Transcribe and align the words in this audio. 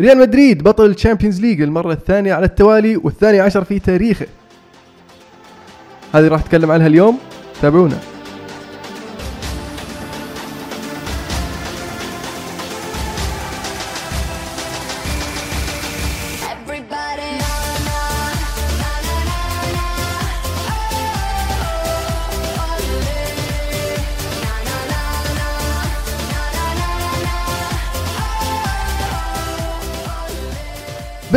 ريال 0.00 0.18
مدريد 0.18 0.62
بطل 0.62 0.86
ال 0.86 0.91
Champions 0.91 1.40
League 1.40 1.62
للمرة 1.62 1.92
الثانية 1.92 2.34
على 2.34 2.46
التوالي 2.46 2.96
والثاني 2.96 3.40
عشر 3.40 3.64
في 3.64 3.78
تاريخه. 3.78 4.26
هذه 6.14 6.28
راح 6.28 6.40
اتكلم 6.40 6.70
عنها 6.70 6.86
اليوم. 6.86 7.18
تابعونا. 7.62 7.98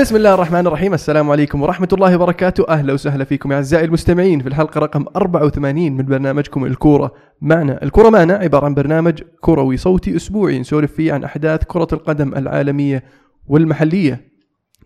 بسم 0.04 0.16
الله 0.16 0.34
الرحمن 0.34 0.68
الرحيم. 0.68 0.94
السلام 0.94 1.32
عليكم 1.32 1.62
ورحمة 1.62 1.88
الله 1.94 2.16
وبركاته. 2.16 2.68
أهلا 2.70 2.94
وسهلا 2.94 3.24
فيكم 3.24 3.52
يا 3.52 3.56
أعزائي 3.56 3.86
المستمعين 3.86 4.40
في 4.40 4.48
الحلقة 4.48 4.80
رقم 4.80 5.06
84 5.16 5.92
من 5.92 6.06
برنامجكم 6.06 6.66
الكورة 6.66 7.14
معنا. 7.42 7.84
الكورة 7.84 8.10
معنا 8.10 8.34
عبارة 8.34 8.66
عن 8.66 8.74
برنامج 8.74 9.24
كروي 9.42 9.78
صوتي 9.78 10.16
أسبوعي 10.16 10.60
نسولف 10.60 10.94
فيه 10.94 11.14
عن 11.14 11.24
أحداث 11.24 11.64
كرة 11.64 11.88
القدم 11.94 12.34
العالمية 12.34 13.04
والمحلية. 13.48 14.32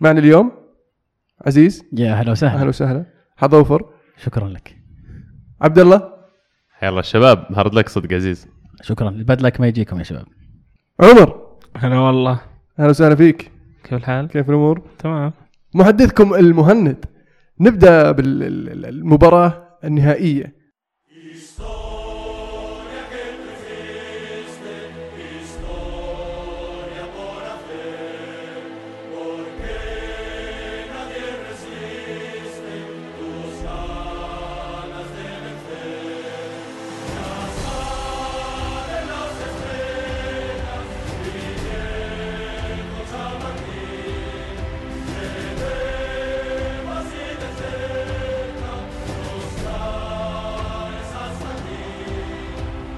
معنا 0.01 0.19
اليوم 0.19 0.51
عزيز. 1.45 1.83
يا 1.93 2.13
هلا 2.13 2.31
وسهلا. 2.31 2.59
أهلا 2.59 2.69
وسهلا. 2.69 3.05
حظوفر 3.37 3.89
شكرا 4.17 4.47
لك. 4.47 4.75
عبد 5.61 5.79
الله 5.79 6.13
يلا 6.83 6.99
الشباب 6.99 7.45
هارد 7.55 7.73
لك 7.73 7.89
صدق 7.89 8.13
عزيز. 8.13 8.47
شكرا. 8.81 9.09
الباد 9.09 9.41
لك 9.41 9.61
ما 9.61 9.67
يجيكم 9.67 9.97
يا 9.97 10.03
شباب. 10.03 10.25
عمر. 10.99 11.57
هلا 11.77 11.99
والله. 11.99 12.39
أهلا 12.79 12.89
وسهلا 12.89 13.15
فيك. 13.15 13.56
كيف 13.87 13.93
الحال؟ 13.93 14.27
كيف 14.27 14.49
الأمور؟ 14.49 14.81
تمام. 14.99 15.33
محدثكم 15.73 16.33
المهند. 16.33 17.05
نبدأ 17.59 18.11
بالمباراة 18.11 19.53
النهائية. 19.83 20.56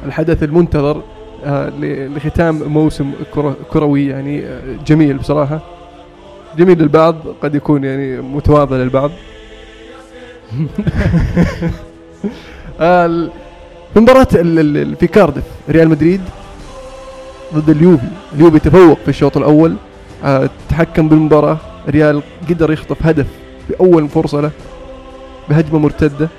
الحدث 0.09 0.43
المنتظر 0.43 1.01
آه، 1.45 1.69
لختام 2.15 2.63
موسم 2.63 3.11
كروي 3.71 4.07
يعني 4.07 4.45
آه، 4.45 4.61
جميل 4.87 5.17
بصراحة. 5.17 5.59
جميل 6.57 6.79
للبعض 6.79 7.15
قد 7.43 7.55
يكون 7.55 7.83
يعني 7.83 8.21
متواضع 8.21 8.75
للبعض. 8.75 9.11
آه، 12.79 13.29
في 13.93 13.99
مباراة 13.99 14.23
في 14.99 15.07
كاردف 15.07 15.43
ريال 15.69 15.89
مدريد 15.89 16.21
ضد 17.53 17.69
اليوفي. 17.69 18.07
اليوفي 18.35 18.59
تفوق 18.59 18.99
في 19.03 19.09
الشوط 19.09 19.37
الأول 19.37 19.75
تحكم 20.69 21.09
بالمباراة. 21.09 21.57
ريال 21.89 22.21
قدر 22.49 22.71
يخطف 22.71 23.05
هدف 23.05 23.27
في 23.67 23.79
أول 23.79 24.09
فرصة 24.09 24.41
له 24.41 24.51
بهجمة 25.49 25.79
مرتدة 25.79 26.29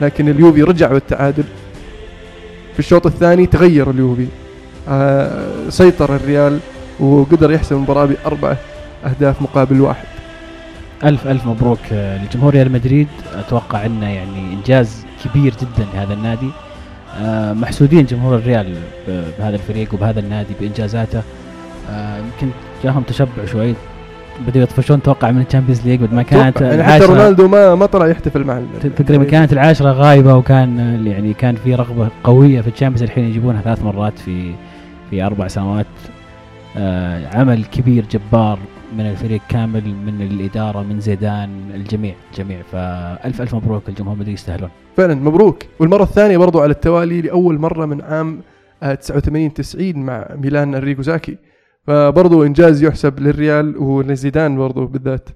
لكن 0.00 0.28
اليوفي 0.28 0.62
رجع 0.62 0.92
بالتعادل. 0.92 1.44
في 2.74 2.78
الشوط 2.78 3.06
الثاني 3.06 3.46
تغير 3.46 3.90
اليوفي. 3.90 4.26
آه 4.88 5.68
سيطر 5.68 6.16
الريال 6.16 6.58
وقدر 7.00 7.52
يحسم 7.52 7.76
المباراة 7.76 8.04
بأربعة 8.04 8.56
أهداف 9.04 9.42
مقابل 9.42 9.80
واحد. 9.80 10.06
ألف 11.04 11.26
ألف 11.26 11.46
مبروك 11.46 11.78
آه، 11.92 12.24
لجمهور 12.24 12.54
ريال 12.54 12.72
مدريد. 12.72 13.08
أتوقع 13.34 13.86
إنه 13.86 14.10
يعني 14.10 14.52
إنجاز 14.54 15.06
كبير 15.24 15.54
جدا 15.62 15.86
لهذا 15.94 16.14
النادي. 16.14 16.50
آه، 17.18 17.52
محسودين 17.52 18.04
جمهور 18.04 18.36
الريال 18.36 18.74
بهذا 19.38 19.56
الفريق 19.56 19.94
وبهذا 19.94 20.20
النادي 20.20 20.54
بإنجازاته. 20.60 21.22
آه، 21.90 22.18
يمكن 22.18 22.54
جاهم 22.84 23.02
تشبع 23.02 23.44
شوي. 23.52 23.74
بدأوا 24.46 24.62
يطفشون 24.62 25.02
توقع 25.02 25.30
من 25.30 25.40
ال 25.42 25.46
Champions 25.46 25.86
League 25.86 26.00
بعد 26.00 26.14
ما 26.14 26.22
كانت. 26.22 26.60
يعني 26.60 26.82
حتى 26.84 27.04
رونالدو 27.04 27.48
ما 27.48 27.74
ما 27.74 27.86
طلع 27.86 28.06
يحتفل 28.06 28.44
مع 28.44 28.60
تقريبا 28.96 29.24
كانت 29.24 29.52
العاشرة 29.52 29.92
غايبة 29.92 30.34
وكان 30.36 30.78
آه، 30.80 31.08
يعني 31.10 31.34
كان 31.34 31.54
في 31.56 31.74
رغبة 31.74 32.08
قوية 32.24 32.60
في 32.60 32.68
ال 32.68 32.71
Champions 32.71 33.02
الحين 33.02 33.24
يجيبونها 33.24 33.62
ثلاث 33.62 33.82
مرات 33.82 34.18
في 34.18 34.54
في 35.10 35.22
أربع 35.22 35.48
سنوات. 35.48 35.86
آه، 36.76 37.36
عمل 37.38 37.64
كبير 37.64 38.04
جبار 38.10 38.58
من 38.98 39.06
الفريق 39.06 39.40
كامل 39.48 39.94
من 40.06 40.22
الإدارة 40.22 40.82
من 40.82 41.00
زيدان 41.00 41.50
الجميع 41.74 42.14
الجميع 42.32 42.58
فألف 42.72 43.40
ألف 43.42 43.54
مبروك 43.54 43.88
الجمهور 43.88 44.16
مدريد 44.16 44.34
يستاهلون. 44.34 44.70
فعلا 44.96 45.14
مبروك. 45.14 45.62
والمرة 45.80 46.02
الثانية 46.02 46.36
برضو 46.38 46.60
على 46.60 46.70
التوالي 46.70 47.20
لأول 47.20 47.58
مرة 47.58 47.86
من 47.86 48.00
عام 48.02 48.40
آه، 48.82 48.94
89 48.94 49.54
90 49.54 49.96
مع 49.96 50.26
ميلان 50.36 50.74
أريغو 50.74 51.02
ساكي 51.02 51.36
فبرضو 51.86 52.44
إنجاز 52.44 52.82
يحسب 52.82 53.20
للريال 53.20 53.76
ولزيدان 53.78 54.56
برضو 54.56 54.86
بالذات. 54.86 55.28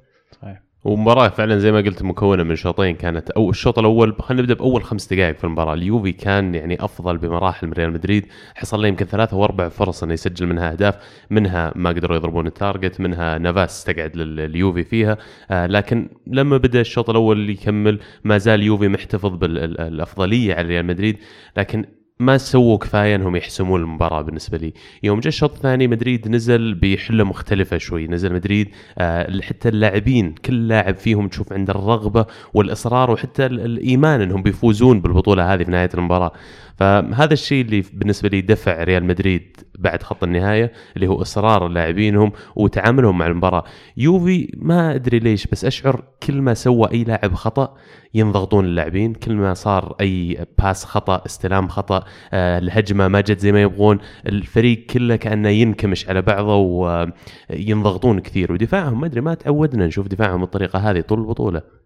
صحيح. 0.43 0.63
ومباراة 0.85 1.29
فعلا 1.29 1.59
زي 1.59 1.73
ما 1.73 1.79
قلت 1.79 2.03
مكونة 2.03 2.43
من 2.43 2.57
شوطين. 2.57 2.97
كانت 2.97 3.31
أو 3.31 3.51
الشوط 3.51 3.79
الأول 3.79 4.17
خلينا 4.21 4.43
نبدأ 4.43 4.55
بأول 4.55 4.85
خمس 4.85 5.13
دقائق 5.13 5.37
في 5.37 5.45
المباراة. 5.45 5.75
اليوفي 5.75 6.13
كان 6.13 6.55
يعني 6.55 6.85
أفضل 6.85 7.19
بمراحل 7.19 7.67
من 7.67 7.73
ريال 7.73 7.93
مدريد. 7.93 8.27
حصل 8.55 8.83
له 8.83 8.89
يمكن 8.89 9.07
ثلاثة 9.07 9.37
وأربع 9.37 9.69
فرص 9.69 10.03
إنه 10.03 10.13
يسجل 10.13 10.47
منها 10.47 10.73
أهداف. 10.73 10.95
منها 11.31 11.73
ما 11.77 11.91
قدروا 11.91 12.17
يضربون 12.17 12.47
ال 12.47 12.54
target. 12.54 13.01
منها 13.01 13.39
نافاس 13.39 13.79
استعد 13.79 14.17
لليوفي 14.17 14.85
فيها. 14.85 15.19
آه 15.51 15.67
لكن 15.67 16.09
لما 16.27 16.57
بدأ 16.57 16.81
الشوط 16.81 17.11
الأول 17.11 17.51
يكمل 17.51 17.99
ما 18.25 18.39
زال 18.39 18.63
يوفي 18.63 18.89
محتفظ 18.89 19.37
بالأفضلية 19.37 20.55
على 20.55 20.69
ريال 20.69 20.87
مدريد. 20.87 21.17
لكن 21.57 21.85
ما 22.21 22.39
سووا 22.39 22.79
كفاية 22.79 23.15
إنهم 23.15 23.37
يحسمون 23.37 23.81
المباراة 23.81 24.23
بالنسبة 24.23 24.59
لي، 24.59 24.73
يوم 25.03 25.21
جاء 25.21 25.29
الشوط 25.29 25.55
الثاني 25.55 25.87
مدريد 25.89 26.29
نزل 26.29 26.75
بحلة 26.75 27.25
مختلفة 27.25 27.79
شوي، 27.79 28.07
نزل 28.09 28.33
مدريد 28.33 28.69
آه 28.99 29.41
حتى 29.41 29.69
اللاعبين 29.69 30.35
كل 30.45 30.69
لاعب 30.69 30.97
فيهم 30.97 31.29
تشوف 31.29 31.53
عنده 31.53 31.73
الرغبة 31.75 32.27
والإصرار 32.55 33.11
وحتى 33.11 33.47
ال- 33.47 33.61
الإيمان 33.61 34.21
إنهم 34.21 34.43
بيفوزون 34.43 35.01
بالبطولة 35.01 35.55
هذه 35.55 35.65
في 35.65 35.71
نهاية 35.71 35.91
المباراة، 35.95 36.33
فهذا 36.79 37.33
الشيء 37.33 37.65
اللي 37.65 37.85
بالنسبة 37.93 38.29
لي 38.29 38.41
دفع 38.41 38.85
ريال 38.85 39.05
مدريد 39.05 39.57
بعد 39.79 40.03
خط 40.03 40.25
النهاية 40.25 40.73
اللي 40.97 41.07
هو 41.07 41.23
إصرار 41.23 41.69
لاعبينهم 41.69 42.33
وتعاملهم 42.57 43.19
مع 43.19 43.27
المباراة، 43.27 43.65
يوفي 43.97 44.51
ما 44.57 44.95
أدري 44.95 45.19
ليش 45.19 45.47
بس 45.47 45.65
أشعر 45.65 46.05
كل 46.23 46.43
ما 46.43 46.55
سوى 46.55 46.91
أي 46.93 47.05
لاعب 47.05 47.35
خطأ 47.35 47.75
ينضغطون 48.15 48.65
اللاعبين. 48.65 49.15
كل 49.15 49.35
ما 49.35 49.55
صار 49.55 49.97
أي 50.01 50.47
pass 50.59 50.85
خطأ 50.85 51.23
استلام 51.27 51.69
خطأ 51.69 52.05
آه 52.33 52.59
الهجمة 52.59 53.09
ما 53.09 53.21
جت 53.21 53.39
زي 53.39 53.53
ما 53.53 53.63
يبغون 53.63 53.99
الفريق 54.27 54.87
كله 54.87 55.17
كأنه 55.17 55.49
ينكمش 55.49 56.09
على 56.09 56.23
بعضه 56.23 56.57
وينضغطون 56.57 58.21
كثير. 58.21 58.53
ودفاعهم 58.53 59.01
ما 59.01 59.07
أدري 59.07 59.21
ما 59.21 59.35
تعودنا 59.35 59.87
نشوف 59.87 60.09
دفاعهم 60.09 60.41
بالطريقة 60.41 60.79
هذه 60.79 61.01
طول 61.01 61.19
البطولة. 61.19 61.78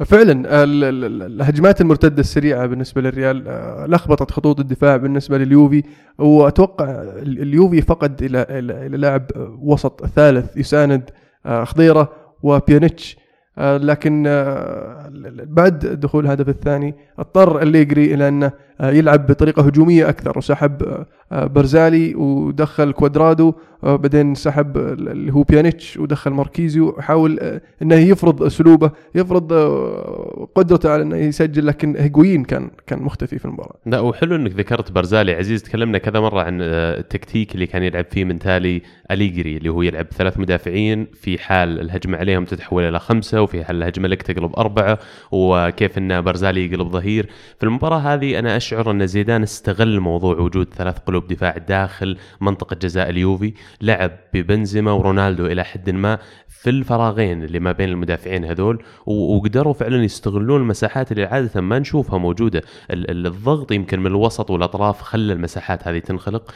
فعلا 0.00 0.62
ال- 0.64 1.22
الهجمات 1.22 1.80
المرتدة 1.80 2.20
السريعة 2.20 2.66
بالنسبة 2.66 3.00
للريال 3.00 3.48
آه، 3.48 3.86
لخبطت 3.86 4.30
خطوط 4.30 4.60
الدفاع 4.60 4.96
بالنسبة 4.96 5.38
لليوفي. 5.38 5.82
وأتوقع 6.18 6.84
ال- 7.02 7.42
اليوفي 7.42 7.82
فقد 7.82 8.22
إلى 8.22 8.46
إلى 8.50 8.96
لاعب 8.96 9.22
آه، 9.36 9.58
وسط 9.62 10.06
ثالث 10.06 10.56
يساند 10.56 11.10
آه، 11.46 11.64
خضيرة 11.64 12.12
وبيانيتش 12.42 13.16
آه، 13.58 13.76
لكن 13.76 14.24
آه، 14.26 15.10
بعد 15.46 15.78
دخول 15.78 16.24
الهدف 16.24 16.48
الثاني 16.48 16.94
اضطر 17.18 17.62
أليجري 17.62 18.14
إلى 18.14 18.28
أنه 18.28 18.46
آه، 18.46 18.73
يلعب 18.80 19.26
بطريقة 19.26 19.62
هجومية 19.62 20.08
أكثر. 20.08 20.38
وسحب 20.38 20.82
آه، 20.82 21.06
آه، 21.32 21.46
بارزالي 21.46 22.14
ودخل 22.14 22.92
كوادرادو. 22.92 23.54
آه، 23.84 23.96
بعدين 23.96 24.34
سحب 24.34 24.76
ال- 24.76 25.08
اللي 25.08 25.32
هو 25.32 25.42
بيانيتش 25.42 25.96
ودخل 25.96 26.30
ماركيزيو. 26.30 26.88
وحاول 26.88 27.38
آه، 27.40 27.60
إنه 27.82 27.94
يفرض 27.94 28.42
أسلوبه 28.42 28.90
يفرض 29.14 29.52
آه، 29.52 30.48
قدرته 30.54 30.90
على 30.90 31.02
إنه 31.02 31.16
يسجل 31.16 31.66
لكن 31.66 31.96
هيجوين 31.98 32.44
كان 32.44 32.70
كان 32.86 33.02
مختفي 33.02 33.38
في 33.38 33.44
المباراة. 33.44 33.74
لا 33.86 34.00
وحلو 34.00 34.36
إنك 34.36 34.52
ذكرت 34.52 34.92
بارزالي 34.92 35.32
عزيز 35.32 35.62
تكلمنا 35.62 35.98
كذا 35.98 36.20
مرة 36.20 36.40
عن 36.42 36.58
آه، 36.62 36.98
التكتيك 36.98 37.54
اللي 37.54 37.66
كان 37.66 37.82
يلعب 37.82 38.04
فيه 38.10 38.24
من 38.24 38.38
تالي 38.38 38.82
أليجري 39.10 39.56
اللي 39.56 39.68
هو 39.68 39.82
يلعب 39.82 40.06
ثلاث 40.12 40.38
مدافعين 40.38 41.06
في 41.14 41.38
حال 41.38 41.80
الهجمة 41.80 42.18
عليهم 42.18 42.44
تتحول 42.44 42.82
إلى 42.82 42.98
خمسة 43.00 43.42
وفي 43.42 43.64
حال 43.64 43.76
الهجمة 43.76 44.08
لك 44.08 44.22
تقلب 44.22 44.56
أربعة 44.56 44.98
وكيف 45.32 45.98
إن 45.98 46.20
برزالي 46.20 46.64
يقلب 46.66 46.88
ظهير. 46.88 47.28
في 47.58 47.66
المباراة 47.66 47.98
هذه 47.98 48.38
أنا 48.38 48.56
أشعر 48.64 48.90
أن 48.90 49.06
زيدان 49.06 49.42
استغل 49.42 50.00
موضوع 50.00 50.38
وجود 50.38 50.74
ثلاث 50.74 50.98
قلوب 50.98 51.26
دفاع 51.26 51.56
داخل 51.58 52.16
منطقة 52.40 52.76
جزاء 52.82 53.10
اليوفي 53.10 53.52
لعب 53.80 54.10
ببنزيما 54.34 54.92
ورونالدو 54.92 55.46
إلى 55.46 55.64
حد 55.64 55.90
ما 55.90 56.18
في 56.48 56.70
الفراغين 56.70 57.42
اللي 57.44 57.60
ما 57.60 57.72
بين 57.72 57.88
المدافعين 57.88 58.44
هذول 58.44 58.82
وقدروا 59.06 59.72
فعلا 59.72 60.04
يستغلون 60.04 60.60
المساحات 60.60 61.12
اللي 61.12 61.24
عادة 61.24 61.60
ما 61.60 61.78
نشوفها 61.78 62.18
موجودة. 62.18 62.62
ال- 62.90 63.10
ال- 63.10 63.26
الضغط 63.26 63.72
يمكن 63.72 64.00
من 64.00 64.06
الوسط 64.06 64.50
والأطراف 64.50 65.02
خلى 65.02 65.32
المساحات 65.32 65.88
هذه 65.88 65.98
تنخلق. 65.98 66.54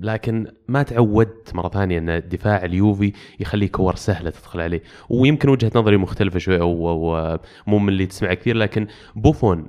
لكن 0.00 0.46
ما 0.68 0.82
تعودت 0.82 1.54
مرة 1.54 1.68
ثانية 1.68 1.98
أن 1.98 2.22
دفاع 2.28 2.64
اليوفي 2.64 3.12
يخلي 3.40 3.68
كور 3.68 3.94
سهلة 3.94 4.30
تدخل 4.30 4.60
عليه. 4.60 4.82
ويمكن 5.08 5.48
وجهة 5.48 5.72
نظري 5.74 5.96
مختلفة 5.96 6.38
شوي 6.38 6.60
أو, 6.60 7.38
مو 7.66 7.78
من 7.78 7.88
اللي 7.88 8.06
تسمع 8.06 8.34
كثير 8.34 8.56
لكن 8.56 8.86
بوفون 9.16 9.66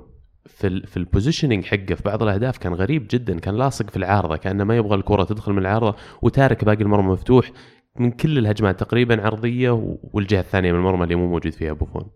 في 0.56 0.66
ال 0.66 0.86
في 0.86 0.96
ال 0.96 1.02
positioning 1.02 1.64
حقه 1.64 1.94
في 1.94 2.02
بعض 2.04 2.22
الأهداف 2.22 2.58
كان 2.58 2.74
غريب 2.74 3.06
جدا 3.10 3.38
كان 3.38 3.54
لاصق 3.54 3.90
في 3.90 3.96
العارضة 3.96 4.36
كأنه 4.36 4.64
ما 4.64 4.76
يبغى 4.76 4.94
الكرة 4.94 5.24
تدخل 5.24 5.52
من 5.52 5.58
العارضة 5.58 5.96
وتارك 6.22 6.64
باقي 6.64 6.82
المرمى 6.82 7.12
مفتوح 7.12 7.50
من 7.96 8.10
كل 8.10 8.38
الهجمات 8.38 8.80
تقريبا 8.80 9.26
عرضية 9.26 9.98
والجهة 10.12 10.40
الثانية 10.40 10.72
من 10.72 10.78
المرمى 10.78 11.04
اللي 11.04 11.14
مو 11.14 11.26
موجود 11.26 11.52
فيها 11.52 11.72
بوفون 11.72 12.10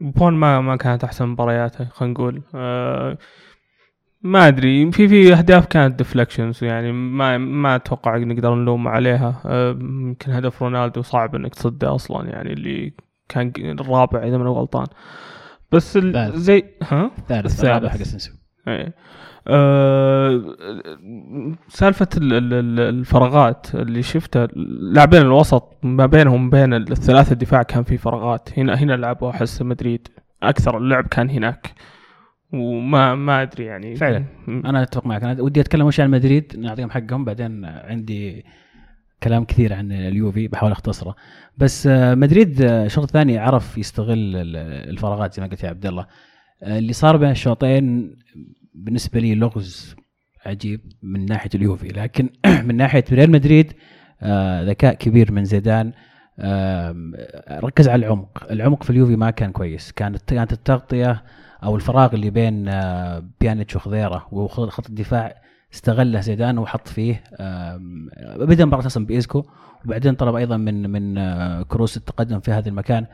بون 0.00 0.34
ما 0.34 0.60
ما 0.60 0.76
كانت 0.76 1.04
أحسن 1.04 1.26
مبارياته 1.26 1.84
خلينا 1.84 2.14
نقول. 2.14 2.42
آه 2.54 3.18
ما 4.22 4.48
أدري 4.48 4.92
في 4.92 5.08
في 5.08 5.34
أهداف 5.34 5.66
كانت 5.66 5.98
deflections 5.98 6.64
يعني 6.64 6.92
ما 6.92 7.38
ما 7.38 7.76
أتوقع 7.76 8.16
نقدر 8.16 8.54
نلوم 8.54 8.88
عليها. 8.88 9.42
آه، 9.46 9.70
يمكن 9.70 10.32
هدف 10.32 10.62
رونالدو 10.62 11.02
صعب 11.02 11.34
إنك 11.34 11.54
تصده 11.54 11.94
أصلا 11.94 12.28
يعني 12.28 12.52
اللي 12.52 12.92
كان 13.28 13.52
الرابع 13.56 14.22
إذا 14.22 14.38
ما 14.38 14.50
غلطان. 14.50 14.86
بس 15.72 15.96
ال-. 15.96 16.32
زي 16.34 16.64
ها 16.82 17.10
الثالث. 17.18 17.64
الرابع 17.64 17.88
حق 17.88 18.00
اسنسيو 18.00 18.34
إيه. 18.68 18.94
ال- 22.16 22.54
ال- 22.54 22.80
الفراغات 22.80 23.74
اللي 23.74 24.02
شفتها 24.02 24.46
لاعبين 24.92 25.22
الوسط 25.22 25.76
ما 25.82 26.06
بينهم 26.06 26.50
بين 26.50 26.74
الثلاثة 26.74 27.32
الدفاع 27.32 27.62
كان 27.62 27.82
في 27.82 27.96
فراغات 27.98 28.58
هنا 28.58 28.74
هنا 28.74 28.92
لعبوا 28.92 29.30
أحس 29.30 29.62
مدريد 29.62 30.08
أكثر 30.42 30.78
اللعب 30.78 31.06
كان 31.06 31.30
هناك 31.30 31.70
وما 32.52 33.14
ما 33.14 33.42
أدري 33.42 33.64
يعني 33.64 33.96
فعلا. 33.96 34.24
أنا 34.48 34.82
أتفق 34.82 35.06
معك 35.06 35.22
أنا 35.22 35.42
ودي 35.42 35.60
أتكلم 35.60 35.86
وش 35.86 36.00
عن 36.00 36.10
مدريد 36.10 36.52
نعطيهم 36.58 36.90
حقهم 36.90 37.24
بعدين 37.24 37.64
عندي 37.64 38.44
كلام 39.22 39.44
كثير 39.44 39.72
عن 39.74 39.92
اليوفي 39.92 40.48
بحاول 40.48 40.72
أختصره. 40.72 41.14
بس 41.58 41.86
آه، 41.86 42.14
مدريد 42.14 42.62
آه، 42.62 42.84
الشوط 42.86 43.04
الثاني 43.04 43.38
عرف 43.38 43.78
يستغل 43.78 44.36
ال- 44.36 44.56
الفراغات 44.90 45.34
زي 45.34 45.42
ما 45.42 45.48
قلت 45.48 45.62
يا 45.64 45.68
عبد 45.68 45.86
الله. 45.86 46.06
آه، 46.62 46.78
اللي 46.78 46.92
صار 46.92 47.16
بين 47.16 47.30
الشوطين 47.30 48.16
بالنسبة 48.74 49.20
لي 49.20 49.34
لغز 49.34 49.96
عجيب 50.46 50.80
من 51.02 51.26
ناحية 51.26 51.50
اليوفي. 51.54 51.88
لكن 51.88 52.28
من 52.66 52.76
ناحية 52.76 53.04
ريال 53.12 53.30
مدريد 53.30 53.72
آه، 54.22 54.62
ذكاء 54.64 54.94
كبير 54.94 55.32
من 55.32 55.44
زيدان. 55.44 55.92
ركز 57.50 57.88
على 57.88 58.06
العمق. 58.06 58.46
العمق 58.50 58.82
في 58.82 58.90
اليوفي 58.90 59.16
ما 59.16 59.30
كان 59.30 59.52
كويس. 59.52 59.92
كانت 59.92 60.22
كانت 60.34 60.52
التغطية 60.52 61.24
أو 61.62 61.76
الفراغ 61.76 62.14
اللي 62.14 62.30
بين 62.30 62.68
آه، 62.68 63.24
بيانيتش 63.40 63.76
وخضيرة 63.76 64.28
وخط 64.32 64.88
الدفاع 64.88 65.42
استغله 65.74 66.20
زيدان 66.20 66.58
وحط 66.58 66.88
فيه 66.88 67.22
بدا 68.36 68.62
المباراه 68.62 68.86
أصلا 68.86 69.06
بإيسكو 69.06 69.44
وبعدين 69.84 70.14
طلب 70.14 70.34
أيضا 70.34 70.56
من 70.56 70.90
من 70.90 71.18
آه، 71.18 71.62
كروس 71.62 71.96
التقدم 71.96 72.40
في 72.40 72.50
هذا 72.50 72.68
المكان. 72.68 73.06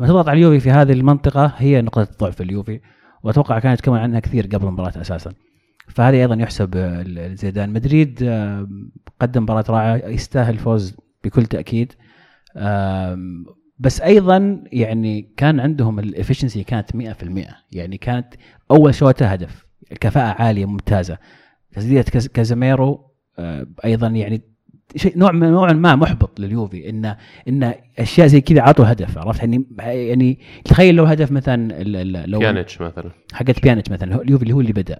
لما 0.00 0.08
تضغط 0.08 0.28
على 0.28 0.38
اليوفي 0.38 0.60
في 0.60 0.70
هذه 0.70 0.92
المنطقة 0.92 1.52
هي 1.56 1.82
نقطة 1.82 2.08
ضعف 2.20 2.40
اليوفي 2.40 2.80
وأتوقع 3.22 3.58
كان 3.58 3.80
تكلمنا 3.80 4.00
عنها 4.00 4.20
كثير 4.20 4.46
قبل 4.46 4.66
المباراة 4.66 5.00
أساسا. 5.00 5.32
فهذه 5.88 6.20
أيضا 6.20 6.34
يحسب 6.34 6.76
لزيدان 7.06 7.70
مدريد 7.70 8.18
قدم 9.20 9.42
مباراة 9.42 9.64
رائعة 9.68 10.08
يستاهل 10.08 10.54
الفوز 10.54 10.96
بكل 11.24 11.46
تأكيد. 11.46 11.92
بس 13.78 14.00
أيضا 14.00 14.64
يعني 14.72 15.32
كان 15.36 15.60
عندهم 15.60 15.98
ال 15.98 16.04
efficiency 16.04 16.64
كانت 16.64 16.96
100% 16.96 17.54
يعني 17.72 17.96
كانت 17.98 18.34
أول 18.70 18.94
شوطه 18.94 19.26
هدف 19.26 19.66
الكفاءه 19.92 20.42
عالية 20.42 20.66
ممتازة. 20.66 21.18
تسديدة 21.72 22.02
كاز- 22.02 22.26
كازاميرو 22.28 23.10
آه، 23.38 23.66
أيضا 23.84 24.06
يعني 24.06 24.42
شيء 24.96 25.18
نوع 25.18 25.32
من 25.32 25.50
نوع 25.50 25.72
ما 25.72 25.96
محبط 25.96 26.40
لليوفي 26.40 26.88
ان 26.90 27.14
إن 27.48 27.74
أشياء 27.98 28.26
زي 28.26 28.40
كذا 28.40 28.62
عطوا 28.62 28.92
هدف 28.92 29.18
عرفت؟ 29.18 29.40
يعني 29.40 29.64
يعني 29.78 30.38
تخيل 30.64 30.94
لو 30.94 31.04
هدف 31.04 31.32
مثلا 31.32 31.82
لو 32.26 32.38
بيانيتش 32.38 32.80
مثلا. 32.80 33.10
حقت 33.32 33.62
بيانيتش 33.62 33.90
مثلا 33.90 34.22
اليوفي 34.22 34.42
اللي 34.42 34.54
هو 34.54 34.60
اللي 34.60 34.72
بدأ. 34.72 34.98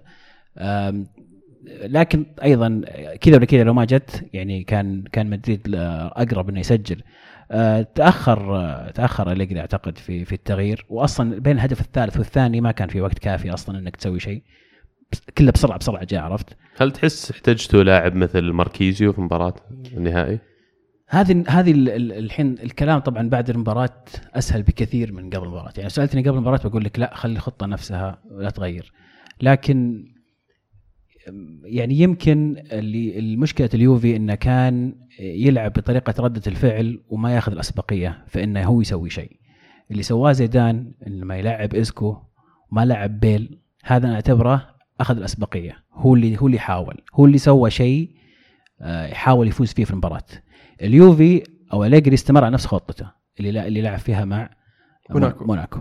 لكن 1.85 2.27
أيضا 2.43 2.83
كذا 3.21 3.37
ولا 3.37 3.45
كذا 3.45 3.65
لو 3.65 3.75
ما 3.75 3.85
جت 3.85 4.25
يعني 4.33 4.63
كان 4.65 5.05
كان 5.13 5.31
مدريد 5.31 5.61
أقرب 5.75 6.49
إنه 6.49 6.61
يسجل. 6.61 7.03
آه، 7.51 7.83
تأخر 7.95 8.57
آه، 8.57 8.91
تأخر 8.91 9.33
أليجري 9.33 9.61
أعتقد 9.61 9.99
في 9.99 10.25
في 10.25 10.33
التغيير 10.33 10.87
واصلا 10.89 11.41
بين 11.41 11.57
الهدف 11.57 11.81
الثالث 11.81 12.17
والثاني 12.17 12.61
ما 12.61 12.73
كان 12.73 12.89
في 12.89 13.01
وقت 13.01 13.19
كافي 13.19 13.51
أصلا 13.55 13.79
إنك 13.79 13.97
تسوي 13.97 14.21
شيء. 14.21 14.43
كله 15.39 15.53
بسرعة 15.53 15.79
بسرعة 15.79 16.05
جاء 16.05 16.21
عرفت؟ 16.21 16.57
هل 16.77 16.91
تحس 16.91 17.31
احتجتوا 17.31 17.83
لاعب 17.83 18.15
مثل 18.15 18.41
ماركيزيو 18.51 19.13
في 19.13 19.21
مباراة 19.21 19.55
النهائي؟ 19.97 20.39
هذه 21.09 21.45
هذه 21.49 21.71
ال- 21.73 21.89
ال- 21.89 22.13
الحين 22.13 22.53
الكلام 22.63 22.99
طبعا 22.99 23.29
بعد 23.29 23.51
المباراة 23.51 24.05
أسهل 24.35 24.63
بكثير 24.63 25.13
من 25.13 25.31
قبل 25.31 25.45
المباراة. 25.45 25.73
يعني 25.77 25.91
سألتني 25.91 26.21
قبل 26.23 26.37
المباراة 26.37 26.61
بقول 26.69 26.85
لك 26.85 26.99
لا 26.99 27.15
خلي 27.15 27.33
الخطة 27.33 27.67
نفسها 27.67 28.19
ولا 28.31 28.51
تغير. 28.51 28.93
لكن 29.43 30.05
يعني 31.65 31.95
يمكن 31.95 32.57
اللي 32.73 33.19
المشكلة 33.19 33.71
اليوفي 33.75 34.17
إنه 34.17 34.35
كان 34.35 34.95
يلعب 35.21 35.73
بطريقة 35.73 36.15
ردة 36.23 36.43
الفعل 36.47 37.01
وما 37.09 37.35
ياخذ 37.35 37.53
الأسبقية 37.53 38.25
فإنه 38.27 38.65
هو 38.65 38.81
يسوي 38.81 39.11
شيء. 39.11 39.37
اللي 39.91 40.03
سواه 40.03 40.33
زيدان 40.33 40.93
لما 41.07 41.37
يلعب 41.37 41.75
اسكو 41.75 42.17
ما 42.73 42.85
لعب 42.85 43.21
بيل. 43.21 43.59
هذا 43.85 44.07
أنا 44.07 44.15
أعتبره 44.15 44.78
أخذ 45.01 45.17
الأسبقية. 45.17 45.85
هو 45.93 46.15
اللي 46.15 46.37
هو 46.41 46.47
اللي 46.47 46.59
حاول. 46.59 46.95
هو 47.15 47.27
اللي 47.27 47.39
سوى 47.39 47.71
شيء 47.71 48.11
آه، 48.81 49.07
يحاول 49.07 49.49
يفوز 49.49 49.73
فيه 49.73 49.85
في 49.85 49.91
المباراة. 49.91 50.23
اليوفي 50.83 51.43
أو 51.73 51.85
أليجري 51.85 52.15
استمر 52.15 52.45
على 52.45 52.55
نفس 52.55 52.67
خطته 52.67 53.11
اللي 53.41 53.67
اللي 53.69 53.83
لعب 53.83 53.99
فيها 53.99 54.25
مع 54.25 54.51
موناكو. 55.11 55.45
موناكو. 55.45 55.81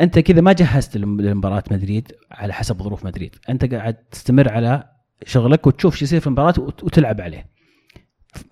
أنت 0.00 0.18
كذا 0.18 0.40
ما 0.40 0.52
جهزت 0.52 0.96
لم- 0.96 1.20
لمباراة 1.20 1.64
مدريد 1.70 2.12
على 2.30 2.52
حسب 2.52 2.82
ظروف 2.82 3.04
مدريد. 3.04 3.36
أنت 3.48 3.74
قاعد 3.74 3.94
تستمر 3.94 4.52
على 4.52 4.84
شغلك 5.26 5.66
وتشوف 5.66 5.96
شو 5.96 6.04
يصير 6.04 6.20
في 6.20 6.26
المباراة 6.26 6.54
وت- 6.58 6.84
وتلعب 6.84 7.20
عليه. 7.20 7.46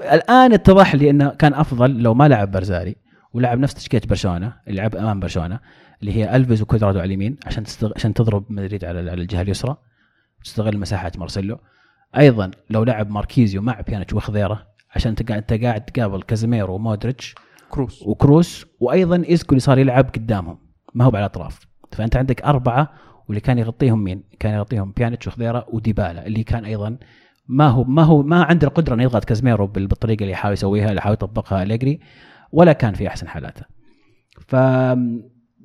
الآن 0.01 0.53
اتضح 0.53 0.95
لي 0.95 1.11
إنه 1.11 1.29
كان 1.31 1.55
أفضل 1.55 2.03
لو 2.03 2.15
ما 2.15 2.29
لعب 2.29 2.51
بارزالي 2.51 2.97
ولعب 3.33 3.59
نفس 3.59 3.75
تشكيلة 3.75 4.03
برشلونة 4.09 4.53
اللي 4.69 4.81
لعب 4.81 4.97
أمام 4.97 5.21
برشلونة 5.21 5.61
اللي 6.01 6.13
هي 6.17 6.37
ألفيز 6.37 6.63
وكودرادو 6.63 6.99
على 6.99 7.07
اليمين 7.07 7.37
عشان 7.47 7.65
تستغ... 7.65 7.93
عشان 7.97 8.15
تضرب 8.15 8.45
مدريد 8.53 8.85
على 8.85 9.11
على 9.11 9.23
الجهة 9.23 9.43
اليسرى 9.43 9.77
تستغل 10.45 10.79
مساحات 10.79 11.19
مارسيلو 11.19 11.59
أيضا 12.19 12.51
لو 12.71 12.85
لعب 12.85 13.11
ماركيزيو 13.11 13.63
مع 13.63 13.81
بيانيتش 13.81 14.13
وخضيره 14.13 14.67
عشان 14.95 15.11
انت 15.11 15.29
قاعد 15.29 15.41
أنت 15.53 15.65
قاعد 15.65 15.85
تقابل 15.85 16.23
كازيميرو 16.23 16.75
ومودريتش 16.75 17.35
كروس 17.71 18.03
وكروس 18.03 18.67
وأيضا 18.81 19.25
إيسكو 19.29 19.51
اللي 19.53 19.61
صار 19.61 19.79
يلعب 19.79 20.05
قدامهم 20.15 20.59
ما 20.95 21.05
هو 21.05 21.09
على 21.09 21.19
الاطراف 21.19 21.61
فأنت 21.93 22.17
عندك 22.17 22.43
أربعة 22.43 22.93
واللي 23.29 23.41
كان 23.41 23.59
يغطيهم 23.59 24.05
مين؟ 24.05 24.23
كان 24.39 24.55
يغطيهم 24.55 24.93
بيانيتش 24.97 25.27
وخضيره 25.27 25.67
وديبالا 25.73 26.27
اللي 26.27 26.43
كان 26.45 26.65
أيضا 26.65 26.97
ما 27.49 27.69
هو 27.69 27.85
ما 27.85 28.03
هو 28.03 28.23
ما 28.23 28.43
عنده 28.45 28.67
القدرة 28.69 28.95
إنه 28.95 29.03
يضغط 29.03 29.25
كازيميرو 29.25 29.67
بال- 29.67 29.87
بالطريقة 29.87 30.21
اللي 30.21 30.33
يحاول 30.33 30.53
يسويها 30.53 30.89
اللي 30.89 30.99
يحاول 30.99 31.15
يطبقها 31.15 31.63
أليجري 31.63 32.01
ولا 32.53 32.73
كان 32.73 32.95
في 32.95 33.09
أحسن 33.09 33.29
حالاته. 33.29 33.63
ف 34.49 34.57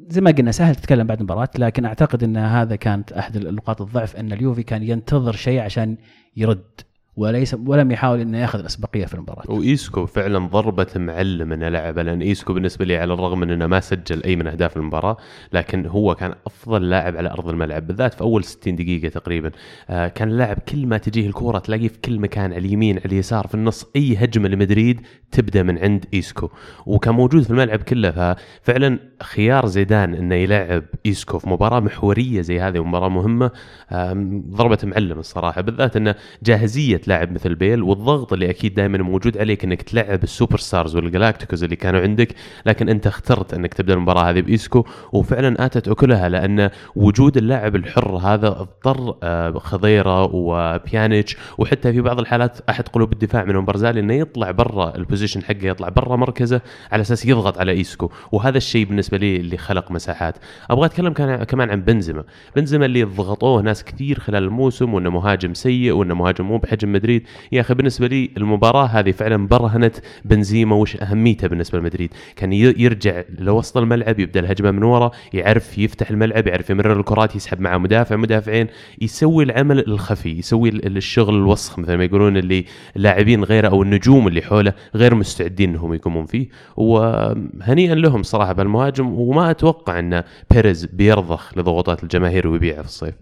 زي 0.09 0.21
ما 0.21 0.31
قلنا 0.31 0.51
سهل 0.51 0.75
تتكلم 0.75 1.07
بعد 1.07 1.17
المباراة 1.17 1.49
لكن 1.57 1.85
أعتقد 1.85 2.23
إن 2.23 2.37
هذا 2.37 2.75
كانت 2.75 3.11
أحد 3.11 3.37
نقاط 3.37 3.81
الضعف 3.81 4.15
إن 4.15 4.33
اليوفي 4.33 4.63
كان 4.63 4.83
ينتظر 4.83 5.35
شيء 5.35 5.59
عشان 5.59 5.97
يرد. 6.35 6.81
وليس 7.17 7.55
ولم 7.65 7.91
يحاول 7.91 8.19
إنه 8.19 8.37
يأخذ 8.37 8.59
الأسبقية 8.59 9.05
في 9.05 9.13
المباراة. 9.13 9.43
وإيسكو 9.51 10.05
فعلا 10.05 10.39
ضربة 10.39 10.87
معلم 10.95 11.51
انه 11.53 11.69
لعبه 11.69 12.01
لأن 12.03 12.21
إيسكو 12.21 12.53
بالنسبة 12.53 12.85
لي 12.85 12.97
على 12.97 13.13
الرغم 13.13 13.39
من 13.39 13.51
إنه 13.51 13.67
ما 13.67 13.79
سجل 13.79 14.23
أي 14.23 14.35
من 14.35 14.47
أهداف 14.47 14.77
المباراة 14.77 15.17
لكن 15.53 15.85
هو 15.85 16.15
كان 16.15 16.33
أفضل 16.47 16.89
لاعب 16.89 17.17
على 17.17 17.29
أرض 17.31 17.47
الملعب 17.49 17.87
بالذات 17.87 18.13
في 18.13 18.21
أول 18.21 18.43
60 18.43 18.75
دقيقة 18.75 19.09
تقريبا 19.09 19.51
آه 19.89 20.07
كان 20.07 20.27
اللاعب 20.29 20.57
كل 20.59 20.87
ما 20.87 20.97
تجيه 20.97 21.27
الكورة 21.27 21.59
تلاقيه 21.59 21.87
في 21.87 21.97
كل 22.05 22.19
مكان 22.19 22.53
على 22.53 22.57
اليمين 22.57 22.95
على 22.97 23.05
اليسار 23.05 23.47
في 23.47 23.55
النص 23.55 23.85
أي 23.95 24.15
هجمة 24.17 24.47
لمدريد 24.49 25.01
تبدأ 25.31 25.63
من 25.63 25.77
عند 25.77 26.05
إيسكو 26.13 26.49
وكان 26.85 27.13
موجود 27.15 27.43
في 27.43 27.49
الملعب 27.49 27.79
كله 27.79 28.11
ففعلا 28.11 28.99
خيار 29.23 29.65
زيدان 29.65 30.13
إنه 30.13 30.35
يلعب 30.35 30.83
إيسكو 31.05 31.39
في 31.39 31.49
مباراة 31.49 31.79
محورية 31.79 32.41
زي 32.41 32.59
هذه 32.59 32.79
ومباراة 32.79 33.09
مهمة 33.09 33.51
آم، 33.91 34.43
ضربة 34.51 34.77
معلم 34.83 35.19
الصراحة 35.19 35.61
بالذات 35.61 35.95
إنه 35.95 36.15
جاهزية 36.43 37.01
تلاعب 37.05 37.31
مثل 37.31 37.55
بيل 37.55 37.83
والضغط 37.83 38.33
اللي 38.33 38.49
أكيد 38.49 38.73
دائما 38.73 38.97
موجود 38.97 39.37
عليك 39.37 39.63
إنك 39.63 39.81
تلعب 39.81 40.23
ال 40.23 40.57
superstars 40.57 40.95
وال 40.95 41.06
Galacticos 41.06 41.63
اللي 41.63 41.75
كانوا 41.75 42.01
عندك 42.01 42.35
لكن 42.65 42.89
أنت 42.89 43.07
اخترت 43.07 43.53
إنك 43.53 43.73
تبدأ 43.73 43.93
المباراة 43.93 44.29
هذه 44.29 44.41
بإيسكو 44.41 44.85
وفعلا 45.13 45.65
آتت 45.65 45.87
أكلها 45.87 46.29
لأن 46.29 46.69
وجود 46.95 47.37
اللاعب 47.37 47.75
الحر 47.75 48.15
هذا 48.15 48.47
اضطر 48.47 49.15
آه، 49.23 49.51
خضيرة 49.51 50.23
وبيانيتش 50.23 51.37
وحتى 51.57 51.93
في 51.93 52.01
بعض 52.01 52.19
الحالات 52.19 52.57
أحد 52.69 52.87
قلوب 52.87 53.13
الدفاع 53.13 53.43
منهم 53.43 53.65
بارزالي 53.65 53.99
إنه 53.99 54.13
يطلع 54.13 54.51
برا 54.51 54.95
ال 54.95 55.00
position 55.00 55.43
حقه 55.43 55.57
يطلع 55.67 55.89
برا 55.89 56.15
مركزه 56.15 56.61
على 56.91 57.01
أساس 57.01 57.25
يضغط 57.25 57.57
على 57.57 57.71
إيسكو 57.71 58.09
وهذا 58.31 58.57
الشيء 58.57 58.85
بالنسبة 58.85 59.17
لي 59.17 59.35
اللي 59.35 59.57
خلق 59.57 59.91
مساحات. 59.91 60.37
أبغى 60.69 60.85
أتكلم 60.85 61.13
كمان 61.43 61.69
عن 61.69 61.81
بنزيما. 61.81 62.23
بنزيما 62.55 62.85
اللي 62.85 63.03
ضغطوه 63.03 63.61
ناس 63.61 63.83
كثير 63.83 64.19
خلال 64.19 64.43
الموسم 64.43 64.93
وإنه 64.93 65.09
مهاجم 65.09 65.53
سيء 65.53 65.91
وإنه 65.91 66.15
مهاجم 66.15 66.45
مو 66.45 66.57
بحجم 66.57 66.94
مدريد. 66.95 67.23
يا 67.51 67.61
أخي 67.61 67.73
بالنسبة 67.73 68.07
لي 68.07 68.29
المباراة 68.37 68.85
هذه 68.85 69.11
فعلا 69.11 69.47
برهنت 69.47 69.95
بنزيما. 70.25 70.75
وش 70.75 70.97
أهميته 70.97 71.47
بالنسبة 71.47 71.79
لمدريد؟ 71.79 72.13
كان 72.35 72.53
يرجع 72.53 73.23
لوسط 73.39 73.77
الملعب 73.77 74.19
يبدأ 74.19 74.39
الهجمة 74.39 74.71
من 74.71 74.83
ورا 74.83 75.11
يعرف 75.33 75.77
يفتح 75.77 76.09
الملعب 76.09 76.47
يعرف 76.47 76.69
يمرر 76.69 76.99
الكرات 76.99 77.35
يسحب 77.35 77.59
معه 77.61 77.77
مدافع 77.77 78.15
مدافعين 78.15 78.67
يسوي 79.01 79.43
العمل 79.43 79.79
الخفي 79.79 80.29
يسوي 80.29 80.69
ال- 80.69 80.97
الشغل 80.97 81.35
الوسخ 81.35 81.79
مثل 81.79 81.95
ما 81.95 82.03
يقولون 82.03 82.37
اللي 82.37 82.65
لاعبين 82.95 83.43
غيره 83.43 83.67
أو 83.67 83.83
النجوم 83.83 84.27
اللي 84.27 84.41
حوله 84.41 84.73
غير 84.95 85.15
مستعدين 85.15 85.69
إنهم 85.69 85.93
يقومون 85.93 86.25
فيه. 86.25 86.47
وهنيئا 86.77 87.95
لهم 87.95 88.23
صراحة 88.23 88.53
بالمهاجم. 88.53 89.19
وما 89.19 89.51
أتوقع 89.51 89.99
أن 89.99 90.23
بيريز 90.51 90.85
بيرضخ 90.85 91.57
لضغوطات 91.57 92.03
الجماهير 92.03 92.47
ويبيعه 92.47 92.81
في 92.81 92.87
الصيف. 92.87 93.15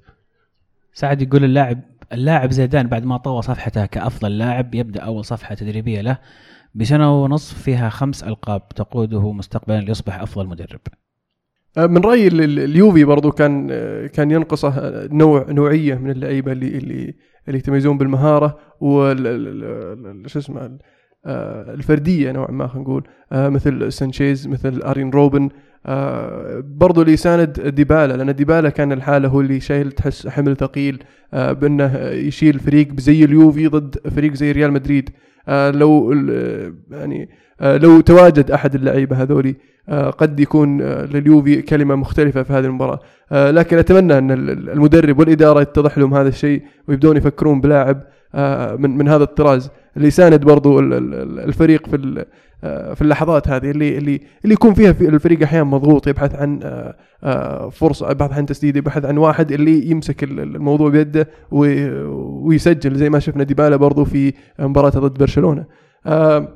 سعد 0.94 1.22
يقول 1.22 1.44
اللاعب 1.44 1.82
اللاعب 2.13 2.51
زيدان 2.51 2.88
بعد 2.88 3.05
ما 3.05 3.17
طوى 3.17 3.41
صفحته 3.41 3.86
كافضل 3.86 4.38
لاعب 4.38 4.75
يبدأ 4.75 5.01
أول 5.01 5.25
صفحة 5.25 5.55
تدريبية 5.55 6.01
له 6.01 6.17
بسنة 6.75 7.24
ونصف 7.24 7.62
فيها 7.62 7.89
خمس 7.89 8.24
ألقاب 8.24 8.70
تقوده 8.70 9.32
مستقبلا 9.32 9.79
ليصبح 9.79 10.22
أفضل 10.22 10.48
مدرب. 10.48 10.79
آه، 11.77 11.86
من 11.86 11.98
رأيي 12.01 12.27
ال- 12.27 12.41
ال- 12.41 12.60
اليوفي 12.60 13.03
برضو 13.03 13.32
كان 13.32 13.67
آه، 13.72 14.08
كان 14.08 14.32
ينقصه 14.32 15.08
نوع 15.12 15.46
نوعية 15.51 15.96
من 15.96 16.10
اللعيبة 16.12 16.51
اللي 16.51 16.67
اللي 16.77 17.13
اللي 17.48 17.60
يتميزون 17.60 17.98
بالمهارة 17.98 18.58
وال 18.82 19.27
ال- 19.27 19.63
ال- 20.24 20.29
شو 20.29 20.39
اسمه 20.39 20.77
آه، 21.25 21.74
الفردية 21.74 22.32
نوعا 22.32 22.51
ما 22.51 22.67
خلينا 22.67 22.84
نقول. 22.84 23.03
مثل 23.32 23.91
سانشيز 23.91 24.48
مثل 24.48 24.82
آرين 24.82 25.10
روبن. 25.10 25.50
آه، 25.86 26.63
برضو 26.66 27.02
اللي 27.02 27.13
يساند 27.13 27.62
ديبالا 27.62 28.13
لأن 28.18 28.36
ديبالا 28.36 28.70
كان 28.70 28.92
الحالة 28.92 29.28
هو 29.28 29.42
اللي 29.42 29.60
شايل 29.60 29.92
تحس 29.92 30.28
حمل 30.28 30.56
ثقيل 30.58 31.04
آه، 31.34 31.52
بأنه 31.52 31.98
يشيل 32.08 32.60
فريق 32.60 33.00
زي 33.00 33.24
اليوفي 33.24 33.68
ضد 33.68 33.96
فريق 34.16 34.34
زي 34.34 34.52
ريال 34.52 34.72
مدريد. 34.72 35.10
آه، 35.48 35.72
لو 35.72 36.12
يعني 36.92 37.30
لو 37.62 38.02
تواجد 38.02 38.52
أحد 38.52 38.75
اللعيبة 38.75 39.16
هذولي 39.22 39.56
قد 40.18 40.40
يكون 40.40 40.82
لليوفي 40.82 41.62
كلمة 41.62 41.96
مختلفة 41.96 42.44
في 42.44 42.54
هذه 42.54 42.66
المباراة. 42.66 43.00
لكن 43.32 43.78
أتمنى 43.78 44.18
أن 44.18 44.32
ال- 44.32 44.50
ال- 44.50 44.70
المدرب 44.70 45.20
والإدارة 45.20 45.62
يتضح 45.62 45.98
لهم 45.98 46.13
هذا 46.13 46.28
الشيء 46.30 46.63
ويبدون 46.88 47.18
يفكرون 47.18 47.62
بلاعب. 47.62 48.04
من 48.80 48.98
من 48.98 49.08
هذا 49.08 49.24
الطراز. 49.24 49.72
اللي 49.98 50.08
يساند 50.08 50.44
برضو 50.46 50.80
ال- 50.80 50.94
ال- 50.94 51.40
الفريق 51.40 51.88
في 51.90 52.25
آه، 52.66 52.94
في 52.94 53.02
اللحظات 53.02 53.48
هذه 53.48 53.72
اللي 53.72 53.98
اللي 53.98 54.22
اللي 54.44 54.54
يكون 54.54 54.74
فيها 54.74 54.92
في 54.94 55.10
الفريق 55.10 55.44
أحيانا 55.44 55.63
مضغوط 55.63 56.08
يبحث 56.08 56.36
عن 56.36 56.60
آه، 56.63 56.96
آه، 57.24 57.70
فرصة 57.70 58.12
يبحث 58.12 58.32
عن 58.34 58.46
تسديد 58.46 58.75
يبحث 58.75 59.06
عن 59.06 59.18
واحد 59.18 59.52
اللي 59.52 59.90
يمسك 59.90 60.24
ال- 60.24 60.40
ال- 60.40 60.56
الموضوع 60.56 60.90
بيده 60.90 61.28
وي- 61.52 62.04
ويسجل 62.46 62.96
زي 62.96 63.10
ما 63.10 63.20
شفنا 63.20 63.44
ديبالا 63.44 63.75
برضو 63.75 64.06
في 64.06 64.34
مباراته 64.60 65.00
ضد 65.00 65.18
برشلونة. 65.18 65.66
آه، 66.06 66.48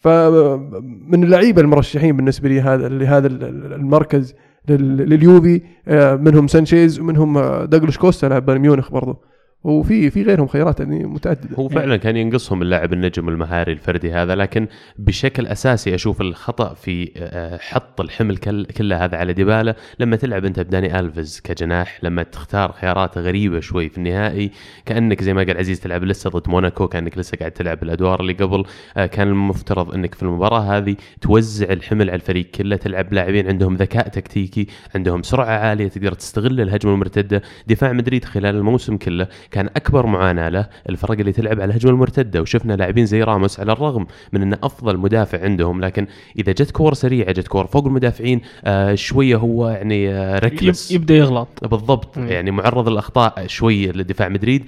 فمن 0.00 1.24
اللعيبة 1.24 1.62
المرشحين 1.62 2.16
بالنسبة 2.16 2.48
لي 2.48 2.60
هذا 2.60 2.88
لهذا 2.88 3.26
ال- 3.26 3.44
ال- 3.44 3.72
المركز 3.72 4.34
لل- 4.68 4.96
لليوفي 4.96 5.60
آه، 5.88 6.14
منهم 6.16 6.46
سانشيز 6.46 7.00
ومنهم 7.00 7.38
آه، 7.38 7.64
دوغلاس 7.64 7.98
كوستا 7.98 8.26
لاعب 8.26 8.46
بايرن 8.46 8.60
ميونخ 8.62 8.90
برضه 8.90 9.31
وفي 9.64 10.10
في 10.10 10.22
غيرهم 10.22 10.46
خيارات 10.46 10.80
يعني 10.80 11.04
متعددة. 11.04 11.56
هو 11.56 11.68
فعلا 11.68 11.96
كان 11.96 12.16
ينقصهم 12.16 12.62
اللاعب 12.62 12.92
النجم 12.92 13.28
المهاري 13.28 13.72
الفردي 13.72 14.12
هذا 14.12 14.34
لكن 14.34 14.66
بشكل 14.98 15.46
أساسي 15.46 15.94
أشوف 15.94 16.20
الخطأ 16.20 16.74
في 16.74 17.10
آه، 17.16 17.58
حط 17.58 18.00
الحمل 18.00 18.36
كل- 18.36 18.64
كله 18.66 19.04
هذا 19.04 19.16
على 19.16 19.32
ديبالا. 19.32 19.76
لما 19.98 20.16
تلعب 20.16 20.44
أنت 20.44 20.60
بداني 20.60 21.00
الفيز 21.00 21.40
كجناح 21.44 21.98
لما 22.04 22.22
تختار 22.22 22.72
خيارات 22.72 23.18
غريبة 23.18 23.60
شوي 23.60 23.88
في 23.88 23.98
النهائي 23.98 24.50
كأنك 24.86 25.22
زي 25.22 25.34
ما 25.34 25.42
قال 25.42 25.58
عزيز 25.58 25.80
تلعب 25.80 26.04
لسه 26.04 26.30
ضد 26.30 26.48
موناكو 26.48 26.88
كأنك 26.88 27.18
لسه 27.18 27.36
قاعد 27.38 27.50
تلعب 27.52 27.82
الأدوار 27.82 28.20
اللي 28.20 28.32
قبل. 28.32 28.64
آه، 28.96 29.06
كان 29.06 29.28
المفترض 29.28 29.94
إنك 29.94 30.14
في 30.14 30.22
المباراة 30.22 30.60
هذه 30.60 30.96
توزع 31.20 31.72
الحمل 31.72 32.10
على 32.10 32.16
الفريق 32.16 32.50
كله 32.50 32.76
تلعب 32.76 33.12
لاعبين 33.12 33.48
عندهم 33.48 33.74
ذكاء 33.76 34.08
تكتيكي 34.08 34.66
عندهم 34.94 35.22
سرعة 35.22 35.46
عالية 35.58 35.88
تقدر 35.88 36.12
تستغل 36.12 36.60
الهجمة 36.60 36.92
المرتدة. 36.94 37.42
دفاع 37.66 37.92
مدريد 37.92 38.24
خلال 38.24 38.56
الموسم 38.56 38.96
كله 38.96 39.28
كان 39.52 39.66
أكبر 39.76 40.06
معاناة 40.06 40.48
له 40.48 40.68
الفرق 40.88 41.18
اللي 41.18 41.32
تلعب 41.32 41.60
على 41.60 41.64
الهجمة 41.70 41.92
المرتدة 41.92 42.42
وشفنا 42.42 42.72
لاعبين 42.72 43.06
زي 43.06 43.22
راموس 43.22 43.60
على 43.60 43.72
الرغم 43.72 44.06
من 44.32 44.42
إنه 44.42 44.58
أفضل 44.62 44.96
مدافع 44.98 45.42
عندهم 45.44 45.80
لكن 45.80 46.06
إذا 46.38 46.52
جت 46.52 46.70
كور 46.70 46.94
سريعة 46.94 47.32
جت 47.32 47.48
كور 47.48 47.66
فوق 47.66 47.86
المدافعين 47.86 48.40
آه 48.64 48.94
شوية 48.94 49.36
هو 49.36 49.68
يعني 49.68 50.10
آه 50.10 50.38
reckless. 50.38 50.90
يبدأ 50.90 51.14
يغلط. 51.14 51.48
بالضبط 51.62 52.18
مم. 52.18 52.28
يعني 52.28 52.50
معرض 52.50 52.88
للاخطاء 52.88 53.46
شوي 53.46 53.86
لدفاع 53.86 54.28
مدريد 54.28 54.64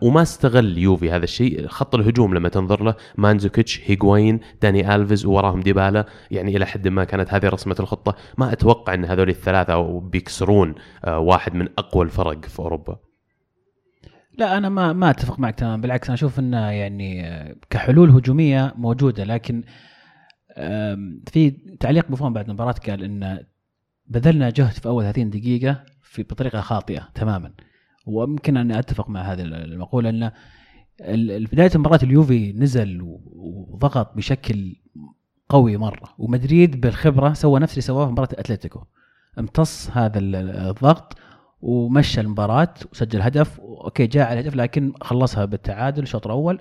وما 0.00 0.22
استغل 0.22 0.78
يوفي 0.78 1.10
هذا 1.10 1.24
الشيء 1.24 1.66
خط 1.68 1.94
الهجوم 1.94 2.34
لما 2.34 2.48
تنظر 2.48 2.82
له 2.82 2.94
ماندزوكيتش 3.18 3.80
هيغوين 3.84 4.40
داني 4.62 4.94
ألفيز 4.94 5.26
وراهم 5.26 5.60
ديبالا 5.60 6.06
يعني 6.30 6.56
إلى 6.56 6.66
حد 6.66 6.88
ما 6.88 7.04
كانت 7.04 7.34
هذه 7.34 7.48
رسمة 7.48 7.76
الخطة. 7.80 8.14
ما 8.38 8.52
أتوقع 8.52 8.94
إن 8.94 9.04
هذول 9.04 9.28
الثلاثة 9.28 10.00
بيكسرون 10.00 10.74
آه، 11.04 11.18
واحد 11.18 11.54
من 11.54 11.68
أقوى 11.78 12.04
الفرق 12.04 12.44
في 12.44 12.58
أوروبا. 12.58 13.05
لا 14.38 14.56
أنا 14.56 14.68
ما 14.68 14.92
ما 14.92 15.10
أتفق 15.10 15.38
معك 15.40 15.54
تماما. 15.54 15.82
بالعكس 15.82 16.06
أنا 16.08 16.14
أشوف 16.14 16.38
إنه 16.38 16.70
يعني 16.70 17.26
آه، 17.26 17.56
كحلول 17.70 18.10
هجومية 18.10 18.74
موجودة. 18.76 19.24
لكن 19.24 19.62
في 21.30 21.50
تعليق 21.80 22.08
بوفون 22.08 22.32
بعد 22.32 22.48
المباراة 22.48 22.72
قال 22.72 23.02
إن 23.04 23.38
بذلنا 24.06 24.50
جهد 24.50 24.72
في 24.72 24.86
أول 24.86 25.04
30 25.04 25.30
دقيقة 25.30 25.84
في 26.02 26.22
بطريقة 26.22 26.60
خاطئة 26.60 27.08
تماما. 27.14 27.52
ويمكن 28.06 28.56
أن 28.56 28.72
أتفق 28.72 29.08
مع 29.08 29.20
هذه 29.32 29.42
المقولة 29.42 30.08
إن 30.10 30.30
بداية 31.52 31.70
مباراة 31.74 32.00
اليوفي 32.02 32.52
نزل 32.52 32.98
وضغط 33.02 34.16
بشكل 34.16 34.76
قوي 35.48 35.76
مرة. 35.76 36.08
ومدريد 36.18 36.80
بالخبرة 36.80 37.32
سوى 37.32 37.60
نفس 37.60 37.72
اللي 37.72 37.82
سواه 37.82 38.06
في 38.06 38.12
مباراة 38.12 38.28
أتلتيكو. 38.32 38.84
امتص 39.38 39.90
هذا 39.90 40.18
ال- 40.18 40.36
الضغط 40.36 41.18
ومشى 41.66 42.20
المباراة 42.20 42.74
وسجل 42.92 43.22
هدف. 43.22 43.60
أوكي 43.60 44.06
جاء 44.06 44.26
على 44.26 44.40
الهدف 44.40 44.56
لكن 44.56 44.92
خلصها 45.00 45.44
بالتعادل 45.44 46.02
الشوط 46.02 46.26
الأول 46.26 46.60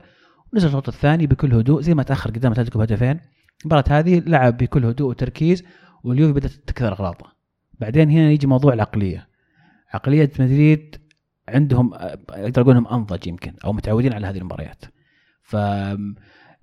ونزل 0.53 0.67
الشوط 0.67 0.87
الثاني 0.87 1.27
بكل 1.27 1.53
هدوء 1.53 1.81
زي 1.81 1.93
ما 1.93 2.03
تأخر 2.03 2.29
قدام 2.29 2.51
أتلتيكو 2.51 2.79
بهدفين. 2.79 3.19
المباراة 3.61 3.83
هذه 3.89 4.19
لعب 4.19 4.57
بكل 4.57 4.85
هدوء 4.85 5.09
وتركيز 5.09 5.63
واليوفي 6.03 6.33
بدأت 6.33 6.51
تكثر 6.51 6.91
اغلاطه 6.91 7.35
بعدين 7.79 8.09
هنا 8.09 8.31
يجي 8.31 8.47
موضوع 8.47 8.73
العقلية. 8.73 9.27
عقلية 9.93 10.31
مدريد 10.39 10.95
عندهم 11.49 11.93
أقدر 11.93 12.61
أقول 12.61 12.77
إنهم 12.77 12.87
أنضج 12.87 13.27
يمكن 13.27 13.53
أو 13.65 13.73
متعودين 13.73 14.13
على 14.13 14.27
هذه 14.27 14.37
المباريات. 14.37 14.85
ف 15.41 15.57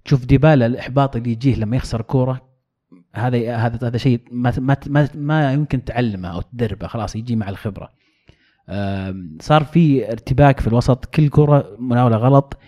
تشوف 0.05 0.25
ديبالا 0.25 0.67
الإحباط 0.67 1.17
اللي 1.17 1.31
يجيه 1.33 1.55
لما 1.55 1.77
يخسر 1.77 2.03
كورة 2.03 2.49
هذا 3.15 3.57
هذا 3.57 3.89
هذا 3.89 3.99
شيء 3.99 4.21
ما 4.31 4.53
ما 4.87 5.09
ما, 5.15 5.53
يمكن 5.53 5.85
تعلمه 5.85 6.29
أو 6.29 6.41
تدربه 6.41 6.87
خلاص 6.87 7.17
يجي 7.17 7.37
مع 7.37 7.49
الخبرة. 7.49 8.02
صار 9.41 9.65
في 9.65 10.13
ارتباك 10.13 10.61
في 10.61 10.67
الوسط 10.67 11.05
كل 11.05 11.29
كرة 11.29 11.77
مناولة 11.79 12.17
غلط 12.17 12.59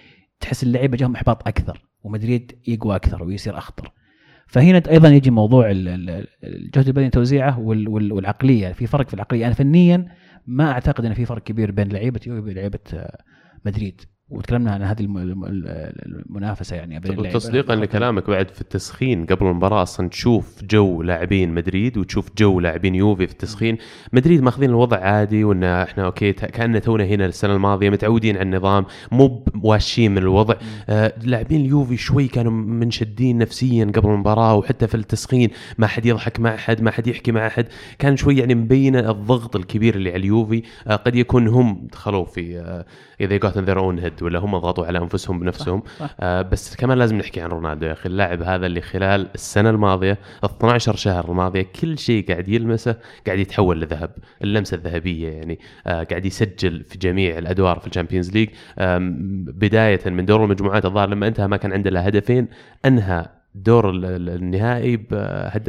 تحس 0.41 0.63
اللعيبة 0.63 0.97
جاهم 0.97 1.15
إحباط 1.15 1.49
أكثر 1.49 1.85
ومدريد 2.03 2.59
يقوى 2.69 2.97
أكثر 2.97 3.23
ويصير 3.23 3.59
أخطر. 3.59 3.93
فهنا 4.47 4.83
أيضا 4.91 5.09
يجي 5.09 5.31
موضوع 5.31 5.71
ال- 5.71 5.89
ال- 5.89 6.27
الجهد 6.45 6.87
البدني 6.87 7.11
توزيعه 7.11 7.59
وال- 7.59 7.89
وال- 7.89 8.13
والعقلية 8.13 8.73
في 8.73 8.87
فرق 8.87 9.09
في 9.09 9.15
العقلية. 9.15 9.47
أنا 9.47 9.55
فنيا 9.55 10.09
ما 10.47 10.71
أعتقد 10.71 11.05
إن 11.05 11.15
في 11.15 11.25
فرق 11.25 11.43
كبير 11.43 11.71
بين 11.71 11.89
لعيبة 11.89 12.21
يوفي 12.27 12.51
ولعيبة 12.51 12.79
آه، 12.95 13.23
مدريد. 13.65 14.01
وتكلمنا 14.31 14.71
عن 14.73 14.83
هذه 14.83 15.01
الم- 15.01 15.19
الم- 15.19 15.45
المنافسة 16.07 16.77
يعني 16.77 17.01
بين 17.01 17.13
اللعيبة. 17.13 17.39
تصديقا 17.39 17.75
لكلامك 17.75 18.31
بعد 18.31 18.49
في 18.51 18.61
التسخين 18.61 19.27
قبل 19.27 19.47
المباراة 19.47 19.83
أصلا 19.83 20.09
تشوف 20.09 20.65
جو 20.65 21.03
لاعبين 21.03 21.55
مدريد 21.55 21.99
وتشوف 21.99 22.29
جو 22.39 22.61
لاعبين 22.61 22.95
يوفي 22.95 23.27
في 23.27 23.33
التسخين. 23.33 23.79
مدريد 24.13 24.43
ماخذين 24.43 24.71
الوضع 24.71 24.97
عادي 24.97 25.45
وان 25.45 25.65
إحنا 25.65 26.05
okay 26.05 26.33
كاننا 26.33 26.79
تونا 26.79 27.05
هنا 27.05 27.27
السنة 27.27 27.55
الماضية 27.55 27.91
متعودين 27.91 28.37
على 28.37 28.43
النظام 28.45 28.87
مو 29.13 29.45
هاوشين 29.63 30.11
من 30.11 30.19
الوضع. 30.19 30.55
آه 30.89 31.13
لاعبين 31.23 31.61
اليوفي 31.61 31.97
شوي 31.97 32.29
كانوا 32.29 32.53
منشدين 32.53 33.39
نفسيا 33.39 33.85
قبل 33.85 34.11
المباراة 34.11 34.55
وحتى 34.55 34.87
في 34.87 34.95
التسخين 34.95 35.51
ما 35.79 35.87
حد 35.87 36.07
يضحك 36.07 36.41
مع 36.41 36.55
أحد 36.55 36.83
ما 36.83 36.91
حد 36.91 37.07
يحكي 37.07 37.33
مع 37.33 37.47
أحد. 37.47 37.67
كان 37.99 38.17
شوي 38.17 38.39
يعني 38.39 38.55
مبينه 38.55 39.11
الضغط 39.11 39.57
الكبير 39.57 39.95
اللي 39.95 40.11
على 40.11 40.19
اليوفي. 40.21 40.63
آه 40.87 40.97
قد 40.97 41.15
يكون 41.17 41.49
هم 41.49 41.89
دخلوا 41.93 42.25
في 42.25 42.59
آه 42.59 42.85
it 43.21 43.37
got 43.37 43.59
their 43.59 43.79
own 43.79 43.99
head 43.99 44.14
واحد 44.15 44.23
ولا 44.23 44.39
هم 44.39 44.59
ضغطوا 44.59 44.87
على 44.87 44.99
أنفسهم 44.99 45.41
بنفسهم. 45.41 45.83
صح. 45.99 46.15
آه 46.21 46.43
بس 46.43 46.77
كمان 46.77 46.99
لازم 46.99 47.17
نحكي 47.19 47.41
عن 47.41 47.49
رونالدو 47.51 47.87
يا 47.87 47.93
أخي 47.93 48.09
اللاعب 48.09 48.43
هذا 48.43 48.67
اللي 48.67 48.81
خلال 48.81 49.29
السنة 49.35 49.71
الماضية 49.71 50.19
12 50.45 50.97
شهر 50.97 51.31
الماضية 51.31 51.67
كل 51.81 51.99
شيء 51.99 52.29
قاعد 52.29 52.49
يلمسه 52.49 52.97
قاعد 53.27 53.39
يتحول 53.39 53.81
لذهب. 53.81 54.11
اللمسة 54.43 54.75
الذهبية 54.75 55.29
يعني 55.29 55.59
آه 55.87 56.03
قاعد 56.03 56.25
يسجل 56.27 56.85
في 56.85 56.99
جميع 56.99 57.39
الأدوار 57.39 57.79
في 57.79 57.87
ال 57.87 57.91
Champions 57.91 58.31
League. 58.33 58.49
بداية 59.59 60.01
من 60.07 60.25
دور 60.25 60.45
المجموعات 60.45 60.85
الظاهر 60.85 61.09
لما 61.09 61.29
انتهى 61.29 61.47
ما 61.47 61.57
كان 61.57 61.73
عنده 61.73 61.91
إلا 61.91 62.09
هدفين 62.09 62.49
انهى 62.85 63.27
دور 63.55 63.91
ال- 63.91 64.05
ال- 64.05 64.29
النهائي 64.31 64.97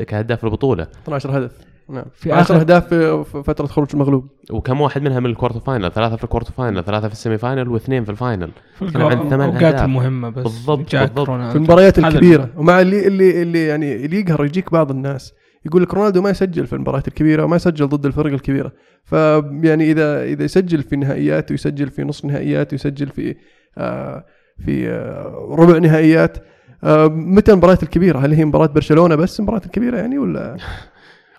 كهداف 0.07 0.43
البطولة. 0.45 0.87
12 1.03 1.37
هدف. 1.37 1.51
نعم. 1.89 2.03
في 2.13 2.21
في 2.23 2.31
10 2.31 2.55
آخر- 2.55 2.59
أهداف 2.59 2.87
في 2.87 3.23
في 3.23 3.43
فترة 3.43 3.65
خروج 3.65 3.87
المغلوب. 3.93 4.27
وكم 4.51 4.81
واحد 4.81 5.01
منها 5.01 5.19
من 5.19 5.25
ال 5.29 5.33
quarter 5.33 5.59
final 5.59 5.91
ثلاثة 5.91 6.15
في 6.15 6.23
ال 6.23 6.27
quarter 6.27 6.51
final 6.51 6.83
ثلاثة 6.83 7.07
في 7.07 7.13
ال 7.13 7.18
semi 7.18 7.37
final 7.37 7.67
واثنين 7.69 8.03
في 8.03 8.11
ال 8.11 8.18
final 8.18 8.49
في 8.79 8.91
كان 8.91 9.01
عنده 9.01 9.29
ثمان 9.29 9.33
الاوقات 9.49 9.63
أهداف. 9.63 9.83
المهمه 9.83 10.29
بس 10.29 10.43
بالضبط، 10.43 10.95
بالضبط. 10.95 11.29
في 11.29 11.55
المباريات 11.55 11.99
الكبيرة. 11.99 12.49
ومع 12.57 12.81
اللي 12.81 13.07
اللي 13.07 13.41
اللي 13.41 13.65
يعني 13.67 14.05
اللي 14.05 14.19
يقهر 14.19 14.45
يجيك 14.45 14.71
بعض 14.71 14.91
الناس. 14.91 15.33
يقول 15.65 15.83
لك 15.83 15.93
رونالدو 15.93 16.21
ما 16.21 16.29
يسجل 16.29 16.67
في 16.67 16.73
المباريات 16.73 17.07
الكبيرة 17.07 17.43
وما 17.43 17.55
يسجل 17.55 17.87
ضد 17.87 18.05
الفرق 18.05 18.33
الكبيرة. 18.33 18.71
فيعني 19.03 19.91
اذا 19.91 20.23
إذا 20.23 20.43
يسجل 20.43 20.83
في 20.83 20.95
نهائيات 20.95 21.51
ويسجل 21.51 21.89
في 21.89 22.03
نصف 22.03 22.25
نهائيات 22.25 22.71
ويسجل 22.73 23.07
في 23.07 23.35
آه 23.77 24.25
في 24.65 24.89
آه 24.89 25.47
ربع 25.59 25.77
نهائيات 25.77 26.37
آه 26.83 27.07
متى 27.07 27.51
المباريات 27.51 27.83
الكبيرة؟ 27.83 28.19
هل 28.19 28.33
هي 28.33 28.45
مباراة 28.45 28.67
برشلونة 28.67 29.15
بس 29.15 29.39
المباريات 29.39 29.65
الكبيرة 29.65 29.97
يعني 29.97 30.17
ولا؟ 30.17 30.57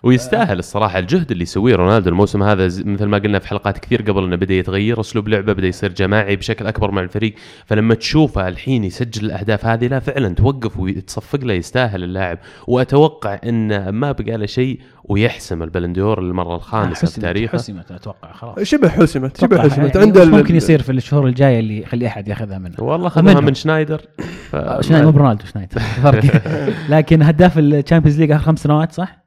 ويستاهل 0.07 0.59
الصراحة 0.59 0.99
الجهد 0.99 1.31
اللي 1.31 1.43
يسويه 1.43 1.75
رونالدو 1.75 2.09
الموسم 2.09 2.43
هذا. 2.43 2.65
مثل 2.65 3.05
ما 3.05 3.17
قلنا 3.17 3.39
في 3.39 3.47
حلقات 3.47 3.77
كثير 3.77 4.01
قبل 4.01 4.23
إنه 4.23 4.35
بدأ 4.35 4.53
يتغير 4.53 4.99
أسلوب 4.99 5.27
لعبه 5.27 5.53
بدأ 5.53 5.67
يصير 5.67 5.91
جماعي 5.93 6.35
بشكل 6.35 6.67
أكبر 6.67 6.91
مع 6.91 7.01
الفريق. 7.01 7.33
فلما 7.65 7.93
تشوفه 7.95 8.47
الحين 8.47 8.83
يسجل 8.83 9.25
الأهداف 9.25 9.65
هذه 9.65 9.87
لا 9.87 9.99
فعلا 9.99 10.29
توقف 10.35 10.79
وتصفق 10.79 11.39
له 11.45 11.53
يستاهل 11.53 12.03
اللاعب. 12.03 12.37
وأتوقع 12.67 13.39
إنه 13.45 13.91
ما 13.91 14.11
بقى 14.11 14.37
له 14.37 14.45
شيء 14.45 14.79
ويحسم 15.03 15.63
البالون 15.63 16.00
دور 16.00 16.23
للمره 16.23 16.55
الخامسة 16.55 17.07
في 17.07 17.21
تاريخه. 17.21 17.57
حسمت 17.57 17.91
أتوقع 17.91 18.31
خلاص. 18.33 18.59
شبه 18.59 18.89
حسمت 18.89 19.41
شبه 19.41 19.61
حسمت. 19.61 19.95
يعني 19.95 20.05
عند 20.07 20.17
وش 20.17 20.23
ال- 20.23 20.31
ممكن 20.31 20.55
يصير 20.55 20.81
في 20.81 20.91
الشهور 20.91 21.27
الجاية 21.27 21.59
اللي 21.59 21.81
يخلي 21.81 22.07
أحد 22.07 22.27
ياخذها 22.27 22.57
منه. 22.57 22.75
والله 22.79 23.09
خذوها 23.09 23.33
منهم. 23.33 23.45
من 23.45 23.53
شنايدر. 23.53 24.01
ف... 24.51 24.55
آه، 24.55 24.81
شنايدر 24.81 25.05
مو 25.05 25.11
برونالدو 25.17 25.45
شنايدر. 25.45 25.79
فرق 25.79 26.23
لكن 26.93 27.21
هداف 27.21 27.57
ال 27.57 27.63
Champions 27.63 28.19
League 28.19 28.31
آخر 28.31 28.43
خمس 28.43 28.59
سنوات 28.63 28.91
صح؟ 28.91 29.26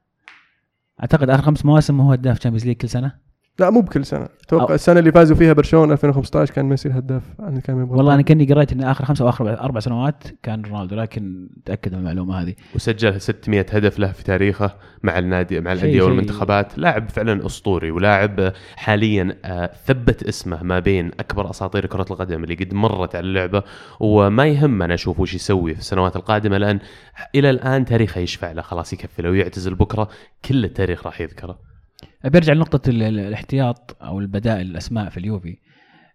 أعتقد 1.01 1.29
آخر 1.29 1.41
خمس 1.41 1.65
مواسم 1.65 2.01
هو 2.01 2.11
هداف 2.11 2.37
الشامبيونز 2.37 2.65
ليج 2.65 2.75
كل 2.77 2.89
سنة. 2.89 3.30
لا 3.61 3.69
مو 3.69 3.81
بكل 3.81 4.05
سنة. 4.05 4.27
أتوقع 4.43 4.73
السنة 4.75 4.99
اللي 4.99 5.11
فازوا 5.11 5.35
فيها 5.35 5.53
برشلونة 5.53 5.93
2015 5.93 6.53
كان 6.53 6.65
ميسي 6.65 6.89
الهداف 6.89 7.23
عن 7.39 7.59
كان 7.59 7.81
يبغى 7.81 7.97
والله 7.97 8.13
أنا 8.13 8.21
كاني 8.21 8.53
قريت 8.53 8.71
إن 8.71 8.83
آخر 8.83 9.05
خمسة 9.05 9.23
أو 9.23 9.29
أخر 9.29 9.59
أربع 9.59 9.79
سنوات 9.79 10.23
كان 10.43 10.61
رونالدو 10.61 10.95
لكن 10.95 11.49
تأكد 11.65 11.93
من 11.93 11.99
المعلومة 11.99 12.41
هذه. 12.41 12.53
وسجل 12.75 13.21
600 13.21 13.65
هدف 13.71 13.99
له 13.99 14.11
في 14.11 14.23
تاريخه 14.23 14.75
مع 15.03 15.19
النادي 15.19 15.61
مع 15.61 15.71
الأندية 15.73 16.01
والمنتخبات. 16.01 16.77
لاعب 16.77 17.09
فعلا 17.09 17.45
أسطوري 17.45 17.91
ولاعب 17.91 18.53
حاليا 18.75 19.35
آه، 19.45 19.71
ثبت 19.85 20.23
اسمه 20.23 20.63
ما 20.63 20.79
بين 20.79 21.11
أكبر 21.19 21.49
أساطير 21.49 21.85
كرة 21.85 22.05
القدم 22.11 22.43
اللي 22.43 22.55
قد 22.55 22.73
مرت 22.73 23.15
على 23.15 23.27
اللعبة. 23.27 23.63
وما 23.99 24.45
يهم 24.45 24.81
أنا 24.81 24.93
أشوف 24.93 25.19
وش 25.19 25.33
يسوي 25.33 25.73
في 25.73 25.79
السنوات 25.79 26.15
القادمة 26.15 26.57
لأن 26.57 26.79
إلى 27.35 27.49
الآن 27.49 27.85
تاريخه 27.85 28.19
يشفع 28.19 28.51
له 28.51 28.61
خلاص 28.61 28.93
يكفي 28.93 29.21
لو 29.21 29.33
يعتزل 29.33 29.75
بكرة. 29.75 30.09
كل 30.45 30.65
التاريخ 30.65 31.05
راح 31.05 31.21
يذكره. 31.21 31.70
برجع 32.23 32.53
لنقطة 32.53 32.89
ال- 32.89 33.03
ال- 33.03 33.19
الاحتياط 33.19 33.97
أو 34.01 34.19
البدائل 34.19 34.61
الأسماء 34.71 35.09
في 35.09 35.17
اليوفي. 35.17 35.57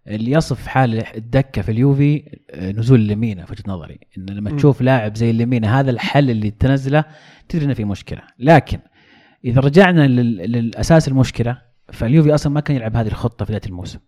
اللي 0.09 0.31
يصف 0.31 0.67
حال 0.67 1.17
الدكة 1.17 1.63
في 1.63 1.71
اليوفي 1.71 2.39
آه، 2.51 2.73
نزول 2.73 3.09
لمينا 3.09 3.45
في 3.45 3.53
وجهة 3.53 3.73
نظري. 3.73 3.99
إن 4.19 4.27
لما 4.31 4.51
م. 4.53 4.57
تشوف 4.57 4.81
لاعب 4.83 5.17
زي 5.17 5.33
لمينا 5.33 5.81
هذا 5.81 5.91
الحل 5.91 6.31
اللي 6.31 6.51
تنزله 6.51 7.05
تدري 7.49 7.65
إنه 7.65 7.75
في 7.75 7.85
مشكلة. 7.85 8.21
لكن 8.39 8.79
إذا 9.45 9.61
رجعنا 9.61 10.07
لل- 10.07 10.53
للأساس 10.53 11.09
المشكلة 11.09 11.59
فاليوفي 11.93 12.35
أصلا 12.35 12.53
ما 12.53 12.61
كان 12.61 12.77
يلعب 12.77 12.97
هذه 12.97 13.07
الخطة 13.09 13.45
في 13.45 13.53
بداية 13.53 13.69
الموسم. 13.71 13.99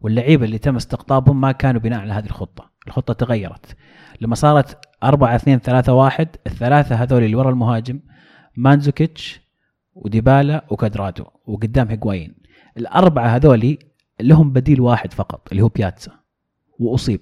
واللعيبة 0.00 0.44
اللي 0.44 0.58
تم 0.58 0.76
استقطابهم 0.76 1.40
ما 1.40 1.52
كانوا 1.52 1.80
بناء 1.80 2.00
على 2.00 2.12
هذه 2.12 2.26
الخطة. 2.26 2.70
الخطة 2.86 3.14
تغيرت. 3.14 3.76
لما 4.20 4.34
صارت 4.34 4.78
4 5.02 5.34
2 5.36 5.58
3 5.60 5.92
1 5.92 6.28
الثلاثة 6.46 6.94
هذول 6.94 7.24
اللي 7.24 7.36
ورا 7.36 7.50
المهاجم 7.50 8.00
مانزوكيتش 8.56 9.40
وديبالا 9.94 10.64
وكادرادو 10.70 11.24
وقدام 11.46 11.88
هيغوايين 11.88 12.34
الأربعة 12.76 13.26
هذولي 13.26 13.78
لهم 14.20 14.52
بديل 14.52 14.80
واحد 14.80 15.12
فقط 15.12 15.48
اللي 15.52 15.62
هو 15.62 15.68
بياتسا 15.68 16.12
وأصيب. 16.78 17.20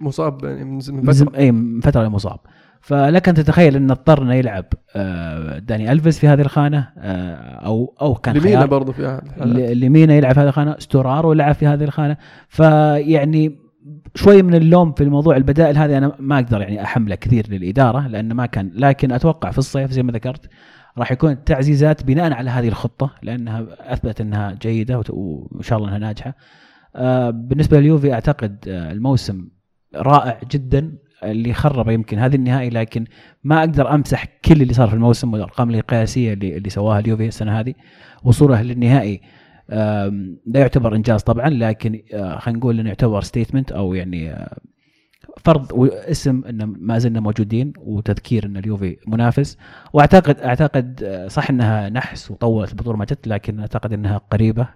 مصاب 0.00 0.44
يعني 0.44 0.64
من 0.64 0.80
فترة؟ 0.80 1.36
اي 1.36 1.52
من 1.52 1.80
فترة 1.80 2.08
مصاب. 2.08 2.38
فلك 2.80 3.28
أن 3.28 3.34
تتخيل 3.34 3.76
انه 3.76 3.92
اضطر 3.92 4.22
انه 4.22 4.34
يلعب 4.34 4.64
آه، 4.96 5.58
داني 5.58 5.92
ألفيس 5.92 6.18
في 6.18 6.28
هذه 6.28 6.40
الخانة 6.40 6.88
آه، 6.98 7.34
أو 7.66 7.94
أو 8.00 8.14
كان 8.14 8.36
لمينا 8.36 8.66
برضه 8.66 8.92
في 8.92 9.20
لمينا 9.74 10.14
يلعب 10.14 10.34
في 10.34 10.40
هذه 10.40 10.48
الخانة 10.48 10.76
ستورارو 10.78 11.32
لعب 11.32 11.54
في 11.54 11.66
هذه 11.66 11.84
الخانة. 11.84 12.16
فيعني 12.48 13.58
شوي 14.14 14.42
من 14.42 14.54
اللوم 14.54 14.92
في 14.92 15.04
الموضوع 15.04 15.36
البدائل 15.36 15.78
هذه 15.78 15.98
أنا 15.98 16.12
ما 16.18 16.38
أقدر 16.38 16.60
يعني 16.60 16.82
أحمله 16.82 17.14
كثير 17.14 17.46
للإدارة 17.50 18.08
لأنه 18.08 18.34
ما 18.34 18.46
كان 18.46 18.70
لكن 18.74 19.12
أتوقع 19.12 19.50
في 19.50 19.58
الصيف 19.58 19.90
زي 19.90 20.02
ما 20.02 20.12
ذكرت 20.12 20.48
راح 20.98 21.12
يكون 21.12 21.30
التعزيزات 21.30 22.04
بناء 22.04 22.32
على 22.32 22.50
هذه 22.50 22.68
الخطة 22.68 23.10
لأنها 23.22 23.66
اثبتت 23.80 24.20
إنها 24.20 24.52
جيدة 24.62 25.02
وإن 25.08 25.62
شاء 25.62 25.78
الله 25.78 25.88
إنها 25.88 25.98
ناجحة. 25.98 26.34
آه، 26.96 27.30
بالنسبة 27.30 27.80
لليوفي 27.80 28.12
أعتقد 28.12 28.68
آه، 28.68 28.92
الموسم 28.92 29.48
رائع 29.94 30.40
جدا 30.50 30.98
اللي 31.24 31.52
خرب 31.52 31.88
يمكن 31.88 32.18
هذه 32.18 32.34
النهائي 32.34 32.70
لكن 32.70 33.04
ما 33.44 33.58
أقدر 33.60 33.94
أمسح 33.94 34.24
كل 34.24 34.62
اللي 34.62 34.74
صار 34.74 34.88
في 34.88 34.94
الموسم 34.94 35.32
والأرقام 35.32 35.70
القياسية 35.70 36.32
اللي 36.32 36.56
اللي 36.56 36.70
سواها 36.70 36.98
اليوفي 36.98 37.26
السنة 37.26 37.60
هذه 37.60 37.74
وصوله 38.24 38.62
للنهائي 38.62 39.20
لا 40.46 40.60
يعتبر 40.60 40.94
إنجاز 40.94 41.22
طبعا 41.22 41.48
لكن 41.48 42.02
آه، 42.14 42.38
خلينا 42.38 42.58
نقول 42.58 42.80
إنه 42.80 42.88
يعتبر 42.88 43.20
ستيتمنت 43.20 43.72
أو 43.72 43.94
يعني 43.94 44.34
فرض 45.44 45.72
واسم 45.72 46.42
ان 46.44 46.64
ما 46.64 46.98
زلنا 46.98 47.20
موجودين 47.20 47.72
وتذكير 47.78 48.46
إن 48.46 48.56
اليوفي 48.56 48.96
منافس. 49.06 49.58
واعتقد 49.92 50.40
أعتقد 50.40 51.02
آه، 51.04 51.28
صح 51.28 51.50
إنها 51.50 51.88
نحس 51.88 52.30
وطولت 52.30 52.70
البطوله 52.70 52.96
ما 52.96 53.04
جت 53.04 53.28
لكن 53.28 53.60
أعتقد 53.60 53.92
إنها 53.92 54.18
قريبة 54.18 54.68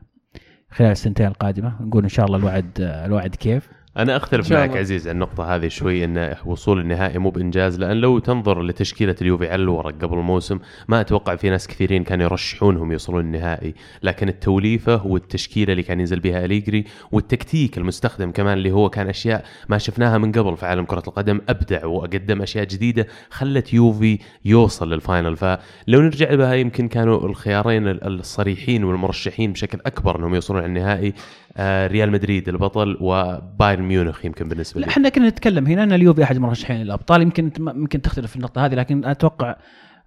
خلال 0.70 0.90
السنتين 0.90 1.26
القادمة. 1.26 1.82
نقول 1.82 2.02
إن 2.02 2.08
شاء 2.08 2.26
الله 2.26 2.38
الوعد 2.38 2.80
آه، 2.80 3.06
الوعد 3.06 3.34
كيف. 3.34 3.68
أنا 3.96 4.16
أختلف 4.16 4.52
معك. 4.52 4.76
عزيز 4.76 5.08
عن 5.08 5.14
النقطة 5.14 5.54
هذه 5.54 5.68
شوي 5.68 6.04
إن 6.04 6.34
وصول 6.44 6.80
النهائي 6.80 7.18
مو 7.18 7.30
بإنجاز 7.30 7.78
لأن 7.78 7.96
لو 7.96 8.18
تنظر 8.18 8.62
لتشكيلة 8.62 9.16
اليوفي 9.22 9.48
على 9.48 9.62
الورق 9.62 9.94
قبل 10.02 10.18
الموسم 10.18 10.58
ما 10.88 11.00
أتوقع 11.00 11.36
في 11.36 11.50
ناس 11.50 11.68
كثيرين 11.68 12.04
كانوا 12.04 12.24
يرشحونهم 12.24 12.92
يوصلون 12.92 13.20
النهائي، 13.20 13.74
لكن 14.02 14.28
التوليفة 14.28 15.06
والتشكيلة 15.06 15.72
اللي 15.72 15.82
كان 15.82 16.00
ينزل 16.00 16.20
بها 16.20 16.44
أليجري 16.44 16.84
والتكتيك 17.12 17.78
المستخدم 17.78 18.30
كمان 18.30 18.58
اللي 18.58 18.70
هو 18.70 18.90
كان 18.90 19.08
أشياء 19.08 19.44
ما 19.68 19.78
شفناها 19.78 20.18
من 20.18 20.32
قبل 20.32 20.56
في 20.56 20.66
عالم 20.66 20.84
كرة 20.84 21.02
القدم 21.08 21.40
أبدع 21.48 21.86
وقدم 21.86 22.42
أشياء 22.42 22.64
جديدة 22.64 23.06
خلت 23.30 23.74
يوفي 23.74 24.18
يوصل 24.44 24.92
لل 24.92 25.03
final. 25.03 25.36
فلو 25.36 26.00
نرجع 26.00 26.34
بها 26.34 26.54
يمكن 26.54 26.88
كانوا 26.88 27.26
الخيارين 27.26 27.88
الصريحين 27.88 28.84
والمرشحين 28.84 29.52
بشكل 29.52 29.78
أكبر 29.86 30.18
إنهم 30.18 30.34
يوصلون 30.34 30.60
على 30.60 30.68
النهائي. 30.68 31.14
ريال 31.60 32.10
مدريد 32.10 32.48
البطل 32.48 32.96
وبايرن 33.00 33.82
ميونخ 33.82 34.24
يمكن 34.24 34.48
بالنسبة 34.48 34.80
لي. 34.80 34.86
إحنا 34.86 35.08
كنا 35.08 35.28
نتكلم. 35.28 35.66
هنا 35.66 35.82
ان 35.82 35.92
اليوفي 35.92 36.22
أحد 36.22 36.36
المرشحين 36.36 36.76
للأبطال. 36.76 37.22
يمكن 37.22 37.50
يمكن 37.58 38.02
تختلف 38.02 38.30
في 38.30 38.36
النقطة 38.36 38.66
هذه 38.66 38.74
لكن 38.74 39.04
أتوقع 39.04 39.56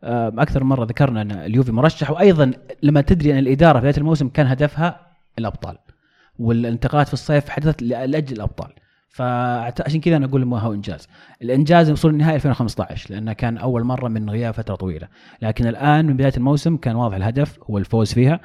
آه، 0.03 0.33
أكثر 0.37 0.63
مرة 0.63 0.85
ذكرنا 0.85 1.21
أن 1.21 1.31
اليوفي 1.31 1.71
مرشح. 1.71 2.11
وأيضا 2.11 2.51
لما 2.83 3.01
تدري 3.01 3.33
أن 3.33 3.37
الإدارة 3.37 3.73
في 3.73 3.79
بداية 3.79 3.97
الموسم 3.97 4.29
كان 4.29 4.47
هدفها 4.47 4.99
الأبطال 5.39 5.77
والانتقالات 6.39 7.07
في 7.07 7.13
الصيف 7.13 7.49
حدثت 7.49 7.81
لأجل 7.81 8.35
الأبطال. 8.35 8.73
فعشان 9.09 10.01
كذا 10.01 10.17
أنا 10.17 10.25
أقول 10.25 10.45
ما 10.45 10.59
هو 10.59 10.73
إنجاز. 10.73 11.07
الإنجاز 11.41 11.91
وصول 11.91 12.11
النهائي 12.11 12.35
2015 12.35 13.13
لأنه 13.13 13.33
كان 13.33 13.57
أول 13.57 13.83
مرة 13.83 14.07
من 14.07 14.29
غياب 14.29 14.53
فترة 14.53 14.75
طويلة. 14.75 15.07
لكن 15.41 15.67
الآن 15.67 16.05
من 16.05 16.13
بداية 16.13 16.33
الموسم 16.37 16.77
كان 16.77 16.95
واضح 16.95 17.15
الهدف 17.15 17.59
هو 17.69 17.77
الفوز 17.77 18.13
فيها. 18.13 18.39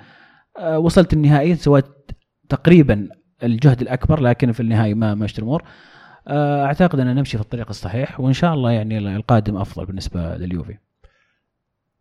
آه، 0.59 0.79
وصلت 0.79 1.13
النهائي 1.13 1.55
سويت 1.55 1.87
تقريبا 2.53 3.09
الجهد 3.43 3.81
الأكبر 3.81 4.21
لكن 4.21 4.53
في 4.53 4.61
النهاية 4.61 4.95
ما 4.95 5.15
مشت 5.15 5.39
الأمور 5.39 5.63
آه، 6.29 6.65
أعتقد 6.65 7.01
ان 7.01 7.15
نمشي 7.15 7.37
في 7.37 7.43
الطريق 7.43 7.69
الصحيح 7.69 8.21
وإن 8.21 8.33
شاء 8.33 8.55
الله 8.55 8.71
يعني 8.71 8.99
القادم 9.17 9.57
أفضل 9.57 9.87
بالنسبة 9.87 10.37
لليوفي. 10.37 10.75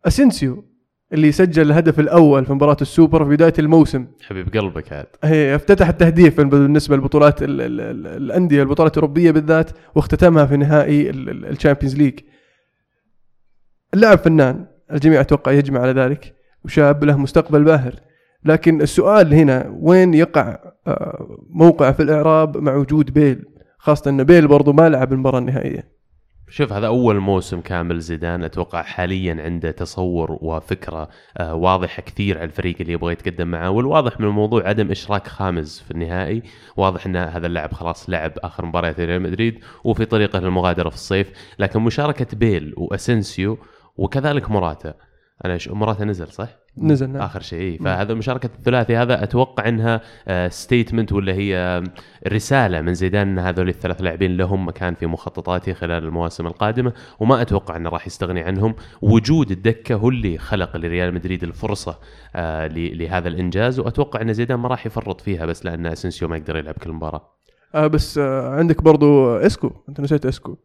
أسينسيو 0.06 0.64
اللي 1.12 1.32
سجل 1.32 1.62
الهدف 1.62 2.00
الأول 2.00 2.44
في 2.44 2.52
مباراة 2.52 2.76
السوبر 2.80 3.24
في 3.24 3.30
بداية 3.30 3.52
الموسم. 3.58 4.06
حبيب 4.22 4.56
قلبك 4.56 4.92
عاد. 4.92 5.06
هي 5.24 5.54
افتتح 5.54 5.88
التهديف 5.88 6.40
بالنسبة 6.40 6.96
للبطولات 6.96 7.42
ال- 7.42 7.60
ال- 7.60 7.80
ال- 7.80 8.06
الأندية 8.06 8.62
البطولات 8.62 8.92
الأوروبية 8.98 9.30
بالذات 9.30 9.70
واختتمها 9.94 10.46
في 10.46 10.56
نهائي 10.56 11.10
ال 11.10 11.19
Champions 11.19 11.96
League. 11.96 12.20
اللاعب 13.94 14.18
فنان 14.18 14.66
الجميع 14.92 15.20
أتوقع 15.20 15.52
يجمع 15.52 15.80
على 15.80 15.92
ذلك 15.92 16.34
وشاب 16.64 17.04
له 17.04 17.16
مستقبل 17.16 17.64
باهر. 17.64 17.94
لكن 18.44 18.82
السؤال 18.82 19.34
هنا 19.34 19.76
وين 19.80 20.14
يقع 20.14 20.58
آه، 20.86 21.38
موقع 21.50 21.92
في 21.92 22.02
الإعراب 22.02 22.56
مع 22.56 22.74
وجود 22.74 23.14
بيل؟ 23.14 23.44
خاصة 23.78 24.10
إن 24.10 24.24
بيل 24.24 24.48
برضو 24.48 24.72
ما 24.72 24.88
لعب 24.88 25.12
المباراة 25.12 25.38
النهائية. 25.38 25.92
شوف 26.48 26.72
هذا 26.72 26.86
أول 26.86 27.18
موسم 27.20 27.60
كامل 27.60 28.00
زيدان 28.00 28.44
أتوقع 28.44 28.82
حاليا 28.82 29.42
عنده 29.42 29.70
تصور 29.70 30.38
وفكرة 30.40 31.08
آه، 31.38 31.54
واضحة 31.54 32.02
كثير 32.02 32.38
على 32.38 32.44
الفريق 32.44 32.76
اللي 32.80 32.92
يبغى 32.92 33.12
يتقدم 33.12 33.48
معاه 33.48 33.70
والواضح 33.70 34.20
من 34.20 34.26
الموضوع 34.26 34.68
عدم 34.68 34.90
إشراك 34.90 35.28
خامس 35.28 35.80
في 35.80 35.90
النهائي. 35.90 36.42
واضح 36.76 37.06
إن 37.06 37.16
هذا 37.16 37.46
اللاعب 37.46 37.72
خلاص 37.72 38.10
لعب 38.10 38.32
آخر 38.38 38.66
مباريات 38.66 39.00
ريال 39.00 39.22
مدريد 39.22 39.58
وفي 39.84 40.04
طريقه 40.04 40.38
للمغادرة 40.38 40.88
في 40.88 40.94
الصيف. 40.94 41.32
لكن 41.58 41.80
مشاركة 41.80 42.36
بيل 42.36 42.74
واسنسيو 42.76 43.58
وكذلك 43.96 44.50
موراتا 44.50 44.94
أنا 45.44 45.58
ش... 45.58 45.68
موراتا 45.68 46.04
نزل 46.04 46.26
صح؟ 46.28 46.48
نزل 46.78 47.10
نعم. 47.10 47.22
آخر 47.22 47.40
شيء. 47.40 47.58
إيه. 47.60 47.78
فهذا 47.78 48.14
مشاركة 48.14 48.46
الثلاثي 48.58 48.96
هذا 48.96 49.22
أتوقع 49.22 49.68
إنها 49.68 50.00
statement 50.48 51.12
ولا 51.12 51.32
هي 51.32 51.56
آه، 51.56 51.84
رسالة 52.28 52.80
من 52.80 52.94
زيدان 52.94 53.28
إن 53.28 53.38
هذول 53.38 53.68
الثلاث 53.68 54.02
لاعبين 54.02 54.36
لهم 54.36 54.68
مكان 54.68 54.94
في 54.94 55.06
مخططاته 55.06 55.72
خلال 55.72 56.04
المواسم 56.04 56.46
القادمة 56.46 56.92
وما 57.20 57.42
أتوقع 57.42 57.76
إنه 57.76 57.90
راح 57.90 58.06
يستغني 58.06 58.40
عنهم. 58.40 58.74
وجود 59.02 59.50
الدكة 59.50 59.94
هو 59.94 60.08
اللي 60.08 60.38
خلق 60.38 60.76
لريال 60.76 61.14
مدريد 61.14 61.42
الفرصة 61.44 61.98
آه، 62.36 62.66
لهذا 62.74 63.28
الإنجاز 63.28 63.78
وأتوقع 63.78 64.20
إن 64.20 64.32
زيدان 64.32 64.58
ما 64.58 64.68
راح 64.68 64.86
يفرط 64.86 65.20
فيها 65.20 65.46
بس 65.46 65.64
لأن 65.64 65.86
اسنسيو 65.86 66.28
ما 66.28 66.36
يقدر 66.36 66.56
يلعب 66.56 66.74
كل 66.74 66.92
مباراة. 66.92 67.28
آه 67.74 67.86
بس 67.86 68.18
آه 68.18 68.48
عندك 68.56 68.82
برضو 68.82 69.36
إسكو. 69.36 69.70
أنت 69.88 70.00
نسيت 70.00 70.26
إسكو. 70.26 70.56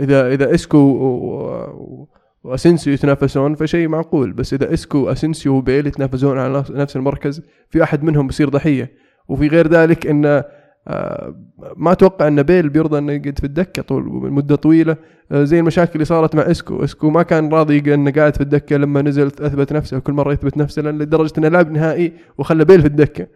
إذا 0.00 0.32
إذا 0.32 0.54
إسكو 0.54 0.78
و- 0.78 2.08
و- 2.46 2.50
واسنسيو 2.50 2.92
يتنافسون 2.92 3.54
فشيء 3.54 3.88
معقول 3.88 4.32
بس 4.32 4.54
إذا 4.54 4.74
إسكو 4.74 4.98
واسنسيو 4.98 5.54
وبيل 5.54 5.86
يتنافسون 5.86 6.38
على 6.38 6.64
نفس- 6.70 6.96
المركز 6.96 7.42
في 7.70 7.82
أحد 7.82 8.04
منهم 8.04 8.26
بيصير 8.26 8.48
ضحية. 8.48 8.90
وفي 9.28 9.48
غير 9.48 9.68
ذلك 9.68 10.06
إن 10.06 10.42
آه، 10.88 11.34
ما 11.76 11.92
أتوقع 11.92 12.28
إن 12.28 12.42
بيل 12.42 12.68
بيرضى 12.68 12.98
إنه 12.98 13.12
يقعد 13.12 13.38
في 13.38 13.44
الدكة 13.44 13.82
طول 13.82 14.04
مدة 14.32 14.56
طويلة 14.56 14.96
آه، 15.32 15.44
زي 15.44 15.58
المشاكل 15.60 15.92
اللي 15.94 16.04
صارت 16.04 16.34
مع 16.34 16.42
إسكو. 16.42 16.84
إسكو 16.84 17.10
ما 17.10 17.22
كان 17.22 17.48
راضي 17.52 17.94
إنه 17.94 18.10
قاعد 18.10 18.34
في 18.34 18.40
الدكة 18.40 18.76
لما 18.76 19.02
نزل 19.02 19.26
أثبت 19.26 19.72
نفسه 19.72 19.96
وكل 19.96 20.12
مرة 20.12 20.32
يثبت 20.32 20.56
نفسه 20.56 20.82
لأن 20.82 20.98
لدرجة 20.98 21.32
إنه 21.38 21.48
لعب 21.48 21.70
نهائي 21.70 22.12
وخلى 22.38 22.64
بيل 22.64 22.80
في 22.80 22.86
الدكة. 22.86 23.26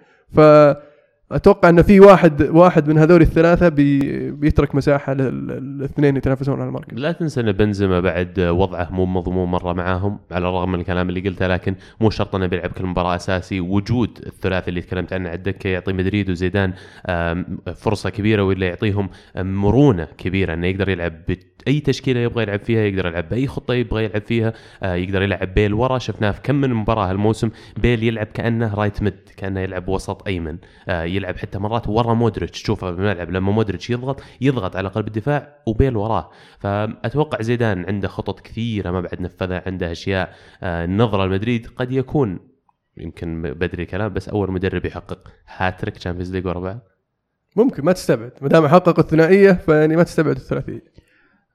فاتوقع 1.30 1.68
إن 1.68 1.82
في 1.82 2.00
واحد 2.00 2.42
واحد 2.42 2.88
من 2.88 2.98
هذول 2.98 3.22
الثلاثة 3.22 3.68
بي 3.68 4.30
بيترك 4.30 4.74
مساحة 4.74 5.14
للاثنين 5.14 6.16
يتنافسون 6.16 6.60
على 6.60 6.68
المركز 6.68 6.98
لا 6.98 7.12
تنسى 7.12 7.40
إن 7.40 7.52
بنزيما 7.52 8.00
بعد 8.00 8.40
وضعه 8.40 8.88
مو 8.90 9.06
مضمون 9.06 9.48
مرة 9.48 9.72
معاهم 9.72 10.18
على 10.30 10.48
الرغم 10.48 10.72
من 10.72 10.80
الكلام 10.80 11.08
اللي 11.08 11.20
قلته 11.20 11.46
لكن 11.46 11.74
مو 12.00 12.10
شرط 12.10 12.34
إنه 12.34 12.46
بيلعب 12.46 12.70
كل 12.70 12.86
مباراة 12.86 13.16
أساسي. 13.16 13.60
وجود 13.60 14.18
الثلاثي 14.26 14.68
اللي 14.68 14.80
تكلمت 14.80 15.12
عنه 15.12 15.28
على 15.28 15.36
الدكه 15.38 15.68
يعطي 15.68 15.92
مدريد 15.92 16.30
وزيدان 16.30 16.72
فرصة 17.76 18.10
كبيرة 18.10 18.42
ولا 18.42 18.66
يعطيهم 18.66 19.08
مرونة 19.36 20.08
كبيرة 20.18 20.54
إنه 20.54 20.66
يقدر 20.66 20.88
يلعب 20.88 21.12
بأي 21.66 21.80
تشكيلة 21.80 22.20
يبغى 22.20 22.42
يلعب 22.42 22.60
فيها 22.60 22.80
يقدر 22.80 23.06
يلعب 23.06 23.28
بأي 23.28 23.46
خطة 23.46 23.74
يبغى 23.74 24.04
يلعب 24.04 24.22
فيها 24.22 24.52
آه، 24.82 24.94
يقدر 24.94 25.22
يلعب 25.22 25.54
بيل 25.54 25.74
ورا. 25.74 25.98
شفناه 25.98 26.30
في 26.30 26.40
كم 26.42 26.54
من 26.54 26.74
مباراة 26.74 27.10
هالموسم 27.10 27.50
بيل 27.76 28.02
يلعب 28.02 28.26
كأنه 28.26 28.74
right 28.74 29.02
mid 29.02 29.14
كأنه 29.36 29.60
يلعب 29.60 29.88
وسط 29.88 30.26
أيمن 30.26 30.56
آه، 30.88 31.02
يلعب 31.20 31.36
حتى 31.36 31.58
مرات 31.58 31.88
ورا 31.88 32.14
مودريتش. 32.14 32.62
تشوفه 32.62 32.90
بالملعب 32.90 33.30
لما 33.30 33.52
مودريتش 33.52 33.90
يضغط 33.90 34.22
يضغط 34.40 34.76
على 34.76 34.88
قلب 34.88 35.06
الدفاع 35.06 35.56
وبيل 35.66 35.96
وراه. 35.96 36.30
فأتوقع 36.58 37.42
زيدان 37.42 37.84
عنده 37.84 38.08
خطط 38.08 38.40
كثيرة 38.40 38.90
ما 38.90 39.00
بعد 39.00 39.20
نفذها 39.20 39.62
عنده 39.66 39.92
أشياء 39.92 40.34
آه، 40.62 40.84
النظره 40.84 41.26
لمدريد. 41.26 41.66
قد 41.76 41.92
يكون 41.92 42.38
يمكن 42.96 43.42
بدري 43.42 43.86
كلام 43.86 44.12
بس 44.12 44.28
أول 44.28 44.50
مدرب 44.52 44.84
يحقق 44.84 45.28
هاتريك 45.56 45.96
Champions 45.96 46.32
League 46.32 46.46
ورا 46.46 46.60
بعض. 46.60 46.78
ممكن 47.56 47.84
ما 47.84 47.92
تستبعد. 47.92 48.32
ما 48.42 48.48
دام 48.48 48.68
حققوا 48.68 49.04
الثنائية 49.04 49.52
فيعني 49.52 49.96
ما 49.96 50.02
تستبعد 50.02 50.36
الثلاثية. 50.36 50.84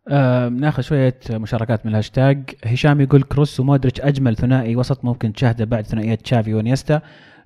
آه 0.08 0.50
ناخذ 0.50 0.82
شوية 0.82 1.20
مشاركات 1.30 1.86
من 1.86 1.92
الهاشتاج. 1.92 2.50
هشام 2.66 3.02
يقول 3.02 3.24
كروس 3.24 3.60
ومودريتش 3.60 4.02
أجمل 4.02 4.36
ثنائي 4.36 4.76
وسط 4.76 5.06
ممكن 5.06 5.34
تشاهده 5.34 5.66
بعد 5.66 5.86
ثنائيات 5.86 6.22
تشافي 6.22 6.54
وإنيستا 6.54 7.02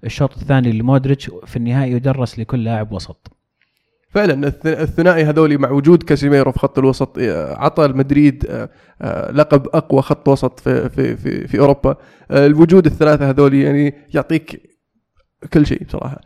الشوط 0.05 0.37
الثاني 0.37 0.71
لمودريتش 0.71 1.31
في 1.45 1.55
النهائي 1.55 1.91
يدرس 1.91 2.39
لكل 2.39 2.63
لاعب 2.63 2.91
وسط. 2.91 3.31
فعلا 4.11 4.49
الث- 4.51 4.65
الثنائي 4.65 5.23
هذولي 5.23 5.57
مع 5.57 5.69
وجود 5.71 6.03
كاسيميرو 6.03 6.51
في 6.51 6.59
خط 6.59 6.79
الوسط 6.79 7.17
آه، 7.19 7.55
عطى 7.57 7.85
المدريد 7.85 8.45
آه، 8.49 8.69
آه، 9.01 9.31
لقب 9.31 9.67
أقوى 9.73 10.01
خط 10.01 10.27
وسط 10.27 10.59
في 10.59 10.89
في 10.89 11.15
في, 11.17 11.47
في 11.47 11.59
أوروبا. 11.59 11.95
الوجود 12.31 12.85
الثلاثة 12.85 13.29
هذولي 13.29 13.61
يعني 13.61 13.93
يعطيك 14.13 14.61
كل 15.53 15.65
شيء 15.65 15.83
بصراحة. 15.83 16.21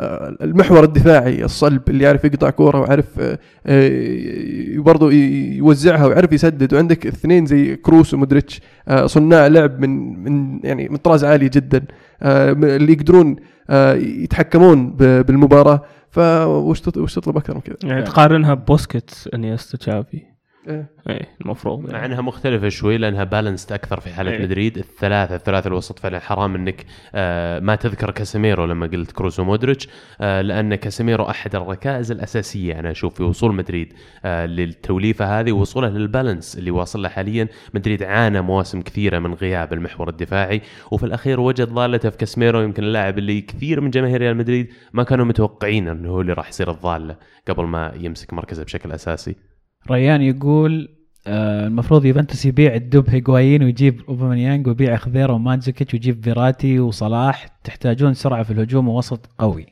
المحور 0.00 0.84
الدفاعي 0.84 1.44
الصلب 1.44 1.82
اللي 1.88 2.04
يعرف 2.04 2.24
يقطع 2.24 2.50
كورة 2.50 2.80
ويعرف 2.80 3.20
آه، 3.20 3.38
آه، 3.66 4.78
برضه 4.78 5.12
يوزعها 5.12 6.06
ويعرف 6.06 6.32
يسدد. 6.32 6.74
وعندك 6.74 7.06
اثنين 7.06 7.46
زي 7.46 7.76
كروس 7.76 8.14
ومودريتش 8.14 8.60
آه، 8.88 9.06
صناع 9.06 9.46
لعب 9.46 9.80
من 9.80 10.22
من 10.24 10.60
يعني 10.64 10.88
من 10.88 10.96
طراز 10.96 11.24
عالي 11.24 11.48
جدا. 11.48 11.84
آه، 12.22 12.52
اللي 12.52 12.92
يقدرون 12.92 13.36
آه، 13.70 13.94
يتحكمون 13.94 14.90
بالمباراة. 14.96 15.82
فوش 16.10 16.82
وش 16.96 17.14
تطلب 17.14 17.36
أكثر 17.36 17.54
من 17.54 17.60
كذا؟ 17.60 17.76
يعني 17.84 18.02
تقارنها 18.02 18.54
بوسكيتس 18.54 19.28
إنيستا 19.34 19.76
تشافي. 19.76 20.22
إيه. 20.68 20.86
اي 21.08 21.26
المفروض 21.40 21.92
مع. 21.92 22.04
إنها 22.04 22.20
مختلفة 22.20 22.68
شوي 22.68 22.98
لأنها 22.98 23.24
balanced 23.24 23.72
أكثر 23.72 24.00
في 24.00 24.10
حالة 24.10 24.30
إيه. 24.30 24.42
مدريد 24.42 24.78
الثلاثة 24.78 25.34
الثلاثة 25.34 25.68
الوسط 25.68 25.98
فعلا 25.98 26.18
حرام 26.18 26.54
إنك 26.54 26.86
آه 27.14 27.60
ما 27.60 27.74
تذكر 27.74 28.10
كاسيميرو 28.10 28.64
لما 28.64 28.86
قلت 28.86 29.12
كروس 29.12 29.40
ومودريتش 29.40 29.88
آه 30.20 30.40
لأن 30.40 30.74
كاسيميرو 30.74 31.24
أحد 31.24 31.56
الركائز 31.56 32.10
الأساسية 32.10 32.78
أنا 32.78 32.90
أشوف 32.90 33.14
في 33.14 33.22
وصول 33.22 33.54
مدريد 33.54 33.92
آه 34.24 34.46
للتوليفة 34.46 35.40
هذه 35.40 35.52
ووصوله 35.52 35.88
لل 35.88 36.04
balance 36.04 36.58
اللي 36.58 36.70
واصل 36.70 37.02
له 37.02 37.08
حاليا 37.08 37.48
مدريد 37.74 38.02
عانى 38.02 38.40
مواسم 38.40 38.82
كثيرة 38.82 39.18
من 39.18 39.34
غياب 39.34 39.72
المحور 39.72 40.08
الدفاعي 40.08 40.62
وفي 40.90 41.06
الأخير 41.06 41.40
وجد 41.40 41.68
ضالته 41.68 42.10
في 42.10 42.16
كاسيميرو 42.16 42.60
يمكن 42.60 42.84
اللاعب 42.84 43.18
اللي 43.18 43.40
كثير 43.40 43.80
من 43.80 43.90
جماهير 43.90 44.20
ريال 44.20 44.36
مدريد 44.36 44.72
ما 44.92 45.02
كانوا 45.02 45.24
متوقعين 45.24 45.88
إنه 45.88 46.08
هو 46.08 46.20
اللي 46.20 46.32
راح 46.32 46.48
يصير 46.48 46.70
الضاله 46.70 47.16
قبل 47.48 47.64
ما 47.64 47.92
يمسك 47.96 48.32
مركزه 48.34 48.64
بشكل 48.64 48.92
أساسي 48.92 49.47
ريان 49.90 50.22
يقول 50.22 50.88
آه 51.26 51.66
المفروض 51.66 52.04
يوفنتوس 52.04 52.46
يبيع 52.46 52.74
الدب 52.74 53.10
هيغوايين 53.10 53.62
ويجيب 53.62 54.00
أوباميانج 54.08 54.66
ويبيع 54.66 54.96
خضيرة 54.96 55.32
ومانزوكيتش 55.32 55.94
ويجيب 55.94 56.24
فيراتي 56.24 56.80
وصلاح. 56.80 57.46
تحتاجون 57.64 58.14
سرعة 58.14 58.42
في 58.42 58.50
الهجوم 58.50 58.88
ووسط 58.88 59.26
قوي. 59.38 59.66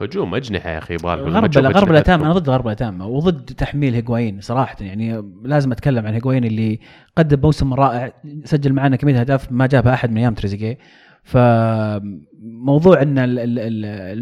هجوم 0.00 0.34
أجنحة 0.34 0.70
يا 0.70 0.78
أخي 0.78 0.94
يبغى 0.94 1.14
غرب 1.14 1.58
غرب 1.58 1.90
الاتام 1.90 2.24
أنا 2.24 2.32
ضد 2.32 2.48
غرب 2.48 2.66
الاتام 2.66 3.00
وضد 3.00 3.44
تحميل 3.44 3.94
هيغوايين 3.94 4.40
صراحة 4.40 4.76
يعني 4.80 5.22
لازم 5.44 5.72
أتكلم 5.72 6.06
عن 6.06 6.14
هيغوايين 6.14 6.44
اللي 6.44 6.80
قدم 7.16 7.40
موسم 7.40 7.74
رائع 7.74 8.12
سجل 8.44 8.72
معنا 8.72 8.96
كمية 8.96 9.20
أهداف 9.20 9.52
ما 9.52 9.66
جابها 9.66 9.94
أحد 9.94 10.10
من 10.10 10.18
أيام 10.18 10.34
تريزيجيه. 10.34 10.78
فموضوع 11.22 13.02
إن 13.02 13.14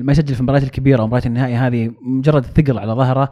ما 0.03 0.13
يسجل 0.13 0.35
في 0.35 0.41
المباريات 0.41 0.65
الكبيرة 0.65 1.03
ومباريات 1.03 1.27
النهائي 1.27 1.55
هذه 1.55 1.93
مجرد 2.03 2.45
ثقل 2.45 2.79
على 2.79 2.93
ظهره 2.93 3.31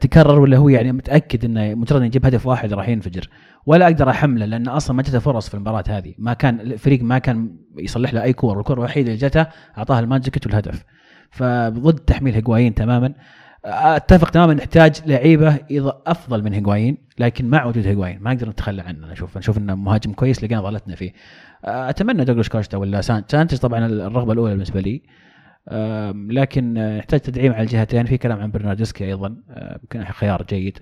تكرر 0.00 0.40
ولا 0.40 0.56
هو 0.56 0.68
يعني 0.68 0.92
متأكد 0.92 1.44
إنه 1.44 1.74
مجرد 1.74 2.02
يجيب 2.02 2.26
هدف 2.26 2.46
واحد 2.46 2.72
راح 2.72 2.88
ينفجر؟ 2.88 3.28
ولا 3.66 3.86
أقدر 3.86 4.10
أحمله 4.10 4.46
لأن 4.46 4.68
أصلا 4.68 4.96
ما 4.96 5.02
جته 5.02 5.18
فرص 5.18 5.48
في 5.48 5.54
المباراة 5.54 5.84
هذه. 5.88 6.14
ما 6.18 6.32
كان 6.32 6.60
الفريق 6.60 7.02
ما 7.02 7.18
كان 7.18 7.56
يصلح 7.78 8.14
له 8.14 8.22
أي 8.22 8.32
كوره 8.32 8.58
الكره 8.58 8.74
الوحيده 8.74 9.12
اللي 9.12 9.26
جته 9.28 9.46
اعطاها 9.78 10.00
لمانزوكيتش 10.00 10.46
والهدف. 10.46 10.84
فضد 11.30 11.98
تحميل 11.98 12.34
هيغوايين 12.34 12.74
تماما. 12.74 13.14
أتفق 13.64 14.30
تماما 14.30 14.54
نحتاج 14.54 15.02
لعيبة 15.06 15.58
أفضل 16.06 16.42
من 16.42 16.52
هيغوايين 16.52 16.98
لكن 17.18 17.50
مع 17.50 17.64
وجود 17.64 17.86
هيغوايين. 17.86 18.18
ما 18.22 18.34
نقدر 18.34 18.48
نتخلى 18.48 18.82
عنه 18.82 19.04
أنا 19.04 19.12
أشوف. 19.12 19.38
نشوف 19.38 19.58
إنه 19.58 19.74
مهاجم 19.74 20.12
كويس 20.12 20.44
لقينا 20.44 20.60
ضالتنا 20.60 20.94
فيه. 20.94 21.12
أتمنى 21.64 22.24
دوغلاس 22.24 22.48
كوستا 22.48 22.76
ولا 22.76 23.00
سان- 23.00 23.24
سانشيز 23.28 23.58
طبعا 23.60 23.86
الرغبة 23.86 24.32
الأولى 24.32 24.52
بالنسبة 24.52 24.80
لي. 24.80 25.02
لكن 26.30 26.78
آه، 26.78 26.98
نحتاج 26.98 27.20
تدعيم 27.20 27.52
على 27.52 27.62
الجهتين. 27.62 28.06
في 28.06 28.18
كلام 28.18 28.40
عن 28.40 28.50
برنارديسكي 28.50 29.04
أيضا 29.04 29.36
آه، 29.50 29.78
يمكن 29.82 30.04
خيار 30.04 30.42
جيد. 30.42 30.78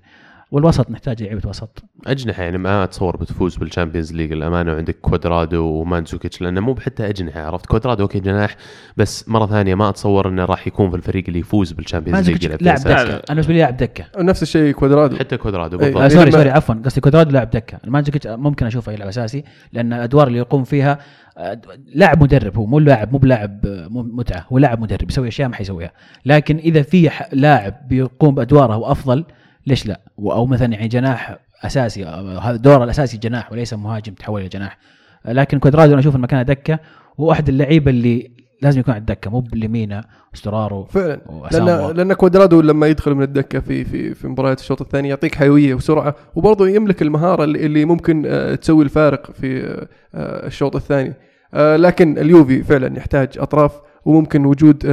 والوسط 0.50 0.90
نحتاج 0.90 1.22
لعيبة 1.22 1.48
وسط. 1.48 1.85
أجنحة 2.06 2.42
يعني 2.42 2.59
ما 2.59 2.85
أتصور 2.85 3.16
بتفوز 3.16 3.56
بال 3.57 3.67
Champions 3.67 4.12
League 4.12 4.33
الامانه 4.32 4.72
وعندك 4.72 4.96
كوادرادو 5.00 5.64
ومانزوكيتش 5.64 6.40
لأنه 6.42 6.61
مو 6.61 6.72
بحتى 6.72 7.09
أجنحة 7.09 7.40
عرفت؟ 7.40 7.66
كوادرادو 7.66 8.02
okay 8.03 8.20
جناح 8.20 8.56
بس 8.96 9.28
مرة 9.28 9.46
ثانية 9.46 9.74
ما 9.74 9.88
أتصور 9.88 10.28
إنه 10.28 10.44
راح 10.44 10.66
يكون 10.66 10.90
في 10.90 10.96
الفريق 10.96 11.24
اللي 11.28 11.38
يفوز 11.38 11.72
بال 11.72 11.83
Champions 11.83 12.31
League 12.31 12.46
مانزوكيتش 12.46 12.62
لاعب. 12.64 12.78
دكة. 12.78 13.14
أنا 13.14 13.22
بالنسبة 13.28 13.52
لي 13.52 13.59
لاعب 13.59 13.76
دكة. 13.76 14.04
نفس 14.18 14.42
الشيء 14.42 14.72
كوادرادو. 14.72 15.16
حتى 15.16 15.37
كوادرادو 15.37 15.80
إيه. 15.80 15.87
آه 15.88 15.92
بالضبط 15.92 16.12
sorry 16.12 16.31
لما- 16.30 16.38
sorry 16.38 16.51
عفوا 16.50 16.74
قصدي 16.85 17.00
كوادرادو 17.00 17.30
لاعب 17.30 17.50
دكة. 17.50 17.78
المانزوكيتش 17.85 18.26
ممكن 18.26 18.66
أشوفه 18.66 18.92
يلعب 18.92 19.09
أساسي 19.09 19.44
لأن 19.72 19.92
الادوار 19.92 20.26
اللي 20.26 20.38
يقوم 20.38 20.64
فيها 20.64 20.98
آه، 21.38 21.61
لاعب 21.94 22.22
مدرب 22.22 22.56
هو 22.56 22.66
مو 22.66 22.78
لاعب 22.78 23.12
مو 23.12 23.18
بلاعب 23.18 23.66
آه، 23.66 23.88
متعة 23.90 24.46
هو 24.52 24.59
لاعب 24.59 24.80
مدرب 24.80 25.11
يسوي 25.11 25.28
أشياء 25.28 25.48
ما 25.48 25.54
حيسويها. 25.56 25.92
لكن 26.26 26.56
إذا 26.56 26.82
في 26.82 27.11
لاعب 27.32 27.88
بيقوم 27.88 28.35
بأدواره 28.35 28.76
وأفضل 28.76 29.24
ليش 29.66 29.87
لا؟ 29.87 30.00
أو 30.18 30.46
مثلا 30.46 30.72
يعني 30.72 30.88
جناح 30.88 31.38
أساسي 31.64 32.05
هذا 32.42 32.57
دوره 32.57 32.85
الأساسي 32.85 33.16
جناح 33.16 33.52
وليس 33.52 33.74
مهاجم 33.74 34.14
تحول 34.14 34.40
إلى 34.40 34.48
جناح. 34.48 34.79
لكن 35.24 35.59
كوادرادو 35.59 35.92
أنا 35.92 36.00
أشوف 36.00 36.16
إن 36.16 36.20
مكانه 36.20 36.42
دكة 36.42 36.79
وهو 37.18 37.33
احد 37.33 37.48
اللعيبة 37.48 37.90
اللي 37.90 38.31
لازم 38.62 38.81
يكون 38.81 38.94
على 38.94 39.00
الدكة 39.00 39.31
مو 39.31 39.40
بليمينا 39.40 40.05
سترارو 40.35 40.85
فعلا. 40.85 41.20
لأن. 41.52 41.96
لأن 41.96 42.12
كوادرادو 42.12 42.61
لما 42.61 42.87
يدخل 42.87 43.14
من 43.14 43.22
الدكة 43.22 43.61
في 43.61 43.85
في 43.85 44.14
في 44.14 44.29
مباريات 44.29 44.61
الشوط 44.61 44.81
الثاني 44.81 45.09
يعطيك 45.09 45.35
حيوية 45.35 45.74
وسرعة 45.74 46.14
وبرضه 46.35 46.68
يملك 46.68 47.02
المهارة 47.02 47.44
اللي, 47.44 47.66
اللي 47.66 47.85
ممكن 47.85 48.22
آه، 48.26 48.55
تسوي 48.55 48.85
الفارق 48.85 49.31
في 49.31 49.64
آه، 49.64 49.88
آه، 50.14 50.46
الشوط 50.46 50.76
الثاني. 50.76 51.14
لكن 51.55 52.18
اليوفي 52.18 52.62
فعلا 52.62 52.96
يحتاج 52.98 53.29
أطراف 53.38 53.72
وممكن 54.05 54.44
وجود 54.44 54.87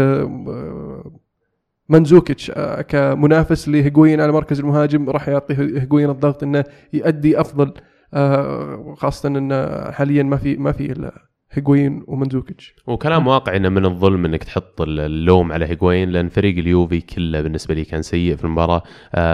منزوكيتش 1.90 2.52
آه، 2.56 2.82
كمنافس 2.82 3.70
لهيغوين 3.70 4.22
على 4.22 4.32
مركز 4.32 4.60
المهاجم 4.60 5.10
راح 5.10 5.28
يعطي 5.28 5.54
هيغوين 5.54 6.10
الضغط 6.10 6.44
إنه 6.44 6.64
يؤدي 6.94 7.42
أفضل 7.42 7.74
آه، 8.14 8.96
خاصة 8.98 9.30
انه 9.30 9.92
حاليا 9.92 10.24
ما 10.24 10.38
في 10.38 10.58
ما 10.58 10.72
في 10.72 11.12
هيغوين 11.54 12.04
ومنزوكيتش 12.08 12.76
وكلام 12.88 13.28
واقعي 13.28 13.58
إنه 13.58 13.70
من 13.70 13.86
الظلم 13.86 14.26
إنك 14.26 14.44
تحط 14.44 14.82
اللوم 14.82 15.52
على 15.52 15.66
هيغوين 15.66 16.10
لأن 16.10 16.30
فريق 16.30 16.58
اليوفي 16.58 17.02
كله 17.02 17.42
بالنسبة 17.42 17.74
لي 17.76 17.86
كان 17.86 18.02
سيء 18.02 18.36
في 18.36 18.44
المباراة. 18.44 18.84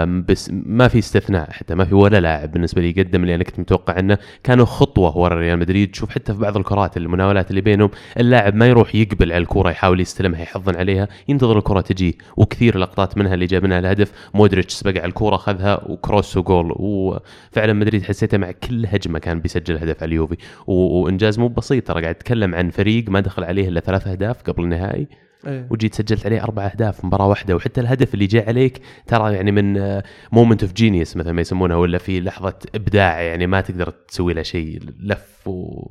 بس 0.06 0.50
ما 0.52 0.88
في 0.88 0.98
استثناء 0.98 1.50
حتى 1.50 1.74
ما 1.74 1.84
في 1.84 1.94
ولا 1.94 2.20
لاعب 2.20 2.52
بالنسبة 2.52 2.82
لي 2.82 2.92
قدم 3.02 3.22
اللي 3.22 3.34
أنا 3.34 3.44
كنت 3.44 3.60
متوقع 3.60 3.98
إنه 3.98 4.18
كانوا 4.44 4.64
خطوة 4.64 5.18
ورا 5.18 5.34
ريال 5.34 5.58
مدريد. 5.58 5.90
تشوف 5.90 6.10
حتى 6.10 6.34
في 6.34 6.40
بعض 6.40 6.56
الكرات 6.56 6.96
المناولات 6.96 7.50
اللي 7.50 7.60
بينهم 7.60 7.90
اللاعب 8.18 8.54
ما 8.54 8.66
يروح 8.66 8.94
يقبل 8.94 9.32
على 9.32 9.42
الكرة 9.42 9.70
يحاول 9.70 10.00
يستلمها 10.00 10.42
يحضن 10.42 10.76
عليها. 10.76 11.08
ينتظر 11.28 11.58
الكرة 11.58 11.80
تجي 11.80 12.18
وكثير 12.36 12.78
لقطات 12.78 13.18
منها 13.18 13.34
اللي 13.34 13.46
جاب 13.46 13.64
منها 13.64 13.78
الهدف. 13.78 14.12
مودريتش 14.34 14.74
سبق 14.74 15.00
على 15.00 15.08
الكرة 15.08 15.34
اخذها 15.34 15.84
وكروس 15.88 16.36
وجول. 16.36 16.74
وفعلا 16.76 17.72
مدريد 17.72 18.02
حسيته 18.02 18.38
مع 18.38 18.50
كل 18.50 18.86
هجمة 18.86 19.18
كان 19.18 19.40
بيسجل 19.40 19.76
هدف 19.76 20.02
على 20.02 20.08
اليوفي. 20.08 20.36
وإنجاز 20.66 21.38
مو 21.38 21.48
بسيط 21.48 21.88
ترى 21.88 22.09
قاعد 22.10 22.16
أتكلم 22.16 22.54
عن 22.54 22.70
فريق 22.70 23.08
ما 23.08 23.20
دخل 23.20 23.44
عليه 23.44 23.68
إلا 23.68 23.80
ثلاث 23.80 24.06
أهداف 24.06 24.42
قبل 24.42 24.64
النهائي 24.64 25.06
إيه. 25.46 25.66
وجيت 25.70 25.94
سجلت 25.94 26.26
عليه 26.26 26.42
أربع 26.42 26.66
أهداف 26.66 27.04
مباراة 27.04 27.28
واحدة 27.28 27.56
وحتى 27.56 27.80
الهدف 27.80 28.14
اللي 28.14 28.26
جاء 28.26 28.48
عليك 28.48 28.80
ترى 29.06 29.34
يعني 29.34 29.52
من 29.52 30.00
moment 30.32 30.62
of 30.62 30.72
genius 30.72 31.16
مثل 31.16 31.30
ما 31.30 31.40
يسمونها 31.40 31.76
ولا 31.76 31.98
في 31.98 32.20
لحظة 32.20 32.54
إبداع 32.74 33.20
يعني 33.20 33.46
ما 33.46 33.60
تقدر 33.60 33.90
تسوي 33.90 34.34
له 34.34 34.42
شيء 34.42 34.80
لف 35.00 35.48
و 35.48 35.86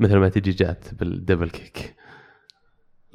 مثل 0.00 0.16
ما 0.16 0.28
تجي 0.28 0.50
جات 0.50 0.84
بال 1.00 1.12
double 1.12 1.50
kick 1.50 1.94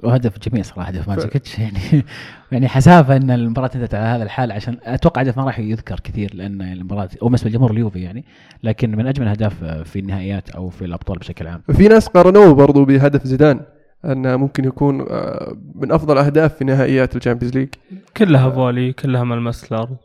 وهدف 0.04 0.50
جميل 0.50 0.66
صراحة 0.66 0.90
هدف 0.90 1.10
مانزوكيتش 1.10 1.60
يعني. 1.60 1.80
يعني 2.52 2.68
حسافة 2.68 3.16
إن 3.16 3.32
المباراة 3.32 3.70
انتهت 3.76 3.96
على 3.96 4.06
هذا 4.06 4.24
الحال 4.24 4.52
عشان 4.52 4.78
أتوقع 4.84 5.22
هدف 5.22 5.38
ما 5.38 5.44
راح 5.44 5.60
يذكر 5.60 6.00
كثير 6.00 6.36
لأن 6.36 6.62
المباراة 6.62 7.10
أو 7.22 7.28
بالنسبة 7.28 7.50
لجمهور 7.50 7.72
اليوفي 7.72 8.00
يعني. 8.00 8.26
لكن 8.64 8.92
من 8.96 9.08
أجمل 9.08 9.26
الاهداف 9.26 9.64
في 9.64 10.00
النهائيات 10.00 10.50
أو 10.50 10.70
في 10.70 10.86
الأبطال 10.86 11.18
بشكل 11.18 11.48
عام. 11.48 11.62
في 11.72 11.88
ناس 11.88 12.08
قارنوه 12.08 12.54
برضو 12.54 12.86
بهدف 12.86 13.28
زيدان 13.28 13.60
انه 14.06 14.36
ممكن 14.36 14.66
يكون 14.66 15.02
آه، 15.10 15.58
من 15.76 15.92
أفضل 15.92 16.18
أهداف 16.18 16.56
في 16.56 16.66
نهائيات 16.66 17.16
ال 17.16 17.20
Champions 17.20 17.58
League. 17.58 17.70
كلها 18.18 18.50
volley 18.50 18.94
كلها 18.94 19.24
ما 19.24 19.36
لمس 19.36 19.72
الأرض. 19.72 19.98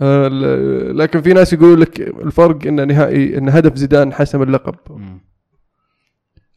آه، 0.00 0.28
لكن 0.92 1.20
في 1.20 1.32
ناس 1.32 1.52
يقولوا 1.52 1.76
لك 1.76 2.00
الفرق 2.00 2.66
إن 2.66 2.88
نهائي 2.88 3.38
إن 3.38 3.48
هدف 3.48 3.76
زيدان 3.76 4.12
حسم 4.12 4.42
اللقب. 4.42 4.74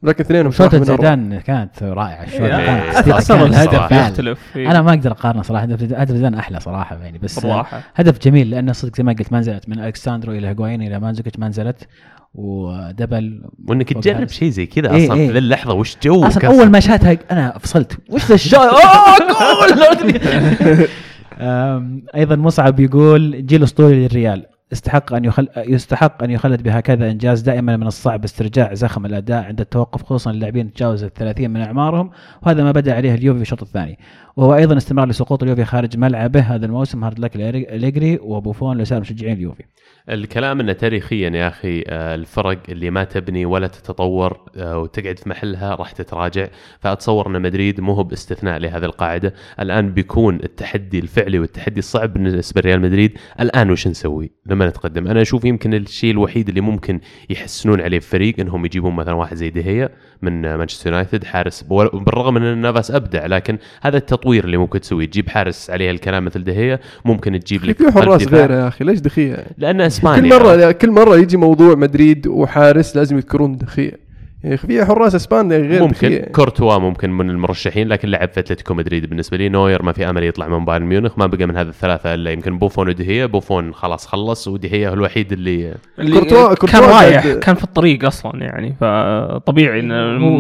لكن 0.04 0.24
اثنينهم 0.24 0.52
صراحة 0.52 0.72
شوطة. 0.78 0.84
زيدان 0.86 1.40
كانت 1.40 1.84
رائعة 1.84 2.24
الشوطة 2.24 2.46
إيه، 2.58 2.66
كانت 2.66 3.08
كانت 3.08 3.32
الهدف 3.32 3.72
صراحة. 3.72 4.08
يختلف 4.08 4.40
أنا 4.58 4.82
ما 4.82 4.90
أقدر 4.90 5.12
أقارنه 5.12 5.42
صراحة 5.42 5.64
هدف 5.64 5.80
زيدان- 5.80 6.00
هدف 6.02 6.16
زيدان 6.16 6.34
أحلى 6.34 6.60
صراحة 6.60 6.98
يعني 7.04 7.18
بس 7.18 7.40
بالراحه 7.40 7.82
هدف 7.96 8.20
جميل 8.20 8.50
لأنه 8.50 8.72
صدق 8.74 8.96
زي 8.96 9.04
ما 9.04 9.14
قلت 9.14 9.32
ما 9.34 9.40
نزلت 9.40 9.70
من 9.70 9.80
أليكس 9.80 10.07
ساندرو 10.07 10.34
إلى 10.34 10.48
هيغوين 10.48 10.82
إلى 10.82 11.00
مانزوكيتش 11.00 11.40
ما 11.40 11.48
نزلت 11.48 11.88
ودبل 12.34 13.44
وإنك 13.68 13.94
تجرب. 13.94 14.28
شيء 14.30 14.50
زي 14.50 14.66
كذا 14.66 14.92
إيه، 14.92 15.06
أصلا 15.06 15.16
إيه. 15.20 15.32
في 15.32 15.38
اللحظة 15.38 15.74
وش 15.74 15.98
جو 16.04 16.26
أصلا 16.28 16.42
كسر. 16.42 16.48
أول 16.54 16.70
ما 16.70 16.80
شاتها 16.80 17.18
أنا 17.32 17.58
فصلت 17.60 17.98
وش 18.10 18.26
ذا 18.26 18.36
الشوط 18.36 18.60
أوه 18.62 19.68
جول 19.68 20.18
أم، 21.40 22.04
أيضا 22.16 22.36
مصعب 22.36 22.80
يقول 22.80 23.46
جيل 23.46 23.64
أسطوري 23.64 23.96
للريال 24.08 24.46
استحق 24.74 25.14
أن 25.14 25.26
يخل... 25.26 25.48
يستحق 25.58 26.24
أن 26.24 26.32
يخلد 26.32 26.64
بهكذا 26.64 27.12
إنجاز 27.12 27.42
دائما 27.42 27.78
من 27.78 27.88
الصعب 27.88 28.24
استرجاع 28.24 28.74
زخم 28.74 29.06
الأداء 29.06 29.44
عند 29.44 29.62
التوقف 29.62 30.04
خصوصا 30.04 30.32
اللاعبين 30.32 30.74
تجاوز 30.74 31.04
ال 31.04 31.14
30 31.14 31.50
من 31.50 31.62
أعمارهم 31.62 32.12
وهذا 32.42 32.64
ما 32.64 32.72
بدا 32.72 32.96
عليه 32.96 33.14
اليوفي 33.14 33.38
في 33.40 33.42
الشوط 33.42 33.62
الثاني. 33.62 34.00
وهو 34.38 34.56
أيضا 34.56 34.78
استمرار 34.78 35.08
لسقوط 35.08 35.44
اليوفي 35.44 35.66
خارج 35.66 35.98
ملعبه 35.98 36.40
هذا 36.40 36.66
الموسم. 36.66 37.04
hard 37.04 37.20
luck 37.20 37.38
ليجري 37.72 38.20
وبوفون 38.22 38.78
لسائر 38.78 39.02
مشجعين 39.02 39.34
اليوفي. 39.34 39.64
الكلام 40.10 40.60
إنه 40.60 40.74
تاريخيا 40.74 41.30
يا 41.30 41.48
أخي 41.48 41.84
آه، 41.88 42.16
الفرق 42.16 42.60
اللي 42.70 42.90
ما 42.90 43.04
تبني 43.04 43.46
ولا 43.46 43.68
تتطور 43.68 44.38
آه، 44.58 44.78
وتقعد 44.78 45.20
في 45.20 45.30
محلها 45.30 45.76
راح 45.76 45.92
تتراجع. 45.92 46.48
فأتصور 46.80 47.28
إن 47.28 47.42
مدريد 47.42 47.82
مو 47.82 47.94
هو 47.94 48.04
باستثناء 48.04 48.60
لهذه 48.60 48.86
القاعدة. 48.86 49.34
الآن 49.60 49.94
بيكون 49.94 50.36
التحدي 50.36 51.00
الفعلي 51.00 51.40
والتحدي 51.40 51.80
الصعب 51.80 52.14
بالنسبة 52.14 52.62
لريال 52.62 52.82
مدريد. 52.82 53.18
الآن 53.40 53.72
وش 53.72 53.88
نسوي؟ 53.88 54.32
لما 54.46 54.68
نتقدم 54.68 55.08
أنا 55.08 55.22
أشوف 55.22 55.46
يمكن 55.46 55.74
الشيء 55.74 56.12
الوحيد 56.12 56.50
اللي 56.50 56.62
ممكن 56.62 57.00
يحسنون 57.30 57.82
عليه 57.82 57.98
الفريق 57.98 58.40
إنهم 58.40 58.66
يجيبون 58.66 58.96
مثلا 58.96 59.14
واحد 59.14 59.36
زي 59.36 59.50
دهيا 59.50 59.90
من 60.22 60.56
مانشستر 60.56 60.90
يونايتد 60.90 61.24
حارس 61.24 61.64
بالرغم 61.94 62.38
إن 62.38 62.58
نافاس 62.58 62.92
أبدع 62.92 63.26
لكن 63.26 63.58
هذا 63.82 63.98
التطوير 64.22 64.46
اللي 64.46 64.58
ممكن 64.58 64.80
تسويه 64.82 65.06
تجيب 65.06 65.30
حارس 65.30 65.70
عليه 65.70 65.92
الكلام 65.92 66.26
مثل 66.26 66.44
دهيا 66.44 66.80
ممكن 67.06 67.40
تجيب 67.40 67.66
لك 67.66 67.78
في 67.78 67.92
حراس. 67.92 68.28
غيره 68.28 68.54
يا 68.54 68.68
أخي 68.68 68.86
ليش 68.86 69.00
دخيه؟ 69.00 69.46
لأن 69.58 69.82
اسبانيا 69.82 70.22
كل 70.22 70.30
مره 70.30 70.72
كل 70.72 70.92
مرة 70.92 71.18
يجي 71.18 71.38
موضوع 71.38 71.76
مدريد 71.76 72.28
وحارس 72.28 72.96
لازم 72.96 73.18
يذكرون 73.18 73.58
دخيه 73.58 74.11
يا 74.44 74.56
أخي 74.56 74.68
في 74.68 74.86
حراس 74.86 75.16
إسبان 75.16 75.52
غير 75.52 75.82
ممكن. 75.82 75.94
دخيه 75.94 76.22
كورتوا 76.32 76.78
ممكن 76.78 77.10
من 77.12 77.30
المرشحين 77.30 77.88
لكن 77.88 78.08
لعب 78.10 78.30
في 78.30 78.40
أتلتيكو 78.40 78.74
مدريد 78.74 79.06
بالنسبة 79.10 79.38
لي. 79.38 79.50
نوير 79.50 79.84
ما 79.84 79.92
في 79.92 80.10
أمل 80.10 80.24
يطلع 80.24 80.48
من 80.48 80.66
بايرن 80.66 80.86
ميونخ. 80.86 81.20
ما 81.20 81.26
بقى 81.28 81.46
من 81.46 81.58
هذا 81.58 81.70
الثلاثة 81.70 82.14
إلا 82.14 82.32
يمكن 82.32 82.58
بوفون 82.58 82.88
ودخيه 82.90 83.26
بوفون 83.26 83.74
خلاص 83.74 84.08
خلص 84.08 84.48
ودخيه 84.48 84.90
هو 84.90 84.94
الوحيد 84.94 85.32
اللي 85.32 85.74
اللي 86.00 86.20
كورتوا- 86.20 86.54
كورتوا 86.56 86.70
كان 86.70 86.82
رايح 86.84 87.28
كان 87.28 87.56
في 87.56 87.64
الطريق 87.64 88.06
أصلا 88.06 88.32
يعني 88.44 88.76
فطبيعي 88.82 89.80
إن 89.80 89.92
هو 89.92 89.98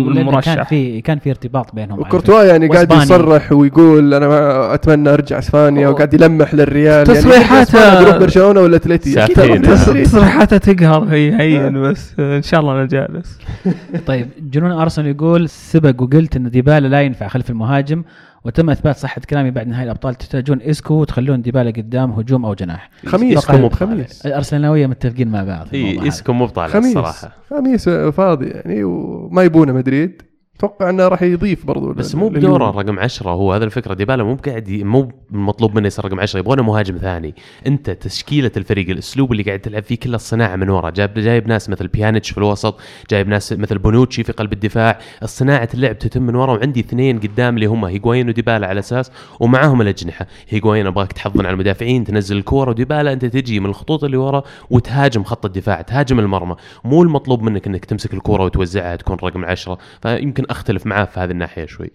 لأنه 0.09 0.13
كان 0.13 0.17
المرشح. 0.27 0.69
في 0.69 1.01
كان 1.01 1.19
في 1.19 1.29
ارتباط 1.29 1.75
بينهم 1.75 1.93
على 1.93 2.01
وكورتوا 2.01 2.43
يعني 2.43 2.67
قاعد. 2.67 2.91
يصرح 2.91 3.51
ويقول 3.51 4.13
أنا 4.13 4.27
ما 4.27 4.73
أتمنى 4.73 5.09
أرجع 5.09 5.39
إسبانيا 5.39 5.87
وقاعد 5.87 6.13
يلمح 6.13 6.53
للريال. 6.53 7.07
تصريحاته- 7.07 7.79
يعني 7.79 7.99
بيروح 8.05 8.17
برشلونة 8.17 8.59
ولا 8.61 8.75
اتلتي 8.75 9.23
أكيد 9.23 9.35
سافين. 9.35 9.61
طبعاً 9.61 9.75
تصريح. 9.75 10.05
تصريحاته 10.05 10.57
تقهر 10.57 11.03
هي 11.09 11.39
هين 11.39 11.81
بس. 11.81 12.13
إن 12.19 12.41
شاء 12.41 12.59
الله 12.59 12.73
أنا 12.73 12.85
جالس 12.85 13.37
طيب 14.05 14.27
جنون 14.39 14.71
أرسنال 14.71 15.07
يقول 15.07 15.49
سبق 15.49 16.01
وقلت 16.01 16.35
إن 16.35 16.49
ديبالا 16.49 16.87
لا 16.87 17.01
ينفع 17.01 17.27
خلف 17.27 17.49
المهاجم 17.49 18.03
وتم 18.43 18.69
إثبات 18.69 18.97
صحة 18.97 19.21
كلامي 19.29 19.51
بعد 19.51 19.67
نهايه 19.67 19.83
الأبطال. 19.83 20.15
تحتاجون 20.15 20.61
إسكو 20.61 20.93
وتخلون 20.93 21.41
ديبالا 21.41 21.71
قدام 21.71 22.11
هجوم 22.11 22.45
أو 22.45 22.53
جناح. 22.53 22.89
خميس 23.05 23.37
إسكو 23.37 23.57
مو 23.57 23.69
خميس 23.69 24.25
الأرسنالوية 24.25 24.87
متفقين 24.87 25.27
مع 25.27 25.43
بعض 25.43 25.67
إي. 25.73 26.07
إسكو 26.07 26.33
مو 26.33 26.45
بطالع 26.45 26.67
خميس. 26.67 26.85
الصراحة. 26.85 27.35
خميس 27.49 27.89
فاضي 27.89 28.45
يعني 28.45 28.83
وما 28.83 29.43
يبونه 29.43 29.73
مدريد. 29.73 30.21
أتوقع 30.63 30.89
إنه 30.89 31.07
راح 31.07 31.21
يضيف 31.21 31.65
برضو 31.65 31.93
بس 31.93 32.15
مو. 32.15 32.29
بدورة 32.29 32.71
رقم 32.71 32.99
10 32.99 33.29
هو 33.29 33.53
هذا 33.53 33.65
الفكرة. 33.65 33.93
ديبالا 33.93 34.23
مو 34.23 34.35
قاعد 34.35 34.69
مو 34.69 35.11
مطلوب 35.31 35.75
منه 35.75 35.87
يصير 35.87 36.05
رقم 36.05 36.19
10 36.19 36.39
يبغونه 36.39 36.63
مهاجم 36.63 36.97
ثاني. 36.97 37.35
أنت 37.67 37.89
تشكيلة 37.89 38.51
الفريق 38.57 38.89
الأسلوب 38.89 39.31
اللي 39.31 39.43
قاعد 39.43 39.59
تلعب 39.59 39.83
فيه 39.83 39.95
كله 39.95 40.15
الصناعه 40.15 40.55
من 40.55 40.69
ورا. 40.69 40.89
جايب 40.89 41.13
جايب 41.13 41.47
ناس 41.47 41.69
مثل 41.69 41.87
بيانيتش 41.87 42.31
في 42.31 42.37
الوسط 42.37 42.79
جايب 43.09 43.27
ناس 43.27 43.53
مثل 43.53 43.77
بونوتشي 43.77 44.23
في 44.23 44.31
قلب 44.31 44.53
الدفاع. 44.53 44.99
الصناعه 45.23 45.69
اللعب 45.73 45.97
تتم 45.97 46.21
من 46.21 46.35
ورا 46.35 46.53
وعندي 46.53 46.79
اثنين 46.79 47.19
قدام 47.19 47.55
اللي 47.55 47.65
هم 47.65 47.85
هيغوين 47.85 48.29
وديبالا 48.29 48.67
على 48.67 48.79
أساس 48.79 49.11
ومعاهم 49.39 49.81
الأجنحة. 49.81 50.27
هيغوين 50.49 50.87
أبغاك 50.87 51.13
تحضن 51.13 51.45
على 51.45 51.53
المدافعين 51.53 52.03
تنزل 52.03 52.37
الكورة 52.37 52.69
وديبالا 52.69 53.13
أنت 53.13 53.25
تجي 53.25 53.59
من 53.59 53.65
الخطوط 53.65 54.03
اللي 54.03 54.17
ورا 54.17 54.43
وتهاجم 54.69 55.23
خط 55.23 55.45
الدفاع 55.45 55.81
تهاجم 55.81 56.19
المرمى. 56.19 56.55
مو 56.83 57.03
المطلوب 57.03 57.41
منك 57.41 57.67
إنك 57.67 57.85
تمسك 57.85 58.13
الكورة 58.13 58.43
وتوزعها 58.43 58.95
تكون 58.95 59.17
رقم 59.23 59.45
10 59.45 59.77
فيمكن 60.01 60.50
أختلف 60.51 60.85
معاه 60.85 61.05
في 61.05 61.19
هذه 61.19 61.31
الناحية 61.31 61.65
شوي. 61.65 61.91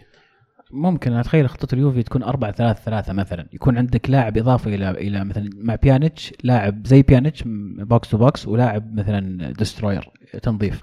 ممكن. 0.71 1.13
أتخيل 1.13 1.49
خطة 1.49 1.75
اليوفي 1.75 2.03
تكون 2.03 2.23
4 2.23 2.53
3 2.53 2.81
3 2.85 3.13
مثلا. 3.13 3.47
يكون 3.53 3.79
عندك 3.79 4.11
لاعب 4.11 4.39
اضافه 4.39 4.75
إلى 4.75 4.91
إلى 4.91 5.25
مثلا 5.25 5.51
مع 5.57 5.75
بيانيتش 5.75 6.33
لاعب 6.45 6.87
زي 6.87 7.03
بيانيتش 7.03 7.43
box 7.77 8.11
to 8.11 8.19
box 8.19 8.49
ولاعب 8.49 8.95
مثلا 8.95 9.53
destroyer 9.53 10.11
تنظيف. 10.43 10.83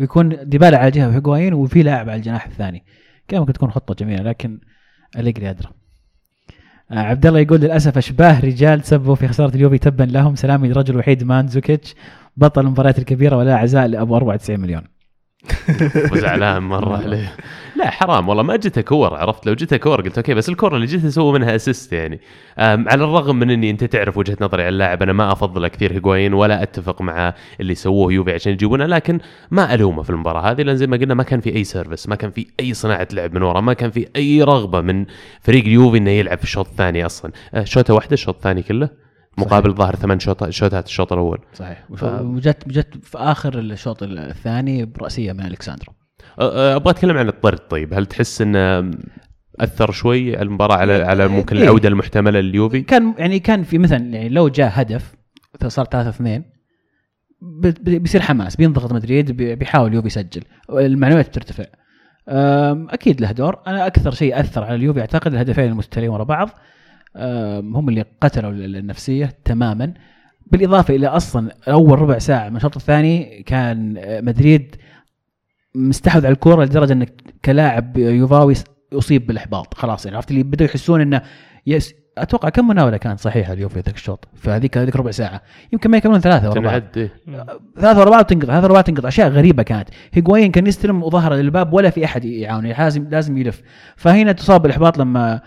ويكون 0.00 0.48
ديبالا 0.48 0.78
على 0.78 0.90
جهة 0.90 1.08
وهيغوايين 1.08 1.54
وفي 1.54 1.82
لاعب 1.82 2.08
على 2.08 2.16
الجناح 2.16 2.46
الثاني. 2.46 2.84
كان 3.28 3.40
ممكن 3.40 3.52
تكون 3.52 3.70
خطة 3.70 3.94
جميلة 3.94 4.22
لكن 4.22 4.60
أليجري 5.16 5.50
أدرى. 5.50 5.68
آه، 6.90 6.98
عبد 6.98 7.26
الله 7.26 7.40
يقول 7.40 7.60
للأسف 7.60 7.98
أشباه 7.98 8.40
رجال 8.40 8.84
سبوا 8.84 9.14
في 9.14 9.28
خسارة 9.28 9.56
اليوفي 9.56 9.78
تبا 9.78 10.04
لهم. 10.04 10.34
سلامي 10.34 10.68
للرجل 10.68 10.94
الوحيد 10.94 11.24
مانزوكيتش 11.24 11.94
بطل 12.36 12.60
المباريات 12.60 12.98
الكبيرة 12.98 13.36
ولا 13.36 13.56
عزاء 13.56 13.86
لأبو 13.86 14.16
94 14.16 14.60
مليون. 14.60 14.91
وزعلان 16.12 16.62
مرة 16.62 16.96
عليه. 16.96 17.36
لا 17.76 17.90
حرام 17.90 18.28
والله 18.28 18.42
ما 18.42 18.56
جته 18.56 18.80
كور 18.80 19.14
عرفت؟ 19.14 19.46
لو 19.46 19.54
جته 19.54 19.76
كور 19.76 20.00
قلت 20.00 20.18
okay 20.18 20.34
بس 20.34 20.48
الكره 20.48 20.76
اللي 20.76 20.86
جته 20.86 21.08
سوى 21.08 21.32
منها 21.32 21.56
assist 21.56 21.92
يعني. 21.92 22.20
على 22.58 23.04
الرغم 23.04 23.36
من 23.36 23.50
إني 23.50 23.70
أنت 23.70 23.84
تعرف 23.84 24.18
وجهة 24.18 24.36
نظري 24.40 24.62
على 24.62 24.68
اللاعب 24.68 25.02
أنا 25.02 25.12
ما 25.12 25.32
أفضل 25.32 25.68
كثير 25.68 25.92
هيغوايين 25.92 26.34
ولا 26.34 26.62
أتفق 26.62 27.02
مع 27.02 27.34
اللي 27.60 27.74
سووه 27.74 28.12
يوفي 28.12 28.32
عشان 28.32 28.52
يجيبونه 28.52 28.86
لكن 28.86 29.20
ما 29.50 29.74
ألومه 29.74 30.02
في 30.02 30.10
المباراة 30.10 30.50
هذه 30.50 30.62
لأن 30.62 30.76
زي 30.76 30.86
ما 30.86 30.96
قلنا 30.96 31.14
ما 31.14 31.22
كان 31.22 31.40
في 31.40 31.56
أي 31.56 31.64
service 31.64 32.08
ما 32.08 32.14
كان 32.14 32.30
في 32.30 32.46
أي 32.60 32.74
صناعة 32.74 33.08
لعب 33.12 33.34
من 33.34 33.42
ورا 33.42 33.60
ما 33.60 33.72
كان 33.72 33.90
في 33.90 34.06
أي 34.16 34.42
رغبة 34.42 34.80
من 34.80 35.06
فريق 35.40 35.64
اليوفي 35.64 35.98
إنه 35.98 36.10
يلعب 36.10 36.38
في 36.38 36.44
الشوط 36.44 36.68
الثاني 36.68 37.06
أصلا. 37.06 37.32
أه، 37.54 37.64
شوطة 37.64 37.94
واحدة 37.94 38.12
الشوط 38.12 38.34
الثاني 38.34 38.62
كله. 38.62 38.88
مقابل 39.38 39.74
ظاهر 39.74 39.96
ثمان 39.96 40.18
شوط 40.20 40.48
شوطات 40.50 40.86
الشوط 40.86 41.12
الأول. 41.12 41.38
صحيح. 41.54 41.84
ف- 41.96 42.04
وجت 42.04 42.68
جت 42.68 43.04
في 43.04 43.18
آخر 43.18 43.58
الشوط 43.58 44.02
الثاني 44.02 44.84
برأسية 44.84 45.32
من 45.32 45.46
الكساندرو 45.46 45.92
أبغى 46.38 46.90
أتكلم 46.90 47.16
عن 47.18 47.28
الطرد 47.28 47.58
طيب. 47.58 47.94
هل 47.94 48.06
تحس 48.06 48.42
إنه 48.42 48.90
أثر 49.60 49.90
شوي 49.90 50.42
المباراة 50.42 50.76
على 50.76 50.92
على 50.92 51.28
ممكن 51.28 51.56
إيه. 51.56 51.62
العودة 51.64 51.88
المحتملة 51.88 52.40
لليوفي؟ 52.40 52.80
كان 52.80 53.14
يعني 53.18 53.38
كان 53.38 53.62
في 53.62 53.78
مثلا 53.78 53.98
يعني 53.98 54.28
لو 54.28 54.48
جاء 54.48 54.70
هدف 54.74 55.14
صار 55.66 55.84
3 55.84 56.08
2 56.08 56.44
بيصير 57.80 58.20
حماس 58.22 58.56
بينضغط 58.56 58.92
مدريد 58.92 59.30
بي- 59.32 59.54
بيحاول 59.54 59.94
يوفي 59.94 60.06
يسجل. 60.06 60.42
المعنويات 60.70 61.28
بترتفع. 61.28 61.64
أكيد 62.28 63.20
له 63.20 63.32
دور. 63.32 63.58
أنا 63.66 63.86
أكثر 63.86 64.10
شيء 64.10 64.40
أثر 64.40 64.64
على 64.64 64.74
اليوفي 64.74 65.00
أعتقد 65.00 65.32
الهدفين 65.32 65.64
المستلين 65.64 66.08
ورا 66.08 66.24
بعض. 66.24 66.48
هم 67.16 67.88
اللي 67.88 68.04
قتلوا 68.20 68.50
ال- 68.50 68.76
النفسية 68.76 69.32
تماما. 69.44 69.94
بالإضافة 70.46 70.94
إلى 70.96 71.06
أصلا 71.06 71.50
أول 71.68 71.98
ربع 71.98 72.18
ساعة 72.18 72.48
من 72.48 72.56
الشوط 72.56 72.76
الثاني 72.76 73.42
كان 73.42 73.96
آه، 73.98 74.20
مدريد 74.20 74.76
مستحوذ 75.74 76.26
على 76.26 76.32
الكورة 76.32 76.64
لدرجة 76.64 76.92
إنك 76.92 77.12
كلاعب 77.44 77.96
يوفاوي 77.98 78.54
اصيب 78.92 79.26
بالإحباط. 79.26 79.74
خلاص 79.74 80.04
يعني 80.04 80.16
عرفت 80.16 80.30
اللي 80.30 80.42
بدأوا 80.42 80.68
يحسون 80.70 81.00
إنه 81.00 81.22
يس 81.66 81.94
أتوقع 82.18 82.48
كم 82.48 82.68
مناولة 82.68 82.96
كانت 82.96 83.20
صحيحة 83.20 83.52
اليوفي 83.52 83.80
ذاك 83.80 83.94
الشوط؟ 83.94 84.28
فهذيك 84.34 84.78
هذيك 84.78 84.96
ربع 84.96 85.10
ساعة. 85.10 85.42
يمكن 85.72 85.90
ما 85.90 85.96
يكملون 85.96 86.20
ثلاثة 86.20 86.50
تنعد 86.52 86.98
إيه. 86.98 87.10
ثلاثة 87.76 88.00
ورا 88.00 88.10
بعض 88.10 88.24
تنقطع 88.24 88.46
ثلاثة 88.52 88.64
ورا 88.64 88.72
بعض 88.72 88.84
تنقطع. 88.84 89.08
أشياء 89.08 89.28
غريبة 89.28 89.62
كانت. 89.62 89.88
هيغوايين 90.12 90.50
كان 90.50 90.66
يستلم 90.66 91.02
وظهره 91.02 91.34
للباب 91.34 91.72
ولا 91.72 91.90
في 91.90 92.04
أحد 92.04 92.24
يعاونه 92.24 92.68
لازم 92.68 93.08
لازم 93.10 93.36
يلف. 93.38 93.62
فهنا 93.96 94.32
تصاب 94.32 94.62
بالإحباط 94.62 94.98
لما 94.98 95.32
آه، 95.34 95.42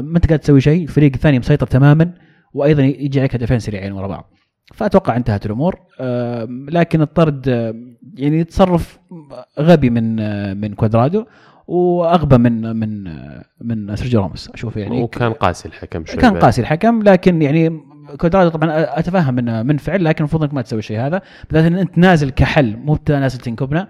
ما 0.00 0.16
أنت 0.16 0.26
قاعد 0.26 0.38
تسوي 0.38 0.60
شيء 0.60 0.82
الفريق 0.82 1.12
الثاني 1.14 1.38
مسيطر 1.38 1.66
تماما 1.66 2.12
وأيضا 2.54 2.82
يجي 2.82 3.18
عليك 3.20 3.34
هدفين 3.34 3.58
سريعين 3.58 3.92
ورا 3.92 4.06
بعض. 4.06 4.30
فأتوقع 4.74 5.16
انتهت 5.16 5.46
الأمور. 5.46 5.78
آه، 6.00 6.48
لكن 6.68 7.02
الطرد 7.02 7.48
آه، 7.48 7.74
يعني 8.14 8.44
تصرف 8.44 8.98
غبي 9.60 9.90
من 9.90 10.20
آه، 10.20 10.54
من 10.54 10.74
كوادرادو 10.74 11.24
وأغبى 11.66 12.38
من 12.38 12.76
من 12.76 13.06
آه، 13.06 13.44
من 13.60 13.96
سيرجيو 13.96 14.20
راموس. 14.20 14.50
أشوف 14.50 14.76
يعني 14.76 15.02
وكان 15.02 15.32
قاسي 15.32 15.68
الحكم 15.68 16.04
شوي 16.06 16.16
كان. 16.16 16.38
قاسي 16.38 16.60
الحكم 16.60 17.02
لكن 17.02 17.42
يعني 17.42 17.80
كوادرادو 18.18 18.48
طبعا 18.48 18.98
أتفهم 18.98 19.38
إنه 19.38 19.62
منفعل 19.62 20.04
لكن 20.04 20.18
المفروض 20.18 20.42
إنك 20.42 20.54
ما 20.54 20.62
تسوي 20.62 20.78
الشيء 20.78 21.00
هذا. 21.00 21.22
بالذات 21.50 21.72
إن 21.72 21.78
أنت 21.78 21.98
نازل 21.98 22.30
كحل 22.30 22.76
مو 22.76 22.98
نازل 23.08 23.38
تنكبنا. 23.38 23.88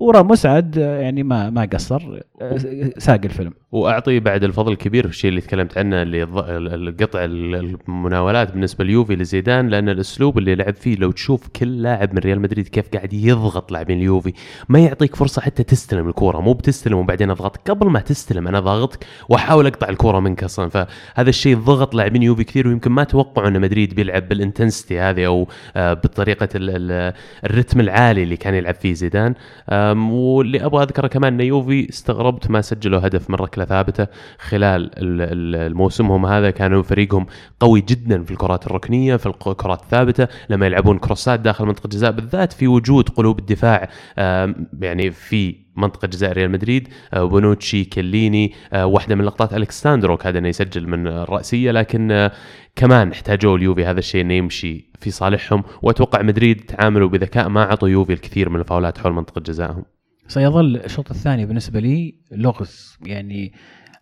وراموس 0.00 0.46
عاد 0.46 0.76
يعني 0.76 1.22
ما 1.22 1.50
ما 1.50 1.68
قصر 1.72 2.20
ساق 2.98 3.20
الفيلم. 3.24 3.52
واعطي 3.72 4.20
بعد 4.20 4.44
الفضل 4.44 4.72
الكبير 4.72 5.04
في 5.04 5.10
الشيء 5.10 5.28
اللي 5.30 5.40
تكلمت 5.40 5.78
عنه 5.78 6.02
اللي 6.02 6.22
القطع 6.74 7.24
المناولات 7.24 8.52
بالنسبة 8.52 8.84
ليوفي 8.84 9.16
لزيدان 9.16 9.68
لأن 9.68 9.88
الأسلوب 9.88 10.38
اللي 10.38 10.54
لعب 10.54 10.74
فيه 10.74 10.96
لو 10.96 11.10
تشوف 11.10 11.48
كل 11.48 11.82
لاعب 11.82 12.12
من 12.14 12.18
ريال 12.18 12.40
مدريد 12.40 12.68
كيف 12.68 12.88
قاعد 12.88 13.12
يضغط 13.12 13.72
لاعبين 13.72 13.98
اليوفي 13.98 14.32
ما 14.68 14.78
يعطيك 14.78 15.16
فرصة 15.16 15.42
حتى 15.42 15.62
تستلم 15.62 16.08
الكورة. 16.08 16.40
مو 16.40 16.52
بتستلم 16.52 16.98
وبعدين 16.98 17.30
أضغط. 17.30 17.56
قبل 17.70 17.86
ما 17.90 18.00
تستلم 18.00 18.48
أنا 18.48 18.60
ضاغطك 18.60 19.04
وأحاول 19.28 19.66
أقطع 19.66 19.88
الكورة 19.88 20.20
منك 20.20 20.44
أصلا. 20.44 20.68
فهذا 20.68 21.28
الشيء 21.30 21.56
ضغط 21.56 21.94
لاعبين 21.94 22.22
يوفي 22.22 22.44
كثير 22.44 22.68
ويمكن 22.68 22.90
ما 22.92 23.04
توقعوا 23.04 23.48
أن 23.48 23.60
مدريد 23.60 23.94
بيلعب 23.94 24.28
بال 24.28 24.41
intensity 24.41 25.00
هذه 25.00 25.26
أو 25.26 25.48
آه، 25.76 25.92
بطريقة 25.94 26.48
ال- 26.54 26.70
ال- 26.90 27.12
الرتم 27.44 27.80
العالي 27.80 28.22
اللي 28.22 28.36
كان 28.36 28.54
يلعب 28.54 28.74
فيه 28.74 28.92
زيدان. 28.94 29.34
أم، 29.70 29.89
واللي 29.92 30.64
أبغى 30.64 30.82
أذكره 30.82 31.06
كمان 31.06 31.34
إن 31.34 31.40
يوفي 31.46 31.88
استغربت 31.88 32.50
ما 32.50 32.60
سجلوا 32.60 33.06
هدف 33.06 33.30
من 33.30 33.36
ركلة 33.36 33.64
ثابتة 33.64 34.06
خلال 34.38 34.82
ال- 34.84 34.90
ال- 35.22 35.56
الموسمهم 35.66 36.26
هذا. 36.26 36.50
كانوا 36.50 36.82
فريقهم 36.82 37.26
قوي 37.60 37.80
جدا 37.80 38.24
في 38.24 38.30
الكرات 38.30 38.66
الركنية 38.66 39.16
في 39.16 39.26
الكرات 39.26 39.82
الثابته 39.82 40.28
لما 40.50 40.66
يلعبون 40.66 40.98
كروسات 40.98 41.40
داخل 41.40 41.64
منطقة 41.66 41.84
الجزاء 41.84 42.10
بالذات 42.12 42.52
في 42.52 42.66
وجود 42.68 43.08
قلوب 43.08 43.38
الدفاع 43.38 43.88
يعني 44.80 45.10
في 45.10 45.56
منطقة 45.80 46.06
جزاء 46.08 46.32
ريال 46.32 46.50
مدريد 46.50 46.88
آه، 47.14 47.24
بونوتشي 47.24 47.84
كليني 47.84 48.52
آه، 48.72 48.86
واحدة 48.86 49.14
من 49.14 49.24
لقطات 49.24 49.54
ألكساندرو 49.54 50.16
كاد 50.16 50.36
أنه 50.36 50.48
يسجل 50.48 50.86
من 50.88 51.06
الرأسية 51.06 51.70
لكن 51.70 52.12
آه، 52.12 52.32
كمان 52.76 53.10
احتاجوا 53.10 53.56
اليوفي 53.56 53.84
هذا 53.84 53.98
الشيء 53.98 54.20
إنه 54.20 54.34
يمشي 54.34 54.90
في 55.00 55.10
صالحهم. 55.10 55.64
وأتوقع 55.82 56.22
مدريد 56.22 56.60
تعاملوا 56.60 57.08
بذكاء 57.08 57.48
ما 57.48 57.62
اعطوا 57.62 57.88
يوفي 57.88 58.12
الكثير 58.12 58.48
من 58.48 58.60
الفاولات 58.60 58.98
حول 58.98 59.12
منطقة 59.12 59.40
جزائهم. 59.40 59.84
سيظل 60.28 60.76
الشوط 60.76 61.10
الثاني 61.10 61.46
بالنسبة 61.46 61.80
لي 61.80 62.14
لغز. 62.32 62.96
يعني 63.06 63.52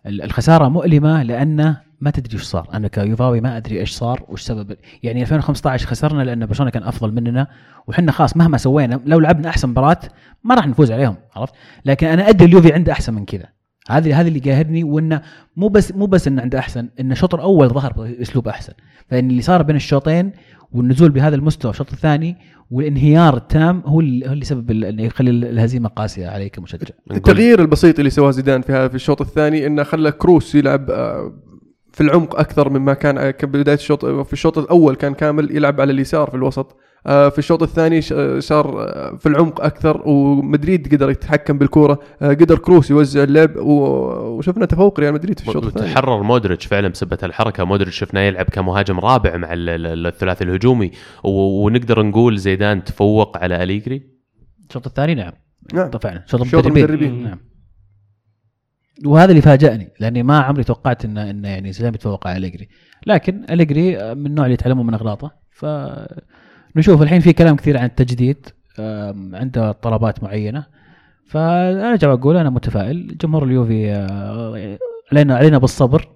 ال- 0.05 0.21
الخسارة 0.21 0.67
مؤلمة 0.67 1.23
لأنه 1.23 1.77
ما 2.01 2.11
تدري 2.11 2.33
إيش 2.33 2.43
صار. 2.43 2.67
أنا 2.73 2.87
كيوفاوي 2.87 3.41
ما 3.41 3.57
أدري 3.57 3.79
إيش 3.79 3.91
صار 3.91 4.25
وش 4.27 4.41
سبب. 4.41 4.75
يعني 5.03 5.21
2015 5.21 5.87
خسرنا 5.87 6.23
لأن 6.23 6.45
برشلونة 6.45 6.71
كان 6.71 6.83
أفضل 6.83 7.11
مننا. 7.11 7.47
وحنا 7.87 8.11
خلاص 8.11 8.37
مهما 8.37 8.57
سوينا 8.57 9.01
لو 9.05 9.19
لعبنا 9.19 9.49
أحسن 9.49 9.69
مباراة 9.69 9.99
ما 10.43 10.55
راح 10.55 10.67
نفوز 10.67 10.91
عليهم 10.91 11.15
عرفت؟ 11.35 11.53
لكن 11.85 12.07
أنا 12.07 12.29
أدري 12.29 12.45
اليوفي 12.45 12.73
عنده 12.73 12.91
أحسن 12.91 13.13
من 13.13 13.25
كذا. 13.25 13.45
هذه 13.89 14.21
هذه 14.21 14.27
اللي 14.27 14.39
قاهرني 14.39 14.83
وإنه 14.83 15.21
مو 15.55 15.67
بس 15.67 15.91
مو 15.91 16.05
بس 16.05 16.27
إنه 16.27 16.41
عنده 16.41 16.59
أحسن 16.59 16.89
إنه 16.99 17.11
الشوط 17.11 17.35
الأول 17.35 17.69
ظهر 17.69 17.93
بأسلوب 17.93 18.47
أحسن. 18.47 18.73
فإن 19.09 19.29
اللي 19.29 19.41
صار 19.41 19.61
بين 19.63 19.75
الشوطين 19.75 20.31
والنزول 20.71 21.09
بهذا 21.09 21.35
المستوى 21.35 21.71
الشوط 21.71 21.91
الثاني 21.91 22.35
والانهيار 22.71 23.37
التام 23.37 23.83
هو 23.85 23.99
اللي 23.99 24.27
هو 24.29 24.33
اللي 24.33 24.45
سبب 24.45 24.71
ال- 24.71 24.85
إنه 24.85 25.03
يخلي 25.03 25.31
الهزيمة 25.31 25.89
قاسية 25.89 26.27
عليك 26.27 26.55
كمشجع. 26.55 26.87
التغيير 27.11 27.61
البسيط 27.61 27.99
اللي 27.99 28.09
سواه 28.09 28.31
زيدان 28.31 28.61
في 28.61 28.71
هذا 28.73 28.87
في 28.87 28.95
الشوط 28.95 29.21
الثاني 29.21 29.67
إنه 29.67 29.83
خلى 29.83 30.11
كروس 30.11 30.55
يلعب 30.55 30.89
آه، 30.91 31.33
في 31.93 32.01
العمق 32.01 32.39
أكثر 32.39 32.69
مما 32.69 32.93
كان 32.93 33.17
آه، 33.17 33.31
كبدايه 33.31 33.75
الشوط 33.75 34.05
في 34.05 34.33
الشوط 34.33 34.57
الأول 34.57 34.95
كان 34.95 35.13
كامل 35.13 35.55
يلعب 35.55 35.81
على 35.81 35.91
اليسار 35.91 36.29
في 36.29 36.35
الوسط. 36.35 36.77
في 37.05 37.35
الشوط 37.37 37.63
الثاني 37.63 38.01
ش- 38.01 38.13
آه، 38.13 38.39
صار 38.39 38.83
آه، 38.83 39.15
في 39.17 39.25
العمق 39.29 39.61
أكثر 39.61 40.01
ومدريد 40.05 40.95
قدر 40.95 41.09
يتحكم 41.09 41.57
بالكورة 41.57 41.99
آه، 42.21 42.27
قدر 42.29 42.57
كروس 42.57 42.91
يوزع 42.91 43.23
اللعب 43.23 43.51
وشفنا 43.55 44.65
تفوق 44.65 44.99
ريال 44.99 45.13
مدريد 45.13 45.39
في 45.39 45.47
الشوط 45.47 45.65
الثاني. 45.65 45.93
تحرر 45.93 46.23
مودريتش 46.23 46.65
فعلا 46.65 46.87
بسبة 46.87 47.17
الحركة 47.23 47.63
مودريتش 47.63 47.99
شفناه 47.99 48.21
يلعب 48.21 48.45
كمهاجم 48.45 48.99
رابع 48.99 49.37
مع 49.37 49.53
ال- 49.53 49.69
ال- 49.69 50.07
الثلاثي 50.07 50.43
الهجومي. 50.43 50.91
ونقدر 51.23 52.03
نقول 52.03 52.37
زيدان 52.37 52.83
تفوق 52.83 53.37
على 53.37 53.63
أليجري؟ 53.63 54.03
الشوط 54.69 54.87
الثاني 54.87 55.15
نعم. 55.15 55.33
نعم. 55.73 55.89
فعلا 55.91 56.23
شوط 56.27 56.65
المدربين. 56.65 57.23
نعم. 57.23 57.39
وهذا 59.05 59.29
اللي 59.31 59.41
فاجأني 59.41 59.93
لأني 59.99 60.23
ما 60.23 60.39
عمري 60.39 60.63
توقعت 60.63 61.05
انه 61.05 61.29
انه 61.29 61.47
يعني 61.47 61.71
زيدان 61.73 61.91
بيتفوق 61.91 62.27
على 62.27 62.37
أليجري. 62.37 62.67
لكن 63.07 63.45
أليجري 63.49 64.15
من 64.15 64.25
النوع 64.25 64.45
اللي 64.45 64.53
يتعلموا 64.53 64.83
من 64.83 64.93
أغلاطه. 64.93 65.31
ف 65.51 65.65
نشوف 66.75 67.01
الحين 67.01 67.19
في 67.19 67.33
كلام 67.33 67.55
كثير 67.55 67.77
عن 67.77 67.85
التجديد 67.85 68.37
عنده 69.33 69.71
طلبات 69.71 70.23
معينة. 70.23 70.65
فأنا 71.25 71.89
ارجع 71.89 72.13
أقول 72.13 72.37
أنا 72.37 72.49
متفائل. 72.49 73.17
جمهور 73.21 73.43
اليوفي 73.43 73.91
آه، 73.91 74.77
علينا 75.11 75.35
علينا 75.35 75.57
بالصبر 75.57 76.07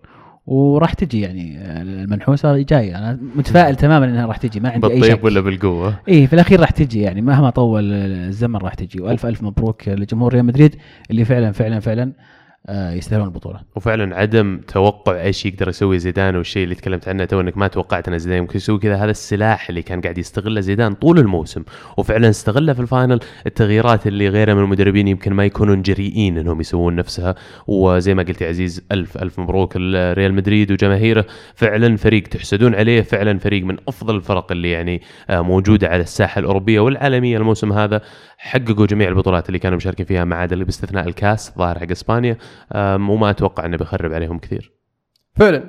وراح 0.48 0.94
تجي 0.94 1.22
يعني 1.22 1.58
آه، 1.58 1.82
المنحوسه 1.82 2.58
جاي. 2.58 2.96
أنا 2.96 3.20
متفائل 3.36 3.76
تماما 3.76 4.06
إنها 4.06 4.26
راح 4.26 4.38
تجي 4.38 4.60
ما 4.60 4.70
عندي 4.70 4.88
أي 4.88 4.92
شك. 4.92 5.00
بالطيب 5.02 5.24
ولا 5.24 5.42
بالقوة؟ 5.42 6.00
إيه 6.08 6.28
في 6.28 6.34
الأخير 6.34 6.60
راح 6.60 6.70
تجي 6.70 7.02
يعني 7.02 7.22
مهما 7.22 7.50
طول 7.50 7.94
الزمن 7.94 8.56
راح 8.56 8.74
تجي. 8.74 9.02
والف 9.02 9.26
ألف 9.26 9.44
مبروك 9.44 9.88
لجمهور 9.90 10.34
ريال 10.34 10.46
مدريد 10.46 10.76
اللي 11.12 11.26
فعلا 11.26 11.52
فعلا 11.52 11.80
فعلا 11.80 12.14
آه، 12.70 12.92
يستاهلون 12.92 13.28
البطولة. 13.28 13.60
وفعلا 13.76 14.16
عدم 14.16 14.62
توقع 14.68 15.22
إيش 15.22 15.46
يقدر 15.46 15.70
يسوي 15.70 16.00
زيدان 16.00 16.36
والشيء 16.36 16.64
اللي 16.64 16.76
تكلمت 16.76 17.08
عنه 17.08 17.26
تو 17.26 17.42
إنك 17.42 17.58
ما 17.58 17.68
توقعت 17.68 18.08
إن 18.08 18.20
زيدان 18.20 18.38
يمكن 18.38 18.58
يسوي 18.58 18.80
كذا 18.80 18.96
هذا 18.96 19.12
السلاح 19.12 19.70
اللي 19.70 19.82
كان 19.82 20.02
قاعد 20.02 20.18
يستغله 20.18 20.62
زيدان 20.62 20.94
طول 20.94 21.20
الموسم. 21.20 21.64
وفعلا 21.98 22.30
استغله 22.30 22.74
في 22.74 22.80
ال 22.80 22.86
final. 22.86 23.20
التغييرات 23.46 24.08
اللي 24.08 24.30
غيره 24.30 24.54
من 24.54 24.64
المدربين 24.64 25.08
يمكن 25.08 25.34
ما 25.34 25.46
يكونون 25.46 25.82
جريئين 25.82 26.38
إنهم 26.38 26.62
يسوون 26.62 26.96
نفسها. 26.96 27.36
وزي 27.68 28.14
ما 28.14 28.24
قلت 28.24 28.42
يا 28.42 28.48
عزيز 28.48 28.84
ألف 28.92 29.18
ألف 29.18 29.40
مبروك 29.40 29.78
لريال 29.78 30.34
مدريد 30.34 30.72
وجماهيره. 30.72 31.26
فعلا 31.56 31.98
فريق 31.98 32.24
تحسدون 32.24 32.76
عليه. 32.76 33.02
فعلا 33.02 33.40
فريق 33.40 33.64
من 33.64 33.78
أفضل 33.88 34.16
الفرق 34.16 34.52
اللي 34.52 34.72
يعني 34.72 35.02
آه، 35.30 35.42
موجودة 35.42 35.88
على 35.88 36.02
الساحة 36.02 36.40
الأوروبية 36.40 36.80
والعالمية 36.80 37.38
الموسم 37.38 37.74
هذا. 37.74 38.02
حققوا 38.38 38.86
جميع 38.86 39.10
البطولات 39.10 39.48
اللي 39.48 39.60
كانوا 39.60 39.78
مشاركين 39.78 40.06
فيها 40.06 40.24
ما 40.24 40.36
عدا 40.36 40.64
باستثناء 40.64 41.08
الكاس 41.08 41.54
ظاهر 41.58 41.80
حق 41.80 41.92
إسبانيا. 41.92 42.38
وما 42.76 43.30
أتوقع 43.30 43.66
إنه 43.66 43.78
بيخرب 43.78 44.14
عليهم 44.14 44.40
كثير. 44.40 44.72
فعلا. 45.36 45.64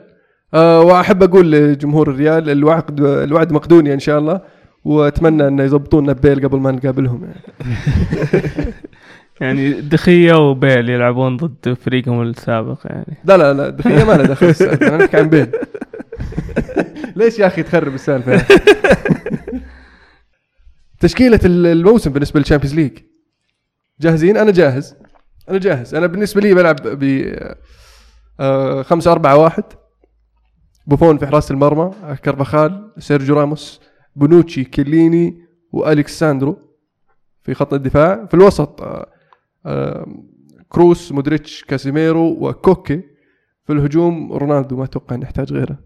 آه 0.55 0.81
وأحب 0.81 1.23
أقول 1.23 1.53
لجمهور 1.53 2.11
الريال 2.11 2.51
الوعد 2.51 3.01
الوعد 3.01 3.53
مقدونيا 3.53 3.95
إن 3.95 3.99
شاء 3.99 4.19
الله 4.19 4.41
وأتمنى 4.85 5.49
إنه 5.49 5.63
يضبطون 5.63 6.13
بيل 6.13 6.49
قبل 6.49 6.59
ما 6.59 6.71
نقابلهم. 6.71 7.25
يعني 7.25 7.41
يعني 9.41 9.73
دخية 9.81 10.51
وبيل 10.51 10.89
يلعبون 10.91 11.37
ضد 11.37 11.75
فريقهم 11.75 12.23
السابق 12.23 12.79
يعني. 12.85 13.17
لا 13.25 13.37
لا 13.37 13.53
لا 13.53 13.69
دخية 13.71 14.05
ما 14.05 14.13
له 14.13 14.23
دخل 14.27 14.55
أنا 14.83 14.97
نحكي 14.97 15.17
عن 15.17 15.29
بيل. 15.29 15.47
ليش 17.17 17.39
يا 17.39 17.47
أخي 17.47 17.63
تخرب 17.63 17.95
السالفة 17.95 18.45
تشكيلة 21.01 21.41
ال- 21.45 21.67
الموسم 21.67 22.13
بالنسبة 22.13 22.41
لل 22.41 22.47
Champions 22.47 22.75
League. 22.75 22.99
جاهزين؟ 24.01 24.37
أنا 24.37 24.51
جاهز. 24.51 24.97
أنا 25.49 25.59
جاهز. 25.59 25.95
أنا 25.95 26.07
بالنسبة 26.07 26.41
لي 26.41 26.55
بلعب 26.55 26.77
ب 26.85 27.35
5 28.83 29.13
4 29.13 29.37
1 29.37 29.65
بوفون 30.87 31.19
في 31.19 31.27
حراسه 31.27 31.53
المرمى 31.53 31.91
كارفاخال 32.23 32.93
سيرجيو 32.99 33.41
راموس 33.41 33.81
بونوتشي 34.17 34.65
كيليني 34.65 35.45
والكساندرو 35.73 36.59
في 37.43 37.55
خط 37.55 37.75
الدفاع. 37.75 38.27
في 38.27 38.35
الوسط 38.35 38.83
آه، 38.83 39.07
آه، 39.67 40.07
كروس 40.69 41.13
مودريتش 41.13 41.65
كاسيميرو 41.65 42.49
وكوكي. 42.49 43.03
في 43.67 43.73
الهجوم 43.73 44.33
رونالدو 44.33 44.77
ما 44.77 44.85
أتوقع 44.85 45.17
انه 45.17 45.25
يحتاج 45.25 45.53
غيره. 45.53 45.79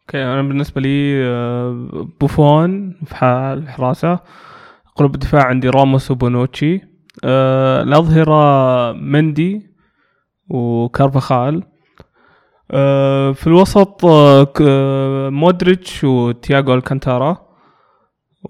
okay 0.00 0.24
أنا 0.24 0.42
بالنسبة 0.42 0.80
لي 0.80 1.24
آه، 1.24 2.08
بوفون 2.20 2.92
في 3.04 3.24
الحراسه 3.58 4.20
قلوب 4.96 5.14
الدفاع 5.14 5.44
عندي 5.44 5.68
راموس 5.68 6.10
وبونوتشي. 6.10 6.89
آه، 7.24 7.82
الأظهرة 7.82 8.92
مندي 8.92 9.70
وكارفاخال. 10.48 11.62
آه، 12.70 13.32
في 13.32 13.46
الوسط 13.46 14.04
آه، 14.04 15.28
مودريتش 15.30 16.04
وتياغو 16.04 16.74
ألكانتارا 16.74 17.36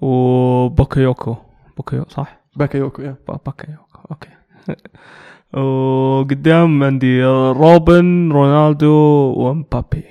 وبوكيوكو. 0.01 1.35
بوكيو 1.77 2.05
صح؟ 2.09 2.41
باكايوكو 2.55 3.01
يا. 3.01 3.15
با- 3.27 3.39
باكيوكو 3.45 3.99
okay. 4.11 4.29
وقدام 5.59 6.83
عندي 6.83 7.23
روبن 7.25 8.31
رونالدو 8.31 8.93
ومبابي. 9.37 10.03